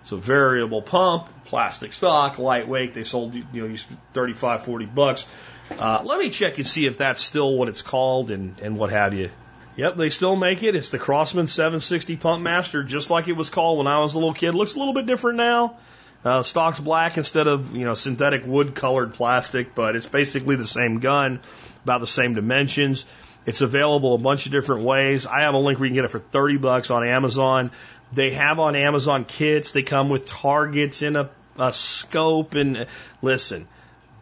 So 0.03 0.15
variable 0.15 0.81
pump, 0.81 1.29
plastic 1.45 1.91
stock, 1.91 2.39
lightweight. 2.39 2.93
They 2.93 3.03
sold 3.03 3.35
you 3.35 3.45
know 3.53 3.75
35, 4.13 4.63
40 4.63 4.85
bucks. 4.85 5.27
Uh, 5.69 6.01
let 6.05 6.19
me 6.19 6.29
check 6.29 6.57
and 6.57 6.65
see 6.65 6.85
if 6.85 6.97
that's 6.97 7.21
still 7.21 7.53
what 7.53 7.67
it's 7.67 7.81
called 7.81 8.31
and, 8.31 8.57
and 8.61 8.77
what 8.77 8.91
have 8.91 9.13
you. 9.13 9.29
Yep, 9.75 9.97
they 9.97 10.09
still 10.09 10.35
make 10.35 10.63
it. 10.63 10.75
It's 10.75 10.89
the 10.89 10.97
Crosman 10.97 11.47
760 11.47 12.15
Pump 12.15 12.41
Master, 12.41 12.83
just 12.83 13.09
like 13.09 13.27
it 13.27 13.33
was 13.33 13.49
called 13.49 13.77
when 13.77 13.87
I 13.87 13.99
was 13.99 14.15
a 14.15 14.17
little 14.17 14.33
kid. 14.33 14.55
Looks 14.55 14.75
a 14.75 14.79
little 14.79 14.93
bit 14.93 15.05
different 15.05 15.37
now. 15.37 15.77
Uh, 16.25 16.41
stock's 16.41 16.79
black 16.79 17.17
instead 17.17 17.47
of 17.47 17.75
you 17.75 17.85
know 17.85 17.93
synthetic 17.93 18.45
wood 18.45 18.73
colored 18.73 19.13
plastic, 19.13 19.75
but 19.75 19.95
it's 19.95 20.07
basically 20.07 20.55
the 20.55 20.65
same 20.65 20.99
gun, 20.99 21.41
about 21.83 22.01
the 22.01 22.07
same 22.07 22.33
dimensions. 22.33 23.05
It's 23.47 23.61
available 23.61 24.13
a 24.13 24.17
bunch 24.17 24.45
of 24.45 24.51
different 24.51 24.83
ways. 24.83 25.25
I 25.25 25.43
have 25.43 25.53
a 25.53 25.57
link 25.57 25.79
where 25.79 25.87
you 25.87 25.91
can 25.91 25.95
get 25.95 26.05
it 26.05 26.11
for 26.11 26.19
30 26.19 26.57
bucks 26.57 26.91
on 26.91 27.07
Amazon. 27.07 27.71
They 28.11 28.31
have 28.31 28.59
on 28.59 28.75
Amazon 28.75 29.23
kits. 29.23 29.71
They 29.71 29.83
come 29.83 30.09
with 30.09 30.27
targets 30.27 31.01
in 31.01 31.15
a, 31.15 31.29
a 31.57 31.71
scope. 31.71 32.55
And 32.55 32.87
listen, 33.21 33.69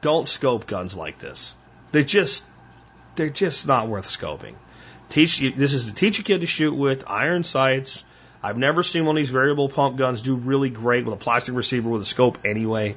don't 0.02 0.28
scope 0.28 0.68
guns 0.68 0.96
like 0.96 1.18
this. 1.18 1.58
They're 1.92 2.04
just, 2.04 2.46
they're 3.16 3.32
just 3.32 3.68
not 3.68 3.88
worth 3.88 4.06
scoping. 4.06 4.54
Teach 5.10 5.40
you 5.40 5.52
this 5.52 5.74
is 5.74 5.88
to 5.88 5.94
teach 5.94 6.20
a 6.20 6.24
kid 6.24 6.42
to 6.42 6.48
shoot 6.48 6.76
with 6.76 7.06
iron 7.08 7.44
sights. 7.44 8.06
I've 8.44 8.60
never 8.60 8.84
seen 8.84 9.06
one 9.06 9.18
of 9.18 9.22
these 9.22 9.32
variable 9.32 9.70
pump 9.70 9.98
guns 9.98 10.22
do 10.22 10.36
really 10.36 10.70
great 10.70 11.04
with 11.04 11.16
a 11.16 11.18
plastic 11.18 11.56
receiver 11.56 11.90
with 11.90 12.04
a 12.04 12.06
scope 12.06 12.46
anyway. 12.46 12.96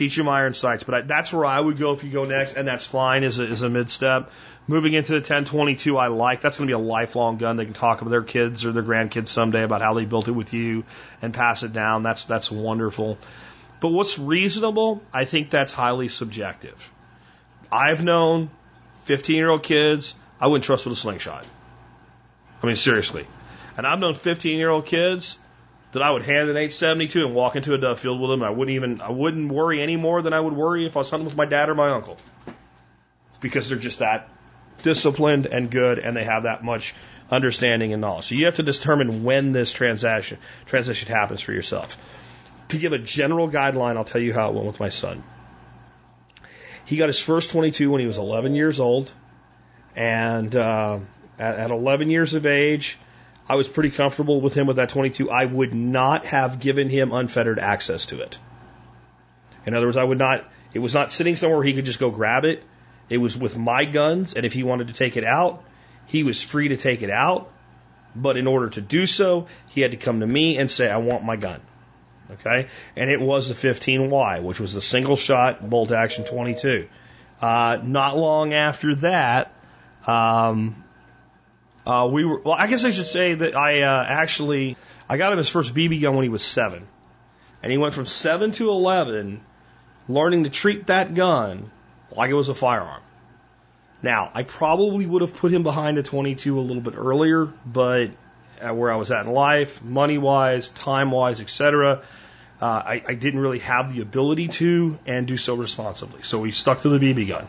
Teach 0.00 0.16
them 0.16 0.30
iron 0.30 0.54
sights, 0.54 0.82
but 0.82 0.94
I, 0.94 1.00
that's 1.02 1.30
where 1.30 1.44
I 1.44 1.60
would 1.60 1.76
go 1.76 1.92
if 1.92 2.02
you 2.04 2.10
go 2.10 2.24
next, 2.24 2.54
and 2.54 2.66
that's 2.66 2.86
fine 2.86 3.22
as 3.22 3.38
a, 3.38 3.44
as 3.44 3.60
a 3.60 3.68
mid 3.68 3.90
step. 3.90 4.30
Moving 4.66 4.94
into 4.94 5.12
the 5.12 5.18
1022, 5.18 5.98
I 5.98 6.06
like 6.06 6.40
that's 6.40 6.56
going 6.56 6.68
to 6.68 6.74
be 6.74 6.82
a 6.82 6.82
lifelong 6.82 7.36
gun. 7.36 7.56
They 7.56 7.66
can 7.66 7.74
talk 7.74 8.00
with 8.00 8.10
their 8.10 8.22
kids 8.22 8.64
or 8.64 8.72
their 8.72 8.82
grandkids 8.82 9.28
someday 9.28 9.62
about 9.62 9.82
how 9.82 9.92
they 9.92 10.06
built 10.06 10.26
it 10.26 10.30
with 10.30 10.54
you 10.54 10.84
and 11.20 11.34
pass 11.34 11.64
it 11.64 11.74
down. 11.74 12.02
That's 12.02 12.24
that's 12.24 12.50
wonderful. 12.50 13.18
But 13.80 13.88
what's 13.88 14.18
reasonable, 14.18 15.02
I 15.12 15.26
think 15.26 15.50
that's 15.50 15.74
highly 15.74 16.08
subjective. 16.08 16.90
I've 17.70 18.02
known 18.02 18.48
15 19.04 19.36
year 19.36 19.50
old 19.50 19.62
kids 19.62 20.14
I 20.40 20.46
wouldn't 20.46 20.64
trust 20.64 20.86
with 20.86 20.94
a 20.94 20.96
slingshot. 20.96 21.44
I 22.62 22.66
mean, 22.66 22.76
seriously. 22.76 23.26
And 23.76 23.86
I've 23.86 23.98
known 23.98 24.14
15 24.14 24.56
year 24.56 24.70
old 24.70 24.86
kids 24.86 25.38
that 25.92 26.02
I 26.02 26.10
would 26.10 26.22
hand 26.22 26.48
an 26.48 26.56
872 26.56 27.26
and 27.26 27.34
walk 27.34 27.56
into 27.56 27.74
a 27.74 27.78
dove 27.78 28.00
field 28.00 28.20
with 28.20 28.30
them. 28.30 28.42
I 28.42 28.50
wouldn't 28.50 28.74
even, 28.76 29.00
I 29.00 29.10
wouldn't 29.10 29.50
worry 29.50 29.82
any 29.82 29.96
more 29.96 30.22
than 30.22 30.32
I 30.32 30.40
would 30.40 30.52
worry 30.52 30.86
if 30.86 30.96
I 30.96 31.00
was 31.00 31.10
hunting 31.10 31.26
with 31.26 31.36
my 31.36 31.46
dad 31.46 31.68
or 31.68 31.74
my 31.74 31.90
uncle. 31.90 32.16
Because 33.40 33.68
they're 33.68 33.78
just 33.78 33.98
that 33.98 34.28
disciplined 34.82 35.46
and 35.46 35.70
good 35.70 35.98
and 35.98 36.16
they 36.16 36.24
have 36.24 36.44
that 36.44 36.62
much 36.62 36.94
understanding 37.30 37.92
and 37.92 38.00
knowledge. 38.00 38.26
So 38.26 38.34
you 38.34 38.46
have 38.46 38.56
to 38.56 38.62
determine 38.62 39.24
when 39.24 39.52
this 39.52 39.72
transaction, 39.72 40.38
transition 40.66 41.08
happens 41.08 41.40
for 41.40 41.52
yourself 41.52 41.98
to 42.70 42.78
give 42.78 42.92
a 42.92 42.98
general 42.98 43.48
guideline, 43.48 43.96
I'll 43.96 44.04
tell 44.04 44.20
you 44.20 44.32
how 44.32 44.50
it 44.50 44.54
went 44.54 44.66
with 44.66 44.80
my 44.80 44.88
son. 44.88 45.22
He 46.84 46.96
got 46.96 47.08
his 47.08 47.20
first 47.20 47.50
22 47.50 47.90
when 47.90 48.00
he 48.00 48.06
was 48.06 48.18
11 48.18 48.54
years 48.54 48.80
old, 48.80 49.12
And 49.94 50.54
uh, 50.54 51.00
at, 51.38 51.56
at 51.56 51.70
11 51.70 52.10
years 52.10 52.34
of 52.34 52.46
age, 52.46 52.98
I 53.50 53.56
was 53.56 53.68
pretty 53.68 53.90
comfortable 53.90 54.40
with 54.40 54.54
him 54.54 54.68
with 54.68 54.76
that 54.76 54.90
22. 54.90 55.28
I 55.28 55.44
would 55.44 55.74
not 55.74 56.24
have 56.26 56.60
given 56.60 56.88
him 56.88 57.10
unfettered 57.10 57.58
access 57.58 58.06
to 58.06 58.20
it. 58.20 58.38
In 59.66 59.74
other 59.74 59.86
words, 59.86 59.96
I 59.96 60.04
would 60.04 60.18
not, 60.18 60.44
it 60.72 60.78
was 60.78 60.94
not 60.94 61.10
sitting 61.10 61.34
somewhere 61.34 61.60
he 61.64 61.72
could 61.72 61.84
just 61.84 61.98
go 61.98 62.12
grab 62.12 62.44
it. 62.44 62.62
It 63.08 63.18
was 63.18 63.36
with 63.36 63.58
my 63.58 63.86
guns, 63.86 64.34
and 64.34 64.46
if 64.46 64.52
he 64.52 64.62
wanted 64.62 64.86
to 64.86 64.94
take 64.94 65.16
it 65.16 65.24
out, 65.24 65.64
he 66.06 66.22
was 66.22 66.40
free 66.40 66.68
to 66.68 66.76
take 66.76 67.02
it 67.02 67.10
out. 67.10 67.50
But 68.14 68.36
in 68.36 68.46
order 68.46 68.70
to 68.70 68.80
do 68.80 69.04
so, 69.08 69.48
he 69.70 69.80
had 69.80 69.90
to 69.90 69.96
come 69.96 70.20
to 70.20 70.26
me 70.28 70.56
and 70.56 70.70
say, 70.70 70.88
I 70.88 70.98
want 70.98 71.24
my 71.24 71.34
gun. 71.34 71.60
Okay? 72.30 72.68
And 72.94 73.10
it 73.10 73.20
was 73.20 73.48
the 73.48 73.68
15Y, 73.68 74.44
which 74.44 74.60
was 74.60 74.74
the 74.74 74.80
single 74.80 75.16
shot 75.16 75.68
bolt 75.68 75.90
action 75.90 76.24
22. 76.24 76.86
Uh, 77.42 77.78
not 77.82 78.16
long 78.16 78.54
after 78.54 78.94
that, 78.94 79.52
um, 80.06 80.84
uh, 81.86 82.08
we 82.10 82.24
were, 82.24 82.40
well, 82.40 82.54
I 82.58 82.66
guess 82.66 82.84
I 82.84 82.90
should 82.90 83.06
say 83.06 83.34
that 83.34 83.56
I 83.56 83.82
uh, 83.82 84.04
actually, 84.06 84.76
I 85.08 85.16
got 85.16 85.32
him 85.32 85.38
his 85.38 85.48
first 85.48 85.74
BB 85.74 86.00
gun 86.02 86.14
when 86.14 86.24
he 86.24 86.28
was 86.28 86.42
seven. 86.42 86.86
And 87.62 87.70
he 87.70 87.78
went 87.78 87.94
from 87.94 88.06
seven 88.06 88.52
to 88.52 88.70
11 88.70 89.40
learning 90.08 90.44
to 90.44 90.50
treat 90.50 90.86
that 90.86 91.14
gun 91.14 91.70
like 92.16 92.30
it 92.30 92.34
was 92.34 92.48
a 92.48 92.54
firearm. 92.54 93.02
Now, 94.02 94.30
I 94.32 94.44
probably 94.44 95.06
would 95.06 95.22
have 95.22 95.36
put 95.36 95.52
him 95.52 95.62
behind 95.62 95.98
a 95.98 96.02
22 96.02 96.58
a 96.58 96.60
little 96.60 96.82
bit 96.82 96.94
earlier, 96.96 97.46
but 97.66 98.10
where 98.60 98.90
I 98.90 98.96
was 98.96 99.10
at 99.10 99.26
in 99.26 99.32
life, 99.32 99.82
money 99.82 100.18
wise, 100.18 100.68
time 100.70 101.10
wise, 101.10 101.40
etc., 101.40 102.02
uh, 102.60 102.64
I, 102.64 103.02
I 103.06 103.14
didn't 103.14 103.40
really 103.40 103.60
have 103.60 103.92
the 103.94 104.02
ability 104.02 104.48
to 104.48 104.98
and 105.06 105.26
do 105.26 105.38
so 105.38 105.54
responsibly. 105.54 106.22
So 106.22 106.40
we 106.40 106.50
stuck 106.50 106.82
to 106.82 106.90
the 106.90 106.98
BB 106.98 107.28
gun. 107.28 107.46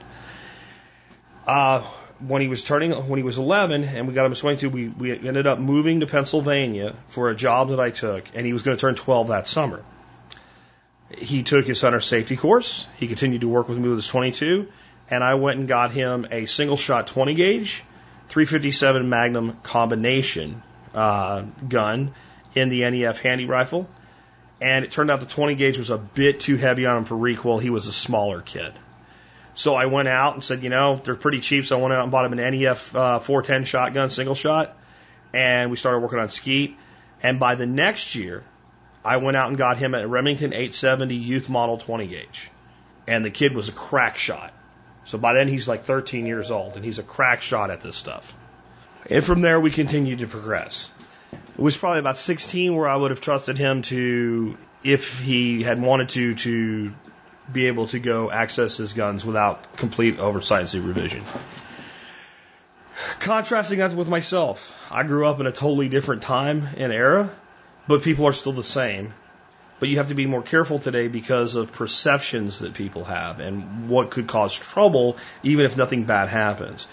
Uh, 1.46 1.84
when 2.28 2.42
he 2.42 2.48
was 2.48 2.64
turning, 2.64 2.92
when 2.92 3.18
he 3.18 3.24
was 3.24 3.38
11 3.38 3.84
and 3.84 4.08
we 4.08 4.14
got 4.14 4.26
him 4.26 4.34
to 4.34 4.40
22, 4.40 4.70
we, 4.70 4.88
we 4.88 5.28
ended 5.28 5.48
up 5.48 5.60
moving 5.60 6.02
to 6.02 6.08
Pennsylvania 6.08 6.96
for 7.08 7.30
a 7.30 7.36
job 7.36 7.70
that 7.70 7.80
I 7.80 7.90
took, 7.90 8.26
and 8.34 8.46
he 8.46 8.54
was 8.54 8.62
going 8.62 8.78
to 8.78 8.82
turn 8.82 8.96
12 8.96 9.30
that 9.30 9.48
summer. 9.48 9.84
He 11.18 11.44
took 11.44 11.66
his 11.66 11.82
hunter 11.82 12.00
safety 12.00 12.38
course. 12.38 12.88
He 12.98 13.08
continued 13.08 13.42
to 13.42 13.50
work 13.50 13.68
with 13.68 13.78
me 13.78 13.90
with 13.90 13.98
his 13.98 14.08
22, 14.08 14.68
and 15.10 15.24
I 15.24 15.36
went 15.36 15.60
and 15.60 15.68
got 15.68 15.92
him 15.92 16.28
a 16.32 16.46
single 16.46 16.78
shot 16.78 17.08
20 17.08 17.34
gauge, 17.34 17.84
357 18.30 19.10
Magnum 19.10 19.58
combination 19.64 20.64
uh, 20.94 21.44
gun 21.68 22.14
in 22.56 22.70
the 22.70 22.90
NEF 22.90 23.20
Handi-Rifle. 23.20 23.90
And 24.62 24.86
it 24.86 24.92
turned 24.92 25.10
out 25.10 25.20
the 25.20 25.26
20 25.26 25.56
gauge 25.56 25.78
was 25.78 25.90
a 25.90 25.98
bit 25.98 26.40
too 26.40 26.56
heavy 26.56 26.86
on 26.86 26.98
him 26.98 27.06
for 27.06 27.18
recoil. 27.18 27.58
He 27.58 27.72
was 27.72 27.88
a 27.88 27.94
smaller 27.94 28.42
kid. 28.42 28.74
So 29.56 29.76
I 29.76 29.86
went 29.86 30.08
out 30.08 30.34
and 30.36 30.44
said, 30.44 30.64
you 30.64 30.70
know, 30.70 31.00
they're 31.04 31.16
pretty 31.16 31.42
cheap. 31.42 31.66
So 31.66 31.78
I 31.78 31.82
went 31.82 31.94
out 31.94 32.04
and 32.04 32.12
bought 32.12 32.26
him 32.26 32.38
an 32.38 32.54
NEF 32.54 32.96
uh, 32.96 33.20
410 33.20 33.66
shotgun, 33.66 34.10
single 34.10 34.36
shot. 34.36 34.78
And 35.34 35.70
we 35.72 35.78
started 35.78 36.00
working 36.00 36.20
on 36.20 36.30
skeet. 36.30 36.78
And 37.22 37.40
by 37.40 37.56
the 37.56 37.66
next 37.66 38.16
year, 38.16 38.44
I 39.04 39.18
went 39.18 39.38
out 39.38 39.50
and 39.50 39.58
got 39.58 39.78
him 39.78 39.94
a 39.94 40.08
Remington 40.08 40.54
870 40.54 41.16
youth 41.16 41.50
model 41.50 41.78
20 41.78 42.08
gauge. 42.08 42.50
And 43.08 43.26
the 43.26 43.32
kid 43.32 43.56
was 43.56 43.70
a 43.70 43.74
crack 43.74 44.18
shot. 44.18 44.54
So 45.06 45.18
by 45.18 45.34
then 45.34 45.48
he's 45.48 45.68
like 45.68 45.84
13 45.84 46.26
years 46.26 46.52
old 46.52 46.76
and 46.76 46.86
he's 46.86 47.00
a 47.00 47.04
crack 47.04 47.42
shot 47.42 47.72
at 47.72 47.82
this 47.82 47.98
stuff. 47.98 48.36
And 49.10 49.24
from 49.24 49.42
there 49.42 49.60
we 49.60 49.72
continued 49.72 50.20
to 50.20 50.28
progress. 50.28 50.90
It 51.34 51.62
was 51.62 51.76
probably 51.76 52.00
about 52.00 52.18
16 52.18 52.76
where 52.76 52.88
I 52.88 52.96
would 52.96 53.12
have 53.12 53.22
trusted 53.22 53.58
him 53.58 53.82
to, 53.84 54.58
if 54.84 55.22
he 55.22 55.64
had 55.64 55.82
wanted 55.82 56.10
to, 56.10 56.36
to 56.36 56.94
be 57.52 57.68
able 57.68 57.88
to 57.88 58.00
go 58.00 58.32
access 58.32 58.78
his 58.78 58.94
guns 58.94 59.26
without 59.26 59.78
complete 59.78 60.20
oversight 60.20 60.62
and 60.62 60.70
supervision. 60.70 61.24
Contrasting 63.20 63.80
that 63.80 63.94
with 63.94 64.10
myself, 64.10 64.76
I 64.92 65.04
grew 65.04 65.28
up 65.28 65.40
in 65.40 65.48
a 65.48 65.52
totally 65.52 65.90
different 65.90 66.22
time 66.22 66.68
and 66.78 66.92
era, 66.92 67.32
but 67.88 68.04
people 68.04 68.28
are 68.28 68.34
still 68.34 68.54
the 68.54 68.64
same. 68.64 69.14
But 69.80 69.90
you 69.90 69.98
have 69.98 70.10
to 70.10 70.16
be 70.16 70.28
more 70.28 70.44
careful 70.44 70.78
today 70.78 71.08
because 71.08 71.56
of 71.56 71.74
perceptions 71.74 72.60
that 72.60 72.76
people 72.76 73.04
have 73.06 73.40
and 73.40 73.90
what 73.90 74.12
could 74.12 74.28
cause 74.28 74.54
trouble, 74.54 75.18
even 75.42 75.66
if 75.66 75.76
nothing 75.76 76.04
bad 76.04 76.30
happens. 76.30 76.88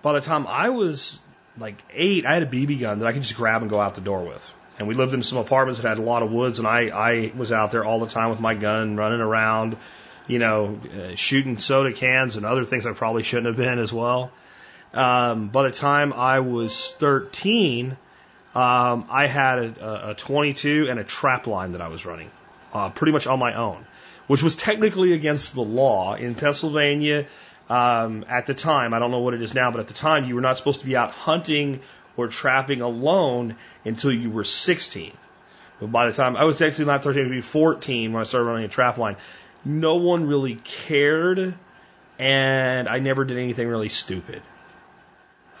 By 0.00 0.14
the 0.14 0.22
time 0.22 0.46
I 0.46 0.70
was 0.70 1.20
like 1.58 1.82
eight, 1.92 2.24
I 2.24 2.32
had 2.34 2.42
a 2.42 2.46
BB 2.46 2.80
gun 2.80 3.00
that 3.00 3.06
I 3.06 3.12
could 3.12 3.22
just 3.22 3.36
grab 3.36 3.60
and 3.60 3.70
go 3.70 3.80
out 3.80 3.94
the 3.94 4.00
door 4.00 4.24
with. 4.24 4.52
And 4.78 4.88
we 4.88 4.94
lived 4.94 5.14
in 5.14 5.22
some 5.22 5.38
apartments 5.38 5.80
that 5.80 5.88
had 5.88 5.98
a 5.98 6.02
lot 6.02 6.22
of 6.22 6.32
woods, 6.32 6.58
and 6.58 6.66
I, 6.66 6.88
I 6.88 7.32
was 7.36 7.52
out 7.52 7.72
there 7.72 7.84
all 7.84 8.00
the 8.00 8.06
time 8.06 8.30
with 8.30 8.40
my 8.40 8.54
gun, 8.54 8.96
running 8.96 9.20
around, 9.20 9.76
you 10.26 10.38
know, 10.38 10.78
uh, 10.94 11.14
shooting 11.14 11.58
soda 11.58 11.92
cans 11.92 12.36
and 12.36 12.46
other 12.46 12.64
things 12.64 12.86
I 12.86 12.92
probably 12.92 13.22
shouldn't 13.22 13.46
have 13.46 13.56
been 13.56 13.78
as 13.78 13.92
well. 13.92 14.32
Um, 14.94 15.48
by 15.48 15.64
the 15.64 15.72
time 15.72 16.12
I 16.12 16.40
was 16.40 16.92
13, 16.98 17.96
um, 18.54 19.06
I 19.10 19.26
had 19.26 19.58
a, 19.58 20.10
a 20.10 20.14
22 20.14 20.88
and 20.90 20.98
a 20.98 21.04
trap 21.04 21.46
line 21.46 21.72
that 21.72 21.80
I 21.80 21.88
was 21.88 22.04
running, 22.04 22.30
uh, 22.72 22.90
pretty 22.90 23.12
much 23.12 23.26
on 23.26 23.38
my 23.38 23.54
own, 23.54 23.86
which 24.26 24.42
was 24.42 24.56
technically 24.56 25.12
against 25.12 25.54
the 25.54 25.62
law 25.62 26.14
in 26.14 26.34
Pennsylvania. 26.34 27.26
Um, 27.70 28.24
at 28.28 28.46
the 28.46 28.54
time, 28.54 28.92
I 28.92 28.98
don't 28.98 29.10
know 29.10 29.20
what 29.20 29.32
it 29.32 29.40
is 29.40 29.54
now, 29.54 29.70
but 29.70 29.80
at 29.80 29.86
the 29.86 29.94
time, 29.94 30.26
you 30.26 30.34
were 30.34 30.42
not 30.42 30.58
supposed 30.58 30.80
to 30.80 30.86
be 30.86 30.96
out 30.96 31.12
hunting 31.12 31.80
or 32.16 32.28
trapping 32.28 32.80
alone 32.80 33.56
until 33.84 34.12
you 34.12 34.30
were 34.30 34.44
16. 34.44 35.12
But 35.80 35.90
by 35.90 36.06
the 36.06 36.12
time 36.12 36.36
I 36.36 36.44
was 36.44 36.60
actually 36.62 36.86
not 36.86 37.02
13, 37.02 37.24
to 37.24 37.30
be 37.30 37.40
14 37.40 38.12
when 38.12 38.20
I 38.20 38.24
started 38.24 38.46
running 38.46 38.64
a 38.64 38.68
trap 38.68 38.98
line. 38.98 39.16
No 39.64 39.96
one 39.96 40.26
really 40.26 40.56
cared, 40.56 41.54
and 42.18 42.88
I 42.88 42.98
never 42.98 43.24
did 43.24 43.38
anything 43.38 43.68
really 43.68 43.88
stupid. 43.88 44.42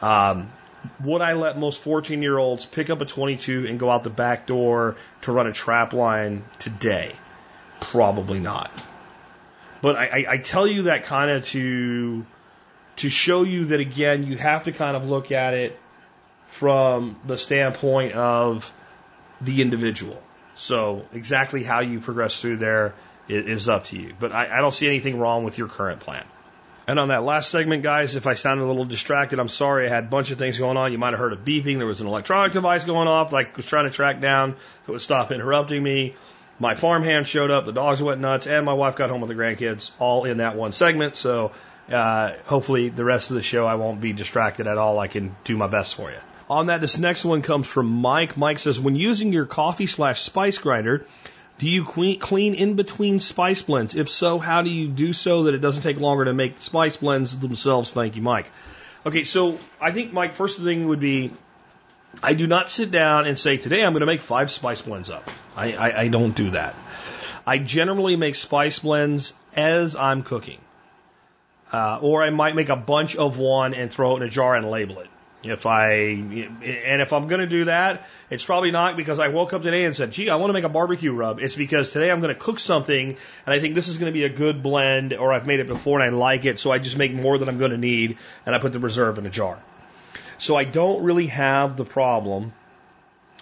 Um, 0.00 0.50
would 1.04 1.22
I 1.22 1.34
let 1.34 1.58
most 1.58 1.80
14 1.82 2.22
year 2.22 2.36
olds 2.36 2.66
pick 2.66 2.90
up 2.90 3.00
a 3.00 3.04
22 3.04 3.66
and 3.66 3.78
go 3.78 3.90
out 3.90 4.02
the 4.02 4.10
back 4.10 4.46
door 4.46 4.96
to 5.22 5.32
run 5.32 5.46
a 5.46 5.52
trap 5.52 5.92
line 5.92 6.44
today? 6.58 7.14
Probably 7.80 8.40
not. 8.40 8.70
But 9.80 9.96
I, 9.96 10.24
I 10.28 10.38
tell 10.38 10.66
you 10.66 10.82
that 10.82 11.04
kind 11.04 11.30
of 11.30 11.44
to 11.46 12.24
to 12.96 13.08
show 13.08 13.42
you 13.42 13.66
that 13.66 13.80
again 13.80 14.24
you 14.24 14.36
have 14.36 14.64
to 14.64 14.72
kind 14.72 14.96
of 14.96 15.04
look 15.04 15.32
at 15.32 15.54
it 15.54 15.78
from 16.52 17.16
the 17.26 17.38
standpoint 17.38 18.12
of 18.12 18.70
the 19.40 19.62
individual. 19.62 20.22
So 20.54 21.06
exactly 21.14 21.62
how 21.62 21.80
you 21.80 21.98
progress 21.98 22.40
through 22.40 22.58
there 22.58 22.94
is, 23.26 23.70
up 23.70 23.84
to 23.84 23.98
you. 23.98 24.12
But 24.20 24.32
I, 24.32 24.58
I 24.58 24.60
don't 24.60 24.70
see 24.70 24.86
anything 24.86 25.18
wrong 25.18 25.44
with 25.44 25.56
your 25.56 25.66
current 25.66 26.00
plan. 26.00 26.26
And 26.86 26.98
on 26.98 27.08
that 27.08 27.24
last 27.24 27.48
segment, 27.48 27.82
guys, 27.82 28.16
if 28.16 28.26
I 28.26 28.34
sounded 28.34 28.64
a 28.64 28.66
little 28.66 28.84
distracted, 28.84 29.38
I'm 29.38 29.48
sorry. 29.48 29.86
I 29.86 29.88
had 29.88 30.04
a 30.04 30.08
bunch 30.08 30.30
of 30.30 30.38
things 30.38 30.58
going 30.58 30.76
on. 30.76 30.92
You 30.92 30.98
might 30.98 31.14
have 31.14 31.20
heard 31.20 31.32
a 31.32 31.36
beeping. 31.36 31.78
There 31.78 31.86
was 31.86 32.02
an 32.02 32.06
electronic 32.06 32.52
device 32.52 32.84
going 32.84 33.08
off, 33.08 33.32
like 33.32 33.56
was 33.56 33.64
trying 33.64 33.86
to 33.86 33.90
track 33.90 34.20
down, 34.20 34.56
so 34.84 34.90
it 34.90 34.92
would 34.92 35.00
stop 35.00 35.32
interrupting 35.32 35.82
me. 35.82 36.16
My 36.58 36.74
farmhand 36.74 37.26
showed 37.26 37.50
up, 37.50 37.64
the 37.64 37.72
dogs 37.72 38.02
went 38.02 38.20
nuts, 38.20 38.46
and 38.46 38.66
my 38.66 38.74
wife 38.74 38.96
got 38.96 39.08
home 39.08 39.22
with 39.22 39.28
the 39.28 39.34
grandkids, 39.34 39.90
all 39.98 40.24
in 40.26 40.36
that 40.36 40.54
one 40.54 40.72
segment. 40.72 41.16
So 41.16 41.52
uh, 41.90 42.34
hopefully, 42.44 42.90
the 42.90 43.04
rest 43.04 43.30
of 43.30 43.36
the 43.36 43.42
show 43.42 43.64
I 43.66 43.76
won't 43.76 44.02
be 44.02 44.12
distracted 44.12 44.66
at 44.66 44.76
all. 44.76 44.98
I 44.98 45.08
can 45.08 45.34
do 45.44 45.56
my 45.56 45.66
best 45.66 45.94
for 45.94 46.10
you. 46.10 46.18
On 46.52 46.66
that, 46.66 46.82
this 46.82 46.98
next 46.98 47.24
one 47.24 47.40
comes 47.40 47.66
from 47.66 47.86
Mike. 47.86 48.36
Mike 48.36 48.58
says, 48.58 48.78
when 48.78 48.94
using 48.94 49.32
your 49.32 49.46
coffee 49.46 49.86
slash 49.86 50.20
spice 50.20 50.58
grinder, 50.58 51.06
do 51.58 51.66
you 51.66 51.82
clean 51.84 52.54
in 52.54 52.74
between 52.74 53.20
spice 53.20 53.62
blends? 53.62 53.94
If 53.94 54.10
so, 54.10 54.38
how 54.38 54.60
do 54.60 54.68
you 54.68 54.88
do 54.88 55.14
so 55.14 55.44
that 55.44 55.54
it 55.54 55.62
doesn't 55.62 55.82
take 55.82 55.98
longer 55.98 56.26
to 56.26 56.34
make 56.34 56.56
the 56.56 56.62
spice 56.62 56.98
blends 56.98 57.38
themselves? 57.38 57.92
Thank 57.92 58.16
you, 58.16 58.22
Mike. 58.22 58.50
Okay, 59.06 59.24
so 59.24 59.58
I 59.80 59.92
think, 59.92 60.12
Mike, 60.12 60.34
first 60.34 60.60
thing 60.60 60.88
would 60.88 61.00
be 61.00 61.32
I 62.22 62.34
do 62.34 62.46
not 62.46 62.70
sit 62.70 62.90
down 62.90 63.26
and 63.26 63.38
say, 63.38 63.56
today 63.56 63.82
I'm 63.82 63.94
going 63.94 64.00
to 64.00 64.06
make 64.06 64.20
five 64.20 64.50
spice 64.50 64.82
blends 64.82 65.08
up. 65.08 65.30
I, 65.56 65.72
I, 65.72 66.00
I 66.02 66.08
don't 66.08 66.36
do 66.36 66.50
that. 66.50 66.74
I 67.46 67.56
generally 67.56 68.16
make 68.16 68.34
spice 68.34 68.78
blends 68.80 69.32
as 69.56 69.96
I'm 69.96 70.22
cooking. 70.22 70.58
Uh, 71.72 71.98
or 72.02 72.22
I 72.22 72.28
might 72.28 72.54
make 72.54 72.68
a 72.68 72.76
bunch 72.76 73.16
of 73.16 73.38
one 73.38 73.72
and 73.72 73.90
throw 73.90 74.14
it 74.14 74.20
in 74.20 74.28
a 74.28 74.30
jar 74.30 74.54
and 74.54 74.70
label 74.70 74.98
it. 74.98 75.08
If 75.44 75.66
I, 75.66 75.94
and 75.94 77.02
if 77.02 77.12
I'm 77.12 77.26
going 77.26 77.40
to 77.40 77.48
do 77.48 77.64
that, 77.64 78.06
it's 78.30 78.44
probably 78.44 78.70
not 78.70 78.96
because 78.96 79.18
I 79.18 79.28
woke 79.28 79.52
up 79.52 79.62
today 79.62 79.84
and 79.84 79.96
said, 79.96 80.12
gee, 80.12 80.30
I 80.30 80.36
want 80.36 80.50
to 80.50 80.52
make 80.52 80.62
a 80.62 80.68
barbecue 80.68 81.12
rub. 81.12 81.40
It's 81.40 81.56
because 81.56 81.90
today 81.90 82.12
I'm 82.12 82.20
going 82.20 82.32
to 82.32 82.40
cook 82.40 82.60
something 82.60 83.08
and 83.08 83.54
I 83.54 83.58
think 83.58 83.74
this 83.74 83.88
is 83.88 83.98
going 83.98 84.12
to 84.12 84.16
be 84.16 84.22
a 84.24 84.28
good 84.28 84.62
blend 84.62 85.12
or 85.12 85.32
I've 85.32 85.46
made 85.46 85.58
it 85.58 85.66
before 85.66 86.00
and 86.00 86.14
I 86.14 86.16
like 86.16 86.44
it. 86.44 86.60
So 86.60 86.70
I 86.70 86.78
just 86.78 86.96
make 86.96 87.12
more 87.12 87.38
than 87.38 87.48
I'm 87.48 87.58
going 87.58 87.72
to 87.72 87.76
need 87.76 88.18
and 88.46 88.54
I 88.54 88.60
put 88.60 88.72
the 88.72 88.78
reserve 88.78 89.18
in 89.18 89.26
a 89.26 89.30
jar. 89.30 89.58
So 90.38 90.54
I 90.54 90.62
don't 90.62 91.02
really 91.02 91.26
have 91.26 91.76
the 91.76 91.84
problem 91.84 92.52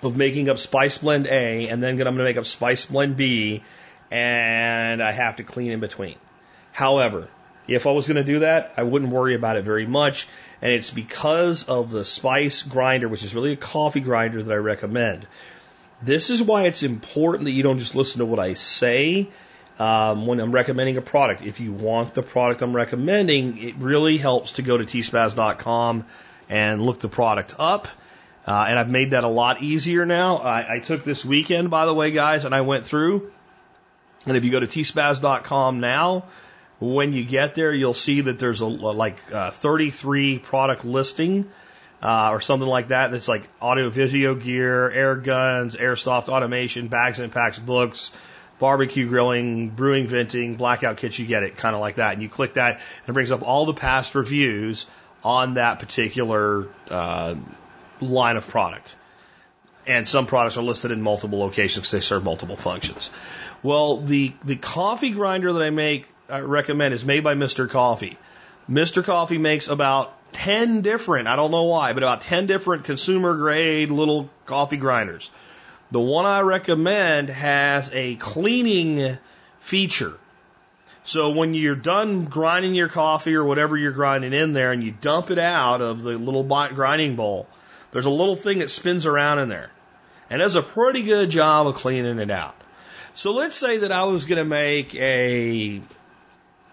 of 0.03 0.17
making 0.17 0.49
up 0.49 0.59
spice 0.59 0.97
blend 0.97 1.27
A 1.27 1.69
and 1.69 1.83
then 1.83 1.91
I'm 1.91 1.97
going 1.99 2.17
to 2.17 2.25
make 2.25 2.39
up 2.39 2.47
spice 2.47 2.87
blend 2.87 3.17
B 3.17 3.63
and 4.11 5.03
I 5.03 5.13
have 5.13 5.37
to 5.37 5.45
clean 5.45 5.71
in 5.71 5.81
between. 5.81 6.17
However, 6.73 7.29
if 7.69 7.87
I 7.87 7.91
was 7.93 8.09
going 8.09 8.17
to 8.17 8.25
do 8.25 8.41
that, 8.41 8.75
I 8.77 8.83
wouldn't 8.83 9.13
worry 9.13 9.35
about 9.35 9.57
it 9.57 9.65
very 9.65 9.87
much. 9.87 10.27
And 10.63 10.73
it's 10.73 10.91
because 10.91 11.65
of 11.65 11.91
the 11.91 12.05
spice 12.05 12.63
grinder, 12.63 13.09
which 13.09 13.23
is 13.23 13.35
really 13.35 13.53
a 13.53 13.57
coffee 13.57 14.01
grinder 14.01 14.43
that 14.43 14.53
I 14.53 14.57
recommend. 14.57 15.27
This 16.03 16.31
is 16.31 16.43
why 16.43 16.65
it's 16.65 16.83
important 16.83 17.45
that 17.45 17.53
you 17.53 17.63
don't 17.63 17.79
just 17.79 17.95
listen 17.95 18.19
to 18.21 18.27
what 18.27 18.39
I 18.39 18.55
say. 18.55 19.29
um, 19.81 20.27
when 20.27 20.41
I'm 20.41 20.53
recommending 20.53 20.99
a 20.99 21.01
product. 21.01 21.41
If 21.43 21.59
you 21.59 21.73
want 21.73 22.15
the 22.15 22.23
product 22.23 22.61
I'm 22.61 22.77
recommending, 22.77 23.57
it 23.59 23.77
really 23.77 24.19
helps 24.19 24.53
to 24.53 24.63
go 24.63 24.77
to 24.77 24.85
tspaz.com 24.85 26.05
and 26.51 26.83
look 26.83 27.01
the 27.01 27.09
product 27.09 27.55
up. 27.59 27.89
Uh, 28.47 28.67
and 28.69 28.79
I've 28.79 28.91
made 28.91 29.13
that 29.13 29.25
a 29.25 29.29
lot 29.29 29.63
easier 29.63 30.05
now. 30.05 30.39
I, 30.39 30.77
I 30.77 30.79
took 30.81 31.03
this 31.05 31.25
weekend, 31.25 31.71
by 31.71 31.87
the 31.87 31.95
way, 31.95 32.11
guys, 32.11 32.45
and 32.45 32.55
I 32.55 32.61
went 32.61 32.85
through. 32.85 33.33
And 34.27 34.37
if 34.37 34.45
you 34.45 34.51
go 34.51 34.61
to 34.61 34.67
tspaz.com 34.67 35.81
now, 35.81 36.25
when 36.81 37.13
you 37.13 37.25
get 37.25 37.55
there, 37.55 37.73
you'll 37.73 37.95
see 37.95 38.23
that 38.23 38.39
there's 38.39 38.61
a 38.63 38.67
like 38.67 39.33
uh, 39.33 39.51
33 39.51 40.39
product 40.39 40.85
listing 40.85 41.51
uh, 42.03 42.31
or 42.33 42.41
something 42.41 42.69
like 42.69 42.89
that. 42.89 43.11
That's 43.11 43.29
like 43.29 43.49
audio 43.61 43.91
video 43.91 44.35
gear, 44.35 44.91
air 44.91 45.17
guns, 45.17 45.77
airsoft 45.77 46.29
automation, 46.29 46.89
bags 46.89 47.21
and 47.21 47.31
packs, 47.31 47.59
books, 47.59 48.11
barbecue 48.59 49.09
grilling, 49.09 49.69
brewing, 49.69 50.07
venting, 50.07 50.55
blackout 50.57 50.97
kits. 50.97 51.19
You 51.19 51.27
get 51.27 51.43
it, 51.43 51.57
kind 51.57 51.75
of 51.75 51.81
like 51.81 51.97
that. 51.97 52.15
And 52.15 52.23
you 52.23 52.29
click 52.29 52.55
that, 52.55 52.75
and 52.75 53.09
it 53.09 53.13
brings 53.13 53.31
up 53.31 53.43
all 53.43 53.67
the 53.67 53.75
past 53.75 54.15
reviews 54.15 54.87
on 55.23 55.55
that 55.55 55.81
particular 55.81 56.69
uh, 56.89 57.35
line 58.01 58.37
of 58.37 58.49
product. 58.49 58.95
And 59.87 60.07
some 60.07 60.27
products 60.27 60.57
are 60.57 60.63
listed 60.63 60.93
in 60.93 61.03
multiple 61.03 61.41
locations 61.41 61.77
because 61.77 61.91
they 61.91 62.01
serve 62.01 62.23
multiple 62.23 62.57
functions. 62.57 63.11
Well, 63.63 63.99
the 63.99 64.33
the 64.45 64.57
coffee 64.57 65.11
grinder 65.11 65.53
that 65.53 65.63
I 65.63 65.71
make, 65.71 66.07
I 66.31 66.41
recommend, 66.41 66.95
is 66.95 67.05
made 67.05 67.25
by 67.25 67.35
Mr. 67.35 67.69
Coffee. 67.69 68.19
Mr. 68.71 69.05
Coffee 69.05 69.39
makes 69.39 69.69
about 69.69 70.15
10 70.33 70.83
different, 70.83 71.27
I 71.27 71.37
don't 71.37 71.51
know 71.51 71.65
why, 71.65 71.93
but 71.93 72.03
about 72.03 72.21
10 72.23 72.47
different 72.47 72.85
consumer 72.85 73.35
grade 73.35 73.91
little 73.91 74.31
coffee 74.47 74.77
grinders. 74.77 75.31
The 75.91 76.01
one 76.01 76.25
I 76.25 76.41
recommend 76.41 77.31
has 77.31 77.91
a 77.93 78.15
cleaning 78.17 79.19
feature. 79.59 80.17
So 81.03 81.31
when 81.31 81.55
you're 81.55 81.75
done 81.75 82.27
grinding 82.27 82.75
your 82.75 82.89
coffee 82.89 83.35
or 83.35 83.45
whatever 83.45 83.77
you're 83.77 83.91
grinding 83.91 84.33
in 84.33 84.53
there 84.53 84.71
and 84.71 84.85
you 84.85 84.93
dump 84.93 85.31
it 85.31 85.39
out 85.39 85.81
of 85.81 86.03
the 86.03 86.17
little 86.17 86.45
grinding 86.45 87.17
bowl, 87.17 87.49
there's 87.91 88.05
a 88.05 88.11
little 88.11 88.37
thing 88.37 88.61
that 88.61 88.71
spins 88.71 89.07
around 89.07 89.41
in 89.41 89.49
there 89.49 89.71
and 90.29 90.41
does 90.41 90.55
a 90.55 90.63
pretty 90.63 91.03
good 91.03 91.31
job 91.31 91.67
of 91.67 91.75
cleaning 91.75 92.21
it 92.21 92.31
out. 92.31 92.55
So 93.15 93.33
let's 93.33 93.57
say 93.57 93.79
that 93.79 93.91
I 93.91 94.05
was 94.05 94.27
going 94.27 94.39
to 94.39 94.45
make 94.45 94.95
a 94.95 95.81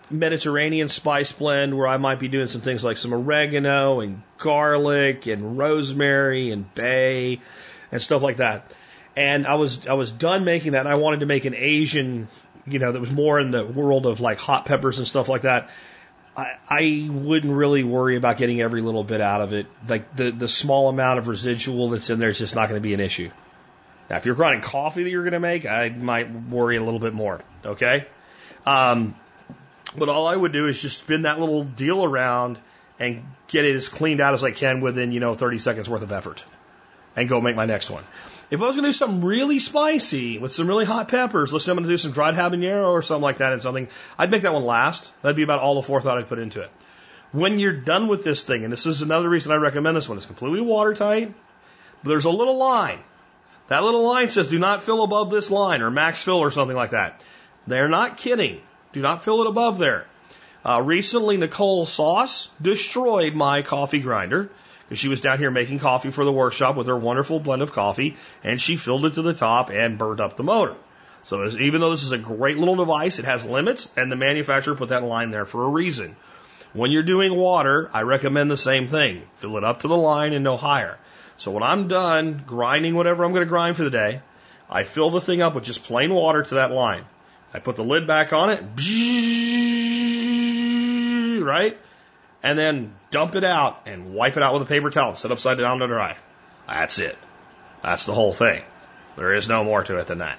Mediterranean 0.09 0.87
spice 0.87 1.31
blend 1.31 1.77
where 1.77 1.87
I 1.87 1.97
might 1.97 2.19
be 2.19 2.27
doing 2.27 2.47
some 2.47 2.61
things 2.61 2.83
like 2.83 2.97
some 2.97 3.13
oregano 3.13 3.99
and 3.99 4.21
garlic 4.37 5.27
and 5.27 5.57
rosemary 5.57 6.51
and 6.51 6.73
bay 6.73 7.41
and 7.91 8.01
stuff 8.01 8.21
like 8.21 8.37
that. 8.37 8.71
And 9.15 9.45
I 9.45 9.55
was 9.55 9.87
I 9.87 9.93
was 9.93 10.11
done 10.11 10.45
making 10.45 10.73
that 10.73 10.81
and 10.81 10.89
I 10.89 10.95
wanted 10.95 11.21
to 11.21 11.25
make 11.25 11.45
an 11.45 11.55
Asian, 11.55 12.27
you 12.65 12.79
know, 12.79 12.91
that 12.91 12.99
was 12.99 13.11
more 13.11 13.39
in 13.39 13.51
the 13.51 13.65
world 13.65 14.05
of 14.05 14.19
like 14.19 14.39
hot 14.39 14.65
peppers 14.65 14.99
and 14.99 15.07
stuff 15.07 15.27
like 15.27 15.41
that. 15.41 15.69
I, 16.37 16.51
I 16.69 17.09
wouldn't 17.11 17.51
really 17.51 17.83
worry 17.83 18.15
about 18.15 18.37
getting 18.37 18.61
every 18.61 18.81
little 18.81 19.03
bit 19.03 19.21
out 19.21 19.41
of 19.41 19.53
it. 19.53 19.65
Like 19.87 20.15
the, 20.15 20.29
the 20.31 20.47
small 20.47 20.87
amount 20.87 21.17
of 21.17 21.27
residual 21.27 21.89
that's 21.89 22.11
in 22.11 22.19
there 22.19 22.29
is 22.29 22.37
just 22.37 22.55
not 22.55 22.69
going 22.69 22.79
to 22.79 22.83
be 22.83 22.93
an 22.93 22.99
issue. 22.99 23.31
Now, 24.09 24.17
if 24.17 24.25
you're 24.25 24.35
grinding 24.35 24.61
coffee 24.61 25.03
that 25.03 25.09
you're 25.09 25.23
going 25.23 25.33
to 25.33 25.39
make, 25.39 25.65
I 25.65 25.89
might 25.89 26.31
worry 26.31 26.77
a 26.77 26.83
little 26.83 26.99
bit 26.99 27.13
more. 27.13 27.41
Okay. 27.65 28.05
Um, 28.65 29.15
but 29.95 30.09
all 30.09 30.27
I 30.27 30.35
would 30.35 30.51
do 30.51 30.67
is 30.67 30.81
just 30.81 30.99
spin 30.99 31.23
that 31.23 31.39
little 31.39 31.63
deal 31.63 32.03
around 32.03 32.57
and 32.99 33.23
get 33.47 33.65
it 33.65 33.75
as 33.75 33.89
cleaned 33.89 34.21
out 34.21 34.33
as 34.33 34.43
I 34.43 34.51
can 34.51 34.79
within, 34.79 35.11
you 35.11 35.19
know, 35.19 35.35
30 35.35 35.59
seconds 35.59 35.89
worth 35.89 36.01
of 36.01 36.11
effort 36.11 36.43
and 37.15 37.27
go 37.27 37.41
make 37.41 37.55
my 37.55 37.65
next 37.65 37.89
one. 37.89 38.03
If 38.49 38.61
I 38.61 38.65
was 38.65 38.75
going 38.75 38.83
to 38.83 38.89
do 38.89 38.93
something 38.93 39.23
really 39.23 39.59
spicy 39.59 40.37
with 40.37 40.51
some 40.51 40.67
really 40.67 40.85
hot 40.85 41.09
peppers, 41.09 41.51
let's 41.51 41.65
say 41.65 41.71
I'm 41.71 41.77
going 41.77 41.87
to 41.87 41.93
do 41.93 41.97
some 41.97 42.11
dried 42.11 42.35
habanero 42.35 42.89
or 42.89 43.01
something 43.01 43.23
like 43.23 43.39
that 43.39 43.51
and 43.51 43.61
something, 43.61 43.89
I'd 44.17 44.31
make 44.31 44.43
that 44.43 44.53
one 44.53 44.63
last. 44.63 45.11
That'd 45.21 45.35
be 45.35 45.43
about 45.43 45.59
all 45.59 45.75
the 45.75 45.81
forethought 45.81 46.17
I'd 46.17 46.29
put 46.29 46.39
into 46.39 46.61
it. 46.61 46.71
When 47.33 47.59
you're 47.59 47.73
done 47.73 48.07
with 48.07 48.23
this 48.23 48.43
thing, 48.43 48.63
and 48.63 48.71
this 48.71 48.85
is 48.85 49.01
another 49.01 49.27
reason 49.27 49.51
I 49.51 49.55
recommend 49.55 49.97
this 49.97 50.07
one, 50.07 50.17
it's 50.17 50.25
completely 50.25 50.61
watertight, 50.61 51.33
but 52.03 52.09
there's 52.09 52.25
a 52.25 52.29
little 52.29 52.57
line. 52.57 52.99
That 53.67 53.83
little 53.83 54.03
line 54.03 54.29
says 54.29 54.47
do 54.47 54.59
not 54.59 54.81
fill 54.81 55.03
above 55.03 55.29
this 55.29 55.51
line 55.51 55.81
or 55.81 55.91
max 55.91 56.21
fill 56.21 56.37
or 56.37 56.51
something 56.51 56.77
like 56.77 56.91
that. 56.91 57.21
They're 57.65 57.89
not 57.89 58.17
kidding. 58.17 58.61
Do 58.97 59.03
not 59.03 59.23
fill 59.23 59.41
it 59.41 59.47
above 59.47 59.77
there. 59.77 60.07
Uh, 60.65 60.81
recently, 60.81 61.37
Nicole 61.37 61.85
Sauce 61.85 62.49
destroyed 62.59 63.35
my 63.35 63.61
coffee 63.61 63.99
grinder 63.99 64.49
because 64.81 64.97
she 64.97 65.07
was 65.07 65.21
down 65.21 65.37
here 65.37 65.51
making 65.51 65.77
coffee 65.77 66.09
for 66.09 66.25
the 66.25 66.31
workshop 66.31 66.75
with 66.75 66.87
her 66.87 66.97
wonderful 66.97 67.39
blend 67.39 67.61
of 67.61 67.73
coffee, 67.73 68.17
and 68.43 68.59
she 68.59 68.75
filled 68.75 69.05
it 69.05 69.13
to 69.13 69.21
the 69.21 69.35
top 69.35 69.69
and 69.69 69.99
burned 69.99 70.19
up 70.19 70.35
the 70.35 70.41
motor. 70.41 70.73
So 71.21 71.47
even 71.47 71.79
though 71.79 71.91
this 71.91 72.01
is 72.01 72.11
a 72.11 72.17
great 72.17 72.57
little 72.57 72.75
device, 72.75 73.19
it 73.19 73.25
has 73.25 73.45
limits, 73.45 73.91
and 73.95 74.11
the 74.11 74.15
manufacturer 74.15 74.73
put 74.73 74.89
that 74.89 75.03
line 75.03 75.29
there 75.29 75.45
for 75.45 75.63
a 75.63 75.69
reason. 75.69 76.15
When 76.73 76.89
you're 76.89 77.03
doing 77.03 77.35
water, 77.35 77.91
I 77.93 78.01
recommend 78.01 78.49
the 78.49 78.57
same 78.57 78.87
thing. 78.87 79.21
Fill 79.35 79.57
it 79.57 79.63
up 79.63 79.81
to 79.81 79.87
the 79.87 79.95
line 79.95 80.33
and 80.33 80.43
no 80.43 80.57
higher. 80.57 80.97
So 81.37 81.51
when 81.51 81.61
I'm 81.61 81.87
done 81.87 82.41
grinding 82.47 82.95
whatever 82.95 83.23
I'm 83.23 83.31
going 83.31 83.45
to 83.45 83.49
grind 83.49 83.77
for 83.77 83.83
the 83.83 83.91
day, 83.91 84.21
I 84.67 84.85
fill 84.85 85.11
the 85.11 85.21
thing 85.21 85.43
up 85.43 85.53
with 85.53 85.65
just 85.65 85.83
plain 85.83 86.11
water 86.11 86.41
to 86.41 86.55
that 86.55 86.71
line. 86.71 87.05
I 87.53 87.59
put 87.59 87.75
the 87.75 87.83
lid 87.83 88.07
back 88.07 88.33
on 88.33 88.49
it, 88.49 88.61
right? 91.43 91.77
and 92.43 92.57
then 92.57 92.93
dump 93.11 93.35
it 93.35 93.43
out 93.43 93.81
and 93.85 94.13
wipe 94.13 94.37
it 94.37 94.43
out 94.43 94.53
with 94.53 94.61
a 94.61 94.65
paper 94.65 94.89
towel, 94.89 95.09
and 95.09 95.17
sit 95.17 95.31
upside 95.31 95.57
down 95.57 95.79
to 95.79 95.87
dry. 95.87 96.17
That's 96.67 96.99
it. 96.99 97.17
That's 97.83 98.05
the 98.05 98.13
whole 98.13 98.33
thing. 98.33 98.63
There 99.15 99.33
is 99.33 99.47
no 99.47 99.63
more 99.63 99.83
to 99.83 99.97
it 99.97 100.07
than 100.07 100.19
that. 100.19 100.37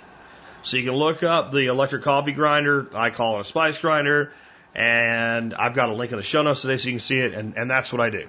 So 0.62 0.76
you 0.76 0.84
can 0.84 0.94
look 0.94 1.22
up 1.22 1.52
the 1.52 1.66
electric 1.66 2.02
coffee 2.02 2.32
grinder. 2.32 2.88
I 2.94 3.10
call 3.10 3.36
it 3.36 3.40
a 3.40 3.44
spice 3.44 3.78
grinder. 3.78 4.32
And 4.74 5.54
I've 5.54 5.74
got 5.74 5.88
a 5.88 5.94
link 5.94 6.12
in 6.12 6.18
the 6.18 6.22
show 6.22 6.42
notes 6.42 6.62
today 6.62 6.76
so 6.76 6.86
you 6.86 6.94
can 6.94 7.00
see 7.00 7.18
it. 7.18 7.34
And, 7.34 7.56
and 7.56 7.70
that's 7.70 7.92
what 7.92 8.00
I 8.00 8.10
do. 8.10 8.28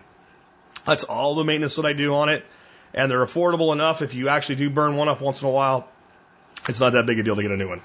That's 0.86 1.04
all 1.04 1.36
the 1.36 1.44
maintenance 1.44 1.76
that 1.76 1.86
I 1.86 1.94
do 1.94 2.14
on 2.16 2.30
it. 2.30 2.46
And 2.94 3.12
they're 3.12 3.24
affordable 3.24 3.74
enough. 3.74 4.02
If 4.02 4.14
you 4.14 4.30
actually 4.30 4.56
do 4.56 4.70
burn 4.70 4.96
one 4.96 5.10
up 5.10 5.22
once 5.22 5.42
in 5.42 5.48
a 5.48 5.52
while, 5.52 5.88
it's 6.68 6.80
not 6.80 6.94
that 6.94 7.06
big 7.06 7.20
a 7.20 7.24
deal 7.24 7.36
to 7.36 7.42
get 7.42 7.52
a 7.52 7.58
new 7.58 7.70
one. 7.70 7.82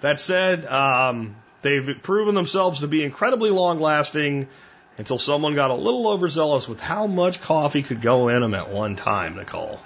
That 0.00 0.20
said, 0.20 0.64
um, 0.66 1.36
they've 1.62 1.98
proven 2.02 2.34
themselves 2.34 2.80
to 2.80 2.86
be 2.86 3.02
incredibly 3.02 3.50
long 3.50 3.80
lasting 3.80 4.48
until 4.96 5.18
someone 5.18 5.54
got 5.54 5.70
a 5.70 5.74
little 5.74 6.08
overzealous 6.08 6.68
with 6.68 6.80
how 6.80 7.06
much 7.06 7.40
coffee 7.40 7.82
could 7.82 8.00
go 8.00 8.28
in 8.28 8.40
them 8.40 8.54
at 8.54 8.70
one 8.70 8.96
time, 8.96 9.36
Nicole. 9.36 9.80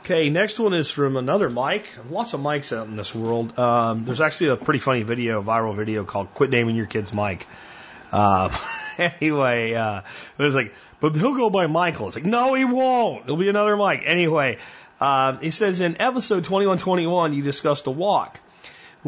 Okay, 0.00 0.30
next 0.30 0.58
one 0.58 0.72
is 0.72 0.90
from 0.90 1.16
another 1.16 1.50
Mike. 1.50 1.86
Lots 2.10 2.32
of 2.32 2.40
Mikes 2.40 2.72
out 2.72 2.86
in 2.86 2.96
this 2.96 3.14
world. 3.14 3.58
Um, 3.58 4.04
there's 4.04 4.22
actually 4.22 4.50
a 4.50 4.56
pretty 4.56 4.80
funny 4.80 5.02
video, 5.02 5.42
viral 5.42 5.76
video 5.76 6.04
called 6.04 6.32
"Quit 6.32 6.50
Naming 6.50 6.76
Your 6.76 6.86
Kids 6.86 7.12
Mike." 7.12 7.46
Uh, 8.10 8.56
anyway, 8.98 9.74
uh, 9.74 10.00
it 10.38 10.42
was 10.42 10.54
like, 10.54 10.74
but 11.00 11.14
he'll 11.14 11.36
go 11.36 11.50
by 11.50 11.66
Michael. 11.66 12.06
It's 12.06 12.16
like, 12.16 12.24
no, 12.24 12.54
he 12.54 12.64
won't. 12.64 13.24
It'll 13.24 13.36
be 13.36 13.50
another 13.50 13.76
Mike. 13.76 14.02
Anyway, 14.06 14.58
uh, 15.00 15.36
he 15.38 15.50
says 15.50 15.80
in 15.82 16.00
episode 16.00 16.44
2121, 16.44 17.34
you 17.34 17.42
discussed 17.42 17.86
a 17.86 17.90
wok. 17.90 18.40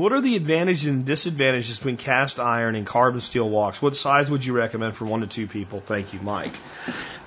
What 0.00 0.12
are 0.12 0.22
the 0.22 0.34
advantages 0.34 0.86
and 0.86 1.04
disadvantages 1.04 1.76
between 1.76 1.98
cast 1.98 2.40
iron 2.40 2.74
and 2.74 2.86
carbon 2.86 3.20
steel 3.20 3.50
woks? 3.50 3.82
What 3.82 3.94
size 3.94 4.30
would 4.30 4.42
you 4.42 4.54
recommend 4.54 4.96
for 4.96 5.04
one 5.04 5.20
to 5.20 5.26
two 5.26 5.46
people? 5.46 5.80
Thank 5.80 6.14
you, 6.14 6.20
Mike. 6.22 6.54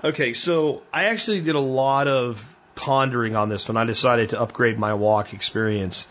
Okay, 0.03 0.33
so 0.33 0.81
I 0.91 1.03
actually 1.03 1.41
did 1.41 1.53
a 1.53 1.59
lot 1.59 2.07
of 2.07 2.55
pondering 2.73 3.35
on 3.35 3.47
this 3.47 3.67
when 3.67 3.77
I 3.77 3.85
decided 3.85 4.29
to 4.29 4.41
upgrade 4.41 4.79
my 4.79 4.95
wok 4.95 5.35
experience. 5.35 6.07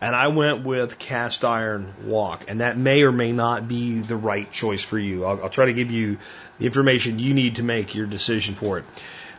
And 0.00 0.16
I 0.16 0.28
went 0.28 0.64
with 0.64 0.98
cast 0.98 1.44
iron 1.44 1.94
wok, 2.04 2.46
and 2.48 2.60
that 2.60 2.76
may 2.76 3.02
or 3.02 3.12
may 3.12 3.30
not 3.30 3.68
be 3.68 4.00
the 4.00 4.16
right 4.16 4.50
choice 4.50 4.82
for 4.82 4.98
you. 4.98 5.24
I'll, 5.24 5.44
I'll 5.44 5.48
try 5.48 5.66
to 5.66 5.72
give 5.72 5.92
you 5.92 6.18
the 6.58 6.66
information 6.66 7.20
you 7.20 7.34
need 7.34 7.56
to 7.56 7.62
make 7.62 7.94
your 7.94 8.06
decision 8.06 8.56
for 8.56 8.78
it. 8.78 8.84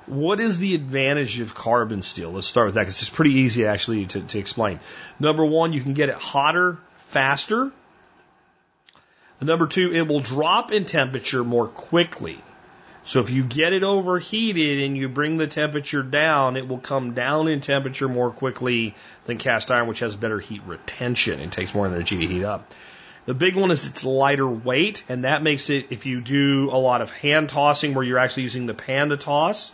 What 0.08 0.40
is 0.40 0.60
the 0.60 0.76
advantage 0.76 1.40
of 1.40 1.54
carbon 1.54 2.02
steel? 2.02 2.32
Let's 2.32 2.48
start 2.48 2.68
with 2.68 2.76
that 2.76 2.82
because 2.82 3.02
it's 3.02 3.10
pretty 3.10 3.34
easy 3.34 3.66
actually 3.66 4.08
to, 4.08 4.22
to 4.22 4.40
explain. 4.40 4.80
Number 5.20 5.46
one, 5.46 5.74
you 5.74 5.82
can 5.82 5.94
get 5.94 6.10
it 6.10 6.16
hotter 6.16 6.80
faster. 6.98 7.72
Number 9.40 9.68
two, 9.68 9.92
it 9.94 10.08
will 10.08 10.20
drop 10.20 10.72
in 10.72 10.86
temperature 10.86 11.44
more 11.44 11.68
quickly. 11.68 12.40
So 13.04 13.20
if 13.20 13.32
you 13.32 13.44
get 13.44 13.74
it 13.74 13.84
overheated 13.84 14.84
and 14.84 14.96
you 14.96 15.10
bring 15.10 15.38
the 15.38 15.48
temperature 15.48 16.04
down, 16.04 16.56
it 16.58 16.68
will 16.68 16.78
come 16.78 17.14
down 17.14 17.48
in 17.48 17.62
temperature 17.62 18.08
more 18.08 18.30
quickly 18.30 18.94
than 19.26 19.40
cast 19.40 19.72
iron, 19.72 19.88
which 19.88 20.02
has 20.02 20.16
better 20.16 20.40
heat 20.40 20.62
retention 20.68 21.40
and 21.40 21.52
takes 21.52 21.74
more 21.74 21.88
energy 21.88 22.20
to 22.20 22.28
heat 22.28 22.44
up. 22.44 22.72
The 23.26 23.34
big 23.34 23.56
one 23.56 23.72
is 23.72 23.86
it's 23.86 24.04
lighter 24.04 24.48
weight, 24.48 25.04
and 25.10 25.26
that 25.26 25.42
makes 25.42 25.70
it, 25.70 25.88
if 25.90 26.06
you 26.06 26.22
do 26.22 26.70
a 26.72 26.78
lot 26.78 27.02
of 27.02 27.12
hand 27.12 27.50
tossing 27.50 27.94
where 27.94 28.04
you're 28.04 28.20
actually 28.20 28.44
using 28.44 28.68
the 28.68 28.74
pan 28.74 29.10
to 29.10 29.18
toss, 29.18 29.72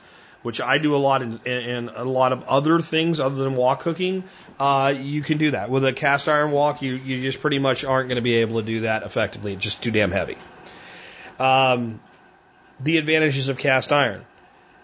which 0.48 0.62
I 0.62 0.78
do 0.78 0.96
a 0.96 0.98
lot 0.98 1.22
in, 1.24 1.42
in, 1.46 1.90
a 1.90 2.06
lot 2.06 2.32
of 2.32 2.44
other 2.44 2.80
things 2.80 3.20
other 3.20 3.36
than 3.36 3.54
wok 3.56 3.82
cooking, 3.82 4.24
uh, 4.58 4.94
you 4.98 5.22
can 5.22 5.40
do 5.40 5.52
that. 5.52 5.70
With 5.70 5.84
a 5.84 5.92
cast 5.92 6.30
iron 6.30 6.52
wok, 6.52 6.82
you, 6.82 6.96
you 6.96 7.22
just 7.22 7.42
pretty 7.42 7.60
much 7.60 7.84
aren't 7.84 8.08
going 8.08 8.16
to 8.16 8.22
be 8.22 8.36
able 8.36 8.62
to 8.62 8.66
do 8.66 8.80
that 8.82 9.04
effectively. 9.04 9.52
It's 9.52 9.62
just 9.62 9.84
too 9.84 9.92
damn 9.92 10.10
heavy. 10.10 10.38
Um, 11.38 12.00
the 12.80 12.98
advantages 12.98 13.50
of 13.50 13.58
cast 13.58 13.92
iron. 13.92 14.26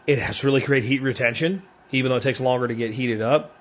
It 0.06 0.19
has 0.19 0.44
really 0.44 0.60
great 0.60 0.84
heat 0.84 1.02
retention, 1.02 1.64
even 1.94 2.10
though 2.11 2.18
it 2.18 2.23
takes 2.23 2.41
longer 2.41 2.68
to 2.68 2.76
get 2.76 2.91
heated 2.91 3.22
up. 3.22 3.56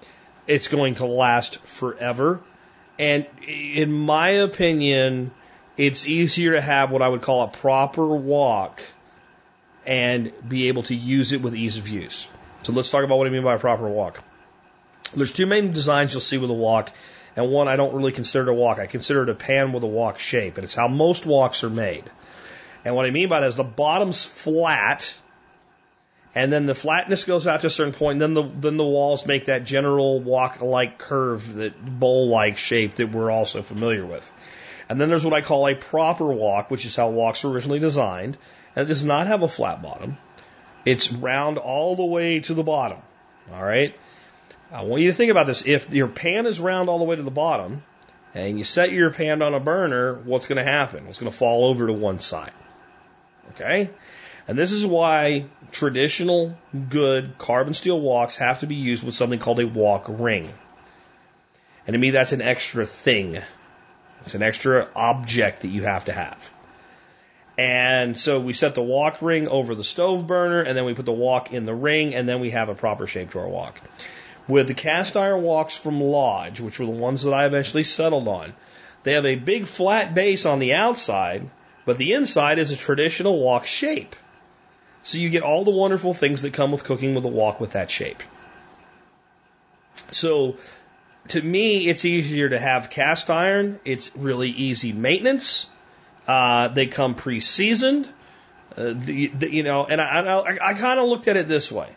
It's 0.49 0.67
going 0.67 0.97
to 0.97 1.07
last 1.07 1.61
forever. 1.61 2.41
And 2.99 3.27
in 3.47 3.93
my 3.93 4.31
opinion, 4.31 5.31
it's 5.77 6.05
easier 6.09 6.55
to 6.55 6.61
have 6.61 6.91
what 6.91 7.01
I 7.01 7.07
would 7.07 7.23
call 7.23 7.45
a 7.45 7.49
proper 7.49 8.05
wok 8.09 8.83
and 9.87 10.33
be 10.49 10.69
able 10.69 10.85
to 10.85 10.95
use 10.95 11.33
it 11.33 11.43
with 11.43 11.55
ease 11.55 11.79
of 11.79 11.89
use. 11.89 12.29
So 12.63 12.73
let's 12.73 12.91
talk 12.91 13.05
about 13.05 13.19
what 13.19 13.27
I 13.27 13.31
mean 13.31 13.43
by 13.43 13.55
a 13.55 13.59
proper 13.59 13.89
wok. 13.89 14.23
There's 15.15 15.33
two 15.33 15.47
main 15.47 15.73
designs 15.73 16.13
you'll 16.13 16.21
see 16.21 16.39
with 16.39 16.51
a 16.51 16.55
wok, 16.55 16.93
and 17.37 17.51
one 17.51 17.69
I 17.69 17.77
don't 17.77 17.95
really 17.95 18.13
consider 18.13 18.51
a 18.51 18.55
wok. 18.55 18.79
I 18.79 18.87
consider 18.87 19.25
it 19.25 19.29
a 19.29 19.35
pan 19.35 19.73
with 19.73 19.83
a 19.83 19.89
wok 19.89 20.19
shape, 20.19 20.57
and 20.57 20.65
it's 20.65 20.75
how 20.75 20.89
most 20.89 21.25
woks 21.25 21.65
are 21.65 21.71
made. 21.71 22.05
And 22.85 22.95
what 22.95 23.07
I 23.07 23.11
mean 23.11 23.29
by 23.29 23.41
that 23.41 23.49
is 23.49 23.57
the 23.57 23.65
bottom's 23.65 24.25
flat, 24.25 25.13
and 26.35 26.53
then 26.53 26.67
the 26.67 26.75
flatness 26.75 27.25
goes 27.25 27.47
out 27.47 27.61
to 27.61 27.67
a 27.67 27.71
certain 27.71 27.93
point, 27.93 28.23
and 28.23 28.23
then 28.23 28.35
the 28.35 28.61
then 28.61 28.77
the 28.77 28.85
walls 28.85 29.27
make 29.27 29.47
that 29.47 29.65
general 29.65 30.21
wok-like 30.21 30.99
curve, 30.99 31.55
that 31.57 32.01
bowl-like 32.01 32.57
shape 32.57 32.97
that 32.97 33.11
we're 33.11 33.31
also 33.31 33.63
familiar 33.63 34.07
with. 34.07 34.31
And 34.89 35.01
then 35.01 35.09
there's 35.09 35.25
what 35.25 35.35
I 35.35 35.43
call 35.43 35.69
a 35.69 35.75
proper 35.75 36.27
wok, 36.33 36.71
which 36.71 36.87
is 36.87 36.97
how 36.97 37.11
woks 37.11 37.45
were 37.45 37.51
originally 37.51 37.81
designed, 37.81 38.37
and 38.75 38.85
it 38.85 38.89
does 38.89 39.05
not 39.05 39.27
have 39.27 39.43
a 39.43 39.49
flat 39.49 39.83
bottom. 39.83 40.19
It's 40.85 41.13
round 41.13 41.59
all 41.59 41.97
the 41.97 42.05
way 42.05 42.41
to 42.41 42.55
the 42.55 42.63
bottom. 42.63 42.99
All 43.53 43.63
right. 43.63 43.95
I 44.71 44.83
want 44.83 45.03
you 45.03 45.11
to 45.11 45.15
think 45.15 45.31
about 45.31 45.47
this. 45.47 45.65
If 45.67 45.93
your 45.93 46.09
pan 46.09 46.47
is 46.47 46.61
round 46.61 46.89
all 46.89 46.99
the 46.99 47.05
way 47.05 47.17
to 47.17 47.23
the 47.23 47.31
bottom, 47.31 47.83
and 48.35 48.59
you 48.59 48.65
set 48.65 48.93
your 48.93 49.11
pan 49.11 49.43
on 49.43 49.55
a 49.55 49.61
burner, 49.61 50.15
what's 50.15 50.47
going 50.47 50.57
to 50.57 50.65
happen? 50.65 51.07
It's 51.07 51.19
going 51.19 51.31
to 51.31 51.37
fall 51.37 51.67
over 51.67 51.87
to 51.87 51.93
one 51.93 52.19
side. 52.19 52.53
Okay? 53.51 53.91
And 54.49 54.59
this 54.59 54.73
is 54.73 54.85
why 54.85 55.47
traditional 55.71 56.57
good 56.89 57.37
carbon 57.39 57.75
steel 57.75 58.01
woks 58.01 58.37
have 58.37 58.61
to 58.61 58.67
be 58.67 58.77
used 58.77 59.05
with 59.05 59.15
something 59.15 59.39
called 59.39 59.61
a 59.61 59.67
wok 59.67 60.07
ring. 60.09 60.53
And 61.87 61.95
to 61.95 61.99
me, 61.99 62.11
that's 62.11 62.33
an 62.33 62.43
extra 62.43 62.87
thing. 62.87 63.41
It's 64.25 64.35
an 64.35 64.43
extra 64.43 64.89
object 64.97 65.63
that 65.63 65.69
you 65.69 65.83
have 65.83 66.07
to 66.07 66.13
have. 66.13 66.51
And 67.63 68.19
so 68.19 68.41
we 68.41 68.55
set 68.55 68.75
the 68.75 68.83
wok 68.83 69.23
ring 69.23 69.47
over 69.47 69.77
the 69.77 69.85
stove 69.85 70.27
burner, 70.27 70.63
and 70.63 70.77
then 70.77 70.85
we 70.85 70.95
put 70.95 71.07
the 71.07 71.13
wok 71.13 71.53
in 71.53 71.65
the 71.65 71.75
ring, 71.75 72.13
and 72.13 72.29
then 72.29 72.41
we 72.41 72.51
have 72.51 72.69
a 72.69 72.75
proper 72.75 73.07
shape 73.07 73.31
to 73.31 73.39
our 73.39 73.49
wok. 73.49 73.81
With 74.49 74.67
the 74.67 74.75
cast 74.75 75.17
iron 75.17 75.45
woks 75.45 75.79
from 75.79 76.01
Lodge, 76.01 76.59
which 76.59 76.81
were 76.81 76.87
the 76.87 76.91
ones 76.91 77.23
that 77.23 77.33
I 77.33 77.47
eventually 77.47 77.85
settled 77.85 78.27
on, 78.27 78.55
they 79.05 79.13
have 79.13 79.25
a 79.25 79.37
big 79.37 79.69
flat 79.69 80.13
base 80.13 80.45
on 80.45 80.59
the 80.59 80.75
outside, 80.75 81.49
but 81.85 81.99
the 81.99 82.15
inside 82.15 82.59
is 82.59 82.73
a 82.73 82.77
traditional 82.77 83.39
wok 83.39 83.65
shape. 83.65 84.17
So 85.05 85.19
you 85.19 85.31
get 85.31 85.45
all 85.45 85.63
the 85.65 85.71
wonderful 85.71 86.15
things 86.15 86.43
that 86.43 86.55
come 86.55 86.73
with 86.73 86.83
cooking 86.83 87.15
with 87.15 87.25
a 87.25 87.29
wok 87.29 87.61
with 87.61 87.73
that 87.73 87.93
shape. 87.93 88.25
So 90.11 90.57
to 91.29 91.41
me, 91.41 91.89
it's 91.89 92.05
easier 92.05 92.49
to 92.49 92.59
have 92.59 92.91
cast 92.91 93.31
iron. 93.31 93.79
It's 93.85 94.17
really 94.17 94.51
easy 94.51 94.93
maintenance. 94.93 95.69
Uh, 96.27 96.69
they 96.69 96.87
come 96.87 97.15
pre-seasoned. 97.15 98.09
Uh, 98.77 98.95
the, 98.95 99.29
the, 99.29 99.53
you 99.53 99.63
know, 99.63 99.85
and 99.85 100.01
I, 100.01 100.21
I, 100.21 100.69
I 100.71 100.75
kind 100.75 100.99
of 100.99 101.09
looked 101.09 101.29
at 101.29 101.37
it 101.37 101.49
this 101.49 101.71
way. 101.71 101.89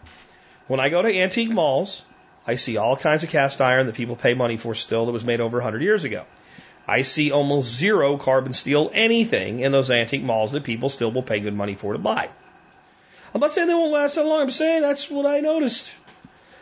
When 0.68 0.80
I 0.80 0.90
go 0.90 1.02
to 1.02 1.18
antique 1.20 1.52
malls, 1.52 2.04
I 2.48 2.56
see 2.56 2.78
all 2.78 2.98
kinds 2.98 3.24
of 3.24 3.30
cast 3.30 3.62
iron 3.62 3.86
that 3.88 3.96
people 3.96 4.16
pay 4.16 4.34
money 4.34 4.58
for 4.58 4.76
still 4.76 5.06
that 5.06 5.12
was 5.12 5.24
made 5.24 5.42
over 5.42 5.58
100 5.58 5.82
years 5.82 6.04
ago. 6.04 6.26
I 6.88 7.02
see 7.02 7.32
almost 7.32 7.72
zero 7.72 8.18
carbon 8.18 8.54
steel 8.54 8.92
anything 8.94 9.60
in 9.60 9.72
those 9.72 9.90
antique 9.90 10.24
malls 10.24 10.52
that 10.52 10.64
people 10.64 10.90
still 10.90 11.12
will 11.12 11.24
pay 11.24 11.40
good 11.40 11.56
money 11.56 11.76
for 11.76 11.94
to 11.94 12.00
buy. 12.00 12.30
I'm 13.34 13.42
not 13.42 13.54
saying 13.54 13.68
they 13.68 13.74
won't 13.74 13.92
last 13.92 14.16
that 14.16 14.26
long. 14.26 14.42
I'm 14.42 14.52
saying 14.52 14.82
that's 14.82 15.10
what 15.10 15.26
I 15.26 15.40
noticed. 15.40 16.00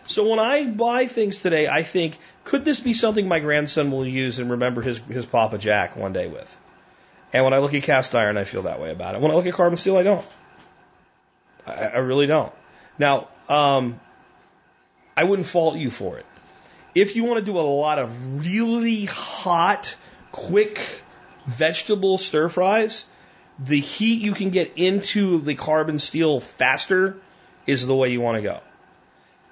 So 0.07 0.29
when 0.29 0.39
I 0.39 0.65
buy 0.65 1.07
things 1.07 1.41
today, 1.41 1.67
I 1.67 1.83
think, 1.83 2.17
could 2.43 2.65
this 2.65 2.79
be 2.79 2.93
something 2.93 3.27
my 3.27 3.39
grandson 3.39 3.91
will 3.91 4.05
use 4.05 4.39
and 4.39 4.51
remember 4.51 4.81
his, 4.81 4.99
his 4.99 5.25
Papa 5.25 5.57
Jack 5.57 5.95
one 5.95 6.13
day 6.13 6.27
with? 6.27 6.59
And 7.33 7.43
when 7.43 7.53
I 7.53 7.57
look 7.57 7.73
at 7.73 7.83
cast 7.83 8.13
iron, 8.15 8.37
I 8.37 8.43
feel 8.43 8.63
that 8.63 8.79
way 8.79 8.91
about 8.91 9.15
it. 9.15 9.21
When 9.21 9.31
I 9.31 9.33
look 9.33 9.47
at 9.47 9.53
carbon 9.53 9.77
steel, 9.77 9.97
I 9.97 10.03
don't. 10.03 10.25
I, 11.65 11.73
I 11.73 11.97
really 11.97 12.27
don't. 12.27 12.53
Now, 12.99 13.27
um, 13.49 13.99
I 15.17 15.23
wouldn't 15.23 15.47
fault 15.47 15.75
you 15.75 15.89
for 15.89 16.19
it. 16.19 16.25
If 16.93 17.15
you 17.15 17.23
want 17.23 17.39
to 17.39 17.51
do 17.51 17.57
a 17.57 17.61
lot 17.61 17.97
of 17.97 18.45
really 18.45 19.05
hot, 19.05 19.95
quick 20.31 21.03
vegetable 21.47 22.19
stir 22.19 22.49
fries, 22.49 23.05
the 23.57 23.79
heat 23.79 24.21
you 24.21 24.33
can 24.33 24.51
get 24.51 24.73
into 24.75 25.39
the 25.39 25.55
carbon 25.55 25.97
steel 25.97 26.39
faster 26.39 27.17
is 27.65 27.85
the 27.85 27.95
way 27.95 28.09
you 28.09 28.21
want 28.21 28.37
to 28.37 28.43
go. 28.43 28.59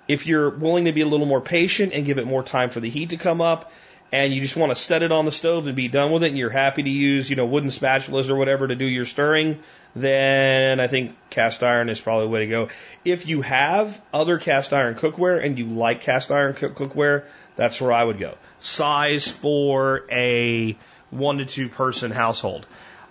If 0.07 0.27
you're 0.27 0.49
willing 0.49 0.85
to 0.85 0.91
be 0.91 1.01
a 1.01 1.07
little 1.07 1.25
more 1.25 1.41
patient 1.41 1.93
and 1.93 2.05
give 2.05 2.19
it 2.19 2.27
more 2.27 2.43
time 2.43 2.69
for 2.69 2.79
the 2.79 2.89
heat 2.89 3.09
to 3.09 3.17
come 3.17 3.41
up, 3.41 3.71
and 4.11 4.33
you 4.33 4.41
just 4.41 4.57
want 4.57 4.71
to 4.71 4.75
set 4.75 5.03
it 5.03 5.11
on 5.11 5.25
the 5.25 5.31
stove 5.31 5.67
and 5.67 5.75
be 5.75 5.88
done 5.88 6.11
with 6.11 6.23
it, 6.23 6.29
and 6.29 6.38
you're 6.38 6.49
happy 6.49 6.83
to 6.83 6.89
use, 6.89 7.29
you 7.29 7.35
know, 7.35 7.45
wooden 7.45 7.69
spatulas 7.69 8.29
or 8.29 8.35
whatever 8.35 8.67
to 8.67 8.75
do 8.75 8.85
your 8.85 9.05
stirring, 9.05 9.59
then 9.95 10.79
I 10.79 10.88
think 10.88 11.15
cast 11.29 11.63
iron 11.63 11.89
is 11.89 12.01
probably 12.01 12.25
the 12.25 12.29
way 12.31 12.39
to 12.39 12.47
go. 12.47 12.69
If 13.05 13.27
you 13.27 13.41
have 13.41 14.01
other 14.13 14.38
cast 14.38 14.73
iron 14.73 14.95
cookware 14.95 15.43
and 15.43 15.57
you 15.57 15.65
like 15.65 16.01
cast 16.01 16.31
iron 16.31 16.53
cookware, 16.53 17.23
that's 17.55 17.79
where 17.79 17.93
I 17.93 18.03
would 18.03 18.19
go. 18.19 18.38
Size 18.59 19.29
for 19.29 20.03
a 20.11 20.77
one 21.09 21.38
to 21.38 21.45
two 21.45 21.69
person 21.69 22.11
household. 22.11 22.65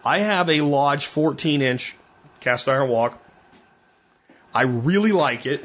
I 0.05 0.21
have 0.21 0.49
a 0.51 0.61
Lodge 0.61 1.07
14 1.07 1.63
inch 1.63 1.97
cast 2.41 2.69
iron 2.69 2.89
wok. 2.89 3.19
I 4.55 4.63
really 4.63 5.13
like 5.13 5.47
it, 5.47 5.65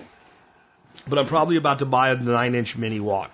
but 1.07 1.17
I'm 1.17 1.25
probably 1.25 1.57
about 1.57 1.79
to 1.79 1.85
buy 1.85 2.11
a 2.11 2.15
9 2.15 2.55
inch 2.55 2.77
mini 2.77 2.99
wok. 2.99 3.31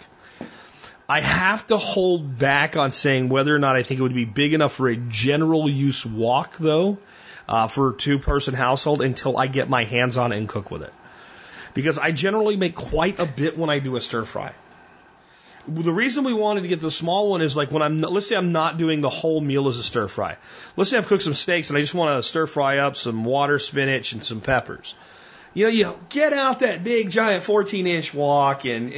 I 1.12 1.20
have 1.20 1.68
to 1.68 1.76
hold 1.76 2.38
back 2.38 2.78
on 2.78 2.92
saying 2.92 3.28
whether 3.28 3.54
or 3.54 3.60
not 3.60 3.76
I 3.76 3.84
think 3.84 4.00
it 4.00 4.04
would 4.04 4.14
be 4.14 4.24
big 4.24 4.54
enough 4.54 4.72
for 4.72 4.88
a 4.88 4.96
general 4.96 5.70
use 5.70 6.06
wok, 6.06 6.56
though, 6.56 7.00
uh, 7.50 7.68
for 7.68 7.90
a 7.90 7.94
two 7.94 8.18
person 8.18 8.54
household 8.54 9.02
until 9.02 9.38
I 9.38 9.48
get 9.48 9.68
my 9.68 9.84
hands 9.84 10.16
on 10.16 10.32
it 10.32 10.38
and 10.38 10.48
cook 10.48 10.72
with 10.72 10.84
it. 10.84 10.94
Because 11.74 12.00
I 12.00 12.12
generally 12.12 12.56
make 12.56 12.76
quite 12.76 13.20
a 13.20 13.26
bit 13.26 13.58
when 13.58 13.70
I 13.70 13.80
do 13.80 13.98
a 13.98 14.02
stir 14.02 14.24
fry 14.24 14.54
the 15.68 15.94
reason 15.94 16.24
we 16.24 16.34
wanted 16.34 16.62
to 16.62 16.68
get 16.68 16.80
the 16.80 16.90
small 16.90 17.30
one 17.30 17.42
is 17.42 17.56
like 17.56 17.72
when 17.72 17.84
I'm, 17.84 18.02
let's 18.02 18.28
say 18.28 18.36
I'm 18.36 18.52
not 18.52 18.78
doing 18.78 19.02
the 19.02 19.10
whole 19.10 19.40
meal 19.40 19.68
as 19.68 19.78
a 19.78 19.84
stir 19.84 20.08
fry. 20.08 20.38
Let's 20.76 20.90
say 20.90 20.98
I've 20.98 21.08
cooked 21.08 21.24
some 21.24 21.36
steaks 21.36 21.70
and 21.70 21.78
I 21.78 21.82
just 21.82 21.94
want 21.94 22.18
to 22.18 22.24
stir 22.24 22.48
fry 22.48 22.80
up 22.80 22.96
some 22.96 23.24
water 23.24 23.60
spinach 23.60 24.14
and 24.14 24.26
some 24.26 24.42
peppers. 24.42 24.96
You 25.54 25.66
know, 25.66 25.70
you 25.70 26.00
get 26.10 26.34
out 26.34 26.62
that 26.62 26.84
big 26.84 27.12
giant 27.12 27.44
14 27.44 27.86
inch 27.86 28.14
wok 28.14 28.66
and 28.66 28.92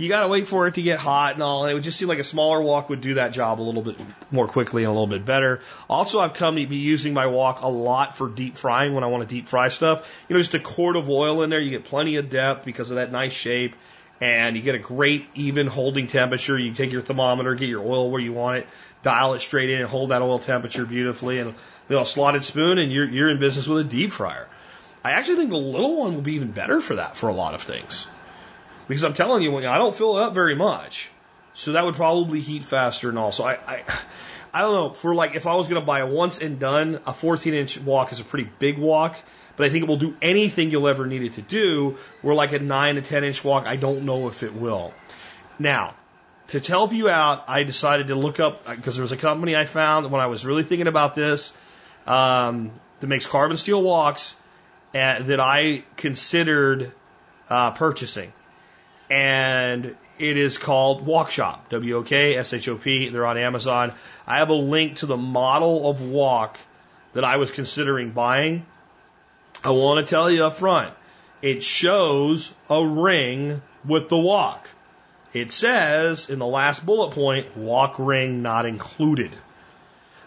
you 0.00 0.08
got 0.08 0.22
to 0.22 0.28
wait 0.28 0.46
for 0.46 0.66
it 0.66 0.74
to 0.74 0.82
get 0.82 0.98
hot 0.98 1.34
and 1.34 1.42
all. 1.42 1.64
And 1.64 1.70
it 1.70 1.74
would 1.74 1.82
just 1.82 1.98
seem 1.98 2.08
like 2.08 2.18
a 2.18 2.24
smaller 2.24 2.60
wok 2.62 2.88
would 2.88 3.02
do 3.02 3.14
that 3.14 3.32
job 3.32 3.60
a 3.60 3.62
little 3.62 3.82
bit 3.82 3.96
more 4.30 4.48
quickly 4.48 4.82
and 4.82 4.88
a 4.88 4.92
little 4.92 5.06
bit 5.06 5.26
better. 5.26 5.60
Also, 5.90 6.20
I've 6.20 6.32
come 6.32 6.56
to 6.56 6.66
be 6.66 6.76
using 6.76 7.12
my 7.12 7.26
wok 7.26 7.60
a 7.60 7.68
lot 7.68 8.16
for 8.16 8.28
deep 8.28 8.56
frying 8.56 8.94
when 8.94 9.04
I 9.04 9.08
want 9.08 9.28
to 9.28 9.34
deep 9.34 9.46
fry 9.46 9.68
stuff. 9.68 10.10
You 10.26 10.34
know, 10.34 10.40
just 10.40 10.54
a 10.54 10.58
quart 10.58 10.96
of 10.96 11.10
oil 11.10 11.42
in 11.42 11.50
there, 11.50 11.60
you 11.60 11.68
get 11.68 11.84
plenty 11.84 12.16
of 12.16 12.30
depth 12.30 12.64
because 12.64 12.90
of 12.90 12.96
that 12.96 13.12
nice 13.12 13.34
shape 13.34 13.74
and 14.22 14.56
you 14.56 14.62
get 14.62 14.74
a 14.74 14.78
great 14.78 15.26
even 15.34 15.66
holding 15.66 16.06
temperature. 16.06 16.58
You 16.58 16.72
take 16.72 16.92
your 16.92 17.02
thermometer, 17.02 17.54
get 17.54 17.68
your 17.68 17.84
oil 17.84 18.10
where 18.10 18.22
you 18.22 18.32
want 18.32 18.58
it, 18.58 18.68
dial 19.02 19.34
it 19.34 19.40
straight 19.40 19.68
in 19.68 19.82
and 19.82 19.88
hold 19.88 20.10
that 20.10 20.22
oil 20.22 20.38
temperature 20.38 20.86
beautifully 20.86 21.40
and 21.40 21.50
you 21.90 21.96
know, 21.96 22.00
a 22.00 22.06
slotted 22.06 22.42
spoon 22.42 22.78
and 22.78 22.90
you're, 22.90 23.08
you're 23.08 23.28
in 23.28 23.38
business 23.38 23.68
with 23.68 23.86
a 23.86 23.88
deep 23.88 24.12
fryer. 24.12 24.48
I 25.04 25.12
actually 25.12 25.36
think 25.36 25.50
the 25.50 25.56
little 25.56 25.96
one 25.96 26.14
will 26.14 26.22
be 26.22 26.34
even 26.36 26.52
better 26.52 26.80
for 26.80 26.96
that 26.96 27.18
for 27.18 27.28
a 27.28 27.34
lot 27.34 27.54
of 27.54 27.60
things. 27.60 28.06
Because 28.90 29.04
I'm 29.04 29.14
telling 29.14 29.42
you, 29.42 29.56
I 29.56 29.78
don't 29.78 29.94
fill 29.94 30.18
it 30.18 30.22
up 30.22 30.34
very 30.34 30.54
much. 30.54 31.10
So 31.54 31.72
that 31.72 31.84
would 31.84 31.94
probably 31.94 32.40
heat 32.40 32.64
faster 32.64 33.08
and 33.08 33.18
also 33.18 33.44
I, 33.44 33.58
I, 33.66 33.84
I 34.52 34.60
don't 34.62 34.74
know, 34.74 34.90
for 34.90 35.14
like 35.14 35.34
if 35.34 35.46
I 35.46 35.54
was 35.54 35.68
going 35.68 35.80
to 35.80 35.86
buy 35.86 36.00
a 36.00 36.06
once 36.06 36.40
and 36.40 36.58
done, 36.58 37.00
a 37.06 37.14
14 37.14 37.54
inch 37.54 37.80
wok 37.80 38.12
is 38.12 38.20
a 38.20 38.24
pretty 38.24 38.50
big 38.58 38.78
wok 38.78 39.16
but 39.60 39.66
I 39.66 39.68
think 39.70 39.82
it 39.82 39.88
will 39.88 39.98
do 39.98 40.16
anything 40.22 40.70
you'll 40.70 40.88
ever 40.88 41.06
need 41.06 41.22
it 41.22 41.34
to 41.34 41.42
do. 41.42 41.98
Where 42.22 42.34
like 42.34 42.52
a 42.52 42.58
nine 42.58 42.94
to 42.94 43.02
10 43.02 43.24
inch 43.24 43.44
wok, 43.44 43.66
I 43.66 43.76
don't 43.76 44.06
know 44.06 44.26
if 44.28 44.42
it 44.42 44.54
will. 44.54 44.94
Now, 45.58 45.96
to 46.48 46.60
help 46.60 46.94
you 46.94 47.10
out, 47.10 47.44
I 47.46 47.62
decided 47.64 48.08
to 48.08 48.14
look 48.14 48.40
up 48.40 48.66
because 48.66 48.96
there 48.96 49.02
was 49.02 49.12
a 49.12 49.18
company 49.18 49.54
I 49.54 49.66
found 49.66 50.10
when 50.10 50.22
I 50.22 50.28
was 50.28 50.46
really 50.46 50.62
thinking 50.62 50.86
about 50.86 51.14
this 51.14 51.52
um, 52.06 52.72
that 53.00 53.06
makes 53.06 53.26
carbon 53.26 53.58
steel 53.58 53.82
woks 53.82 54.34
uh, 54.94 55.22
that 55.22 55.40
I 55.40 55.84
considered 55.96 56.92
uh, 57.50 57.72
purchasing, 57.72 58.32
and 59.10 59.96
it 60.18 60.36
is 60.36 60.56
called 60.56 61.04
Wok 61.04 61.30
Shop. 61.30 61.68
W 61.70 61.96
O 61.96 62.02
K 62.02 62.36
S 62.36 62.52
H 62.52 62.68
O 62.68 62.76
P. 62.76 63.08
They're 63.08 63.26
on 63.26 63.36
Amazon. 63.36 63.92
I 64.26 64.38
have 64.38 64.50
a 64.50 64.54
link 64.54 64.98
to 64.98 65.06
the 65.06 65.16
model 65.16 65.90
of 65.90 66.02
wok 66.02 66.58
that 67.12 67.24
I 67.24 67.36
was 67.36 67.50
considering 67.50 68.10
buying. 68.10 68.64
I 69.64 69.70
want 69.70 70.06
to 70.06 70.08
tell 70.08 70.30
you 70.30 70.44
up 70.44 70.54
front, 70.54 70.94
it 71.42 71.62
shows 71.62 72.52
a 72.68 72.84
ring 72.86 73.62
with 73.84 74.08
the 74.08 74.18
wok. 74.18 74.70
It 75.32 75.52
says 75.52 76.30
in 76.30 76.38
the 76.38 76.46
last 76.46 76.84
bullet 76.84 77.12
point, 77.12 77.56
wok 77.56 77.96
ring 77.98 78.42
not 78.42 78.66
included. 78.66 79.32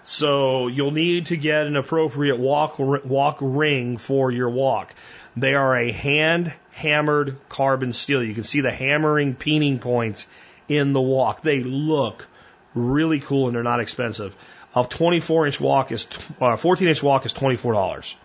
So 0.03 0.67
you'll 0.67 0.91
need 0.91 1.27
to 1.27 1.37
get 1.37 1.65
an 1.65 1.77
appropriate 1.77 2.37
walk 2.37 2.77
wok 2.77 3.37
ring 3.39 3.97
for 3.97 4.31
your 4.31 4.49
wok. 4.49 4.93
They 5.35 5.55
are 5.55 5.75
a 5.75 5.91
hand 5.91 6.53
hammered 6.71 7.37
carbon 7.49 7.93
steel. 7.93 8.23
You 8.23 8.33
can 8.33 8.43
see 8.43 8.61
the 8.61 8.71
hammering 8.71 9.35
peening 9.35 9.79
points 9.79 10.27
in 10.67 10.93
the 10.93 11.01
wok. 11.01 11.41
They 11.41 11.61
look 11.63 12.27
really 12.73 13.19
cool 13.19 13.47
and 13.47 13.55
they're 13.55 13.63
not 13.63 13.79
expensive. 13.79 14.35
A 14.75 14.83
24 14.83 15.47
inch 15.47 15.61
wok 15.61 15.91
is, 15.91 16.07
uh, 16.41 16.55
14 16.55 16.87
inch 16.87 17.03
wok 17.03 17.25
is 17.25 17.33
$24. 17.33 18.15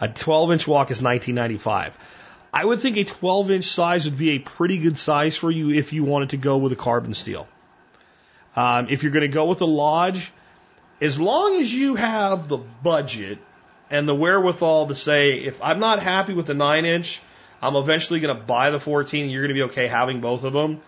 A 0.00 0.08
12 0.08 0.52
inch 0.52 0.68
wok 0.68 0.90
is 0.90 1.00
19.95. 1.00 1.92
I 2.52 2.64
would 2.64 2.80
think 2.80 2.96
a 2.96 3.04
12 3.04 3.50
inch 3.50 3.64
size 3.64 4.04
would 4.04 4.18
be 4.18 4.30
a 4.30 4.38
pretty 4.38 4.78
good 4.78 4.98
size 4.98 5.36
for 5.36 5.50
you 5.50 5.70
if 5.70 5.92
you 5.92 6.04
wanted 6.04 6.30
to 6.30 6.36
go 6.36 6.56
with 6.58 6.72
a 6.72 6.76
carbon 6.76 7.14
steel. 7.14 7.46
Um, 8.56 8.88
if 8.90 9.02
you're 9.02 9.12
going 9.12 9.22
to 9.22 9.28
go 9.28 9.46
with 9.46 9.60
a 9.60 9.66
lodge, 9.66 10.32
as 11.00 11.20
long 11.20 11.60
as 11.60 11.72
you 11.72 11.94
have 11.94 12.48
the 12.48 12.56
budget 12.56 13.38
and 13.90 14.08
the 14.08 14.14
wherewithal 14.14 14.86
to 14.86 14.94
say, 14.94 15.32
if 15.32 15.60
I'm 15.62 15.80
not 15.80 16.02
happy 16.02 16.32
with 16.32 16.46
the 16.46 16.54
9 16.54 16.84
inch, 16.84 17.20
I'm 17.60 17.76
eventually 17.76 18.20
going 18.20 18.34
to 18.34 18.42
buy 18.42 18.70
the 18.70 18.80
14. 18.80 19.24
and 19.24 19.32
You're 19.32 19.42
going 19.42 19.54
to 19.54 19.54
be 19.54 19.70
okay 19.70 19.88
having 19.88 20.20
both 20.20 20.44
of 20.44 20.52
them. 20.52 20.80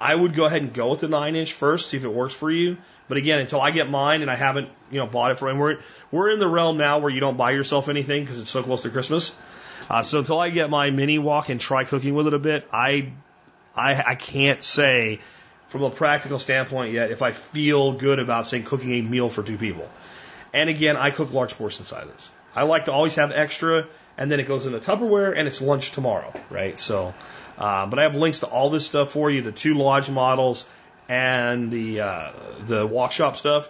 I 0.00 0.14
would 0.14 0.34
go 0.34 0.44
ahead 0.44 0.62
and 0.62 0.72
go 0.72 0.90
with 0.90 1.00
the 1.00 1.08
9 1.08 1.36
inch 1.36 1.52
first, 1.52 1.90
see 1.90 1.96
if 1.96 2.04
it 2.04 2.12
works 2.12 2.34
for 2.34 2.50
you. 2.50 2.76
But 3.08 3.18
again, 3.18 3.38
until 3.38 3.60
I 3.60 3.70
get 3.70 3.90
mine 3.90 4.22
and 4.22 4.30
I 4.30 4.36
haven't, 4.36 4.68
you 4.90 4.98
know, 4.98 5.06
bought 5.06 5.30
it 5.30 5.38
for, 5.38 5.48
and 5.48 5.60
we're 5.60 5.78
we're 6.10 6.30
in 6.30 6.38
the 6.38 6.48
realm 6.48 6.76
now 6.76 6.98
where 6.98 7.10
you 7.10 7.20
don't 7.20 7.36
buy 7.36 7.52
yourself 7.52 7.88
anything 7.88 8.22
because 8.22 8.40
it's 8.40 8.50
so 8.50 8.62
close 8.62 8.82
to 8.82 8.90
Christmas. 8.90 9.34
Uh, 9.88 10.02
so 10.02 10.18
until 10.18 10.38
I 10.40 10.50
get 10.50 10.70
my 10.70 10.90
mini 10.90 11.18
wok 11.18 11.48
and 11.48 11.60
try 11.60 11.84
cooking 11.84 12.14
with 12.14 12.26
it 12.26 12.34
a 12.34 12.38
bit, 12.38 12.68
I 12.72 13.12
I 13.74 14.02
I 14.08 14.14
can't 14.16 14.62
say 14.62 15.20
from 15.68 15.82
a 15.82 15.90
practical 15.90 16.38
standpoint 16.38 16.92
yet 16.92 17.10
if 17.10 17.22
I 17.22 17.30
feel 17.32 17.92
good 17.92 18.18
about 18.18 18.46
saying 18.46 18.64
cooking 18.64 18.92
a 18.94 19.02
meal 19.02 19.28
for 19.28 19.42
two 19.42 19.56
people. 19.56 19.88
And 20.52 20.68
again, 20.68 20.96
I 20.96 21.10
cook 21.10 21.32
large 21.32 21.54
portion 21.54 21.84
sizes. 21.84 22.30
I 22.56 22.62
like 22.62 22.86
to 22.86 22.92
always 22.92 23.14
have 23.16 23.32
extra, 23.32 23.86
and 24.16 24.32
then 24.32 24.40
it 24.40 24.44
goes 24.48 24.64
into 24.64 24.78
Tupperware, 24.80 25.36
and 25.36 25.46
it's 25.46 25.60
lunch 25.60 25.92
tomorrow, 25.92 26.32
right? 26.50 26.78
So, 26.78 27.14
uh, 27.58 27.86
but 27.86 27.98
I 27.98 28.04
have 28.04 28.14
links 28.16 28.40
to 28.40 28.46
all 28.46 28.70
this 28.70 28.86
stuff 28.86 29.10
for 29.10 29.30
you: 29.30 29.42
the 29.42 29.52
two 29.52 29.74
lodge 29.74 30.08
models 30.10 30.66
and 31.08 31.70
the 31.70 32.00
uh, 32.00 32.32
the 32.66 32.86
wok 32.86 33.12
shop 33.12 33.36
stuff. 33.36 33.68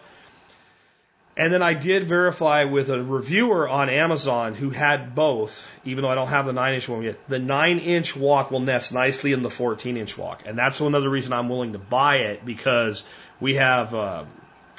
And 1.38 1.52
then 1.52 1.62
I 1.62 1.74
did 1.74 2.04
verify 2.04 2.64
with 2.64 2.88
a 2.88 3.02
reviewer 3.02 3.68
on 3.68 3.90
Amazon 3.90 4.54
who 4.54 4.70
had 4.70 5.14
both, 5.14 5.68
even 5.84 6.00
though 6.00 6.08
I 6.08 6.14
don't 6.14 6.28
have 6.28 6.46
the 6.46 6.54
9 6.54 6.74
inch 6.74 6.88
one 6.88 7.02
yet. 7.02 7.28
The 7.28 7.38
9 7.38 7.78
inch 7.78 8.16
wok 8.16 8.50
will 8.50 8.60
nest 8.60 8.94
nicely 8.94 9.34
in 9.34 9.42
the 9.42 9.50
14 9.50 9.98
inch 9.98 10.16
wok. 10.16 10.44
And 10.46 10.56
that's 10.56 10.80
another 10.80 11.10
reason 11.10 11.34
I'm 11.34 11.50
willing 11.50 11.74
to 11.74 11.78
buy 11.78 12.16
it 12.16 12.46
because 12.46 13.04
we 13.38 13.56
have 13.56 13.94
uh, 13.94 14.24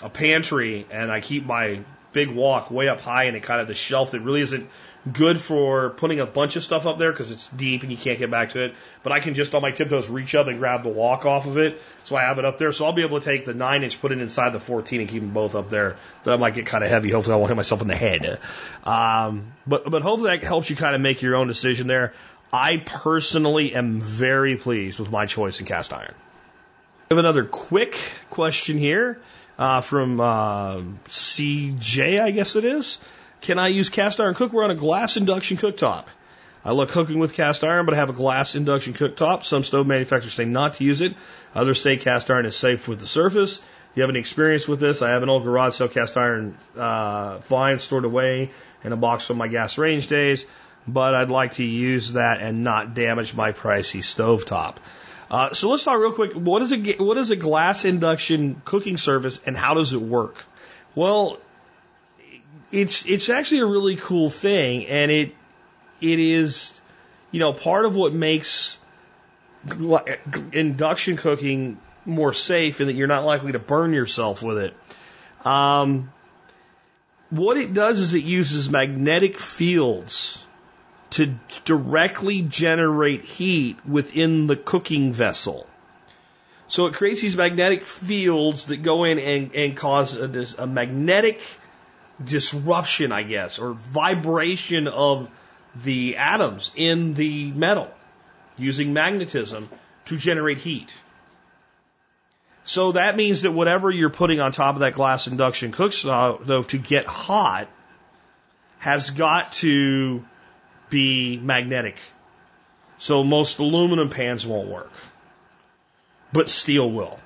a 0.01 0.09
pantry 0.09 0.87
and 0.89 1.11
I 1.11 1.21
keep 1.21 1.45
my 1.45 1.81
big 2.17 2.31
wok 2.31 2.71
way 2.71 2.89
up 2.89 2.99
high 2.99 3.25
in 3.25 3.35
it, 3.35 3.43
kind 3.43 3.61
of 3.61 3.67
the 3.67 3.75
shelf 3.75 4.11
that 4.11 4.21
really 4.21 4.41
isn't 4.41 4.67
good 5.13 5.39
for 5.39 5.91
putting 5.91 6.19
a 6.19 6.25
bunch 6.25 6.55
of 6.55 6.63
stuff 6.63 6.87
up 6.87 6.97
there 6.97 7.11
because 7.11 7.29
it's 7.29 7.47
deep 7.49 7.83
and 7.83 7.91
you 7.91 7.97
can't 7.97 8.17
get 8.17 8.31
back 8.31 8.49
to 8.49 8.65
it. 8.65 8.73
But 9.03 9.11
I 9.11 9.19
can 9.19 9.35
just 9.35 9.53
on 9.53 9.61
my 9.61 9.69
tiptoes 9.69 10.09
reach 10.09 10.33
up 10.33 10.47
and 10.47 10.57
grab 10.57 10.81
the 10.81 10.89
wok 10.89 11.27
off 11.27 11.45
of 11.45 11.59
it. 11.59 11.79
So 12.05 12.15
I 12.15 12.23
have 12.23 12.39
it 12.39 12.45
up 12.45 12.57
there. 12.57 12.71
So 12.71 12.87
I'll 12.87 12.93
be 12.93 13.03
able 13.03 13.19
to 13.19 13.25
take 13.25 13.45
the 13.45 13.53
nine 13.53 13.83
inch, 13.83 14.01
put 14.01 14.11
it 14.11 14.19
inside 14.19 14.49
the 14.49 14.59
14 14.59 14.99
and 14.99 15.07
keep 15.07 15.21
them 15.21 15.29
both 15.29 15.53
up 15.53 15.69
there. 15.69 15.97
That 16.23 16.39
might 16.39 16.55
get 16.55 16.65
kind 16.65 16.83
of 16.83 16.89
heavy. 16.89 17.11
Hopefully 17.11 17.35
I 17.35 17.37
won't 17.37 17.49
hit 17.51 17.55
myself 17.55 17.83
in 17.83 17.87
the 17.87 17.95
head. 17.95 18.39
Um, 18.83 19.53
but, 19.67 19.85
but 19.85 20.01
hopefully 20.01 20.35
that 20.35 20.43
helps 20.43 20.71
you 20.71 20.75
kind 20.75 20.95
of 20.95 21.01
make 21.01 21.21
your 21.21 21.35
own 21.35 21.47
decision 21.47 21.85
there. 21.85 22.13
I 22.51 22.77
personally 22.77 23.75
am 23.75 24.01
very 24.01 24.57
pleased 24.57 24.99
with 24.99 25.11
my 25.11 25.27
choice 25.27 25.59
in 25.59 25.67
cast 25.67 25.93
iron. 25.93 26.15
We 27.11 27.15
have 27.15 27.23
another 27.23 27.45
quick 27.45 27.97
question 28.31 28.79
here 28.79 29.19
uh, 29.57 29.81
from 29.81 30.19
uh, 30.19 30.77
CJ, 31.05 32.21
I 32.21 32.31
guess 32.31 32.55
it 32.55 32.65
is. 32.65 32.97
Can 33.41 33.59
I 33.59 33.67
use 33.67 33.89
cast 33.89 34.19
iron 34.19 34.35
cookware 34.35 34.63
on 34.63 34.71
a 34.71 34.75
glass 34.75 35.17
induction 35.17 35.57
cooktop? 35.57 36.05
I 36.65 36.71
love 36.71 36.91
cooking 36.91 37.19
with 37.19 37.33
cast 37.33 37.63
iron, 37.63 37.85
but 37.85 37.93
I 37.93 37.97
have 37.97 38.09
a 38.09 38.13
glass 38.13 38.55
induction 38.55 38.93
cooktop. 38.93 39.43
Some 39.45 39.63
stove 39.63 39.87
manufacturers 39.87 40.33
say 40.33 40.45
not 40.45 40.75
to 40.75 40.83
use 40.83 41.01
it. 41.01 41.15
Others 41.55 41.81
say 41.81 41.97
cast 41.97 42.29
iron 42.29 42.45
is 42.45 42.55
safe 42.55 42.87
with 42.87 42.99
the 42.99 43.07
surface. 43.07 43.57
If 43.57 43.95
you 43.95 44.01
have 44.01 44.09
any 44.09 44.19
experience 44.19 44.67
with 44.67 44.79
this, 44.79 45.01
I 45.01 45.11
have 45.11 45.23
an 45.23 45.29
old 45.29 45.43
garage 45.43 45.75
sale 45.75 45.87
cast 45.87 46.17
iron 46.17 46.57
uh, 46.75 47.39
fine 47.39 47.79
stored 47.79 48.05
away 48.05 48.51
in 48.83 48.91
a 48.91 48.97
box 48.97 49.25
from 49.25 49.37
my 49.37 49.47
gas 49.47 49.77
range 49.77 50.07
days, 50.07 50.45
but 50.87 51.15
I'd 51.15 51.31
like 51.31 51.53
to 51.53 51.63
use 51.63 52.13
that 52.13 52.41
and 52.41 52.63
not 52.63 52.93
damage 52.93 53.33
my 53.33 53.53
pricey 53.53 54.01
stovetop. 54.01 54.75
Uh, 55.29 55.53
so 55.53 55.69
let's 55.69 55.83
talk 55.83 55.99
real 55.99 56.13
quick. 56.13 56.33
What 56.33 56.61
is 56.61 56.71
a 56.71 56.77
what 57.03 57.17
is 57.17 57.31
a 57.31 57.35
glass 57.35 57.85
induction 57.85 58.61
cooking 58.63 58.97
service 58.97 59.39
and 59.45 59.57
how 59.57 59.73
does 59.73 59.93
it 59.93 60.01
work? 60.01 60.45
Well, 60.95 61.37
it's 62.71 63.05
it's 63.05 63.29
actually 63.29 63.59
a 63.59 63.65
really 63.65 63.97
cool 63.97 64.29
thing, 64.29 64.87
and 64.87 65.11
it 65.11 65.35
it 65.99 66.19
is 66.19 66.79
you 67.31 67.39
know 67.39 67.51
part 67.51 67.85
of 67.85 67.95
what 67.95 68.13
makes 68.13 68.77
induction 70.53 71.17
cooking 71.17 71.77
more 72.05 72.31
safe 72.33 72.79
and 72.79 72.87
that 72.87 72.93
you're 72.93 73.07
not 73.07 73.25
likely 73.25 73.51
to 73.51 73.59
burn 73.59 73.91
yourself 73.91 74.41
with 74.41 74.59
it. 74.59 74.73
Um, 75.45 76.11
what 77.29 77.57
it 77.57 77.73
does 77.73 77.99
is 77.99 78.13
it 78.13 78.23
uses 78.23 78.69
magnetic 78.69 79.37
fields 79.39 80.45
to 81.11 81.35
directly 81.65 82.41
generate 82.41 83.23
heat 83.23 83.77
within 83.85 84.47
the 84.47 84.55
cooking 84.55 85.13
vessel. 85.13 85.67
So 86.67 86.87
it 86.87 86.95
creates 86.95 87.21
these 87.21 87.37
magnetic 87.37 87.85
fields 87.85 88.65
that 88.65 88.77
go 88.77 89.05
in 89.05 89.19
and, 89.19 89.55
and 89.55 89.77
cause 89.77 90.15
a, 90.15 90.63
a 90.63 90.67
magnetic 90.67 91.41
disruption, 92.23 93.11
I 93.11 93.23
guess, 93.23 93.59
or 93.59 93.73
vibration 93.73 94.87
of 94.87 95.29
the 95.75 96.17
atoms 96.17 96.71
in 96.75 97.13
the 97.13 97.51
metal 97.51 97.89
using 98.57 98.91
magnetism 98.91 99.69
to 100.05 100.17
generate 100.17 100.57
heat. 100.57 100.93
So 102.63 102.93
that 102.93 103.15
means 103.15 103.43
that 103.43 103.51
whatever 103.51 103.89
you're 103.89 104.09
putting 104.09 104.41
on 104.41 104.51
top 104.51 104.75
of 104.75 104.81
that 104.81 104.93
glass 104.93 105.27
induction 105.27 105.71
cook 105.71 105.93
stove 105.93 106.67
to 106.67 106.77
get 106.77 107.05
hot 107.05 107.69
has 108.79 109.11
got 109.11 109.53
to 109.53 110.25
be 110.89 111.37
magnetic. 111.37 111.99
So 112.97 113.23
most 113.23 113.59
aluminum 113.59 114.09
pans 114.09 114.45
won't 114.45 114.69
work, 114.69 114.91
but 116.33 116.49
steel 116.49 116.89
will. 116.89 117.19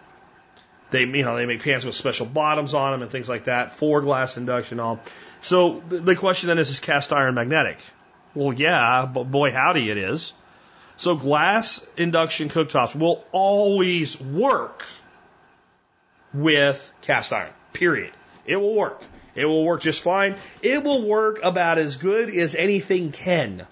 They, 0.90 1.02
you 1.02 1.24
know, 1.24 1.38
they 1.38 1.46
make 1.46 1.64
pans 1.64 1.86
with 1.86 1.96
special 1.96 2.26
bottoms 2.26 2.74
on 2.74 2.92
them 2.92 3.02
and 3.02 3.10
things 3.10 3.30
like 3.30 3.46
that 3.46 3.74
for 3.74 4.02
glass 4.02 4.36
induction. 4.36 4.80
All. 4.82 5.00
So 5.40 5.82
the 5.88 6.16
question 6.16 6.48
then 6.48 6.60
is, 6.60 6.70
is 6.70 6.80
cast 6.80 7.14
iron 7.14 7.36
magnetic? 7.36 7.80
Well, 8.34 8.54
yeah, 8.54 9.10
but 9.12 9.26
boy, 9.26 9.52
howdy 9.52 9.90
it 9.90 9.98
is. 9.98 10.34
So 10.98 11.16
glass 11.16 11.86
induction 11.98 12.50
cooktops 12.50 12.94
will 12.94 13.24
always 13.32 14.20
work 14.20 14.86
with 16.34 16.92
cast 17.02 17.34
iron. 17.34 17.52
Period. 17.74 18.14
It 18.46 18.58
will 18.58 18.76
work. 18.76 19.02
It 19.36 19.46
will 19.46 19.66
work 19.66 19.82
just 19.82 20.02
fine. 20.02 20.36
It 20.62 20.84
will 20.84 21.08
work 21.08 21.40
about 21.44 21.78
as 21.78 21.96
good 21.96 22.30
as 22.36 22.56
anything 22.56 23.12
can. 23.12 23.66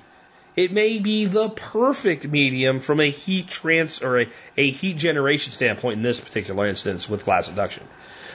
It 0.56 0.72
may 0.72 1.00
be 1.00 1.26
the 1.26 1.50
perfect 1.50 2.28
medium 2.28 2.80
from 2.80 3.00
a 3.00 3.10
heat 3.10 3.48
trans 3.48 4.02
or 4.02 4.22
a, 4.22 4.30
a 4.58 4.72
heat 4.72 4.98
generation 4.98 5.54
standpoint 5.54 5.98
in 5.98 6.04
this 6.04 6.20
particular 6.20 6.66
instance 6.66 7.08
with 7.08 7.26
glass 7.26 7.48
induction. 7.50 7.84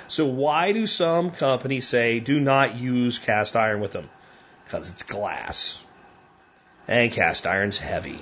So 0.09 0.27
why 0.27 0.73
do 0.73 0.87
some 0.87 1.31
companies 1.31 1.89
say 1.89 2.21
do 2.21 2.41
not 2.41 2.77
use 2.77 3.19
cast 3.19 3.57
iron 3.57 3.81
with 3.81 3.93
them? 3.93 4.09
Because 4.65 4.91
it's 4.91 5.03
glass. 5.03 5.83
And 6.87 7.11
cast 7.11 7.47
iron's 7.47 7.79
heavy. 7.79 8.21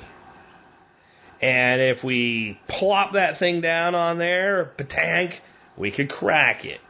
And 1.40 1.80
if 1.80 2.04
we 2.04 2.58
plop 2.68 3.12
that 3.12 3.38
thing 3.38 3.60
down 3.60 3.96
on 3.96 4.18
there, 4.18 4.72
patank, 4.76 5.40
we 5.76 5.90
could 5.90 6.08
crack 6.08 6.64
it. 6.64 6.80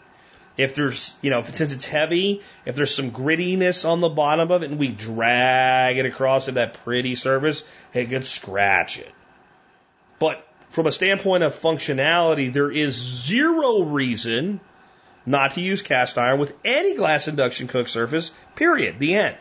If 0.57 0.75
there's, 0.75 1.17
you 1.23 1.31
know, 1.31 1.43
since 1.43 1.73
it's 1.73 1.87
heavy, 1.87 2.43
if 2.67 2.77
there's 2.77 2.95
some 2.95 3.11
grittiness 3.11 3.89
on 3.89 4.01
the 4.01 4.09
bottom 4.09 4.51
of 4.51 4.63
it 4.63 4.71
and 4.71 4.79
we 4.79 4.89
drag 4.89 5.97
it 5.97 6.07
across 6.07 6.45
to 6.45 6.53
that 6.53 6.75
pretty 6.85 7.15
surface, 7.15 7.65
it 7.95 8.11
could 8.11 8.27
scratch 8.27 8.99
it. 8.99 9.11
But 10.19 10.47
from 10.71 10.87
a 10.87 10.93
standpoint 10.93 11.43
of 11.43 11.55
functionality, 11.55 12.53
there 12.53 12.71
is 12.71 12.95
zero 12.95 13.83
reason 13.83 14.61
not 15.25 15.53
to 15.53 15.61
use 15.61 15.83
cast 15.83 16.19
iron 16.19 16.39
with 16.39 16.55
any 16.65 16.97
glass 16.97 17.29
induction 17.29 17.69
cook 17.69 17.89
surface, 17.89 18.33
period. 18.57 18.99
The 18.99 19.15
end. 19.15 19.37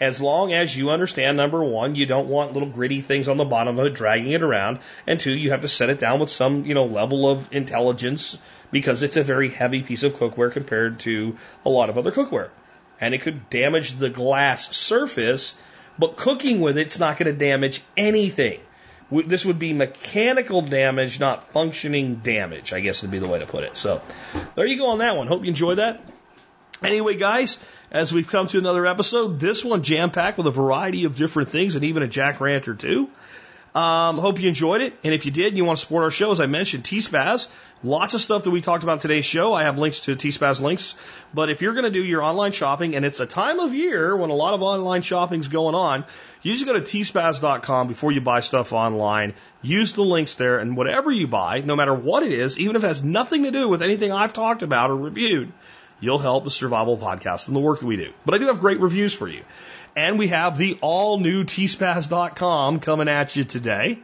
As 0.00 0.20
long 0.20 0.54
as 0.54 0.74
you 0.74 0.90
understand, 0.90 1.36
number 1.36 1.62
one, 1.62 1.94
you 1.94 2.06
don't 2.06 2.28
want 2.28 2.54
little 2.54 2.68
gritty 2.68 3.02
things 3.02 3.28
on 3.28 3.36
the 3.36 3.44
bottom 3.44 3.78
of 3.78 3.84
it 3.84 3.94
dragging 3.94 4.32
it 4.32 4.42
around, 4.42 4.78
and 5.06 5.20
two, 5.20 5.32
you 5.32 5.50
have 5.50 5.60
to 5.60 5.68
set 5.68 5.90
it 5.90 5.98
down 5.98 6.20
with 6.20 6.30
some, 6.30 6.64
you 6.64 6.72
know, 6.72 6.86
level 6.86 7.28
of 7.28 7.52
intelligence 7.52 8.38
because 8.70 9.02
it's 9.02 9.18
a 9.18 9.22
very 9.22 9.50
heavy 9.50 9.82
piece 9.82 10.02
of 10.02 10.14
cookware 10.14 10.50
compared 10.50 11.00
to 11.00 11.36
a 11.66 11.68
lot 11.68 11.90
of 11.90 11.98
other 11.98 12.12
cookware. 12.12 12.48
And 13.00 13.14
it 13.14 13.20
could 13.20 13.50
damage 13.50 13.92
the 13.92 14.08
glass 14.08 14.74
surface, 14.74 15.54
but 15.98 16.16
cooking 16.16 16.60
with 16.60 16.78
it's 16.78 16.98
not 16.98 17.18
going 17.18 17.30
to 17.30 17.38
damage 17.38 17.82
anything. 17.96 18.60
This 19.10 19.44
would 19.44 19.58
be 19.58 19.72
mechanical 19.72 20.62
damage, 20.62 21.18
not 21.18 21.44
functioning 21.44 22.16
damage, 22.16 22.72
I 22.72 22.80
guess 22.80 23.02
would 23.02 23.10
be 23.10 23.18
the 23.18 23.28
way 23.28 23.40
to 23.40 23.46
put 23.46 23.64
it. 23.64 23.76
So 23.76 24.00
there 24.54 24.66
you 24.66 24.78
go 24.78 24.90
on 24.90 24.98
that 24.98 25.16
one. 25.16 25.26
Hope 25.26 25.42
you 25.42 25.48
enjoyed 25.48 25.78
that. 25.78 26.00
Anyway, 26.82 27.16
guys, 27.16 27.58
as 27.90 28.12
we've 28.12 28.28
come 28.28 28.46
to 28.48 28.58
another 28.58 28.86
episode, 28.86 29.38
this 29.38 29.64
one 29.64 29.82
jam 29.82 30.10
packed 30.10 30.38
with 30.38 30.46
a 30.46 30.50
variety 30.50 31.04
of 31.04 31.16
different 31.16 31.50
things 31.50 31.76
and 31.76 31.84
even 31.84 32.02
a 32.02 32.08
jack 32.08 32.40
rant 32.40 32.68
or 32.68 32.74
two. 32.74 33.10
Um, 33.74 34.18
hope 34.18 34.40
you 34.40 34.48
enjoyed 34.48 34.80
it. 34.80 34.94
And 35.04 35.14
if 35.14 35.26
you 35.26 35.30
did 35.30 35.48
and 35.48 35.56
you 35.56 35.64
want 35.64 35.78
to 35.78 35.84
support 35.84 36.02
our 36.02 36.10
show, 36.10 36.32
as 36.32 36.40
I 36.40 36.46
mentioned, 36.46 36.84
T-Spaz, 36.84 37.46
lots 37.84 38.14
of 38.14 38.20
stuff 38.20 38.42
that 38.42 38.50
we 38.50 38.60
talked 38.60 38.82
about 38.82 39.00
today's 39.00 39.24
show. 39.24 39.54
I 39.54 39.62
have 39.62 39.78
links 39.78 40.00
to 40.02 40.16
T-Spaz 40.16 40.60
links. 40.60 40.96
But 41.32 41.50
if 41.50 41.62
you're 41.62 41.74
going 41.74 41.84
to 41.84 41.90
do 41.90 42.02
your 42.02 42.22
online 42.22 42.50
shopping, 42.50 42.96
and 42.96 43.04
it's 43.04 43.20
a 43.20 43.26
time 43.26 43.60
of 43.60 43.72
year 43.72 44.16
when 44.16 44.30
a 44.30 44.34
lot 44.34 44.54
of 44.54 44.62
online 44.62 45.02
shopping's 45.02 45.46
going 45.46 45.76
on, 45.76 46.04
you 46.42 46.52
just 46.54 46.66
go 46.66 46.72
to 46.72 46.80
tspaz.com 46.80 47.86
before 47.86 48.10
you 48.10 48.20
buy 48.20 48.40
stuff 48.40 48.72
online. 48.72 49.34
Use 49.62 49.92
the 49.92 50.02
links 50.02 50.34
there, 50.34 50.58
and 50.58 50.76
whatever 50.76 51.12
you 51.12 51.28
buy, 51.28 51.60
no 51.60 51.76
matter 51.76 51.94
what 51.94 52.22
it 52.22 52.32
is, 52.32 52.58
even 52.58 52.74
if 52.74 52.82
it 52.82 52.88
has 52.88 53.04
nothing 53.04 53.44
to 53.44 53.50
do 53.50 53.68
with 53.68 53.82
anything 53.82 54.10
I've 54.10 54.32
talked 54.32 54.62
about 54.62 54.90
or 54.90 54.96
reviewed, 54.96 55.52
you'll 56.00 56.18
help 56.18 56.44
the 56.44 56.50
Survival 56.50 56.98
Podcast 56.98 57.46
and 57.46 57.56
the 57.56 57.60
work 57.60 57.80
that 57.80 57.86
we 57.86 57.96
do. 57.96 58.12
But 58.24 58.34
I 58.34 58.38
do 58.38 58.46
have 58.46 58.60
great 58.60 58.80
reviews 58.80 59.14
for 59.14 59.28
you. 59.28 59.42
And 59.96 60.18
we 60.18 60.28
have 60.28 60.56
the 60.56 60.78
all 60.80 61.18
new 61.18 61.44
tspaz.com 61.44 62.80
coming 62.80 63.08
at 63.08 63.36
you 63.36 63.44
today. 63.44 63.98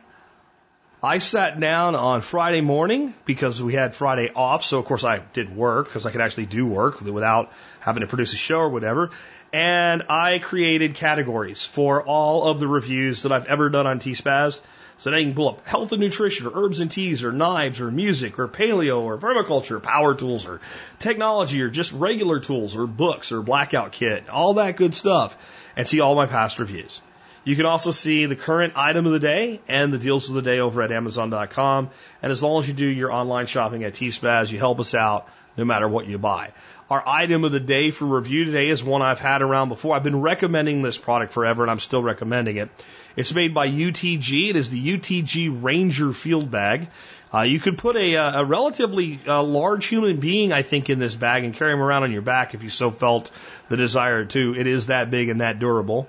I 1.03 1.19
sat 1.19 1.61
down 1.61 1.95
on 1.95 2.21
Friday 2.21 2.63
morning 2.63 3.15
because 3.27 3.63
we 3.63 3.75
had 3.75 3.95
Friday 3.95 4.31
off. 4.35 4.65
So, 4.65 4.79
of 4.79 4.87
course, 4.87 5.05
I 5.05 5.19
did 5.19 5.55
work 5.55 5.87
because 5.87 6.07
I 6.07 6.11
could 6.11 6.21
actually 6.21 6.47
do 6.47 6.67
work 6.67 7.01
without 7.01 7.53
having 7.81 8.01
to 8.01 8.07
produce 8.07 8.33
a 8.33 8.37
show 8.37 8.59
or 8.59 8.71
whatever. 8.71 9.11
And 9.53 10.05
I 10.09 10.39
created 10.39 10.95
categories 10.95 11.65
for 11.65 12.03
all 12.03 12.49
of 12.49 12.61
the 12.61 12.67
reviews 12.67 13.23
that 13.23 13.33
I've 13.33 13.47
ever 13.47 13.71
done 13.71 13.87
on 13.87 14.01
T-Spaz. 14.01 14.61
So 14.99 15.11
now 15.11 15.19
you 15.19 15.27
can 15.27 15.35
pull 15.35 15.51
up 15.51 15.67
health 15.67 15.93
and 15.93 16.01
nutrition 16.01 16.47
or 16.47 16.65
herbs 16.65 16.81
and 16.81 16.91
teas 16.91 17.23
or 17.23 17.31
knives 17.31 17.81
or 17.81 17.91
music 17.91 18.39
or 18.39 18.49
paleo 18.49 19.03
or 19.03 19.19
permaculture, 19.19 19.83
power 19.83 20.15
tools 20.15 20.47
or 20.47 20.61
technology 20.99 21.61
or 21.61 21.69
just 21.69 21.93
regular 21.93 22.41
tools 22.41 22.75
or 22.75 22.87
books 22.87 23.31
or 23.31 23.43
blackout 23.43 23.93
kit, 23.93 24.29
all 24.31 24.55
that 24.55 24.77
good 24.77 24.95
stuff 24.95 25.37
and 25.77 25.87
see 25.87 26.01
all 26.01 26.15
my 26.15 26.27
past 26.27 26.59
reviews. 26.59 27.03
You 27.45 27.55
can 27.55 27.67
also 27.67 27.93
see 27.93 28.27
the 28.27 28.35
current 28.35 28.73
item 28.75 29.07
of 29.07 29.13
the 29.13 29.21
day 29.21 29.61
and 29.69 29.93
the 29.93 29.99
deals 29.99 30.29
of 30.29 30.35
the 30.35 30.43
day 30.43 30.59
over 30.59 30.83
at 30.83 30.91
Amazon.com. 30.91 31.91
And 32.21 32.33
as 32.33 32.43
long 32.43 32.61
as 32.61 32.67
you 32.67 32.75
do 32.75 32.87
your 32.87 33.13
online 33.13 33.47
shopping 33.47 33.85
at 33.85 33.95
T-Spaz, 33.95 34.51
you 34.51 34.59
help 34.59 34.81
us 34.81 34.95
out 34.95 35.29
no 35.57 35.65
matter 35.65 35.87
what 35.87 36.09
you 36.09 36.19
buy. 36.19 36.53
Our 36.91 37.03
item 37.07 37.45
of 37.45 37.53
the 37.53 37.61
day 37.61 37.93
for 37.93 38.05
review 38.05 38.47
today 38.47 38.69
is 38.69 38.83
one 38.83 39.01
I've 39.03 39.21
had 39.21 39.43
around 39.43 39.69
before. 39.69 39.95
I've 39.95 40.03
been 40.03 40.21
recommending 40.21 40.83
this 40.83 40.99
product 40.99 41.33
forever 41.33 41.63
and 41.63 41.71
I'm 41.71 41.79
still 41.79 42.03
recommending 42.03 42.57
it. 42.57 42.69
It's 43.17 43.35
made 43.35 43.55
by 43.55 43.69
UTG. 43.69 44.51
It 44.51 44.57
is 44.57 44.71
the 44.71 44.99
UTG 44.99 45.63
Ranger 45.63 46.13
Field 46.13 46.51
Bag. 46.51 46.89
Uh, 47.33 47.43
you 47.43 47.59
could 47.59 47.79
put 47.79 47.97
a, 47.97 48.15
a 48.15 48.45
relatively 48.45 49.19
uh, 49.27 49.43
large 49.43 49.87
human 49.87 50.19
being, 50.19 50.53
I 50.53 50.63
think, 50.63 50.91
in 50.91 50.99
this 50.99 51.17
bag 51.17 51.45
and 51.45 51.55
carry 51.55 51.73
him 51.73 51.83
around 51.83 52.05
on 52.05 52.13
your 52.13 52.23
back 52.23 52.55
if 52.55 52.63
you 52.63 52.71
so 52.71 52.91
felt 52.91 53.31
the 53.69 53.77
desire 53.77 54.25
to. 54.27 54.55
It 54.55 54.67
is 54.67 54.87
that 54.87 55.11
big 55.11 55.31
and 55.31 55.41
that 55.41 55.59
durable. 55.59 56.09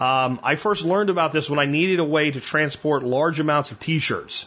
Um, 0.00 0.40
I 0.42 0.54
first 0.54 0.84
learned 0.84 1.10
about 1.10 1.32
this 1.32 1.50
when 1.50 1.58
I 1.58 1.66
needed 1.66 1.98
a 2.00 2.04
way 2.04 2.30
to 2.30 2.40
transport 2.40 3.02
large 3.02 3.40
amounts 3.40 3.70
of 3.70 3.78
t-shirts. 3.78 4.46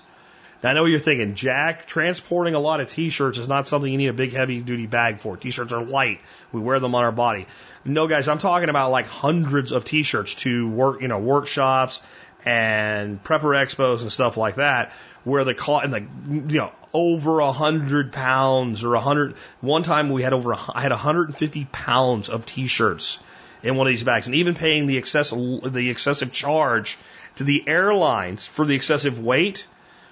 Now, 0.68 0.72
I 0.72 0.74
know 0.74 0.82
what 0.82 0.90
you're 0.90 1.00
thinking, 1.00 1.36
Jack, 1.36 1.86
transporting 1.86 2.54
a 2.54 2.60
lot 2.60 2.82
of 2.82 2.90
t-shirts 2.90 3.38
is 3.38 3.48
not 3.48 3.68
something 3.68 3.90
you 3.90 3.98
need 3.98 4.10
a 4.10 4.14
big 4.14 4.34
heavy 4.34 4.60
duty 4.60 4.86
bag 4.86 5.20
for. 5.20 5.38
T-shirts 5.38 5.72
are 5.72 5.82
light. 5.82 6.20
We 6.52 6.60
wear 6.60 6.82
them 6.82 6.94
on 6.94 7.06
our 7.06 7.14
body. 7.14 7.48
No, 7.86 8.06
guys, 8.08 8.28
I'm 8.28 8.40
talking 8.40 8.68
about 8.68 8.92
like 8.92 9.08
hundreds 9.08 9.72
of 9.72 9.86
t-shirts 9.86 10.36
to 10.36 10.68
work, 10.68 11.02
you 11.02 11.08
know, 11.08 11.20
workshops 11.20 12.02
and 12.44 13.24
prepper 13.24 13.56
expos 13.56 14.02
and 14.02 14.12
stuff 14.12 14.36
like 14.36 14.56
that, 14.56 14.92
where 15.24 15.46
the 15.46 15.54
cost, 15.54 15.86
and 15.86 15.94
the 15.94 16.54
you 16.54 16.60
know, 16.60 16.74
over 16.94 17.40
a 17.40 17.54
hundred 17.54 18.12
pounds 18.12 18.84
or 18.84 18.96
a 18.96 19.00
hundred. 19.00 19.36
One 19.62 19.84
time 19.84 20.10
we 20.10 20.22
had 20.22 20.34
over, 20.34 20.54
I 20.54 20.82
had 20.82 20.92
150 20.92 21.64
pounds 21.72 22.28
of 22.28 22.46
t-shirts 22.46 23.20
in 23.64 23.78
one 23.78 23.88
of 23.88 23.92
these 23.92 24.04
bags, 24.04 24.28
and 24.28 24.36
even 24.36 24.54
paying 24.54 24.86
the 24.86 24.98
excessive, 24.98 25.40
the 25.72 25.90
excessive 25.90 26.34
charge 26.34 26.98
to 27.36 27.46
the 27.46 27.64
airlines 27.70 28.46
for 28.46 28.66
the 28.66 28.76
excessive 28.76 29.18
weight 29.18 29.66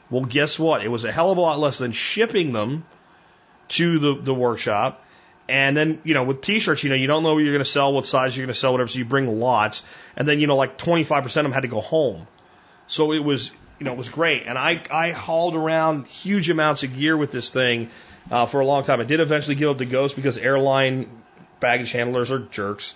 well, 0.10 0.23
guess 0.26 0.60
what? 0.60 0.84
It 0.84 0.90
was 0.90 1.03
a 1.03 1.11
hell 1.11 1.32
of 1.32 1.38
a 1.38 1.41
lot 1.41 1.60
less 1.60 1.77
than 1.77 1.91
shipping 1.91 2.52
them 2.52 2.86
to 3.69 3.99
the, 3.99 4.22
the 4.22 4.34
workshop. 4.34 5.03
And 5.48 5.77
then, 5.77 6.02
you 6.03 6.14
know, 6.14 6.23
with 6.23 6.41
t-shirts, 6.41 6.84
you 6.84 6.90
know, 6.90 6.95
you 6.95 7.07
don't 7.07 7.23
know 7.23 7.34
what 7.34 7.40
you're 7.40 7.53
going 7.53 7.64
to 7.64 7.69
sell, 7.69 7.94
what 7.94 8.06
size 8.07 8.36
you're 8.36 8.45
going 8.45 8.53
to 8.53 8.60
sell, 8.60 8.72
whatever. 8.72 8.88
So 8.88 8.99
you 8.99 9.06
bring 9.06 9.40
lots. 9.40 9.84
And 10.15 10.27
then, 10.27 10.40
you 10.40 10.48
know, 10.48 10.56
like 10.56 10.77
25% 10.77 11.23
of 11.26 11.34
them 11.34 11.52
had 11.52 11.61
to 11.61 11.68
go 11.68 11.82
home. 11.82 12.27
So 12.88 13.11
it 13.11 13.23
was, 13.23 13.52
you 13.80 13.86
know, 13.86 13.91
it 13.91 13.98
was 13.98 14.10
great. 14.10 14.48
And 14.48 14.57
I, 14.57 14.82
I 14.90 15.11
hauled 15.11 15.56
around 15.56 16.07
huge 16.07 16.49
amounts 16.49 16.84
of 16.84 16.98
gear 16.98 17.15
with 17.15 17.32
this 17.32 17.49
thing, 17.49 17.90
uh, 18.32 18.45
for 18.45 18.60
a 18.60 18.65
long 18.65 18.84
time. 18.84 18.99
I 19.02 19.03
did 19.03 19.19
eventually 19.19 19.56
give 19.56 19.69
up 19.69 19.77
the 19.77 19.86
ghost 19.86 20.15
because 20.15 20.38
airline 20.38 21.10
baggage 21.60 21.91
handlers 21.91 22.32
are 22.32 22.40
jerks. 22.40 22.95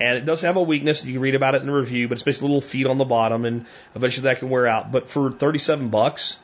And 0.00 0.16
it 0.16 0.24
does 0.24 0.42
have 0.42 0.56
a 0.56 0.62
weakness. 0.62 1.04
You 1.04 1.14
can 1.14 1.22
read 1.22 1.34
about 1.34 1.54
it 1.54 1.60
in 1.60 1.66
the 1.66 1.72
review, 1.72 2.08
but 2.08 2.14
it's 2.14 2.22
basically 2.22 2.48
little 2.48 2.60
feet 2.60 2.86
on 2.86 2.98
the 2.98 3.04
bottom, 3.04 3.44
and 3.44 3.66
eventually 3.94 4.24
that 4.24 4.38
can 4.38 4.48
wear 4.48 4.66
out. 4.66 4.90
But 4.90 5.08
for 5.08 5.30
37 5.30 5.90
bucks, 5.90 6.38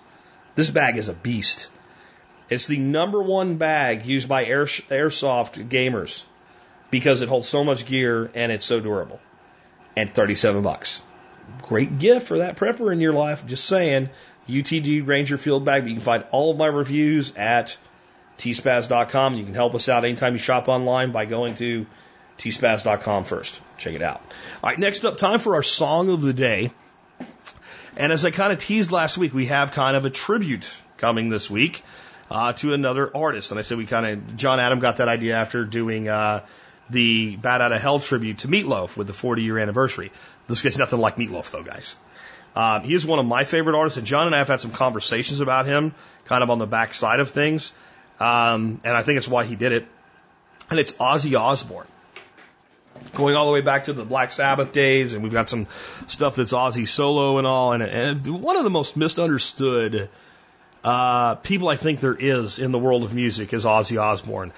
this 0.55 0.71
bag 0.71 0.97
is 0.97 1.09
a 1.09 1.15
beast. 1.15 1.69
It's 2.51 2.67
the 2.67 2.79
number 2.79 3.23
one 3.23 3.57
bag 3.57 4.07
used 4.07 4.29
by 4.29 4.45
air, 4.45 4.65
airsoft 4.65 5.69
gamers 5.69 6.25
because 6.91 7.23
it 7.23 7.29
holds 7.29 7.49
so 7.49 7.65
much 7.65 7.87
gear 7.87 8.31
and 8.35 8.51
it's 8.51 8.65
so 8.65 8.81
durable. 8.81 9.21
And 9.97 10.15
37 10.15 10.63
bucks. 10.63 11.03
Great 11.63 11.99
gift 11.99 12.27
for 12.27 12.39
that 12.39 12.57
prepper 12.57 12.93
in 12.93 13.01
your 13.01 13.13
life. 13.13 13.47
Just 13.47 13.65
saying. 13.65 14.11
UTG 14.49 15.07
Ranger 15.07 15.37
Field 15.37 15.65
Bag. 15.65 15.83
But 15.83 15.89
you 15.89 15.95
can 15.97 16.05
find 16.05 16.25
all 16.31 16.51
of 16.51 16.57
my 16.57 16.67
reviews 16.67 17.35
at 17.37 17.77
tspaz.com. 18.39 19.35
You 19.35 19.45
can 19.45 19.55
help 19.55 19.75
us 19.75 19.89
out 19.89 20.05
anytime 20.05 20.33
you 20.35 20.39
shop 20.39 20.69
online 20.69 21.13
by 21.13 21.27
going 21.27 21.55
to 21.57 21.87
tspaz.com 22.39 23.25
first. 23.25 23.61
Check 23.77 23.95
it 23.95 24.03
out. 24.03 24.23
All 24.63 24.71
right, 24.71 24.79
next 24.79 25.05
up, 25.05 25.19
time 25.19 25.41
for 25.41 25.57
our 25.57 25.63
song 25.63 26.09
of 26.09 26.23
the 26.23 26.33
day. 26.33 26.71
And 27.97 28.13
as 28.13 28.25
I 28.25 28.31
kind 28.31 28.53
of 28.53 28.61
teased 28.61 28.93
last 28.93 29.19
week, 29.19 29.35
we 29.35 29.47
have 29.47 29.73
kind 29.73 29.97
of 29.97 30.05
a 30.05 30.11
tribute 30.11 30.71
coming 30.99 31.29
this 31.29 31.51
week 31.51 31.83
uh, 32.31 32.53
to 32.55 32.73
another 32.73 33.11
artist. 33.15 33.51
And 33.51 33.59
I 33.59 33.63
said 33.63 33.77
we 33.77 33.87
kind 33.87 34.07
of, 34.07 34.37
John 34.37 34.61
Adam 34.61 34.79
got 34.79 34.99
that 34.99 35.09
idea 35.09 35.37
after 35.37 35.65
doing 35.65 36.09
uh, 36.09 36.45
the 36.89 37.35
Bat 37.37 37.61
Out 37.61 37.73
of 37.73 37.83
Hell 37.83 37.99
tribute 37.99 38.39
to 38.39 38.49
Meatloaf 38.49 38.97
with 38.97 39.09
the 39.09 39.13
40 39.13 39.43
year 39.43 39.59
anniversary. 39.59 40.13
This 40.47 40.63
guy's 40.63 40.79
nothing 40.79 41.01
like 41.01 41.17
Meatloaf, 41.17 41.51
though, 41.51 41.65
guys. 41.65 41.97
Um, 42.55 42.85
he 42.85 42.95
is 42.95 43.05
one 43.05 43.19
of 43.19 43.27
my 43.27 43.45
favorite 43.45 43.77
artists, 43.77 43.99
and 43.99 44.07
John 44.07 44.27
and 44.27 44.35
I 44.35 44.39
have 44.39 44.49
had 44.49 44.61
some 44.61 44.71
conversations 44.71 45.41
about 45.41 45.67
him, 45.67 45.95
kind 46.25 46.43
of 46.43 46.51
on 46.51 46.59
the 46.59 46.67
back 46.67 46.95
side 46.95 47.21
of 47.21 47.31
things. 47.31 47.73
Um, 48.19 48.81
and 48.85 48.97
I 48.97 49.03
think 49.03 49.19
it's 49.19 49.29
why 49.29 49.45
he 49.45 49.55
did 49.57 49.73
it. 49.73 49.87
And 50.71 50.79
it's 50.79 50.93
Ozzy 50.93 51.39
Osbourne 51.39 51.87
going 53.15 53.37
all 53.37 53.47
the 53.47 53.53
way 53.53 53.61
back 53.61 53.85
to 53.85 53.93
the 53.93 54.05
Black 54.05 54.31
Sabbath 54.31 54.73
days, 54.73 55.15
and 55.15 55.23
we've 55.23 55.33
got 55.33 55.49
some 55.49 55.67
stuff 56.07 56.37
that's 56.37 56.53
Ozzy 56.53 56.87
solo 56.87 57.39
and 57.39 57.47
all. 57.47 57.73
And, 57.73 57.83
and 57.83 58.43
one 58.43 58.57
of 58.57 58.65
the 58.65 58.71
most 58.71 58.97
misunderstood 58.97 60.09
uh, 60.85 61.35
people 61.37 61.69
I 61.69 61.77
think 61.77 62.01
there 62.01 62.15
is 62.15 62.59
in 62.59 62.73
the 62.73 62.79
world 62.79 63.03
of 63.03 63.15
music 63.15 63.53
is 63.53 63.65
Ozzy 63.65 64.01
Osbourne. 64.01 64.53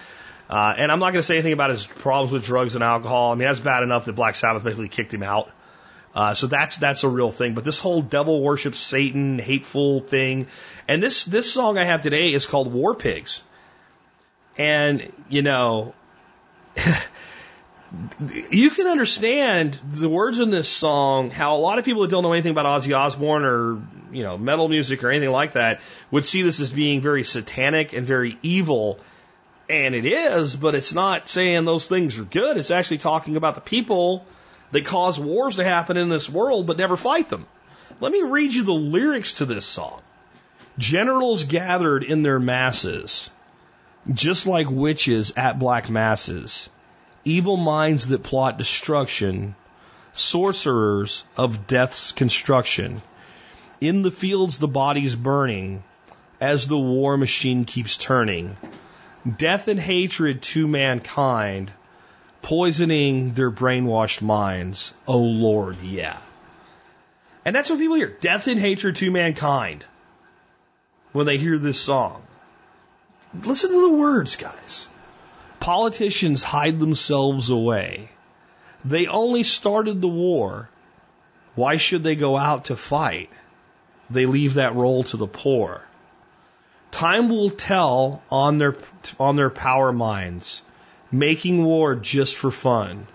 Uh, 0.49 0.75
and 0.77 0.91
I'm 0.91 0.99
not 0.99 1.13
going 1.13 1.21
to 1.21 1.23
say 1.23 1.35
anything 1.35 1.53
about 1.53 1.71
his 1.71 1.87
problems 1.87 2.33
with 2.33 2.45
drugs 2.45 2.75
and 2.75 2.83
alcohol. 2.83 3.33
I 3.33 3.37
mean, 3.37 3.47
that's 3.47 3.61
bad 3.61 3.83
enough 3.83 4.07
that 4.07 4.15
Black 4.15 4.35
Sabbath 4.35 4.65
basically 4.65 4.89
kicked 4.89 5.15
him 5.15 5.23
out. 5.23 5.51
Uh, 6.13 6.35
so 6.35 6.49
that's 6.49 6.77
that's 6.79 7.05
a 7.05 7.09
real 7.09 7.31
thing. 7.31 7.55
But 7.55 7.65
this 7.65 7.79
whole 7.79 8.03
devil 8.03 8.43
worship 8.43 8.75
Satan 8.75 9.39
hateful 9.39 10.01
thing, 10.01 10.49
and 10.89 11.01
this 11.01 11.25
this 11.25 11.53
song 11.53 11.79
I 11.79 11.85
have 11.85 12.01
today 12.01 12.33
is 12.33 12.47
called 12.47 12.73
War 12.73 12.97
Pigs. 12.97 13.45
And 14.59 15.13
you 15.29 15.43
know, 15.43 15.95
you 18.51 18.71
can 18.71 18.87
understand 18.87 19.79
the 19.85 20.09
words 20.09 20.39
in 20.39 20.51
this 20.51 20.69
song, 20.69 21.31
how 21.31 21.57
a 21.57 21.59
lot 21.59 21.79
of 21.79 21.85
people 21.85 22.03
that 22.03 22.11
don't 22.11 22.23
know 22.23 22.33
anything 22.33 22.53
about 22.53 22.67
Ozzy 22.67 22.97
Osbourne 22.97 23.45
or, 23.45 23.83
you 24.13 24.23
know, 24.23 24.39
metal 24.39 24.69
music 24.69 25.03
or 25.03 25.11
anything 25.11 25.31
like 25.31 25.53
that 25.53 25.81
would 26.11 26.25
see 26.25 26.43
this 26.43 26.61
as 26.61 26.71
being 26.71 27.01
very 27.01 27.25
satanic 27.25 27.93
and 27.93 28.07
very 28.07 28.39
evil. 28.43 29.01
And 29.69 29.95
it 29.95 30.07
is, 30.07 30.55
but 30.55 30.75
it's 30.75 30.95
not 30.95 31.29
saying 31.29 31.65
those 31.65 31.87
things 31.87 32.19
are 32.19 32.25
good. 32.25 32.57
It's 32.57 32.71
actually 32.71 32.99
talking 32.99 33.37
about 33.37 33.57
the 33.57 33.61
people 33.61 34.25
that 34.71 34.85
cause 34.85 35.19
wars 35.19 35.57
to 35.57 35.65
happen 35.65 35.97
in 35.97 36.09
this 36.09 36.31
world 36.31 36.67
but 36.69 36.77
never 36.77 36.97
fight 36.97 37.29
them. 37.29 37.47
Let 38.01 38.13
me 38.13 38.23
read 38.23 38.55
you 38.55 38.63
the 38.63 38.73
lyrics 38.73 39.39
to 39.39 39.47
this 39.47 39.67
song. 39.67 40.01
Generals 40.79 41.45
gathered 41.45 42.05
in 42.05 42.23
their 42.23 42.39
masses, 42.39 43.31
just 44.13 44.47
like 44.47 44.71
witches 44.71 45.33
at 45.37 45.59
black 45.59 45.91
masses 45.91 46.71
evil 47.25 47.57
minds 47.57 48.09
that 48.09 48.23
plot 48.23 48.59
destruction, 48.59 49.55
sorcerers 50.13 51.25
of 51.37 51.67
death's 51.67 52.13
construction. 52.13 53.03
In 53.81 54.03
the 54.03 54.11
fields, 54.11 54.59
the 54.59 54.69
bodies 54.69 55.17
burning 55.17 55.83
as 56.41 56.67
the 56.67 56.79
war 56.79 57.17
machine 57.17 57.65
keeps 57.65 57.97
turning. 57.97 58.57
Death 59.37 59.69
and 59.69 59.79
hatred 59.79 60.43
to 60.43 60.67
mankind, 60.67 61.73
poisoning 62.43 63.35
their 63.35 63.51
brainwashed 63.51 64.23
minds. 64.23 64.95
Oh 65.07 65.21
Lord, 65.21 65.77
yeah. 65.83 66.19
And 67.45 67.55
that's 67.55 67.71
what 67.71 67.79
people 67.79 67.97
hear 67.97 68.17
death 68.21 68.47
and 68.49 68.59
hatred 68.59 68.97
to 68.97 69.11
mankind 69.11 69.87
when 71.13 71.27
they 71.27 71.39
hear 71.39 71.59
this 71.59 71.81
song. 71.81 72.23
Listen 73.45 73.71
to 73.71 73.83
the 73.83 73.97
words, 73.97 74.37
guys. 74.37 74.89
Politicians 75.61 76.43
hide 76.43 76.81
themselves 76.81 77.51
away. 77.51 78.11
They 78.85 79.07
only 79.07 79.45
started 79.45 80.01
the 80.01 80.09
war. 80.09 80.69
Why 81.55 81.77
should 81.77 82.03
they 82.03 82.17
go 82.17 82.37
out 82.37 82.67
to 82.67 82.77
fight? 82.77 83.31
they 84.11 84.27
leave 84.27 84.55
that 84.55 84.75
role 84.75 85.05
to 85.05 85.17
the 85.17 85.27
poor. 85.27 85.83
Time 86.91 87.29
will 87.29 87.51
tell 87.51 88.23
on 88.31 88.59
their, 88.59 88.77
on 89.19 89.37
their 89.37 89.51
power 89.51 89.93
minds, 89.93 90.63
making 91.13 91.65
war 91.65 91.95
just 91.95 92.37
for 92.37 92.51
fun, 92.51 93.07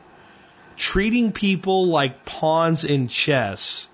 treating 0.78 1.34
people 1.34 1.88
like 1.88 2.26
pawns 2.26 2.86
in 2.86 3.10
chess. 3.10 3.88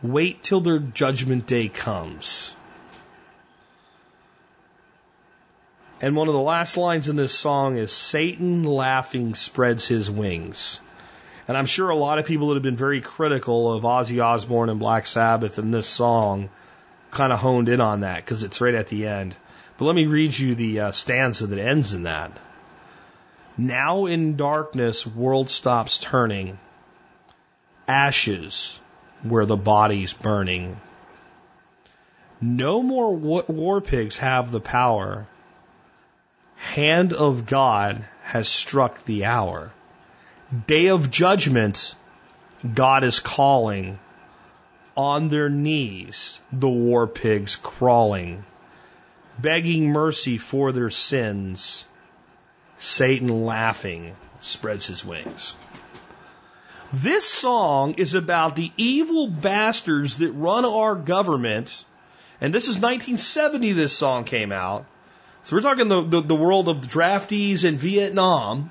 Wait 0.00 0.42
till 0.44 0.60
their 0.60 0.78
judgment 0.78 1.46
day 1.46 1.68
comes. 1.68 2.54
And 6.00 6.14
one 6.14 6.28
of 6.28 6.34
the 6.34 6.40
last 6.40 6.76
lines 6.76 7.08
in 7.08 7.16
this 7.16 7.34
song 7.36 7.76
is 7.76 7.90
Satan 7.90 8.62
laughing 8.62 9.34
spreads 9.34 9.86
his 9.86 10.08
wings. 10.08 10.80
And 11.48 11.56
I'm 11.56 11.66
sure 11.66 11.90
a 11.90 11.96
lot 11.96 12.18
of 12.18 12.26
people 12.26 12.48
that 12.48 12.54
have 12.54 12.62
been 12.62 12.76
very 12.76 13.00
critical 13.00 13.72
of 13.72 13.82
Ozzy 13.82 14.22
Osbourne 14.22 14.68
and 14.68 14.78
Black 14.78 15.06
Sabbath 15.06 15.58
in 15.58 15.70
this 15.72 15.88
song 15.88 16.50
kind 17.10 17.32
of 17.32 17.40
honed 17.40 17.68
in 17.68 17.80
on 17.80 18.00
that 18.00 18.16
because 18.16 18.44
it's 18.44 18.60
right 18.60 18.74
at 18.74 18.86
the 18.88 19.06
end. 19.06 19.34
But 19.76 19.86
let 19.86 19.94
me 19.96 20.06
read 20.06 20.38
you 20.38 20.54
the 20.54 20.80
uh, 20.80 20.90
stanza 20.92 21.46
that 21.48 21.58
ends 21.58 21.94
in 21.94 22.04
that. 22.04 22.32
Now 23.56 24.06
in 24.06 24.36
darkness, 24.36 25.04
world 25.04 25.50
stops 25.50 25.98
turning. 25.98 26.58
Ashes 27.88 28.78
where 29.22 29.46
the 29.46 29.56
body's 29.56 30.12
burning. 30.12 30.80
No 32.40 32.82
more 32.82 33.16
war 33.16 33.80
pigs 33.80 34.18
have 34.18 34.52
the 34.52 34.60
power. 34.60 35.26
Hand 36.58 37.12
of 37.12 37.46
God 37.46 38.04
has 38.22 38.48
struck 38.48 39.04
the 39.04 39.24
hour. 39.24 39.72
Day 40.66 40.88
of 40.88 41.10
judgment, 41.10 41.94
God 42.74 43.04
is 43.04 43.20
calling. 43.20 43.98
On 44.96 45.28
their 45.28 45.48
knees, 45.48 46.40
the 46.52 46.68
war 46.68 47.06
pigs 47.06 47.54
crawling, 47.54 48.44
begging 49.38 49.92
mercy 49.92 50.38
for 50.38 50.72
their 50.72 50.90
sins. 50.90 51.86
Satan 52.78 53.46
laughing 53.46 54.16
spreads 54.40 54.86
his 54.86 55.04
wings. 55.04 55.54
This 56.92 57.24
song 57.24 57.94
is 57.94 58.14
about 58.14 58.56
the 58.56 58.72
evil 58.76 59.28
bastards 59.28 60.18
that 60.18 60.32
run 60.32 60.64
our 60.64 60.94
government. 60.94 61.84
And 62.40 62.52
this 62.52 62.64
is 62.64 62.76
1970 62.76 63.72
this 63.72 63.92
song 63.92 64.24
came 64.24 64.52
out. 64.52 64.86
So 65.48 65.56
we're 65.56 65.62
talking 65.62 65.88
the, 65.88 66.02
the, 66.02 66.20
the 66.20 66.34
world 66.34 66.68
of 66.68 66.82
draftees 66.82 67.64
in 67.64 67.78
Vietnam 67.78 68.70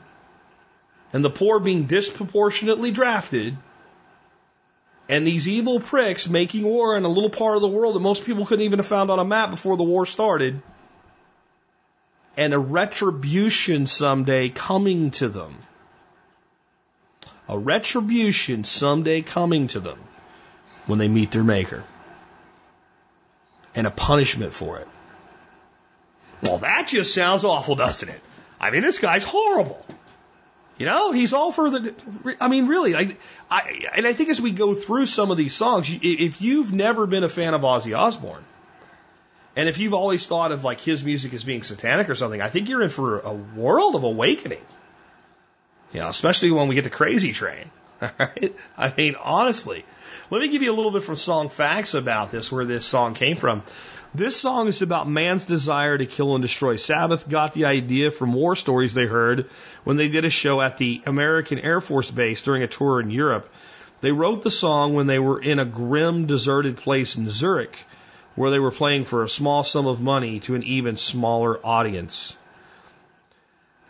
and 1.12 1.26
the 1.26 1.30
poor 1.32 1.60
being 1.60 1.86
disproportionately 1.86 2.92
drafted, 2.92 3.58
and 5.10 5.26
these 5.26 5.48
evil 5.48 5.80
pricks 5.80 6.30
making 6.30 6.62
war 6.62 6.96
in 6.96 7.04
a 7.04 7.08
little 7.08 7.32
part 7.32 7.56
of 7.56 7.64
the 7.64 7.68
world 7.68 7.96
that 7.96 8.02
most 8.02 8.26
people 8.26 8.46
couldn't 8.46 8.64
even 8.64 8.78
have 8.78 8.86
found 8.86 9.10
on 9.10 9.18
a 9.18 9.26
map 9.26 9.50
before 9.50 9.76
the 9.76 9.84
war 9.84 10.06
started, 10.06 10.62
and 12.36 12.54
a 12.54 12.60
retribution 12.60 13.88
someday 13.88 14.50
coming 14.50 15.10
to 15.10 15.30
them. 15.30 15.56
A 17.50 17.58
retribution 17.58 18.66
someday 18.66 19.24
coming 19.24 19.66
to 19.70 19.80
them 19.80 19.98
when 20.86 21.00
they 21.00 21.08
meet 21.08 21.32
their 21.32 21.44
Maker. 21.44 21.84
And 23.74 23.88
a 23.88 23.92
punishment 23.92 24.54
for 24.54 24.78
it. 24.78 24.88
Well, 26.42 26.60
that 26.60 26.88
just 26.88 27.14
sounds 27.14 27.44
awful, 27.44 27.76
doesn't 27.76 28.10
it? 28.10 28.22
I 28.60 28.72
mean, 28.72 28.82
this 28.82 29.00
guy's 29.00 29.24
horrible. 29.24 29.84
You 30.78 30.86
know, 30.86 31.12
he's 31.12 31.34
all 31.34 31.52
for 31.52 31.72
the. 31.72 31.94
I 32.40 32.48
mean, 32.48 32.68
really, 32.68 32.96
I, 32.96 33.18
I, 33.50 33.88
and 33.96 34.06
I 34.06 34.14
think 34.14 34.30
as 34.30 34.40
we 34.40 34.52
go 34.52 34.76
through 34.76 35.08
some 35.08 35.32
of 35.32 35.38
these 35.38 35.56
songs, 35.56 35.90
if 35.90 36.40
you've 36.40 36.72
never 36.72 37.08
been 37.08 37.24
a 37.24 37.30
fan 37.30 37.56
of 37.56 37.62
Ozzy 37.62 37.98
Osbourne, 37.98 38.44
and 39.56 39.68
if 39.68 39.80
you've 39.80 39.96
always 39.96 40.28
thought 40.28 40.52
of 40.52 40.64
like 40.64 40.80
his 40.80 41.04
music 41.04 41.34
as 41.34 41.44
being 41.44 41.64
satanic 41.64 42.10
or 42.10 42.16
something, 42.16 42.42
I 42.42 42.50
think 42.50 42.70
you're 42.70 42.84
in 42.84 42.90
for 42.90 43.20
a 43.20 43.34
world 43.34 43.96
of 43.96 44.04
awakening. 44.04 44.62
You 45.94 46.02
know, 46.02 46.10
especially 46.10 46.52
when 46.52 46.68
we 46.68 46.76
get 46.76 46.84
to 46.84 46.92
Crazy 46.92 47.34
Train. 47.34 47.72
I 48.78 48.94
mean, 48.96 49.16
honestly, 49.16 49.84
let 50.30 50.42
me 50.42 50.50
give 50.50 50.62
you 50.62 50.72
a 50.72 50.76
little 50.76 50.92
bit 50.92 51.04
from 51.04 51.16
song 51.16 51.50
facts 51.50 51.96
about 51.96 52.30
this, 52.30 52.52
where 52.52 52.66
this 52.66 52.86
song 52.86 53.16
came 53.16 53.36
from. 53.36 53.64
This 54.18 54.36
song 54.36 54.68
is 54.68 54.82
about 54.82 55.08
man's 55.08 55.46
desire 55.46 55.96
to 55.96 56.08
kill 56.08 56.34
and 56.34 56.42
destroy. 56.42 56.78
Sabbath 56.78 57.30
got 57.30 57.54
the 57.54 57.66
idea 57.66 58.10
from 58.10 58.34
war 58.34 58.56
stories 58.56 58.96
they 58.96 59.06
heard 59.06 59.48
when 59.84 59.96
they 59.96 60.08
did 60.08 60.26
a 60.26 60.32
show 60.32 60.60
at 60.60 60.80
the 60.80 61.04
American 61.06 61.60
Air 61.60 61.80
Force 61.82 62.10
Base 62.10 62.42
during 62.42 62.64
a 62.64 62.68
tour 62.68 63.00
in 63.00 63.12
Europe. 63.12 63.48
They 64.02 64.12
wrote 64.12 64.42
the 64.42 64.50
song 64.50 64.96
when 64.96 65.06
they 65.06 65.20
were 65.20 65.40
in 65.40 65.60
a 65.60 65.66
grim, 65.66 66.26
deserted 66.26 66.78
place 66.78 67.16
in 67.16 67.30
Zurich, 67.30 67.78
where 68.34 68.50
they 68.50 68.58
were 68.58 68.72
playing 68.72 69.06
for 69.06 69.22
a 69.22 69.30
small 69.30 69.64
sum 69.64 69.86
of 69.86 70.02
money 70.02 70.40
to 70.42 70.56
an 70.56 70.64
even 70.64 70.98
smaller 70.98 71.60
audience. 71.64 72.36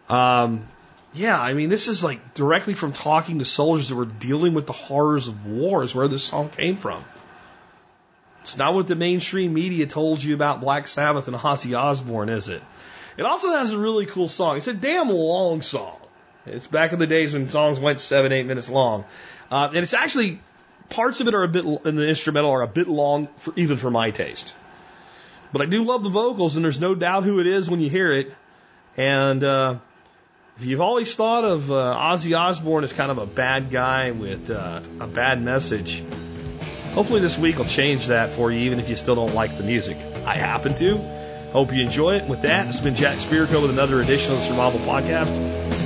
Um, 0.10 0.68
yeah, 1.14 1.40
I 1.40 1.54
mean, 1.54 1.70
this 1.70 1.88
is 1.88 2.04
like 2.04 2.34
directly 2.34 2.74
from 2.74 2.92
talking 2.92 3.40
to 3.40 3.46
soldiers 3.46 3.88
that 3.88 3.96
were 3.96 4.04
dealing 4.04 4.54
with 4.54 4.68
the 4.68 4.74
horrors 4.74 5.30
of 5.30 5.46
war, 5.46 5.84
is 5.84 5.96
where 5.96 6.10
this 6.10 6.26
song 6.26 6.50
came 6.50 6.76
from. 6.76 7.06
It's 8.48 8.56
not 8.56 8.74
what 8.74 8.88
the 8.88 8.96
mainstream 8.96 9.54
media 9.54 9.88
told 9.88 10.24
you 10.24 10.34
about 10.34 10.62
Black 10.62 10.88
Sabbath 10.88 11.28
and 11.28 11.36
Ozzy 11.36 11.78
Osbourne, 11.78 12.30
is 12.30 12.48
it? 12.48 12.64
It 13.18 13.26
also 13.26 13.50
has 13.50 13.74
a 13.74 13.78
really 13.78 14.06
cool 14.06 14.30
song. 14.30 14.56
It's 14.56 14.70
a 14.70 14.74
damn 14.74 15.10
long 15.10 15.62
song. 15.62 15.98
It's 16.46 16.66
back 16.66 16.94
in 16.94 17.00
the 17.00 17.08
days 17.08 17.34
when 17.34 17.50
songs 17.50 17.78
went 17.78 18.00
seven, 18.00 18.32
eight 18.32 18.46
minutes 18.46 18.70
long. 18.70 19.04
Uh, 19.52 19.68
and 19.68 19.80
it's 19.80 19.94
actually, 19.94 20.40
parts 20.88 21.20
of 21.20 21.28
it 21.28 21.34
are 21.34 21.44
a 21.44 21.50
bit, 21.50 21.66
in 21.66 21.98
the 21.98 22.08
instrumental 22.08 22.52
are 22.52 22.62
a 22.62 22.68
bit 22.68 22.88
long, 22.88 23.28
for, 23.36 23.52
even 23.58 23.76
for 23.76 23.92
my 23.92 24.12
taste. 24.12 24.56
But 25.52 25.62
I 25.62 25.66
do 25.66 25.84
love 25.84 26.04
the 26.04 26.10
vocals, 26.10 26.56
and 26.56 26.64
there's 26.64 26.80
no 26.80 26.96
doubt 26.96 27.26
who 27.26 27.42
it 27.42 27.48
is 27.48 27.70
when 27.70 27.82
you 27.82 27.90
hear 27.90 28.14
it. 28.14 28.34
And 28.96 29.44
uh, 29.44 29.80
if 30.58 30.64
you've 30.64 30.80
always 30.80 31.14
thought 31.14 31.44
of 31.44 31.70
uh, 31.70 31.98
Ozzy 32.00 32.40
Osbourne 32.40 32.86
as 32.86 32.94
kind 32.94 33.12
of 33.12 33.18
a 33.18 33.26
bad 33.26 33.72
guy 33.72 34.12
with 34.12 34.50
uh, 34.50 34.80
a 35.02 35.08
bad 35.08 35.42
message, 35.44 36.02
Hopefully, 36.98 37.20
this 37.20 37.38
week 37.38 37.60
will 37.60 37.66
change 37.66 38.08
that 38.08 38.32
for 38.32 38.52
you, 38.52 38.62
even 38.62 38.80
if 38.80 38.90
you 38.90 38.96
still 38.96 39.14
don't 39.14 39.36
like 39.36 39.56
the 39.56 39.62
music. 39.62 39.98
I 40.26 40.34
happen 40.34 40.74
to. 40.74 40.98
Hope 41.52 41.72
you 41.72 41.84
enjoy 41.84 42.16
it. 42.16 42.28
With 42.28 42.42
that, 42.42 42.68
it's 42.68 42.80
been 42.80 42.96
Jack 42.96 43.20
Spirko 43.20 43.62
with 43.62 43.70
another 43.70 44.02
edition 44.02 44.32
of 44.32 44.40
the 44.40 44.46
Survival 44.48 44.80
Podcast. 44.80 45.30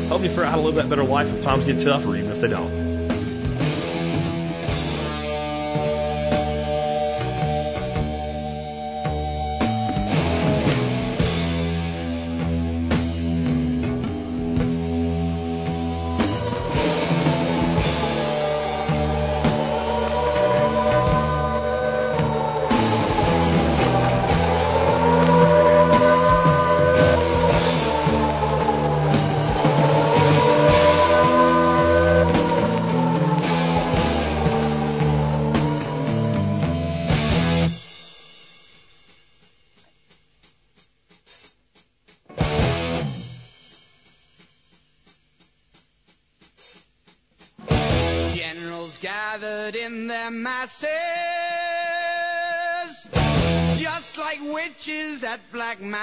Help 0.08 0.22
you 0.22 0.30
figure 0.30 0.46
out 0.46 0.52
how 0.52 0.56
to 0.56 0.62
live 0.62 0.76
that 0.76 0.88
better 0.88 1.04
life 1.04 1.34
if 1.34 1.42
times 1.42 1.66
get 1.66 1.82
tougher, 1.82 2.16
even 2.16 2.32
if 2.32 2.40
they 2.40 2.48
don't. 2.48 2.91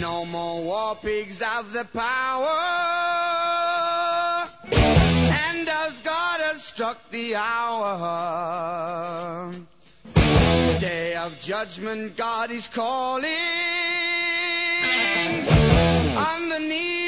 No 0.00 0.24
more 0.26 0.62
war 0.62 0.96
pigs 1.02 1.42
have 1.42 1.72
the 1.72 1.84
power, 1.86 2.46
and 4.70 5.68
as 5.68 5.92
God 6.04 6.40
has 6.40 6.62
struck 6.62 7.10
the 7.10 7.34
hour, 7.34 7.90
day 10.14 11.16
of 11.16 11.40
judgment 11.40 12.16
God 12.16 12.52
is 12.52 12.68
calling. 12.68 13.24
On 16.16 16.48
the 16.48 16.58
knees 16.60 17.07